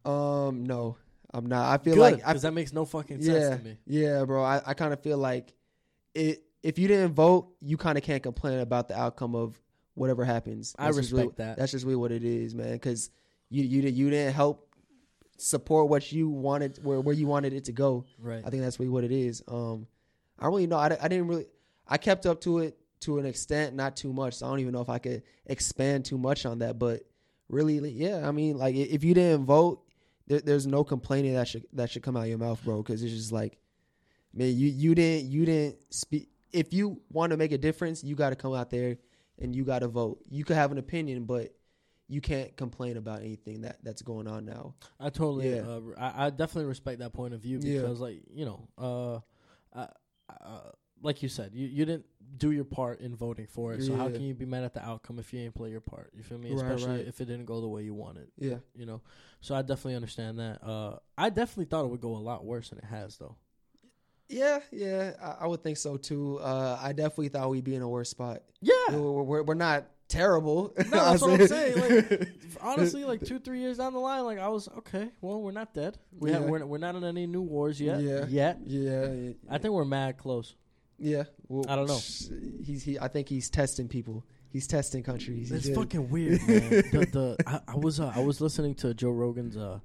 Um, 0.05 0.65
no, 0.65 0.97
I'm 1.33 1.47
not. 1.47 1.73
I 1.81 1.83
feel 1.83 1.95
Good, 1.95 2.01
like 2.01 2.17
because 2.19 2.43
that 2.43 2.53
makes 2.53 2.73
no 2.73 2.85
fucking 2.85 3.23
sense 3.23 3.45
yeah, 3.45 3.57
to 3.57 3.63
me. 3.65 3.79
yeah, 3.87 4.25
bro. 4.25 4.43
I, 4.45 4.61
I 4.67 4.75
kind 4.75 4.93
of 4.93 5.01
feel 5.01 5.19
like 5.19 5.55
it. 6.15 6.43
If 6.63 6.79
you 6.79 6.89
didn't 6.89 7.15
vote, 7.15 7.53
you 7.61 7.77
kind 7.77 7.97
of 7.97 8.03
can't 8.05 8.23
complain 8.23 8.59
about 8.59 8.89
the 8.89 8.99
outcome 8.99 9.35
of 9.37 9.59
whatever 9.97 10.25
happens. 10.25 10.77
I 10.79 10.85
That's 10.87 10.99
just 10.99 11.13
really- 11.13 11.25
respect 11.25 11.39
that. 11.39 11.57
That's 11.57 11.73
just 11.73 11.85
really 11.85 11.97
what 11.97 12.13
it 12.13 12.23
is, 12.23 12.55
man. 12.55 12.73
Because 12.73 13.11
you 13.51 13.65
you 13.65 13.83
you 13.83 14.11
didn't 14.11 14.35
help 14.35 14.69
support 15.39 15.89
what 15.89 16.13
you 16.13 16.29
wanted 16.29 16.79
where 16.85 17.01
where 17.01 17.15
you 17.15 17.27
wanted 17.27 17.53
it 17.53 17.65
to 17.65 17.73
go. 17.73 18.05
Right. 18.21 18.43
I 18.45 18.51
think 18.51 18.63
that's 18.63 18.79
really 18.79 18.91
what 18.91 19.05
it 19.05 19.13
is. 19.13 19.43
Um, 19.49 19.87
I 20.39 20.45
don't 20.45 20.53
really 20.53 20.67
know. 20.67 20.77
I, 20.77 20.97
I 21.01 21.09
didn't 21.09 21.29
really. 21.29 21.47
I 21.89 21.99
kept 21.99 22.27
up 22.27 22.41
to 22.43 22.59
it 22.59 22.79
to 23.01 23.19
an 23.19 23.27
extent, 23.27 23.75
not 23.75 23.97
too 23.97 24.13
much. 24.13 24.35
So 24.35 24.47
I 24.47 24.51
don't 24.51 24.61
even 24.61 24.73
know 24.73 24.81
if 24.81 24.89
I 24.89 24.99
could 24.99 25.23
expand 25.47 26.05
too 26.05 26.19
much 26.19 26.47
on 26.47 26.59
that. 26.61 26.79
But 26.79 27.03
really, 27.49 27.79
yeah. 27.91 28.27
I 28.29 28.33
mean, 28.33 28.59
like 28.59 28.75
if 28.75 29.03
you 29.03 29.15
didn't 29.15 29.47
vote, 29.47 29.83
there, 30.27 30.41
there's 30.41 30.67
no 30.67 30.85
complaining 30.85 31.35
that 31.35 31.49
should 31.49 31.67
that 31.73 31.91
should 31.91 32.03
come 32.03 32.17
out 32.17 32.25
of 32.25 32.29
your 32.29 32.39
mouth, 32.39 32.63
bro. 32.65 32.83
Because 32.83 33.03
it's 33.03 33.15
just 33.15 33.33
like, 33.33 33.59
man, 34.35 34.49
you 34.49 34.69
you 34.69 34.95
didn't 34.95 35.31
you 35.31 35.47
didn't 35.47 35.77
speak. 35.95 36.29
If 36.53 36.73
you 36.73 37.01
want 37.11 37.33
to 37.33 37.37
make 37.37 37.53
a 37.53 37.59
difference, 37.59 38.03
you 38.03 38.15
got 38.15 38.31
to 38.31 38.37
come 38.37 38.55
out 38.55 38.71
there 38.71 38.97
and 39.39 39.55
you 39.55 39.65
got 39.65 39.81
to 39.81 39.89
vote. 39.89 40.21
You 40.29 40.45
could 40.45 40.57
have 40.57 40.73
an 40.73 40.79
opinion, 40.79 41.25
but 41.25 41.55
you 42.09 42.21
can't 42.21 42.57
complain 42.57 42.97
about 42.97 43.21
anything 43.21 43.63
that 43.63 43.79
that's 43.83 44.03
going 44.03 44.29
on 44.29 44.45
now. 44.45 44.75
I 45.01 45.11
totally, 45.11 45.55
Yeah. 45.55 45.63
uh, 45.63 45.81
I, 45.99 46.27
I 46.27 46.31
definitely 46.31 46.67
respect 46.67 47.01
that 47.01 47.13
point 47.13 47.35
of 47.35 47.41
view 47.41 47.59
Yeah. 47.61 47.81
because, 47.81 48.01
like, 48.01 48.23
you 48.33 48.45
know, 48.45 48.69
uh, 48.79 49.87
uh, 50.29 50.71
like 51.03 51.23
you 51.23 51.29
said, 51.29 51.51
you, 51.53 51.67
you 51.67 51.85
didn't 51.85 52.07
do 52.39 52.51
your 52.53 52.65
part 52.65 53.01
in 53.01 53.15
voting 53.15 53.47
for 53.47 53.75
it. 53.75 53.83
So 53.83 53.95
how 53.97 54.09
can 54.09 54.23
you 54.23 54.35
be 54.35 54.47
mad 54.47 54.65
at 54.65 54.73
the 54.75 54.85
outcome 54.85 55.19
if 55.19 55.33
you 55.33 55.41
ain't 55.41 55.55
play 55.55 55.71
your 55.71 55.81
part? 55.81 56.11
You 56.17 56.23
feel 56.23 56.39
me? 56.39 56.51
Right, 56.53 56.65
Especially 56.65 56.99
right. 56.99 57.07
if 57.07 57.21
it 57.21 57.27
didn't 57.27 57.45
go 57.45 57.61
the 57.61 57.69
way 57.69 57.83
you 57.83 57.95
wanted. 57.95 58.29
Yeah. 58.39 58.57
You 58.75 58.87
know, 58.87 59.03
so 59.41 59.55
I 59.55 59.63
definitely 59.63 59.97
understand 59.97 60.39
that. 60.39 60.65
Uh, 60.65 60.97
I 61.19 61.29
definitely 61.31 61.67
thought 61.67 61.85
it 61.85 61.89
would 61.91 62.01
go 62.01 62.17
a 62.17 62.19
lot 62.19 62.45
worse 62.45 62.71
than 62.71 62.79
it 62.79 62.85
has, 62.85 63.19
though. 63.19 63.37
Yeah, 64.29 64.59
yeah, 64.73 65.13
I, 65.23 65.45
I 65.45 65.47
would 65.47 65.63
think 65.63 65.77
so 65.77 65.97
too. 65.97 66.39
Uh, 66.41 66.79
I 66.83 66.93
definitely 66.93 67.29
thought 67.29 67.49
we'd 67.51 67.65
be 67.65 67.75
in 67.77 67.83
a 67.83 67.89
worse 67.89 68.11
spot. 68.11 68.43
Yeah. 68.61 68.73
We're, 68.91 69.23
we're, 69.23 69.43
we're 69.45 69.55
not 69.55 69.87
terrible. 70.09 70.73
No, 70.77 70.85
that's 70.91 71.23
what 71.23 71.41
I'm 71.41 71.47
saying. 71.47 71.79
Like, 72.11 72.29
honestly, 72.61 73.05
like 73.05 73.25
two, 73.25 73.39
three 73.39 73.61
years 73.61 73.79
down 73.79 73.93
the 73.93 74.01
line, 74.01 74.25
like 74.25 74.39
I 74.39 74.49
was 74.49 74.69
okay. 74.79 75.11
Well, 75.21 75.41
we're 75.43 75.53
not 75.53 75.75
dead. 75.75 75.99
We 76.19 76.33
have 76.33 76.43
we're 76.43 76.65
we're 76.67 76.79
not 76.79 76.97
in 76.97 77.05
any 77.05 77.27
new 77.27 77.43
wars 77.43 77.81
yet. 77.81 78.01
Yeah. 78.01 78.25
Yet. 78.27 78.59
yeah, 78.67 79.13
yeah, 79.13 79.33
I 79.51 79.59
think 79.59 79.75
we're 79.75 79.85
mad 79.85 80.17
close. 80.19 80.55
yeah. 80.99 81.25
Well, 81.49 81.65
I 81.69 81.77
don't 81.77 81.87
know. 81.87 82.01
He's 82.65 82.83
he. 82.83 82.99
I 82.99 83.07
think 83.09 83.29
he's 83.29 83.49
testing 83.49 83.87
people. 83.89 84.25
He's 84.49 84.67
testing 84.67 85.03
countries. 85.03 85.53
It's 85.53 85.69
fucking 85.69 86.09
weird, 86.09 86.41
man. 86.49 86.71
the, 86.71 87.09
the 87.13 87.37
I, 87.47 87.61
I 87.69 87.77
was 87.77 88.01
uh, 88.01 88.11
I 88.15 88.21
was 88.21 88.41
listening 88.41 88.75
to 88.77 88.93
Joe 88.95 89.11
Rogan's 89.11 89.57
uh, 89.57 89.79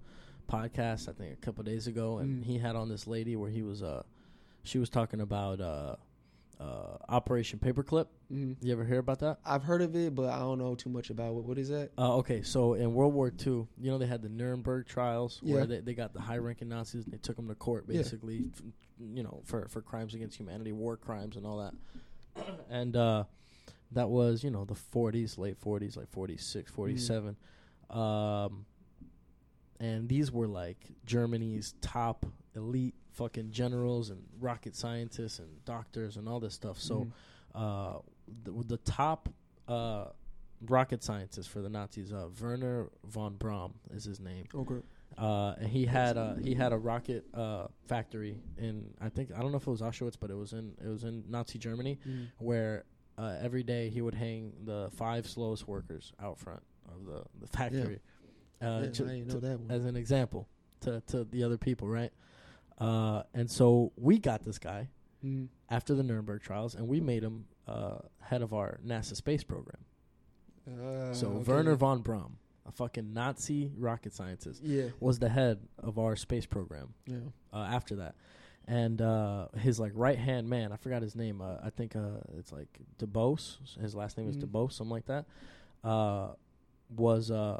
podcast 0.50 1.10
I 1.10 1.14
think 1.14 1.34
a 1.34 1.36
couple 1.36 1.64
days 1.64 1.86
ago, 1.88 2.18
and 2.20 2.42
Mm. 2.44 2.46
he 2.46 2.58
had 2.58 2.76
on 2.76 2.90
this 2.90 3.06
lady 3.06 3.36
where 3.36 3.50
he 3.52 3.62
was 3.62 3.84
uh, 3.84 4.04
she 4.64 4.78
was 4.80 4.90
talking 4.90 5.22
about 5.22 5.60
uh, 5.62 5.96
uh, 6.60 6.98
Operation 7.10 7.60
Paperclip. 7.60 8.08
Mhm. 8.32 8.56
You 8.62 8.72
ever 8.74 8.86
hear 8.86 9.00
about 9.00 9.20
that? 9.20 9.40
I've 9.46 9.64
heard 9.64 9.82
of 9.82 9.96
it, 9.96 10.14
but 10.16 10.30
I 10.30 10.40
don't 10.40 10.60
know 10.60 10.76
too 10.76 10.90
much 10.90 11.10
about 11.10 11.30
it. 11.36 11.44
What 11.44 11.58
is 11.58 11.70
that? 11.70 11.90
Uh, 11.98 12.18
okay, 12.18 12.42
so 12.44 12.76
in 12.76 12.94
World 12.94 13.14
War 13.14 13.28
II, 13.46 13.52
you 13.52 13.68
know 13.92 13.98
they 13.98 14.06
had 14.06 14.22
the 14.22 14.30
Nuremberg 14.30 14.86
trials 14.88 15.40
where 15.44 15.66
they, 15.66 15.80
they 15.80 15.94
got 15.94 16.14
the 16.14 16.22
high-ranking 16.22 16.70
Nazis 16.70 17.06
and 17.06 17.14
they 17.14 17.18
took 17.18 17.36
them 17.36 17.48
to 17.48 17.56
court, 17.56 17.86
Yeah. 17.88 17.98
basically, 17.98 18.46
f- 18.54 18.62
you 19.00 19.24
know, 19.24 19.42
for 19.46 19.68
for 19.70 19.82
crimes 19.82 20.14
against 20.14 20.38
humanity, 20.38 20.72
war 20.72 20.98
crimes, 20.98 21.36
and 21.36 21.46
all 21.46 21.58
that. 21.58 21.74
and 22.70 22.96
uh, 22.96 23.24
that 23.94 24.10
was, 24.10 24.44
you 24.44 24.52
know, 24.52 24.64
the 24.64 24.76
40s, 24.76 25.38
late 25.38 25.60
40s, 25.60 25.98
like 25.98 26.10
46, 26.12 26.72
47. 26.72 27.36
Um, 27.90 28.66
and 29.80 30.08
these 30.08 30.32
were 30.32 30.48
like 30.48 30.78
Germany's 31.06 31.74
top 31.82 32.26
elite 32.56 32.96
fucking 33.12 33.52
generals 33.52 34.10
and 34.10 34.22
rocket 34.40 34.76
scientists 34.76 35.40
and 35.40 35.64
doctors 35.66 36.18
and 36.18 36.28
all 36.28 36.40
this 36.40 36.54
stuff. 36.54 36.80
So 36.80 37.06
Mhm. 37.06 37.12
uh, 37.56 38.00
the, 38.44 38.52
the 38.64 38.78
top 38.78 39.30
uh, 39.68 40.06
rocket 40.68 41.04
scientist 41.04 41.50
for 41.50 41.62
the 41.62 41.70
Nazis, 41.70 42.12
uh, 42.14 42.28
Werner 42.42 42.90
von 43.06 43.36
Braun 43.36 43.74
is 43.92 44.04
his 44.06 44.20
name. 44.20 44.46
okay. 44.54 44.82
Uh, 45.18 45.56
and 45.60 45.68
he 45.68 45.86
had 45.86 46.16
a 46.16 46.38
he 46.42 46.54
had 46.56 46.72
a 46.72 46.78
rocket 46.78 47.26
uh, 47.34 47.68
factory 47.86 48.40
in 48.58 48.94
I 49.02 49.10
think 49.10 49.32
I 49.36 49.42
don't 49.42 49.52
know 49.52 49.58
if 49.58 49.68
it 49.68 49.70
was 49.72 49.82
Auschwitz, 49.82 50.16
but 50.18 50.32
it 50.32 50.36
was 50.38 50.54
in 50.54 50.74
it 50.82 50.88
was 50.88 51.04
in 51.04 51.26
Nazi 51.28 51.60
Germany 51.60 52.00
Mhm. 52.08 52.28
where 52.40 52.86
uh, 53.18 53.36
every 53.42 53.62
day 53.64 53.90
he 53.90 54.02
would 54.02 54.14
hang 54.16 54.54
the 54.64 54.90
five 54.94 55.28
slowest 55.28 55.68
workers 55.68 56.14
out 56.18 56.40
front 56.40 56.64
of 56.88 57.06
the 57.06 57.24
the 57.42 57.48
factory. 57.48 58.00
Yeah, 58.62 58.70
Uh, 58.70 58.80
I 58.84 58.88
to- 58.88 59.26
to- 59.26 59.40
that 59.42 59.60
one. 59.60 59.70
as 59.70 59.84
an 59.86 59.98
example. 59.98 60.48
to 60.80 61.02
to 61.08 61.26
the 61.26 61.44
other 61.44 61.58
people, 61.58 61.90
right? 61.90 62.14
Uh, 62.82 63.24
and 63.34 63.50
so 63.50 63.92
we 63.96 64.18
got 64.18 64.44
this 64.44 64.58
guy 64.58 64.88
Mm. 65.24 65.50
after 65.70 65.94
the 65.94 66.02
Nuremberg 66.02 66.42
trials, 66.42 66.74
and 66.74 66.88
we 66.88 67.00
made 67.00 67.22
him 67.24 67.46
uh, 67.68 68.00
head 68.22 68.42
of 68.42 68.54
our 68.56 68.80
NASA 68.84 69.16
space 69.16 69.44
program. 69.44 69.86
Uh, 70.68 71.14
so 71.14 71.28
okay. 71.28 71.52
Werner 71.52 71.76
von 71.76 72.02
Braun, 72.02 72.38
a 72.66 72.72
fucking 72.72 73.14
Nazi 73.14 73.72
rocket 73.78 74.14
scientist, 74.14 74.64
Yeah. 74.64 74.88
was 75.00 75.20
the 75.20 75.30
head 75.30 75.60
of 75.78 76.00
our 76.00 76.16
space 76.16 76.46
program 76.48 76.94
Yeah. 77.06 77.18
uh, 77.54 77.58
after 77.58 77.96
that. 77.98 78.16
And 78.68 79.00
uh, 79.02 79.50
his 79.58 79.80
like 79.80 79.92
right 79.96 80.18
hand 80.18 80.50
man, 80.50 80.72
I 80.72 80.78
forgot 80.78 81.02
his 81.04 81.16
name. 81.16 81.40
Uh, 81.42 81.58
I 81.64 81.70
think 81.72 81.96
uh, 81.96 82.22
it's 82.38 82.52
like 82.52 82.80
DeBose. 83.00 83.58
His 83.80 83.94
last 83.96 84.18
name 84.18 84.28
is 84.30 84.38
Mhm. 84.38 84.46
DeBose, 84.46 84.72
something 84.74 84.92
like 84.92 85.06
that. 85.06 85.26
Uh, 85.84 86.34
was 86.96 87.30
uh, 87.32 87.60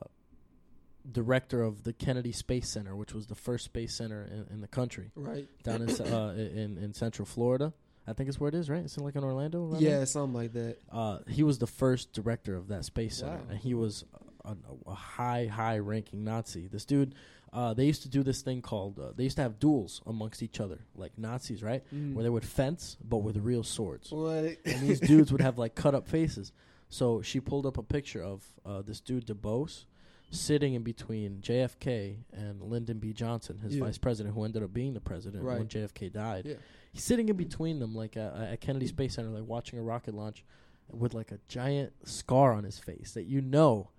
director 1.10 1.62
of 1.64 1.84
the 1.84 1.94
Kennedy 1.94 2.32
Space 2.32 2.70
Center, 2.70 2.96
which 2.96 3.14
was 3.14 3.28
the 3.28 3.36
first 3.36 3.66
space 3.66 3.94
center 3.94 4.24
in, 4.24 4.48
in 4.56 4.62
the 4.62 4.68
country, 4.68 5.12
Right. 5.16 5.48
down 5.64 5.82
in, 5.84 5.90
uh, 5.90 6.34
in 6.38 6.78
in 6.78 6.94
Central 6.94 7.26
Florida. 7.26 7.74
I 8.08 8.14
think 8.14 8.30
it's 8.30 8.40
where 8.40 8.50
it 8.50 8.56
is, 8.56 8.70
right? 8.70 8.84
It's 8.84 8.98
in 8.98 9.04
like 9.04 9.16
in 9.16 9.24
Orlando. 9.24 9.72
there? 9.72 9.82
Yeah, 9.82 10.04
something 10.06 10.34
like 10.34 10.54
that. 10.54 10.78
Uh, 10.92 11.20
he 11.28 11.44
was 11.44 11.60
the 11.60 11.68
first 11.68 12.14
director 12.14 12.56
of 12.56 12.70
that 12.70 12.84
space 12.86 13.18
center, 13.18 13.38
Wow. 13.38 13.44
and 13.52 13.60
he 13.60 13.74
was 13.76 14.06
a, 14.44 14.56
a 14.88 14.94
high, 14.96 15.46
high-ranking 15.46 16.24
Nazi. 16.24 16.68
This 16.68 16.84
dude, 16.84 17.14
uh, 17.54 17.74
they 17.76 17.86
used 17.86 18.02
to 18.02 18.10
do 18.10 18.24
this 18.24 18.42
thing 18.42 18.62
called 18.64 18.98
uh, 18.98 19.12
they 19.16 19.24
used 19.24 19.36
to 19.36 19.44
have 19.44 19.60
duels 19.60 20.02
amongst 20.08 20.42
each 20.42 20.60
other, 20.60 20.80
like 20.96 21.16
Nazis, 21.18 21.62
right? 21.62 21.84
Mm. 21.94 22.16
Where 22.16 22.24
they 22.24 22.30
would 22.30 22.44
fence, 22.46 22.98
but 23.08 23.18
with 23.18 23.38
real 23.38 23.64
swords, 23.64 24.12
What? 24.12 24.58
and 24.66 24.82
these 24.82 25.00
dudes 25.00 25.32
would 25.32 25.42
have 25.48 25.58
like 25.60 25.76
cut 25.76 25.94
up 25.94 26.08
faces. 26.08 26.52
So 26.90 27.22
she 27.22 27.40
pulled 27.40 27.66
up 27.68 27.78
a 27.78 27.84
picture 27.84 28.22
of 28.24 28.44
uh, 28.66 28.82
this 28.82 29.00
dude 29.00 29.26
DeBose 29.28 29.86
sitting 30.32 30.74
in 30.74 30.82
between 30.84 31.42
JFK 31.42 32.18
and 32.32 32.62
Lyndon 32.62 33.00
B. 33.00 33.12
Johnson, 33.14 33.58
his 33.60 33.76
Yeah. 33.76 33.84
vice 33.84 33.98
president, 33.98 34.34
who 34.34 34.44
ended 34.44 34.64
up 34.64 34.74
being 34.74 34.94
the 34.94 35.02
president 35.02 35.44
when 35.44 35.68
JFK 35.68 36.10
died 36.10 36.46
Yeah. 36.46 36.56
he's 36.94 37.04
sitting 37.04 37.28
in 37.30 37.36
between 37.36 37.80
them 37.80 37.94
like 37.94 38.16
at 38.18 38.60
Kennedy 38.62 38.88
Space 38.88 39.16
Center, 39.16 39.30
like 39.30 39.46
watching 39.48 39.78
a 39.78 39.84
rocket 39.84 40.14
launch, 40.16 40.44
with 40.90 41.14
like 41.14 41.32
a 41.32 41.40
giant 41.48 41.94
scar 42.08 42.54
on 42.54 42.64
his 42.64 42.80
face 42.80 43.14
that 43.14 43.24
you 43.24 43.42
know 43.42 43.90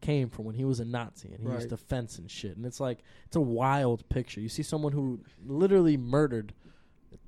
came 0.00 0.28
from 0.28 0.44
when 0.46 0.54
he 0.56 0.64
was 0.64 0.80
a 0.80 0.84
Nazi 0.84 1.28
and 1.32 1.40
he 1.40 1.44
used 1.46 1.60
Right. 1.60 1.68
to 1.70 1.76
fence 1.76 2.18
and 2.18 2.30
shit. 2.30 2.56
And 2.56 2.66
it's 2.66 2.80
like 2.80 3.02
it's 3.26 3.36
a 3.36 3.40
wild 3.40 4.06
picture. 4.08 4.40
You 4.40 4.48
see 4.48 4.62
someone 4.62 4.92
who 4.92 5.20
literally 5.46 5.96
murdered 5.96 6.52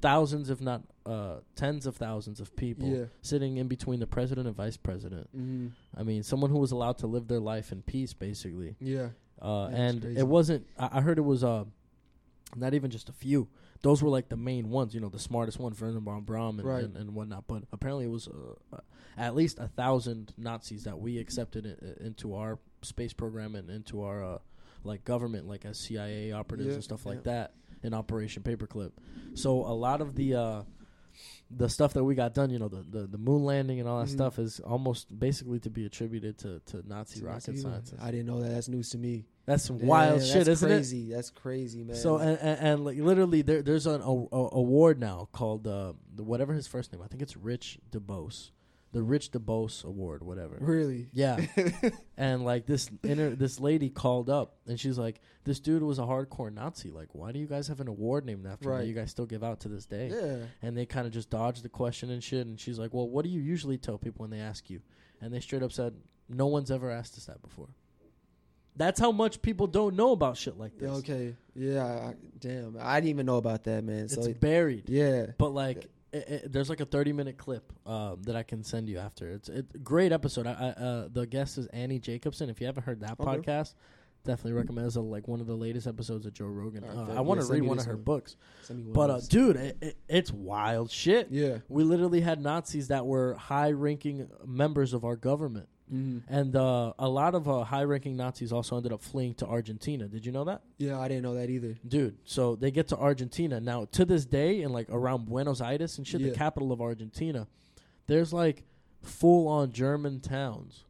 thousands, 0.01 0.51
if 0.51 0.61
not 0.61 0.83
uh, 1.07 1.37
tens 1.57 1.87
of 1.87 1.97
thousands 1.97 2.41
of 2.41 2.55
people, 2.57 2.89
Yeah. 2.89 3.05
sitting 3.23 3.57
in 3.59 3.69
between 3.69 4.01
the 4.01 4.07
president 4.07 4.47
and 4.47 4.57
vice 4.57 4.77
president. 4.77 5.29
Mm. 5.37 5.73
I 5.97 6.03
mean, 6.03 6.23
someone 6.23 6.51
who 6.51 6.59
was 6.59 6.73
allowed 6.73 6.99
to 6.99 7.07
live 7.07 7.29
their 7.29 7.41
life 7.41 7.73
in 7.73 7.83
peace, 7.83 8.13
basically. 8.15 8.77
Yeah. 8.81 9.11
Uh, 9.43 9.69
Yeah, 9.71 9.77
and 9.83 10.05
it 10.05 10.27
wasn't. 10.27 10.67
I, 10.79 10.89
I 10.99 11.01
heard 11.03 11.19
it 11.19 11.23
was 11.23 11.45
uh, 11.45 11.65
not 12.57 12.75
even 12.75 12.91
just 12.91 13.09
a 13.09 13.13
few. 13.13 13.49
Those 13.83 14.03
were 14.03 14.09
like 14.09 14.29
the 14.31 14.37
main 14.37 14.71
ones. 14.71 14.95
You 14.95 15.01
know, 15.01 15.11
the 15.11 15.19
smartest 15.19 15.59
one, 15.59 15.75
Werner 15.79 16.01
von 16.01 16.23
Braun 16.23 16.59
and, 16.59 16.67
Right. 16.69 16.85
and, 16.85 16.97
and 16.97 17.15
whatnot. 17.15 17.45
But 17.47 17.65
apparently, 17.73 18.07
it 18.07 18.11
was 18.11 18.29
uh, 18.29 18.55
uh, 18.77 18.81
at 19.19 19.35
least 19.35 19.59
a 19.59 19.69
thousand 19.69 20.33
Nazis 20.39 20.85
that 20.85 20.99
we 20.99 21.19
accepted 21.19 21.67
i- 21.67 22.03
into 22.05 22.35
our 22.35 22.59
space 22.83 23.13
program 23.13 23.55
and 23.57 23.69
into 23.69 24.03
our 24.03 24.25
uh, 24.25 24.39
like 24.85 25.05
government, 25.05 25.47
like 25.49 25.67
as 25.67 25.79
CIA 25.79 26.33
operatives 26.33 26.69
Yeah, 26.69 26.75
and 26.77 26.85
stuff 26.85 27.05
like 27.05 27.25
that 27.25 27.53
in 27.83 27.93
Operation 27.93 28.43
Paperclip. 28.43 28.93
So 29.35 29.59
a 29.67 29.75
lot 29.75 30.01
of 30.01 30.15
the 30.15 30.35
uh, 30.35 30.63
the 31.51 31.69
stuff 31.69 31.93
that 31.95 32.05
we 32.05 32.15
got 32.15 32.35
done, 32.35 32.51
you 32.51 32.59
know, 32.59 32.69
the, 32.69 32.83
the, 32.83 33.07
the 33.07 33.19
moon 33.19 33.45
landing 33.45 33.81
and 33.81 33.89
all 33.89 34.01
that 34.01 34.09
Mhm. 34.09 34.13
stuff 34.15 34.39
is 34.39 34.61
almost 34.61 35.17
basically 35.19 35.61
to 35.61 35.71
be 35.71 35.87
attributed 35.87 36.39
to, 36.39 36.61
to 36.67 36.83
Nazi 36.89 37.21
So 37.21 37.27
rocket 37.27 37.45
that's 37.47 37.57
you. 37.57 37.63
scientists. 37.63 38.01
I 38.01 38.11
didn't 38.11 38.27
know 38.27 38.41
that. 38.43 38.49
That's 38.51 38.69
news 38.69 38.91
to 38.91 38.99
me. 38.99 39.27
That's 39.47 39.63
some 39.63 39.79
Yeah, 39.79 39.87
wild 39.87 40.21
that's 40.21 40.33
shit, 40.33 40.49
isn't 40.49 40.71
it? 40.71 41.11
That's 41.11 41.31
crazy, 41.31 41.85
man. 41.85 41.97
So 41.97 42.17
and, 42.17 42.39
and, 42.39 42.61
and 42.61 42.85
like 42.85 42.97
literally, 42.99 43.43
there, 43.43 43.63
there's 43.63 43.87
an 43.87 44.01
a, 44.01 44.05
a, 44.11 44.49
award 44.53 44.99
now 44.99 45.29
called 45.33 45.67
uh, 45.67 45.93
the 46.15 46.23
whatever 46.23 46.55
his 46.55 46.67
first 46.67 46.93
name. 46.93 47.03
I 47.03 47.09
think 47.09 47.23
it's 47.23 47.37
Rich 47.37 47.79
DeBose, 47.91 48.51
the 48.95 49.03
Rich 49.03 49.33
DeBose 49.33 49.85
Award, 49.85 50.23
whatever. 50.23 50.57
really, 50.61 51.09
Yeah, 51.13 51.39
and 52.17 52.45
like 52.45 52.65
this 52.65 52.89
inter, 53.03 53.31
this 53.31 53.61
lady 53.61 53.91
called 53.91 54.31
up 54.31 54.57
and 54.67 54.81
she's 54.81 54.97
like, 54.99 55.21
"This 55.45 55.61
dude 55.61 55.83
was 55.83 55.99
a 55.99 56.03
hardcore 56.03 56.51
Nazi. 56.53 56.91
Like, 56.91 57.09
why 57.13 57.33
do 57.33 57.39
you 57.39 57.47
guys 57.47 57.69
have 57.69 57.81
an 57.81 57.89
award 57.89 58.25
named 58.25 58.47
after 58.47 58.69
him 58.69 58.73
Right. 58.73 58.81
that 58.83 58.87
you 58.87 58.95
guys 58.95 59.11
still 59.11 59.27
give 59.27 59.45
out 59.45 59.61
to 59.61 59.69
this 59.69 59.85
day?" 59.85 60.11
yeah. 60.11 60.47
And 60.63 60.77
they 60.77 60.87
kind 60.87 61.07
of 61.07 61.13
just 61.13 61.29
dodged 61.29 61.63
the 61.63 61.69
question 61.69 62.09
and 62.11 62.23
shit. 62.25 62.47
And 62.47 62.59
she's 62.59 62.79
like, 62.79 62.95
"Well, 62.95 63.09
what 63.09 63.25
do 63.25 63.31
you 63.31 63.41
usually 63.41 63.77
tell 63.79 63.99
people 63.99 64.23
when 64.23 64.31
they 64.31 64.41
ask 64.41 64.71
you?" 64.71 64.81
And 65.21 65.35
they 65.35 65.41
straight 65.41 65.63
up 65.63 65.73
said, 65.73 65.95
"No 66.29 66.47
one's 66.47 66.71
ever 66.71 66.91
asked 66.91 67.19
us 67.19 67.27
that 67.27 67.43
before." 67.43 67.69
That's 68.77 68.99
how 68.99 69.13
much 69.13 69.41
people 69.41 69.69
don't 69.69 69.95
know 69.95 70.11
about 70.13 70.37
shit 70.37 70.59
like 70.59 70.77
this. 70.79 70.91
Okay. 70.91 71.37
Yeah. 71.55 71.85
I, 71.85 72.15
damn. 72.41 72.77
I 72.81 72.97
didn't 73.01 73.11
even 73.11 73.27
know 73.27 73.37
about 73.37 73.65
that, 73.65 73.85
man. 73.85 74.05
It's 74.07 74.15
So 74.17 74.33
buried. 74.35 74.89
yeah. 74.89 75.27
But 75.39 75.51
like, 75.51 75.87
it, 76.15 76.29
it, 76.29 76.53
there's 76.53 76.69
like 76.71 76.81
a 76.81 76.85
30 76.87 77.13
minute 77.13 77.37
clip 77.37 77.73
um, 77.87 78.23
that 78.23 78.37
I 78.37 78.43
can 78.43 78.63
send 78.63 78.89
you 78.89 78.99
after. 78.99 79.29
It's 79.29 79.49
a 79.49 79.63
great 79.63 80.13
episode. 80.13 80.47
I, 80.47 80.53
I, 80.53 80.67
uh, 80.83 81.09
the 81.13 81.27
guest 81.27 81.59
is 81.59 81.67
Annie 81.67 81.99
Jacobsen. 81.99 82.49
If 82.49 82.61
you 82.61 82.67
haven't 82.67 82.85
heard 82.85 83.01
that 83.01 83.19
Okay. 83.21 83.39
podcast, 83.39 83.75
definitely 84.25 84.53
recommend. 84.53 84.97
Uh, 84.97 85.01
like 85.03 85.29
one 85.29 85.41
of 85.41 85.47
the 85.47 85.55
latest 85.57 85.87
episodes 85.87 86.25
of 86.27 86.33
Joe 86.33 86.47
Rogan. 86.47 86.85
Alright, 86.85 87.11
Uh. 87.11 87.19
I 87.19 87.21
want 87.21 87.41
to 87.41 87.47
read 87.47 87.63
one 87.63 87.79
of 87.79 87.85
her 87.87 87.97
books. 87.97 88.37
Send 88.63 88.79
me 88.79 88.85
one 88.87 88.93
But 88.95 89.11
uh, 89.11 89.21
dude, 89.29 89.57
it, 89.57 89.77
it, 89.83 89.97
it's 90.09 90.33
wild 90.33 90.91
shit. 90.91 91.29
yeah. 91.31 91.59
We 91.69 91.85
literally 91.85 92.21
had 92.21 92.41
Nazis 92.41 92.89
that 92.89 93.05
were 93.07 93.35
high 93.35 93.73
ranking 93.73 94.29
members 94.47 94.95
of 94.95 95.05
our 95.05 95.17
government. 95.17 95.69
Mm-hmm. 95.93 96.33
And 96.35 96.57
uh, 96.57 96.95
a 96.99 97.09
lot 97.09 97.35
of 97.35 97.49
uh, 97.49 97.63
high 97.65 97.85
ranking 97.85 98.17
Nazis 98.17 98.53
also 98.53 98.77
ended 98.77 98.93
up 98.93 99.03
fleeing 99.03 99.35
to 99.35 99.47
Argentina. 99.47 100.09
Did 100.09 100.25
you 100.25 100.33
know 100.33 100.45
that? 100.45 100.63
Yeah, 100.79 100.99
I 100.99 101.09
didn't 101.09 101.23
know 101.25 101.35
that 101.35 101.51
either. 101.51 101.77
Dude, 101.87 102.17
so 102.25 102.57
they 102.57 102.71
get 102.71 102.89
to 102.89 102.97
Argentina. 102.97 103.61
Now, 103.61 103.85
to 103.93 104.05
this 104.05 104.25
day, 104.25 104.63
and 104.63 104.73
like 104.73 104.89
around 104.91 105.27
Buenos 105.27 105.61
Aires 105.61 105.99
and 105.99 106.07
shit, 106.07 106.21
Yeah. 106.23 106.31
the 106.31 106.35
capital 106.37 106.73
of 106.73 106.81
Argentina, 106.81 107.47
there's 108.07 108.33
like 108.33 108.65
full 109.03 109.47
on 109.47 109.73
German 109.73 110.21
towns 110.21 110.85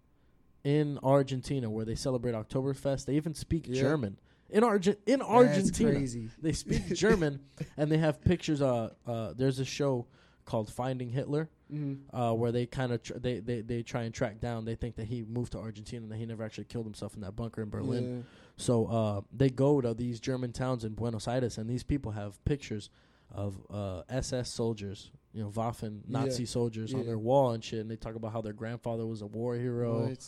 in 0.63 0.99
Argentina 1.03 1.69
where 1.69 1.85
they 1.85 1.97
celebrate 1.97 2.33
Oktoberfest. 2.33 3.07
They 3.07 3.17
even 3.17 3.35
speak 3.35 3.67
Yeah. 3.69 3.81
German. 3.83 4.17
In, 4.51 4.63
Arge- 4.63 4.97
in 5.07 5.19
That's 5.19 5.23
Argentina. 5.31 5.91
crazy. 5.93 6.29
They 6.41 6.53
speak 6.53 6.87
German 6.95 7.41
and 7.77 7.91
they 7.91 7.99
have 7.99 8.21
pictures. 8.23 8.63
Uh, 8.63 8.91
uh, 9.07 9.33
there's 9.37 9.59
a 9.59 9.65
show 9.65 10.07
called 10.45 10.71
Finding 10.73 11.11
Hitler 11.11 11.49
Mm-hmm. 11.73 12.15
uh, 12.15 12.33
where 12.35 12.53
they 12.53 12.67
kind 12.67 12.93
of 12.93 13.03
tr- 13.03 13.15
they, 13.19 13.41
they 13.41 13.63
they 13.63 13.83
try 13.83 14.03
and 14.03 14.13
track 14.15 14.39
down. 14.39 14.65
They 14.67 14.75
think 14.75 14.97
that 14.97 15.07
he 15.07 15.23
moved 15.23 15.53
to 15.53 15.59
Argentina 15.59 16.03
and 16.03 16.13
that 16.13 16.17
he 16.19 16.27
never 16.27 16.45
actually 16.45 16.65
killed 16.65 16.85
himself 16.85 17.15
in 17.15 17.23
that 17.23 17.35
bunker 17.37 17.63
in 17.63 17.71
Berlin. 17.71 18.27
So 18.57 18.87
uh, 18.87 19.21
they 19.35 19.49
go 19.49 19.81
to 19.81 19.95
these 19.95 20.21
German 20.21 20.53
towns 20.53 20.85
in 20.85 20.93
Buenos 20.93 21.27
Aires, 21.27 21.57
and 21.59 21.69
these 21.69 21.83
people 21.83 22.13
have 22.13 22.43
pictures 22.45 22.91
of 23.33 23.57
uh, 23.73 24.03
SS 24.11 24.51
soldiers, 24.51 25.11
you 25.33 25.43
know, 25.43 25.49
Waffen 25.51 26.01
Nazi 26.07 26.43
Yeah. 26.43 26.49
soldiers 26.49 26.93
on 26.95 27.07
their 27.07 27.19
wall 27.19 27.53
and 27.53 27.65
shit. 27.65 27.81
And 27.81 27.91
they 27.91 27.97
talk 27.97 28.15
about 28.15 28.33
how 28.33 28.43
their 28.43 28.53
grandfather 28.53 29.07
was 29.07 29.23
a 29.23 29.27
war 29.27 29.57
hero, 29.57 30.07
What? 30.09 30.25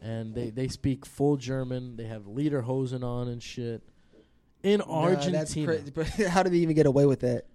and 0.00 0.34
they 0.34 0.50
they 0.50 0.68
speak 0.68 1.04
full 1.04 1.36
German. 1.36 1.96
They 1.96 2.04
have 2.06 2.22
lederhosen 2.22 3.02
on 3.02 3.26
and 3.28 3.42
shit 3.42 3.82
in 4.62 4.78
Nah, 4.78 4.84
Argentina. 5.02 5.38
that's 5.38 5.52
crazy. 5.54 5.90
But 5.94 6.06
how 6.28 6.44
did 6.44 6.52
they 6.52 6.58
even 6.58 6.76
get 6.76 6.86
away 6.86 7.04
with 7.04 7.20
that? 7.20 7.46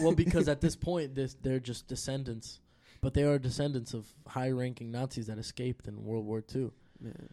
Well, 0.00 0.12
because 0.14 0.48
at 0.48 0.60
this 0.60 0.76
point, 0.90 1.14
this 1.14 1.34
they're 1.42 1.60
just 1.60 1.86
descendants, 1.88 2.60
but 3.00 3.14
they 3.14 3.22
are 3.24 3.38
descendants 3.38 3.94
of 3.94 4.06
high-ranking 4.26 4.90
Nazis 4.90 5.26
that 5.26 5.38
escaped 5.38 5.86
in 5.88 6.04
World 6.04 6.24
War 6.26 6.42
II. 6.54 6.70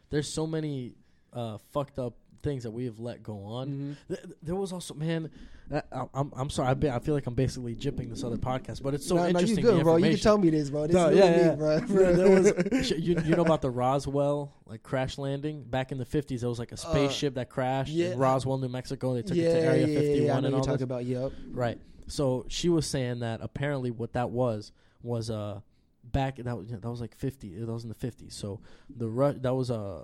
There's 0.10 0.34
so 0.34 0.46
many 0.46 0.96
uh, 1.34 1.58
fucked 1.72 1.98
up 2.00 2.14
things 2.44 2.64
that 2.64 2.72
we 2.72 2.86
have 2.86 3.00
let 3.00 3.22
go 3.24 3.44
on. 3.44 3.70
Mhm. 3.70 3.96
Th- 4.08 4.22
th- 4.24 4.36
there 4.42 4.56
was 4.56 4.74
also 4.74 4.94
man. 4.96 5.30
That, 5.70 5.86
I, 5.94 6.04
I'm 6.14 6.34
I'm 6.36 6.50
sorry. 6.50 6.68
I, 6.70 6.74
be, 6.74 6.90
I 6.90 7.00
feel 7.00 7.14
like 7.14 7.26
I'm 7.28 7.36
basically 7.36 7.76
jipping 7.76 8.10
this 8.10 8.24
other 8.26 8.36
podcast, 8.36 8.82
but 8.84 8.94
it's 8.94 9.08
so 9.08 9.16
no, 9.16 9.22
no, 9.22 9.28
you 9.28 9.30
interesting. 9.54 9.64
good, 9.64 9.84
bro. 9.84 9.96
You 9.98 10.10
can 10.10 10.20
tell 10.20 10.38
me 10.38 10.50
this, 10.50 10.70
bro. 10.70 10.88
This 10.88 10.96
No, 10.96 11.08
is 11.10 11.18
yeah, 11.18 11.38
yeah. 11.38 11.50
me, 11.52 11.56
bro. 11.56 11.80
There- 11.80 12.14
there 12.18 12.30
was- 12.30 12.90
you, 12.92 13.22
you 13.24 13.36
know 13.38 13.44
about 13.44 13.62
the 13.62 13.70
Roswell 13.70 14.52
like 14.66 14.84
crash 14.84 15.18
landing 15.18 15.64
back 15.64 15.94
in 15.94 15.98
the 16.00 16.04
50s? 16.06 16.42
There 16.42 16.50
was 16.50 16.60
like 16.60 16.74
a 16.74 16.78
spaceship 16.78 17.36
that 17.36 17.50
crashed 17.50 17.92
Uh, 17.92 17.96
yeah. 17.96 18.12
in 18.14 18.18
Roswell, 18.18 18.58
New 18.58 18.68
Mexico. 18.68 19.14
They 19.14 19.22
took 19.22 19.38
yeah, 19.38 19.44
it 19.50 19.54
to 19.54 19.60
Area 19.68 19.88
yeah, 19.88 20.00
51 20.00 20.26
yeah, 20.26 20.36
I 20.36 20.40
know 20.42 20.48
and 20.48 20.56
all 20.56 20.62
talking 20.64 20.84
about. 20.84 21.06
Yep. 21.06 21.32
Right. 21.52 21.80
So 22.12 22.46
she 22.50 22.70
was 22.70 22.86
saying 22.86 23.20
that 23.20 23.40
apparently 23.42 23.90
what 23.92 24.14
that 24.14 24.30
was 24.32 24.72
was 25.02 25.30
uh 25.30 25.62
back 26.04 26.38
that 26.38 26.58
was 26.58 26.68
that 26.70 26.84
was 26.84 27.02
like 27.02 27.16
50 27.16 27.56
that 27.60 27.72
was 27.72 27.84
in 27.84 27.90
the 27.90 27.96
50s. 27.96 28.34
So 28.34 28.60
the 28.96 29.08
Ru- 29.08 29.40
that 29.40 29.54
was 29.56 29.72
uh 29.72 30.04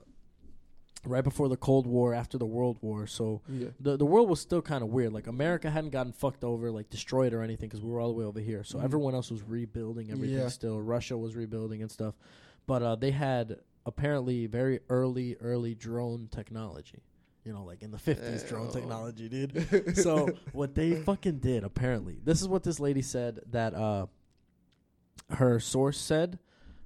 right 1.05 1.23
before 1.23 1.47
the 1.47 1.57
Cold 1.57 1.85
War 1.87 2.13
after 2.13 2.37
the 2.37 2.45
World 2.45 2.77
War. 2.81 3.07
So 3.07 3.41
Yeah. 3.47 3.69
the 3.79 3.97
the 3.97 4.05
world 4.05 4.29
was 4.29 4.39
still 4.39 4.61
kind 4.61 4.83
of 4.83 4.89
weird. 4.89 5.13
Like 5.13 5.27
America 5.27 5.69
hadn't 5.69 5.91
gotten 5.91 6.11
fucked 6.13 6.43
over, 6.43 6.71
like 6.71 6.89
destroyed 6.89 7.33
or 7.33 7.41
anything, 7.41 7.69
because 7.69 7.81
we 7.83 7.89
were 7.91 7.99
all 7.99 8.09
the 8.09 8.17
way 8.19 8.25
over 8.25 8.39
here. 8.39 8.63
So 8.63 8.77
Mhm. 8.79 8.83
everyone 8.83 9.13
else 9.15 9.29
was 9.31 9.43
rebuilding 9.43 10.11
everything 10.11 10.37
Yeah. 10.37 10.47
still. 10.49 10.81
Russia 10.81 11.17
was 11.17 11.35
rebuilding 11.35 11.81
and 11.81 11.91
stuff, 11.91 12.15
but 12.65 12.81
uh, 12.83 12.95
they 12.95 13.11
had 13.11 13.59
apparently 13.85 14.47
very 14.47 14.79
early, 14.89 15.35
early 15.39 15.73
drone 15.75 16.27
technology. 16.29 17.03
You 17.47 17.53
know, 17.53 17.63
like 17.63 17.81
in 17.81 17.91
the 17.91 17.97
fifties, 17.97 18.43
drone 18.43 18.67
Ew. 18.67 18.73
technology, 18.73 19.29
dude. 19.29 19.95
so 20.03 20.27
what 20.51 20.75
they 20.75 20.95
fucking 20.95 21.39
did, 21.39 21.63
apparently, 21.63 22.19
this 22.21 22.41
is 22.41 22.47
what 22.49 22.63
this 22.63 22.77
lady 22.77 23.01
said 23.01 23.39
that 23.51 23.73
uh, 23.73 24.07
her 25.29 25.57
source 25.61 25.97
said 25.97 26.39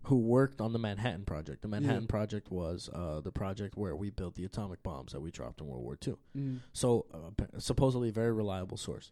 who 0.04 0.18
worked 0.18 0.62
on 0.62 0.72
the 0.72 0.78
Manhattan 0.78 1.26
Project. 1.26 1.64
The 1.64 1.68
Manhattan 1.68 2.06
Project 2.06 2.52
was 2.52 2.92
uh, 2.94 3.22
the 3.22 3.32
project 3.32 3.76
where 3.76 3.96
we 3.96 4.12
built 4.12 4.36
the 4.36 4.46
atomic 4.46 4.84
bombs 4.84 5.14
that 5.14 5.20
we 5.20 5.32
dropped 5.32 5.62
in 5.62 5.68
World 5.68 5.84
War 5.84 5.98
II. 6.06 6.16
Mm. 6.38 6.60
So 6.74 7.06
uh, 7.12 7.60
supposedly 7.60 8.10
a 8.10 8.12
very 8.12 8.32
reliable 8.32 8.78
source. 8.78 9.12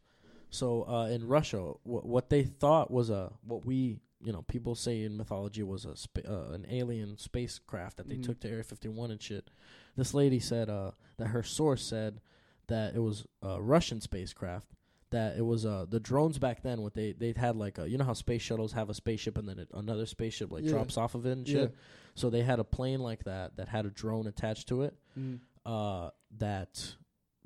So 0.51 0.87
uh, 0.87 1.07
in 1.07 1.27
Russia, 1.27 1.57
wh- 1.83 2.05
what 2.05 2.29
they 2.29 2.43
thought 2.43 2.91
was 2.91 3.09
a 3.09 3.31
what 3.43 3.65
we 3.65 4.01
you 4.21 4.31
know 4.33 4.41
people 4.43 4.75
say 4.75 5.03
in 5.03 5.15
mythology 5.17 5.63
was 5.63 5.85
a 5.85 5.95
spa- 5.95 6.27
uh, 6.27 6.51
an 6.51 6.65
alien 6.69 7.17
spacecraft 7.17 7.97
that 7.97 8.09
they 8.09 8.15
Mhm. 8.17 8.23
took 8.23 8.39
to 8.41 8.49
Area 8.49 8.63
51 8.63 9.11
and 9.11 9.21
shit. 9.21 9.49
This 9.95 10.13
lady 10.13 10.39
said 10.39 10.69
uh, 10.69 10.91
that 11.17 11.27
her 11.27 11.43
source 11.43 11.81
said 11.83 12.19
that 12.67 12.95
it 12.95 12.99
was 12.99 13.25
a 13.41 13.61
Russian 13.61 14.01
spacecraft. 14.01 14.67
That 15.11 15.37
it 15.37 15.41
was 15.41 15.65
uh 15.65 15.85
the 15.89 15.99
drones 15.99 16.37
back 16.37 16.61
then. 16.61 16.81
What 16.83 16.93
they 16.93 17.13
they 17.13 17.33
had 17.35 17.55
like 17.55 17.79
a, 17.79 17.89
you 17.89 17.97
know 17.97 18.03
how 18.05 18.13
space 18.13 18.41
shuttles 18.43 18.73
have 18.73 18.89
a 18.89 18.93
spaceship 18.93 19.37
and 19.39 19.47
then 19.49 19.57
it, 19.57 19.69
another 19.73 20.05
spaceship 20.05 20.51
like 20.51 20.63
Yeah. 20.65 20.71
drops 20.71 20.97
off 20.97 21.15
of 21.15 21.25
it 21.25 21.31
and 21.31 21.47
Yeah. 21.47 21.53
shit. 21.61 21.75
So 22.13 22.29
they 22.29 22.43
had 22.43 22.59
a 22.59 22.63
plane 22.63 22.99
like 22.99 23.23
that 23.23 23.55
that 23.57 23.69
had 23.69 23.85
a 23.87 23.89
drone 23.89 24.27
attached 24.27 24.67
to 24.67 24.83
it 24.83 24.95
Mm. 25.17 25.39
uh, 25.65 26.11
that 26.37 26.95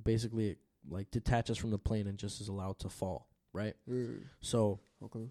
basically 0.03 0.57
like 0.89 1.09
detaches 1.11 1.57
from 1.57 1.69
the 1.71 1.77
plane 1.79 2.07
and 2.07 2.17
just 2.17 2.41
is 2.41 2.49
allowed 2.49 2.79
to 2.79 2.89
fall, 2.89 3.29
right? 3.53 3.75
Mm. 3.89 4.23
So 4.41 4.79
Okay. 5.01 5.29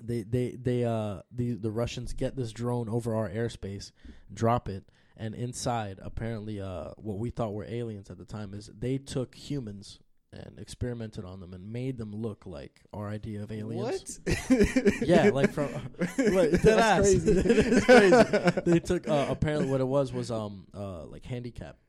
They 0.00 0.22
they 0.22 0.56
they 0.60 0.84
uh 0.84 1.20
the 1.30 1.52
the 1.54 1.70
Russians 1.70 2.12
get 2.12 2.36
this 2.36 2.52
drone 2.52 2.88
over 2.88 3.14
our 3.14 3.28
airspace, 3.28 3.92
drop 4.32 4.68
it, 4.68 4.84
and 5.16 5.34
inside 5.34 5.98
apparently 6.02 6.60
uh 6.60 6.90
what 6.96 7.18
we 7.18 7.30
thought 7.30 7.52
were 7.52 7.64
aliens 7.64 8.10
at 8.10 8.18
the 8.18 8.24
time 8.24 8.54
is 8.54 8.70
they 8.78 8.98
took 8.98 9.34
humans 9.34 10.00
and 10.32 10.58
experimented 10.60 11.24
on 11.24 11.40
them 11.40 11.52
and 11.52 11.72
made 11.72 11.98
them 11.98 12.14
look 12.14 12.46
like 12.46 12.80
our 12.92 13.08
idea 13.08 13.42
of 13.42 13.50
aliens. 13.50 14.20
What? 14.24 15.02
Yeah, 15.02 15.30
like 15.30 15.52
from 15.52 15.72
like, 16.18 16.50
That's 16.52 16.66
ass. 16.66 17.00
crazy. 17.00 17.32
it's 17.36 17.84
crazy. 17.84 18.60
They 18.64 18.78
took 18.78 19.08
uh, 19.08 19.26
apparently 19.28 19.68
what 19.68 19.80
it 19.80 19.88
was 19.88 20.12
was 20.12 20.30
um 20.30 20.66
uh 20.74 21.04
like 21.06 21.24
handicapped 21.24 21.80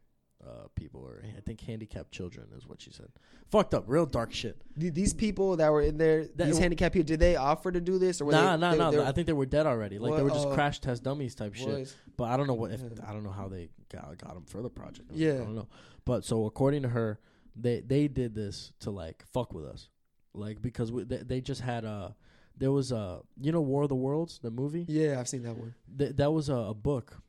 uh 0.46 0.68
people 0.76 1.02
or 1.02 1.24
I 1.38 1.42
think 1.42 1.62
handicapped 1.62 2.12
children 2.12 2.48
is 2.58 2.66
what 2.68 2.82
she 2.82 2.92
said. 2.92 3.08
Fucked 3.50 3.74
up, 3.74 3.84
real 3.88 4.06
dark 4.06 4.34
shit. 4.34 4.62
Th- 4.80 4.94
These 4.94 5.14
people 5.14 5.58
that 5.58 5.72
were 5.72 5.82
in 5.82 5.98
there, 5.98 6.26
That- 6.36 6.46
these 6.48 6.58
handicapped 6.58 6.94
people, 6.94 7.08
did 7.08 7.20
they 7.20 7.36
offer 7.36 7.72
to 7.72 7.80
do 7.82 8.00
this 8.00 8.22
or 8.22 8.26
were 8.26 8.32
Nah, 8.32 8.56
they, 8.56 8.62
nah, 8.62 8.72
they, 8.72 8.78
nah. 8.78 8.92
they 8.92 8.98
were- 8.98 9.04
I 9.06 9.12
think 9.12 9.28
they 9.28 9.34
were 9.34 9.46
dead 9.46 9.66
already. 9.68 10.00
Like 10.00 10.16
they 10.16 10.24
What, 10.24 10.32
were 10.32 10.38
just 10.38 10.48
uh, 10.48 10.54
crash 10.54 10.80
test 10.80 11.04
dummies 11.04 11.36
type 11.36 11.54
shit. 11.54 11.68
was- 11.68 11.96
But 12.18 12.26
I 12.26 12.38
don't 12.38 12.48
know 12.48 12.54
what 12.56 12.72
if. 12.72 12.82
I 13.08 13.14
don't 13.14 13.24
know 13.24 13.32
how 13.32 13.48
they 13.48 13.70
got 13.92 14.18
got 14.18 14.34
them 14.34 14.46
for 14.46 14.62
the 14.62 14.70
project. 14.70 15.12
Yeah. 15.14 15.34
I 15.34 15.38
don't 15.38 15.56
know. 15.56 15.68
But 16.06 16.26
so 16.26 16.46
according 16.46 16.82
to 16.84 16.90
her, 16.90 17.20
they 17.56 17.82
they 17.82 18.08
did 18.08 18.34
this 18.34 18.72
to 18.80 18.90
like 18.92 19.24
fuck 19.32 19.54
with 19.54 19.66
us, 19.66 19.90
like 20.34 20.62
because 20.62 20.92
we, 20.92 21.04
they, 21.04 21.18
they 21.18 21.42
just 21.42 21.62
had 21.62 21.84
a 21.84 22.16
there 22.58 22.72
was 22.72 22.92
a 22.92 23.22
you 23.40 23.52
know 23.52 23.62
War 23.62 23.84
of 23.84 23.90
the 23.90 23.96
Worlds 23.96 24.40
the 24.42 24.50
movie 24.52 24.86
Yeah, 24.88 25.20
I've 25.20 25.28
seen 25.28 25.44
that 25.44 25.58
one. 25.58 25.76
Th- 25.98 26.16
that 26.16 26.32
was 26.32 26.50
a, 26.50 26.56
a 26.56 26.74
book. 26.74 27.22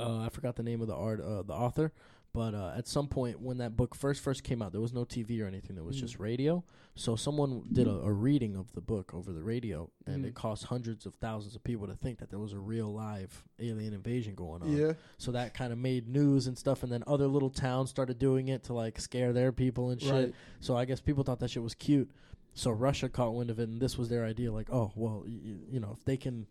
Uh, 0.00 0.18
I 0.24 0.28
forgot 0.30 0.56
the 0.56 0.62
name 0.62 0.80
of 0.80 0.88
the 0.88 0.94
art 0.96 1.20
uh, 1.20 1.42
the 1.42 1.52
author, 1.54 1.92
but 2.32 2.54
uh, 2.54 2.72
at 2.76 2.86
some 2.88 3.08
point 3.08 3.40
when 3.40 3.58
that 3.58 3.76
book 3.76 3.94
first 3.94 4.22
first 4.22 4.42
came 4.44 4.62
out, 4.62 4.72
there 4.72 4.80
was 4.80 4.92
no 4.92 5.04
TV 5.04 5.42
or 5.42 5.46
anything. 5.46 5.74
There 5.76 5.84
was 5.84 5.96
Mm. 5.96 6.00
just 6.00 6.18
radio. 6.18 6.64
So 6.96 7.14
someone 7.16 7.62
did 7.72 7.86
a, 7.86 7.92
a 7.92 8.12
reading 8.12 8.56
of 8.56 8.72
the 8.72 8.80
book 8.80 9.14
over 9.14 9.32
the 9.32 9.42
radio, 9.42 9.90
and 10.06 10.24
Mm. 10.24 10.28
it 10.28 10.34
cost 10.34 10.64
hundreds 10.64 11.06
of 11.06 11.14
thousands 11.14 11.54
of 11.56 11.62
people 11.64 11.86
to 11.86 11.94
think 11.94 12.18
that 12.18 12.30
there 12.30 12.38
was 12.38 12.52
a 12.52 12.58
real 12.58 12.92
live 12.92 13.44
alien 13.58 13.94
invasion 13.94 14.34
going 14.34 14.62
on. 14.62 14.76
Yeah. 14.76 14.92
So 15.18 15.32
that 15.32 15.54
kind 15.54 15.72
of 15.72 15.78
made 15.78 16.08
news 16.08 16.46
and 16.46 16.58
stuff, 16.58 16.82
and 16.82 16.90
then 16.92 17.02
other 17.06 17.26
little 17.28 17.50
towns 17.50 17.90
started 17.90 18.18
doing 18.18 18.48
it 18.48 18.64
to 18.64 18.74
like 18.74 19.00
scare 19.00 19.32
their 19.32 19.52
people 19.52 19.90
and 19.90 20.00
shit. 20.00 20.12
Right. 20.12 20.34
So 20.60 20.76
I 20.76 20.84
guess 20.84 21.00
people 21.00 21.22
thought 21.24 21.38
that 21.40 21.50
shit 21.50 21.62
was 21.62 21.74
cute. 21.74 22.10
So 22.54 22.70
Russia 22.72 23.08
caught 23.08 23.34
wind 23.34 23.50
of 23.50 23.60
it, 23.60 23.68
and 23.68 23.80
this 23.80 23.96
was 23.96 24.08
their 24.08 24.24
idea. 24.24 24.52
Like, 24.52 24.70
oh 24.72 24.90
well, 24.96 25.24
you, 25.26 25.60
you 25.70 25.80
know, 25.80 25.92
if 25.96 26.04
they 26.04 26.16
can 26.16 26.46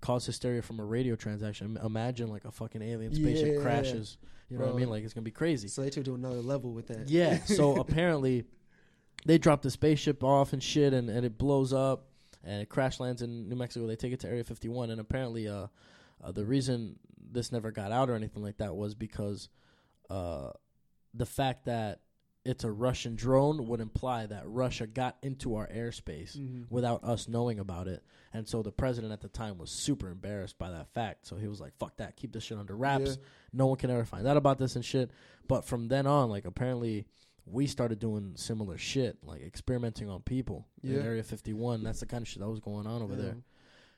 cause 0.00 0.26
hysteria 0.26 0.62
from 0.62 0.80
a 0.80 0.84
radio 0.84 1.16
transaction, 1.16 1.78
imagine 1.84 2.28
like 2.28 2.44
a 2.44 2.50
fucking 2.50 2.82
alien 2.82 3.14
spaceship 3.14 3.56
Yeah. 3.56 3.62
crashes. 3.62 4.18
You 4.48 4.58
know 4.58 4.66
what 4.66 4.74
I 4.74 4.76
mean? 4.76 4.88
Like 4.88 5.04
it's 5.04 5.12
gonna 5.12 5.24
be 5.24 5.30
crazy. 5.30 5.68
So 5.68 5.82
they 5.82 5.90
took 5.90 6.02
it 6.02 6.04
to 6.06 6.14
another 6.14 6.40
level 6.40 6.72
with 6.72 6.86
that. 6.88 7.08
Yeah. 7.08 7.44
So 7.44 7.76
apparently, 7.80 8.44
they 9.26 9.38
dropped 9.38 9.62
the 9.62 9.70
spaceship 9.70 10.22
off 10.22 10.52
and 10.52 10.62
shit, 10.62 10.94
and, 10.94 11.10
and 11.10 11.26
it 11.26 11.36
blows 11.36 11.72
up, 11.72 12.06
and 12.44 12.62
it 12.62 12.68
crash 12.68 13.00
lands 13.00 13.22
in 13.22 13.48
New 13.48 13.56
Mexico. 13.56 13.86
They 13.86 13.96
take 13.96 14.12
it 14.12 14.20
to 14.20 14.28
Area 14.28 14.44
51, 14.44 14.90
and 14.90 15.00
apparently, 15.00 15.48
uh, 15.48 15.66
uh 16.22 16.32
the 16.32 16.44
reason 16.44 16.98
this 17.30 17.52
never 17.52 17.70
got 17.70 17.92
out 17.92 18.08
or 18.08 18.14
anything 18.14 18.42
like 18.42 18.58
that 18.58 18.74
was 18.74 18.94
because, 18.94 19.48
uh, 20.08 20.50
the 21.12 21.26
fact 21.26 21.66
that 21.66 22.00
it's 22.48 22.64
a 22.64 22.70
Russian 22.70 23.14
drone 23.14 23.66
would 23.66 23.80
imply 23.80 24.26
that 24.26 24.42
Russia 24.46 24.86
got 24.86 25.16
into 25.22 25.54
our 25.56 25.68
airspace 25.68 26.36
Mhm. 26.36 26.64
without 26.70 27.04
us 27.04 27.28
knowing 27.28 27.58
about 27.58 27.88
it. 27.88 28.02
And 28.32 28.48
so 28.48 28.62
the 28.62 28.72
president 28.72 29.12
at 29.12 29.20
the 29.20 29.28
time 29.28 29.58
was 29.58 29.70
super 29.70 30.08
embarrassed 30.08 30.58
by 30.58 30.70
that 30.70 30.88
fact. 30.94 31.26
So 31.26 31.36
he 31.36 31.46
was 31.46 31.60
like, 31.60 31.76
fuck 31.78 31.96
that, 31.98 32.16
keep 32.16 32.32
this 32.32 32.44
shit 32.44 32.56
under 32.58 32.74
wraps. 32.76 33.10
Yeah. 33.10 33.22
No 33.52 33.66
one 33.66 33.76
can 33.76 33.90
ever 33.90 34.04
find 34.04 34.26
out 34.26 34.36
about 34.36 34.58
this 34.58 34.76
and 34.76 34.84
shit. 34.84 35.10
But 35.46 35.64
from 35.64 35.88
then 35.88 36.06
on, 36.06 36.30
like 36.30 36.44
apparently 36.46 37.06
we 37.44 37.66
started 37.66 37.98
doing 37.98 38.32
similar 38.36 38.76
shit, 38.78 39.18
like 39.24 39.42
experimenting 39.42 40.08
on 40.08 40.22
people 40.22 40.66
Yeah. 40.82 41.00
in 41.00 41.06
Area 41.06 41.22
51. 41.22 41.82
That's 41.82 42.00
the 42.00 42.06
kind 42.06 42.22
of 42.22 42.28
shit 42.28 42.40
that 42.40 42.48
was 42.48 42.60
going 42.60 42.86
on 42.86 43.02
over 43.02 43.14
Yeah. 43.14 43.22
there. 43.22 43.36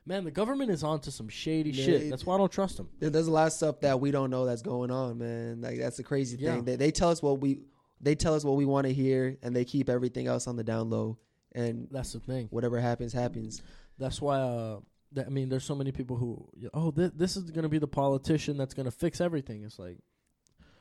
Man, 0.07 0.25
the 0.25 0.31
government 0.31 0.71
is 0.71 0.83
onto 0.83 1.11
some 1.11 1.29
shady 1.29 1.71
Yeah, 1.71 1.85
shit. 1.85 2.03
it- 2.03 2.11
That's 2.11 2.25
why 2.25 2.35
I 2.35 2.39
don't 2.39 2.51
trust 2.51 2.79
them. 2.79 2.89
There's 2.99 3.27
a 3.27 3.31
lot 3.31 3.47
of 3.49 3.53
stuff 3.53 3.81
that 3.81 4.01
we 4.01 4.11
don't 4.11 4.31
know 4.31 4.45
that's 4.47 4.63
going 4.63 4.91
on, 4.91 5.19
man. 5.19 5.61
Like 5.61 5.79
that's 5.79 5.99
the 5.99 6.03
crazy 6.03 6.37
thing. 6.37 6.65
They, 6.65 6.77
they 6.77 6.91
tell 6.91 7.11
us 7.11 7.23
what 7.23 7.41
we 7.41 7.61
they 8.01 8.15
tell 8.15 8.35
us 8.35 8.45
what 8.45 8.57
we 8.57 8.65
want 8.65 8.87
to 8.87 8.93
hear, 8.93 9.37
and 9.43 9.55
they 9.55 9.65
keep 9.65 9.89
everything 9.89 10.27
else 10.27 10.47
on 10.47 10.57
the 10.57 10.65
down 10.65 10.91
low. 10.91 11.19
And 11.53 11.89
That's 11.91 12.13
the 12.13 12.21
thing. 12.21 12.47
whatever 12.51 12.81
happens, 12.81 13.13
happens. 13.13 13.63
That's 13.99 14.21
why. 14.21 14.39
Uh, 14.41 14.81
that, 15.13 15.27
I 15.27 15.31
mean, 15.31 15.49
there's 15.49 15.65
so 15.65 15.75
many 15.75 15.91
people 15.91 16.17
who, 16.17 16.49
oh, 16.73 16.93
th- 16.93 17.13
this 17.17 17.37
is 17.37 17.51
going 17.51 17.65
to 17.65 17.69
be 17.69 17.79
the 17.79 17.89
politician 17.89 18.57
that's 18.57 18.75
going 18.75 18.85
to 18.85 18.93
fix 18.93 19.21
everything. 19.21 19.65
It's 19.65 19.77
like, 19.77 19.99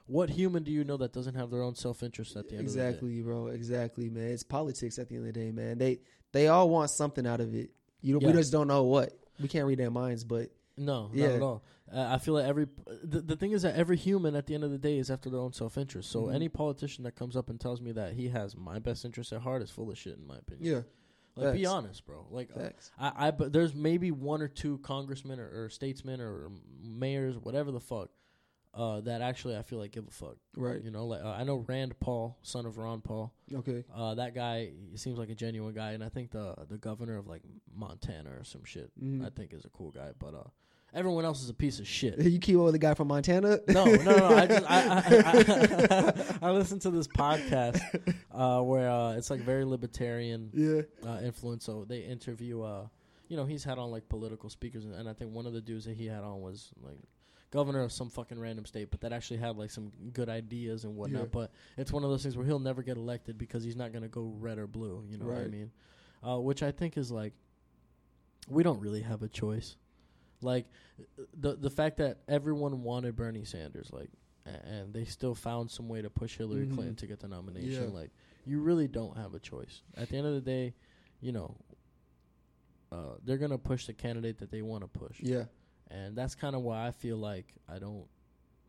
what 0.06 0.30
human 0.30 0.62
do 0.64 0.72
you 0.72 0.84
know 0.84 0.98
that 0.98 1.14
doesn't 1.14 1.34
have 1.34 1.50
their 1.50 1.64
own 1.64 1.74
self 1.76 2.04
interest 2.04 2.36
at 2.36 2.48
the 2.48 2.56
end 2.56 2.68
of 2.68 2.74
the 2.74 2.80
day? 2.80 2.88
Exactly, 2.90 3.22
bro. 3.22 3.48
Exactly, 3.48 4.10
man. 4.10 4.28
It's 4.32 4.44
politics 4.44 5.00
at 5.00 5.10
the 5.10 5.16
end 5.16 5.28
of 5.28 5.34
the 5.34 5.40
day, 5.40 5.52
man. 5.52 5.78
They 5.80 6.00
they 6.32 6.48
all 6.48 6.70
want 6.70 6.92
something 6.92 7.26
out 7.26 7.42
of 7.42 7.54
it. 7.56 7.72
You 8.02 8.14
know, 8.14 8.20
Yeah. 8.22 8.28
we 8.28 8.34
just 8.34 8.52
don't 8.52 8.68
know 8.68 8.84
what. 8.84 9.18
We 9.40 9.48
can't 9.48 9.66
read 9.66 9.80
their 9.80 9.90
minds, 9.92 10.24
but 10.24 10.50
No, 10.80 11.10
not 11.14 11.30
at 11.30 11.42
all. 11.42 11.64
Uh, 11.92 12.08
I 12.12 12.18
feel 12.20 12.36
like 12.36 12.46
every 12.46 12.68
the, 13.04 13.22
the 13.22 13.36
thing 13.36 13.52
is 13.52 13.64
that 13.64 13.76
every 13.76 13.98
human 13.98 14.36
at 14.36 14.46
the 14.46 14.54
end 14.56 14.64
of 14.64 14.72
the 14.72 14.78
day 14.78 14.98
is 15.00 15.10
after 15.12 15.30
their 15.30 15.40
own 15.40 15.54
self 15.54 15.78
interest. 15.78 16.10
So 16.12 16.24
Mhm. 16.24 16.36
any 16.36 16.48
politician 16.50 17.04
that 17.04 17.16
comes 17.16 17.36
up 17.36 17.50
and 17.50 17.60
tells 17.60 17.82
me 17.82 17.92
that 17.94 18.14
he 18.14 18.30
has 18.30 18.56
my 18.56 18.80
best 18.80 19.04
interest 19.06 19.34
at 19.34 19.42
heart 19.42 19.62
is 19.64 19.70
full 19.72 19.90
of 19.92 19.98
shit, 19.98 20.18
in 20.18 20.26
my 20.28 20.38
opinion. 20.38 20.86
yeah, 21.36 21.44
like 21.44 21.54
be 21.56 21.66
honest, 21.66 22.06
bro. 22.06 22.26
Like 22.30 22.50
uh. 22.56 22.70
I, 23.00 23.28
I, 23.28 23.32
but 23.32 23.52
there's 23.54 23.74
maybe 23.74 24.12
one 24.12 24.42
or 24.42 24.48
two 24.48 24.78
congressmen 24.80 25.40
or, 25.40 25.64
or 25.64 25.70
statesmen 25.70 26.22
or 26.22 26.52
mayors, 26.82 27.38
whatever 27.38 27.72
the 27.72 27.80
fuck, 27.80 28.10
uh, 28.76 29.02
that 29.02 29.22
actually 29.24 29.58
I 29.58 29.64
feel 29.64 29.80
like 29.80 29.92
give 29.92 30.08
a 30.08 30.12
fuck. 30.12 30.36
Right. 30.56 30.84
You 30.84 30.92
know, 30.92 31.08
like 31.08 31.24
uh, 31.24 31.32
I 31.32 31.44
know 31.44 31.66
Rand 31.68 32.00
Paul, 32.00 32.38
son 32.44 32.68
of 32.68 32.78
Ron 32.78 33.02
Paul. 33.02 33.34
Okay. 33.52 33.84
Uh, 33.92 34.14
that 34.14 34.36
guy 34.36 34.72
he 34.92 34.96
seems 34.98 35.18
like 35.18 35.30
a 35.30 35.36
genuine 35.36 35.74
guy, 35.74 35.94
and 35.94 36.04
I 36.04 36.10
think 36.10 36.30
the 36.30 36.54
the 36.70 36.78
governor 36.78 37.18
of 37.18 37.26
like 37.26 37.42
Montana 37.74 38.30
or 38.30 38.44
some 38.44 38.64
shit, 38.64 38.92
Mhm. 39.04 39.26
I 39.26 39.32
think 39.32 39.54
is 39.54 39.66
a 39.66 39.70
cool 39.70 39.90
guy. 39.90 40.12
But 40.20 40.36
uh, 40.36 40.44
everyone 40.94 41.26
else 41.26 41.42
is 41.42 41.50
a 41.50 41.54
piece 41.54 41.80
of 41.80 41.88
shit. 41.88 42.20
You 42.30 42.40
keep 42.40 42.58
up 42.58 42.66
with 42.66 42.74
the 42.74 42.80
guy 42.80 42.94
from 42.94 43.08
Montana? 43.08 43.60
No, 43.68 43.86
no, 43.86 44.18
no. 44.18 44.28
I 44.28 44.48
just 44.48 44.70
I 44.70 44.82
I, 44.82 46.14
I, 46.42 46.48
I 46.50 46.52
listen 46.52 46.80
to 46.80 46.92
this 46.92 47.08
podcast 47.08 47.82
uh, 48.32 48.62
where 48.62 48.90
uh, 48.90 49.14
it's 49.14 49.30
like 49.30 49.42
very 49.42 49.66
libertarian 49.66 50.50
yeah. 50.54 50.82
uh, 51.10 51.20
influence. 51.22 51.66
So 51.66 51.86
they 51.88 52.00
interview, 52.00 52.62
uh, 52.62 52.88
you 53.28 53.38
know, 53.38 53.46
he's 53.46 53.64
had 53.64 53.78
on 53.78 53.92
like 53.92 54.08
political 54.10 54.50
speakers, 54.50 54.86
and, 54.86 54.94
and 54.94 55.10
I 55.10 55.14
think 55.14 55.34
one 55.34 55.46
of 55.46 55.54
the 55.54 55.62
dudes 55.62 55.86
that 55.86 55.96
he 55.96 56.06
had 56.06 56.24
on 56.24 56.42
was 56.42 56.70
like 56.82 57.00
governor 57.52 57.82
of 57.82 57.92
some 57.92 58.10
fucking 58.10 58.40
random 58.40 58.66
state, 58.66 58.92
but 58.92 59.02
that 59.02 59.12
actually 59.12 59.38
had 59.38 59.58
like 59.58 59.72
some 59.72 59.92
good 60.14 60.30
ideas 60.30 60.84
and 60.84 60.96
whatnot. 60.96 61.24
Yeah. 61.24 61.30
But 61.32 61.52
it's 61.78 61.92
one 61.92 62.04
of 62.04 62.10
those 62.10 62.22
things 62.24 62.38
where 62.38 62.46
he'll 62.46 62.60
never 62.60 62.84
get 62.84 62.98
elected 62.98 63.38
because 63.38 63.64
he's 63.64 63.76
not 63.76 63.92
gonna 63.92 64.08
go 64.08 64.34
red 64.40 64.58
or 64.58 64.68
blue. 64.68 65.04
You 65.10 65.18
know 65.18 65.26
what 65.26 65.38
I 65.38 65.48
mean? 65.48 65.72
Uh, 66.26 66.38
which 66.38 66.64
I 66.64 66.72
think 66.72 66.98
is 66.98 67.12
like 67.12 67.34
we 68.48 68.64
don't 68.64 68.80
really 68.80 69.02
have 69.02 69.24
a 69.24 69.28
choice. 69.28 69.76
Like 70.42 70.66
the 71.38 71.56
the 71.56 71.70
fact 71.70 71.98
that 71.98 72.20
everyone 72.28 72.84
wanted 72.84 73.16
Bernie 73.16 73.44
Sanders, 73.46 73.90
like, 73.92 74.10
and 74.46 74.94
they 74.94 75.06
still 75.06 75.36
found 75.36 75.70
some 75.70 75.88
way 75.90 76.02
to 76.02 76.10
push 76.10 76.38
Hillary 76.38 76.66
Mhm. 76.66 76.74
Clinton 76.76 76.96
to 76.98 77.08
get 77.08 77.20
the 77.20 77.28
nomination. 77.28 77.84
Yeah. 77.84 77.90
Like, 78.00 78.12
you 78.46 78.62
really 78.62 78.88
don't 78.88 79.16
have 79.18 79.34
a 79.36 79.40
choice. 79.40 79.82
At 79.96 80.10
the 80.10 80.18
end 80.18 80.28
of 80.28 80.34
the 80.34 80.42
day, 80.42 80.74
you 81.22 81.32
know, 81.32 81.56
uh, 82.92 83.16
they're 83.24 83.38
gonna 83.38 83.58
push 83.58 83.86
the 83.86 83.94
candidate 83.94 84.38
that 84.40 84.50
they 84.52 84.62
want 84.62 84.82
to 84.82 84.88
push, 84.88 85.20
Yeah. 85.22 85.46
and 85.90 86.16
that's 86.18 86.36
kind 86.36 86.56
of 86.56 86.62
why 86.64 86.88
I 86.88 86.92
feel 86.92 87.18
like 87.18 87.54
I 87.68 87.78
don't. 87.80 88.08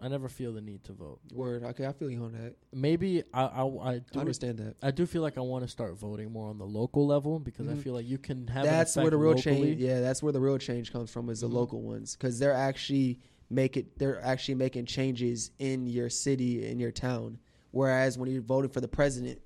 I 0.03 0.09
never 0.09 0.28
feel 0.28 0.53
the 0.53 0.61
need 0.62 0.82
to 0.84 0.92
vote. 0.92 1.20
Word. 1.34 1.62
Okay, 1.62 1.86
I 1.86 1.92
feel 1.92 2.11
you 2.11 2.24
on 2.24 2.32
that. 2.32 2.55
Maybe 2.72 3.22
I 3.34 3.42
I, 3.42 3.62
I 3.66 3.88
I 3.94 3.98
do 4.12 4.18
understand 4.20 4.59
that. 4.59 4.76
I 4.82 4.90
do 4.90 5.05
feel 5.07 5.20
like 5.22 5.36
I 5.36 5.42
want 5.42 5.64
to 5.64 5.68
start 5.68 5.98
voting 5.98 6.32
more 6.32 6.48
on 6.48 6.57
the 6.59 6.64
local 6.66 7.07
level 7.07 7.38
because 7.38 7.68
I 7.68 7.72
Mhm. 7.74 7.82
feel 7.82 7.92
like 7.94 8.07
you 8.07 8.16
can 8.18 8.46
have. 8.48 8.64
That's 8.64 8.96
where 8.96 9.11
the 9.11 9.18
real 9.18 9.32
locally. 9.34 9.70
change. 9.70 9.80
Yeah, 9.80 10.01
that's 10.01 10.22
where 10.22 10.32
the 10.32 10.40
real 10.40 10.57
change 10.59 10.92
comes 10.92 11.11
from 11.11 11.28
is 11.28 11.40
the 11.40 11.48
Mhm. 11.48 11.53
local 11.53 11.82
ones 11.82 12.16
because 12.16 12.38
they're 12.38 12.55
actually 12.55 13.18
make 13.51 13.76
it. 13.76 13.98
They're 13.98 14.20
actually 14.24 14.55
making 14.55 14.86
changes 14.86 15.51
in 15.59 15.86
your 15.86 16.09
city 16.09 16.66
in 16.66 16.78
your 16.80 16.92
town. 16.92 17.38
Whereas 17.72 18.16
when 18.16 18.30
you're 18.30 18.40
voting 18.42 18.70
for 18.70 18.80
the 18.80 18.88
president, 18.88 19.40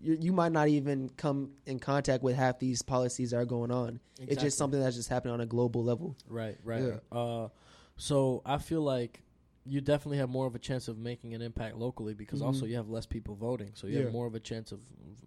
you 0.00 0.16
you 0.20 0.32
might 0.32 0.52
not 0.52 0.68
even 0.68 1.08
come 1.16 1.54
in 1.66 1.80
contact 1.80 2.22
with 2.22 2.36
half 2.36 2.60
these 2.60 2.82
policies 2.82 3.32
that 3.32 3.38
are 3.38 3.44
going 3.44 3.72
on. 3.72 3.98
It's 4.20 4.40
just 4.40 4.56
something 4.58 4.78
that's 4.78 4.94
just 4.94 5.08
happening 5.08 5.34
on 5.34 5.40
a 5.40 5.46
global 5.46 5.82
level. 5.82 6.16
Right, 6.28 6.56
right. 6.62 6.82
Yeah. 6.84 6.98
Uh, 7.10 7.48
so 7.96 8.42
I 8.46 8.58
feel 8.58 8.82
like 8.82 9.22
you 9.68 9.80
definitely 9.80 10.18
have 10.18 10.30
more 10.30 10.46
of 10.46 10.54
a 10.54 10.58
chance 10.58 10.88
of 10.88 10.98
making 10.98 11.34
an 11.34 11.42
impact 11.42 11.76
locally 11.76 12.14
because 12.14 12.40
also 12.42 12.64
Mhm. 12.64 12.70
you 12.70 12.76
have 12.76 12.88
less 12.88 13.06
people 13.06 13.34
voting, 13.34 13.70
so 13.74 13.86
you 13.86 13.98
Yeah. 13.98 14.04
have 14.04 14.12
more 14.12 14.26
of 14.26 14.34
a 14.34 14.40
chance 14.40 14.72
of 14.72 14.80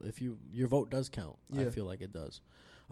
if 0.04 0.22
you 0.22 0.38
your 0.52 0.68
vote 0.68 0.90
does 0.90 1.10
count. 1.10 1.38
I 1.56 1.66
feel 1.66 1.86
like 1.86 2.02
it 2.02 2.12
does. 2.12 2.42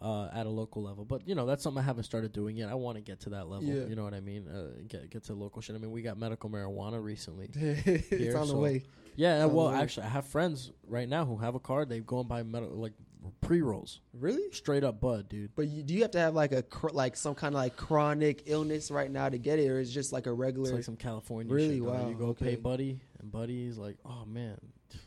Uh, 0.01 0.29
at 0.31 0.45
a 0.45 0.49
local 0.49 0.81
level, 0.81 1.03
but 1.03 1.27
you 1.27 1.35
know 1.35 1.45
that's 1.45 1.61
something 1.61 1.81
I 1.81 1.85
haven't 1.85 2.05
started 2.05 2.31
doing 2.31 2.55
yet. 2.55 2.69
I 2.69 2.73
want 2.75 2.95
to 2.95 3.01
get 3.01 3.19
to 3.21 3.31
that 3.31 3.49
level. 3.49 3.67
Yeah. 3.67 3.85
You 3.85 3.95
know 3.95 4.05
what 4.05 4.13
I 4.13 4.21
mean? 4.21 4.47
Uh, 4.47 4.69
get 4.87 5.09
get 5.09 5.23
to 5.25 5.33
local 5.33 5.61
shit. 5.61 5.75
I 5.75 5.79
mean, 5.79 5.91
we 5.91 6.01
got 6.01 6.17
medical 6.17 6.49
marijuana 6.49 7.03
recently. 7.03 7.49
it's 7.53 8.07
Here, 8.07 8.37
on 8.37 8.47
the 8.47 8.55
way. 8.55 8.83
Yeah, 9.17 9.43
well, 9.47 9.67
actually, 9.67 10.05
I 10.05 10.09
have 10.09 10.25
friends 10.25 10.71
right 10.87 11.09
now 11.09 11.25
who 11.25 11.35
have 11.37 11.53
a 11.53 11.59
card. 11.59 11.89
They 11.89 11.99
go 11.99 12.21
and 12.21 12.29
buy 12.29 12.43
medical 12.43 12.77
like 12.77 12.93
pre 13.41 13.61
rolls, 13.61 13.99
Really? 14.13 14.51
straight 14.51 14.83
up 14.83 14.99
bud, 15.01 15.27
dude. 15.29 15.51
But 15.55 15.67
you, 15.67 15.83
do 15.83 15.93
you 15.93 16.01
have 16.03 16.11
to 16.11 16.19
have 16.19 16.35
like 16.35 16.51
a 16.51 16.63
cr- 16.63 16.89
like 16.93 17.15
some 17.17 17.35
kind 17.35 17.53
of 17.55 17.59
like 17.59 17.75
chronic 17.75 18.43
illness 18.45 18.91
right 18.91 19.09
now 19.11 19.27
to 19.29 19.37
get 19.37 19.59
it, 19.59 19.67
or 19.69 19.79
is 19.79 19.89
it 19.89 19.93
just 19.93 20.13
like 20.13 20.25
a 20.27 20.31
It's 20.31 20.39
regular? 20.39 20.73
like 20.75 20.83
some 20.83 20.95
California 20.95 21.53
Really? 21.53 21.75
shit. 21.77 21.83
Wow, 21.85 22.07
You 22.09 22.15
go 22.15 22.25
okay. 22.27 22.45
pay 22.45 22.55
Buddy, 22.55 22.99
and 23.19 23.31
Buddy's 23.31 23.77
like, 23.77 23.97
oh 24.05 24.23
man, 24.25 24.57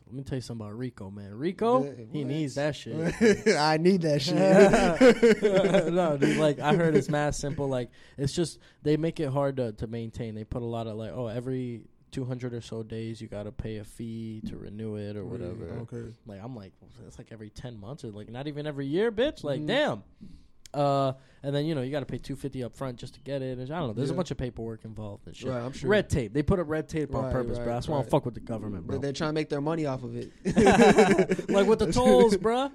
let 0.06 0.14
me 0.14 0.22
tell 0.22 0.36
you 0.36 0.42
something 0.42 0.66
about 0.66 0.76
Rico, 0.78 1.10
man. 1.10 1.32
Rico, 1.34 1.84
Yeah, 1.84 1.90
he 2.12 2.24
needs 2.24 2.54
that 2.56 2.76
shit. 2.76 2.94
I 3.56 3.78
need 3.78 4.02
that 4.02 4.20
shit. 4.22 4.32
no, 5.92 6.16
dude. 6.18 6.36
Like 6.36 6.58
I 6.60 6.74
heard 6.76 6.94
it's 6.96 7.08
mad 7.08 7.34
simple. 7.34 7.68
Like 7.68 7.90
it's 8.18 8.32
just 8.32 8.58
they 8.82 8.96
make 8.96 9.20
it 9.20 9.30
hard 9.30 9.56
to 9.56 9.72
to 9.72 9.86
maintain. 9.86 10.34
They 10.34 10.44
put 10.44 10.62
a 10.62 10.66
lot 10.66 10.86
of 10.86 10.96
like, 10.96 11.12
oh, 11.14 11.28
every 11.28 11.82
two 12.12 12.24
hundred 12.24 12.54
or 12.54 12.60
so 12.60 12.82
days 12.84 13.20
you 13.20 13.26
got 13.26 13.44
to 13.44 13.50
pay 13.52 13.78
a 13.78 13.84
fee 13.84 14.40
to 14.46 14.56
renew 14.56 14.94
it 14.96 15.16
or 15.16 15.24
whatever. 15.24 15.64
Okay. 15.82 16.12
Like 16.26 16.40
I'm 16.44 16.54
like 16.54 16.72
it's 17.06 17.18
like 17.18 17.32
every 17.32 17.50
ten 17.50 17.76
months 17.80 18.04
or 18.04 18.10
like 18.10 18.30
not 18.30 18.46
even 18.46 18.66
every 18.66 18.86
year, 18.86 19.10
bitch. 19.10 19.42
Like 19.42 19.60
Mhm. 19.60 19.66
damn. 19.66 20.02
Uh, 20.74 21.12
and 21.44 21.52
then 21.54 21.66
you 21.66 21.74
know 21.74 21.82
you 21.82 21.90
got 21.90 22.00
to 22.00 22.06
pay 22.06 22.18
two 22.18 22.36
fifty 22.36 22.62
up 22.62 22.72
front 22.72 22.98
just 22.98 23.14
to 23.14 23.20
get 23.20 23.42
it. 23.42 23.58
And 23.58 23.62
I 23.72 23.78
don't 23.80 23.88
know. 23.88 23.92
There's 23.94 24.10
a 24.10 24.14
bunch 24.14 24.30
of 24.30 24.36
paperwork 24.36 24.84
involved 24.84 25.26
and 25.26 25.36
shit. 25.36 25.48
Right, 25.50 25.60
I'm 25.60 25.72
sure. 25.72 25.90
Red 25.90 26.08
tape. 26.08 26.32
They 26.32 26.42
put 26.44 26.60
up 26.60 26.68
red 26.68 26.88
tape 26.88 27.12
on 27.16 27.24
Right, 27.24 27.32
purpose, 27.32 27.58
bro. 27.58 27.66
I 27.66 27.70
right, 27.70 27.76
just 27.78 27.88
want 27.88 27.98
right. 28.00 28.04
to 28.04 28.10
fuck 28.12 28.24
with 28.24 28.34
the 28.34 28.40
government, 28.40 28.86
bro. 28.86 28.98
They're 28.98 29.12
trying 29.12 29.30
to 29.30 29.34
make 29.34 29.48
their 29.48 29.60
money 29.60 29.84
off 29.84 30.04
of 30.04 30.14
it. 30.16 30.30
like 31.50 31.66
with 31.66 31.80
the 31.80 31.90
tolls, 31.92 32.36
bro. 32.36 32.70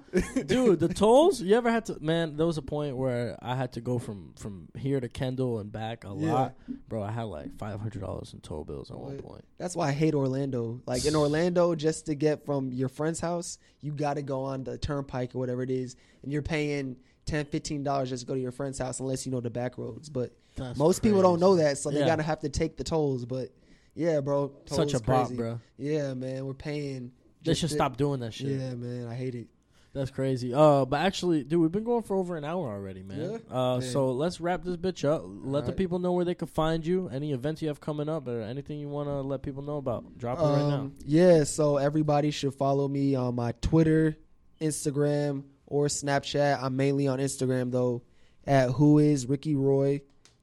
Dude, 0.46 0.80
the 0.80 0.88
tolls. 0.88 1.40
You 1.40 1.56
ever 1.56 1.70
had 1.70 1.86
to? 1.86 1.96
Man, 2.00 2.36
there 2.36 2.46
was 2.46 2.58
a 2.58 2.62
point 2.62 2.94
where 2.96 3.38
I 3.40 3.54
had 3.54 3.72
to 3.72 3.80
go 3.80 3.98
from 3.98 4.34
from 4.38 4.68
here 4.76 5.00
to 5.00 5.08
Kendall 5.08 5.60
and 5.60 5.72
back 5.72 6.04
a 6.04 6.14
Yeah. 6.14 6.32
lot, 6.34 6.54
bro. 6.88 7.02
I 7.02 7.10
had 7.10 7.22
like 7.22 7.56
five 7.56 7.80
hundred 7.80 8.02
dollars 8.02 8.34
in 8.34 8.40
toll 8.40 8.64
bills 8.64 8.90
at 8.90 8.98
one 8.98 9.12
Wait. 9.12 9.22
point. 9.24 9.44
That's 9.56 9.76
why 9.76 9.88
I 9.88 9.92
hate 9.92 10.14
Orlando. 10.14 10.82
Like 10.84 11.06
in 11.06 11.16
Orlando, 11.16 11.74
just 11.74 12.04
to 12.06 12.14
get 12.14 12.44
from 12.44 12.70
your 12.72 12.90
friend's 12.90 13.20
house, 13.20 13.56
you 13.80 13.92
got 13.92 14.14
to 14.14 14.22
go 14.22 14.42
on 14.42 14.64
the 14.64 14.76
turnpike 14.76 15.34
or 15.34 15.38
whatever 15.38 15.62
it 15.62 15.70
is, 15.70 15.96
and 16.22 16.30
you're 16.30 16.42
paying 16.42 16.96
10 17.28 17.82
dollars 17.84 18.08
just 18.10 18.22
to 18.22 18.26
go 18.26 18.34
to 18.34 18.40
your 18.40 18.50
friend's 18.52 18.78
house, 18.78 19.00
unless 19.00 19.24
you 19.26 19.32
know 19.32 19.40
the 19.40 19.50
back 19.50 19.78
roads. 19.78 20.08
But 20.08 20.32
That's 20.56 20.78
most 20.78 21.02
people 21.02 21.22
don't 21.22 21.38
know 21.40 21.56
that, 21.56 21.78
so 21.78 21.90
they 21.90 22.00
Yeah. 22.00 22.06
gotta 22.06 22.22
have 22.22 22.40
to 22.40 22.48
take 22.48 22.76
the 22.76 22.84
tolls. 22.84 23.24
But 23.24 23.50
yeah, 23.94 24.20
bro, 24.20 24.48
tolls 24.66 24.92
Such 24.92 24.94
a 25.00 25.02
bop, 25.04 25.30
bro. 25.32 25.60
Yeah, 25.76 26.14
man, 26.14 26.46
we're 26.46 26.54
paying. 26.54 27.12
They 27.44 27.54
should 27.54 27.68
to- 27.68 27.74
stop 27.74 27.96
doing 27.96 28.20
that 28.20 28.34
shit. 28.34 28.48
Yeah, 28.48 28.74
man, 28.74 29.06
I 29.06 29.14
hate 29.14 29.34
it. 29.34 29.46
That's 29.94 30.10
crazy. 30.10 30.52
Uh, 30.52 30.84
but 30.84 31.00
actually, 31.00 31.42
dude, 31.44 31.60
we've 31.60 31.72
been 31.72 31.82
going 31.82 32.02
for 32.02 32.14
over 32.14 32.36
an 32.36 32.44
hour 32.44 32.68
already, 32.68 33.02
man. 33.02 33.18
Yeah? 33.20 33.38
Uh, 33.50 33.78
Man. 33.78 33.82
so 33.90 34.12
let's 34.12 34.38
wrap 34.40 34.62
this 34.62 34.76
bitch 34.76 35.02
up. 35.04 35.22
Let 35.26 35.64
the 35.66 35.72
people 35.72 35.98
know 35.98 36.12
where 36.12 36.26
they 36.26 36.34
can 36.34 36.46
find 36.46 36.86
you. 36.86 37.08
Any 37.08 37.32
events 37.32 37.62
you 37.62 37.68
have 37.68 37.80
coming 37.80 38.08
up, 38.08 38.28
or 38.28 38.42
anything 38.42 38.78
you 38.78 38.88
want 38.88 39.08
to 39.08 39.22
let 39.22 39.42
people 39.42 39.62
know 39.62 39.78
about. 39.78 40.16
Drop 40.18 40.38
it 40.38 40.42
right 40.42 40.58
now. 40.58 40.74
Um, 40.74 40.94
Yeah, 41.04 41.44
so 41.44 41.78
everybody 41.78 42.30
should 42.30 42.54
follow 42.54 42.86
me 42.86 43.14
on 43.14 43.34
my 43.34 43.52
Twitter, 43.60 44.16
Instagram, 44.60 45.44
or 45.68 45.86
Snapchat. 45.86 46.58
I'm 46.60 46.76
mainly 46.76 47.06
on 47.06 47.18
Instagram 47.18 47.70
though, 47.70 48.02
at 48.46 48.70
who 48.70 48.98
is 48.98 49.26
Ricky 49.26 49.54
Roy, 49.54 50.00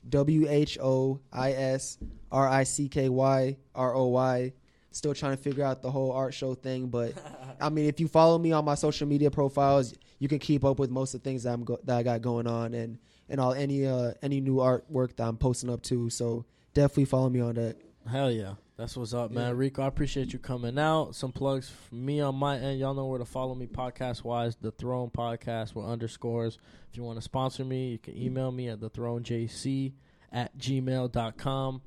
W 0.07 0.47
H 0.47 0.77
O 0.81 1.19
I 1.33 1.51
S 1.51 1.97
R 2.31 2.47
I 2.47 2.63
C 2.63 2.87
K 2.87 3.09
Y 3.09 3.57
R 3.73 3.95
O 3.95 4.05
Y. 4.07 4.53
Still 4.91 5.13
trying 5.13 5.35
to 5.35 5.41
figure 5.43 5.65
out 5.65 5.81
the 5.81 5.91
whole 5.91 6.13
art 6.13 6.33
show 6.33 6.53
thing, 6.53 6.87
but 6.87 7.13
I 7.59 7.69
mean, 7.69 7.85
if 7.87 7.99
you 7.99 8.07
follow 8.07 8.37
me 8.37 8.53
on 8.53 8.63
my 8.63 8.75
social 8.75 9.07
media 9.07 9.29
profiles, 9.29 9.93
you 10.19 10.29
can 10.29 10.39
keep 10.39 10.63
up 10.63 10.79
with 10.79 10.89
most 10.89 11.13
of 11.13 11.21
the 11.21 11.29
things 11.29 11.43
that 11.43 11.53
I'm 11.53 11.65
go- 11.65 11.79
that 11.83 11.97
I 11.97 12.03
got 12.03 12.21
going 12.21 12.47
on 12.47 12.73
and 12.73 12.97
and 13.27 13.41
all 13.41 13.53
any 13.53 13.85
uh 13.85 14.13
any 14.21 14.39
new 14.39 14.57
artwork 14.57 15.17
that 15.17 15.27
I'm 15.27 15.37
posting 15.37 15.69
up 15.69 15.81
to. 15.83 16.09
So 16.09 16.45
definitely 16.73 17.05
follow 17.05 17.29
me 17.29 17.41
on 17.41 17.55
that. 17.55 17.77
Hell 18.09 18.31
yeah. 18.31 18.53
That's 18.77 18.97
what's 18.97 19.13
up, 19.13 19.31
man. 19.31 19.47
Yeah. 19.47 19.57
Rico, 19.57 19.83
I 19.83 19.87
appreciate 19.87 20.33
you 20.33 20.39
coming 20.39 20.77
out. 20.77 21.15
Some 21.15 21.31
plugs 21.31 21.69
from 21.69 22.05
me 22.05 22.19
on 22.19 22.35
my 22.35 22.57
end. 22.57 22.77
Y'all 22.77 22.93
know 22.93 23.05
where 23.05 23.19
to 23.19 23.25
follow 23.25 23.55
me 23.55 23.67
podcast 23.67 24.25
wise. 24.25 24.57
The 24.57 24.71
Throne 24.71 25.09
Podcast 25.09 25.75
with 25.75 25.85
underscores. 25.85 26.57
If 26.91 26.97
you 26.97 27.03
want 27.03 27.17
to 27.17 27.21
sponsor 27.21 27.63
me, 27.63 27.91
you 27.91 27.97
can 27.97 28.17
email 28.17 28.51
me 28.51 28.67
at 28.67 28.81
thethronejc 28.81 29.93
at 30.33 30.57
gmail.com. 30.57 31.81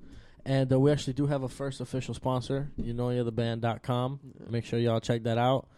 And 0.47 0.73
uh, 0.73 0.81
we 0.81 0.91
actually 0.91 1.13
do 1.13 1.27
have 1.27 1.43
a 1.43 1.49
first 1.49 1.83
official 1.83 2.15
sponsor, 2.15 2.71
you 2.79 2.95
know 2.95 3.11
you're 3.11 3.25
the 3.25 3.33
band.com. 3.33 4.21
Make 4.49 4.65
sure 4.65 4.79
y'all 4.79 5.01
check 5.01 5.25
that 5.25 5.37
out. 5.37 5.69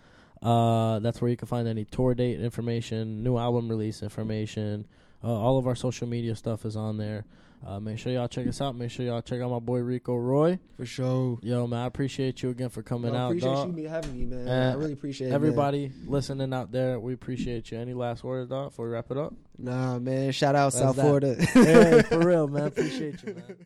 Uh, 0.41 1.01
that's 1.01 1.21
where 1.21 1.29
you 1.29 1.37
can 1.37 1.49
find 1.49 1.67
any 1.67 1.85
tour 1.85 2.15
date 2.15 2.41
information, 2.41 3.25
new 3.25 3.37
album 3.37 3.69
release 3.69 4.01
information. 4.01 4.87
Uh, 5.25 5.33
all 5.33 5.59
of 5.59 5.67
our 5.67 5.75
social 5.75 6.07
media 6.07 6.37
stuff 6.37 6.65
is 6.65 6.77
on 6.77 6.99
there. 6.99 7.25
Uh, 7.67 7.79
make 7.79 7.99
sure 7.99 8.11
y'all 8.13 8.27
check 8.27 8.47
us 8.47 8.61
out. 8.63 8.75
Make 8.75 8.91
sure 8.91 9.05
y'all 9.05 9.21
check 9.21 9.41
out 9.43 9.51
my 9.51 9.59
boy 9.59 9.81
Rico 9.81 10.17
Roy. 10.17 10.59
For 10.77 10.87
sure. 10.87 11.39
Yo, 11.43 11.67
man, 11.67 11.81
I 11.81 11.87
appreciate 11.87 12.43
you 12.43 12.49
again 12.51 12.71
for 12.71 12.83
coming 12.83 13.13
No, 13.13 13.19
I 13.19 13.21
out, 13.23 13.27
appreciate 13.29 13.51
dog. 13.53 13.79
you 13.79 13.89
having 13.89 14.19
me, 14.19 14.25
man. 14.25 14.49
Uh, 14.49 14.73
I 14.73 14.79
really 14.79 14.95
appreciate 14.95 15.29
it. 15.29 15.33
Everybody 15.35 15.93
listening 16.07 16.55
out 16.55 16.73
there, 16.73 16.99
we 16.99 17.13
appreciate 17.13 17.71
you. 17.71 17.79
Any 17.79 17.93
last 17.93 18.25
words, 18.25 18.49
dog, 18.49 18.71
before 18.71 18.87
we 18.87 18.93
wrap 18.93 19.11
it 19.11 19.19
up? 19.19 19.35
Nah, 19.59 19.99
man. 19.99 20.33
Shout 20.33 20.55
out 20.55 20.73
That's 20.73 20.79
South 20.79 20.97
that. 20.97 21.03
Florida. 21.03 21.35
hey, 21.35 22.03
for 22.03 22.19
real, 22.27 22.49
man. 22.49 22.65
Appreciate 22.69 23.23
you, 23.25 23.35
man. 23.35 23.57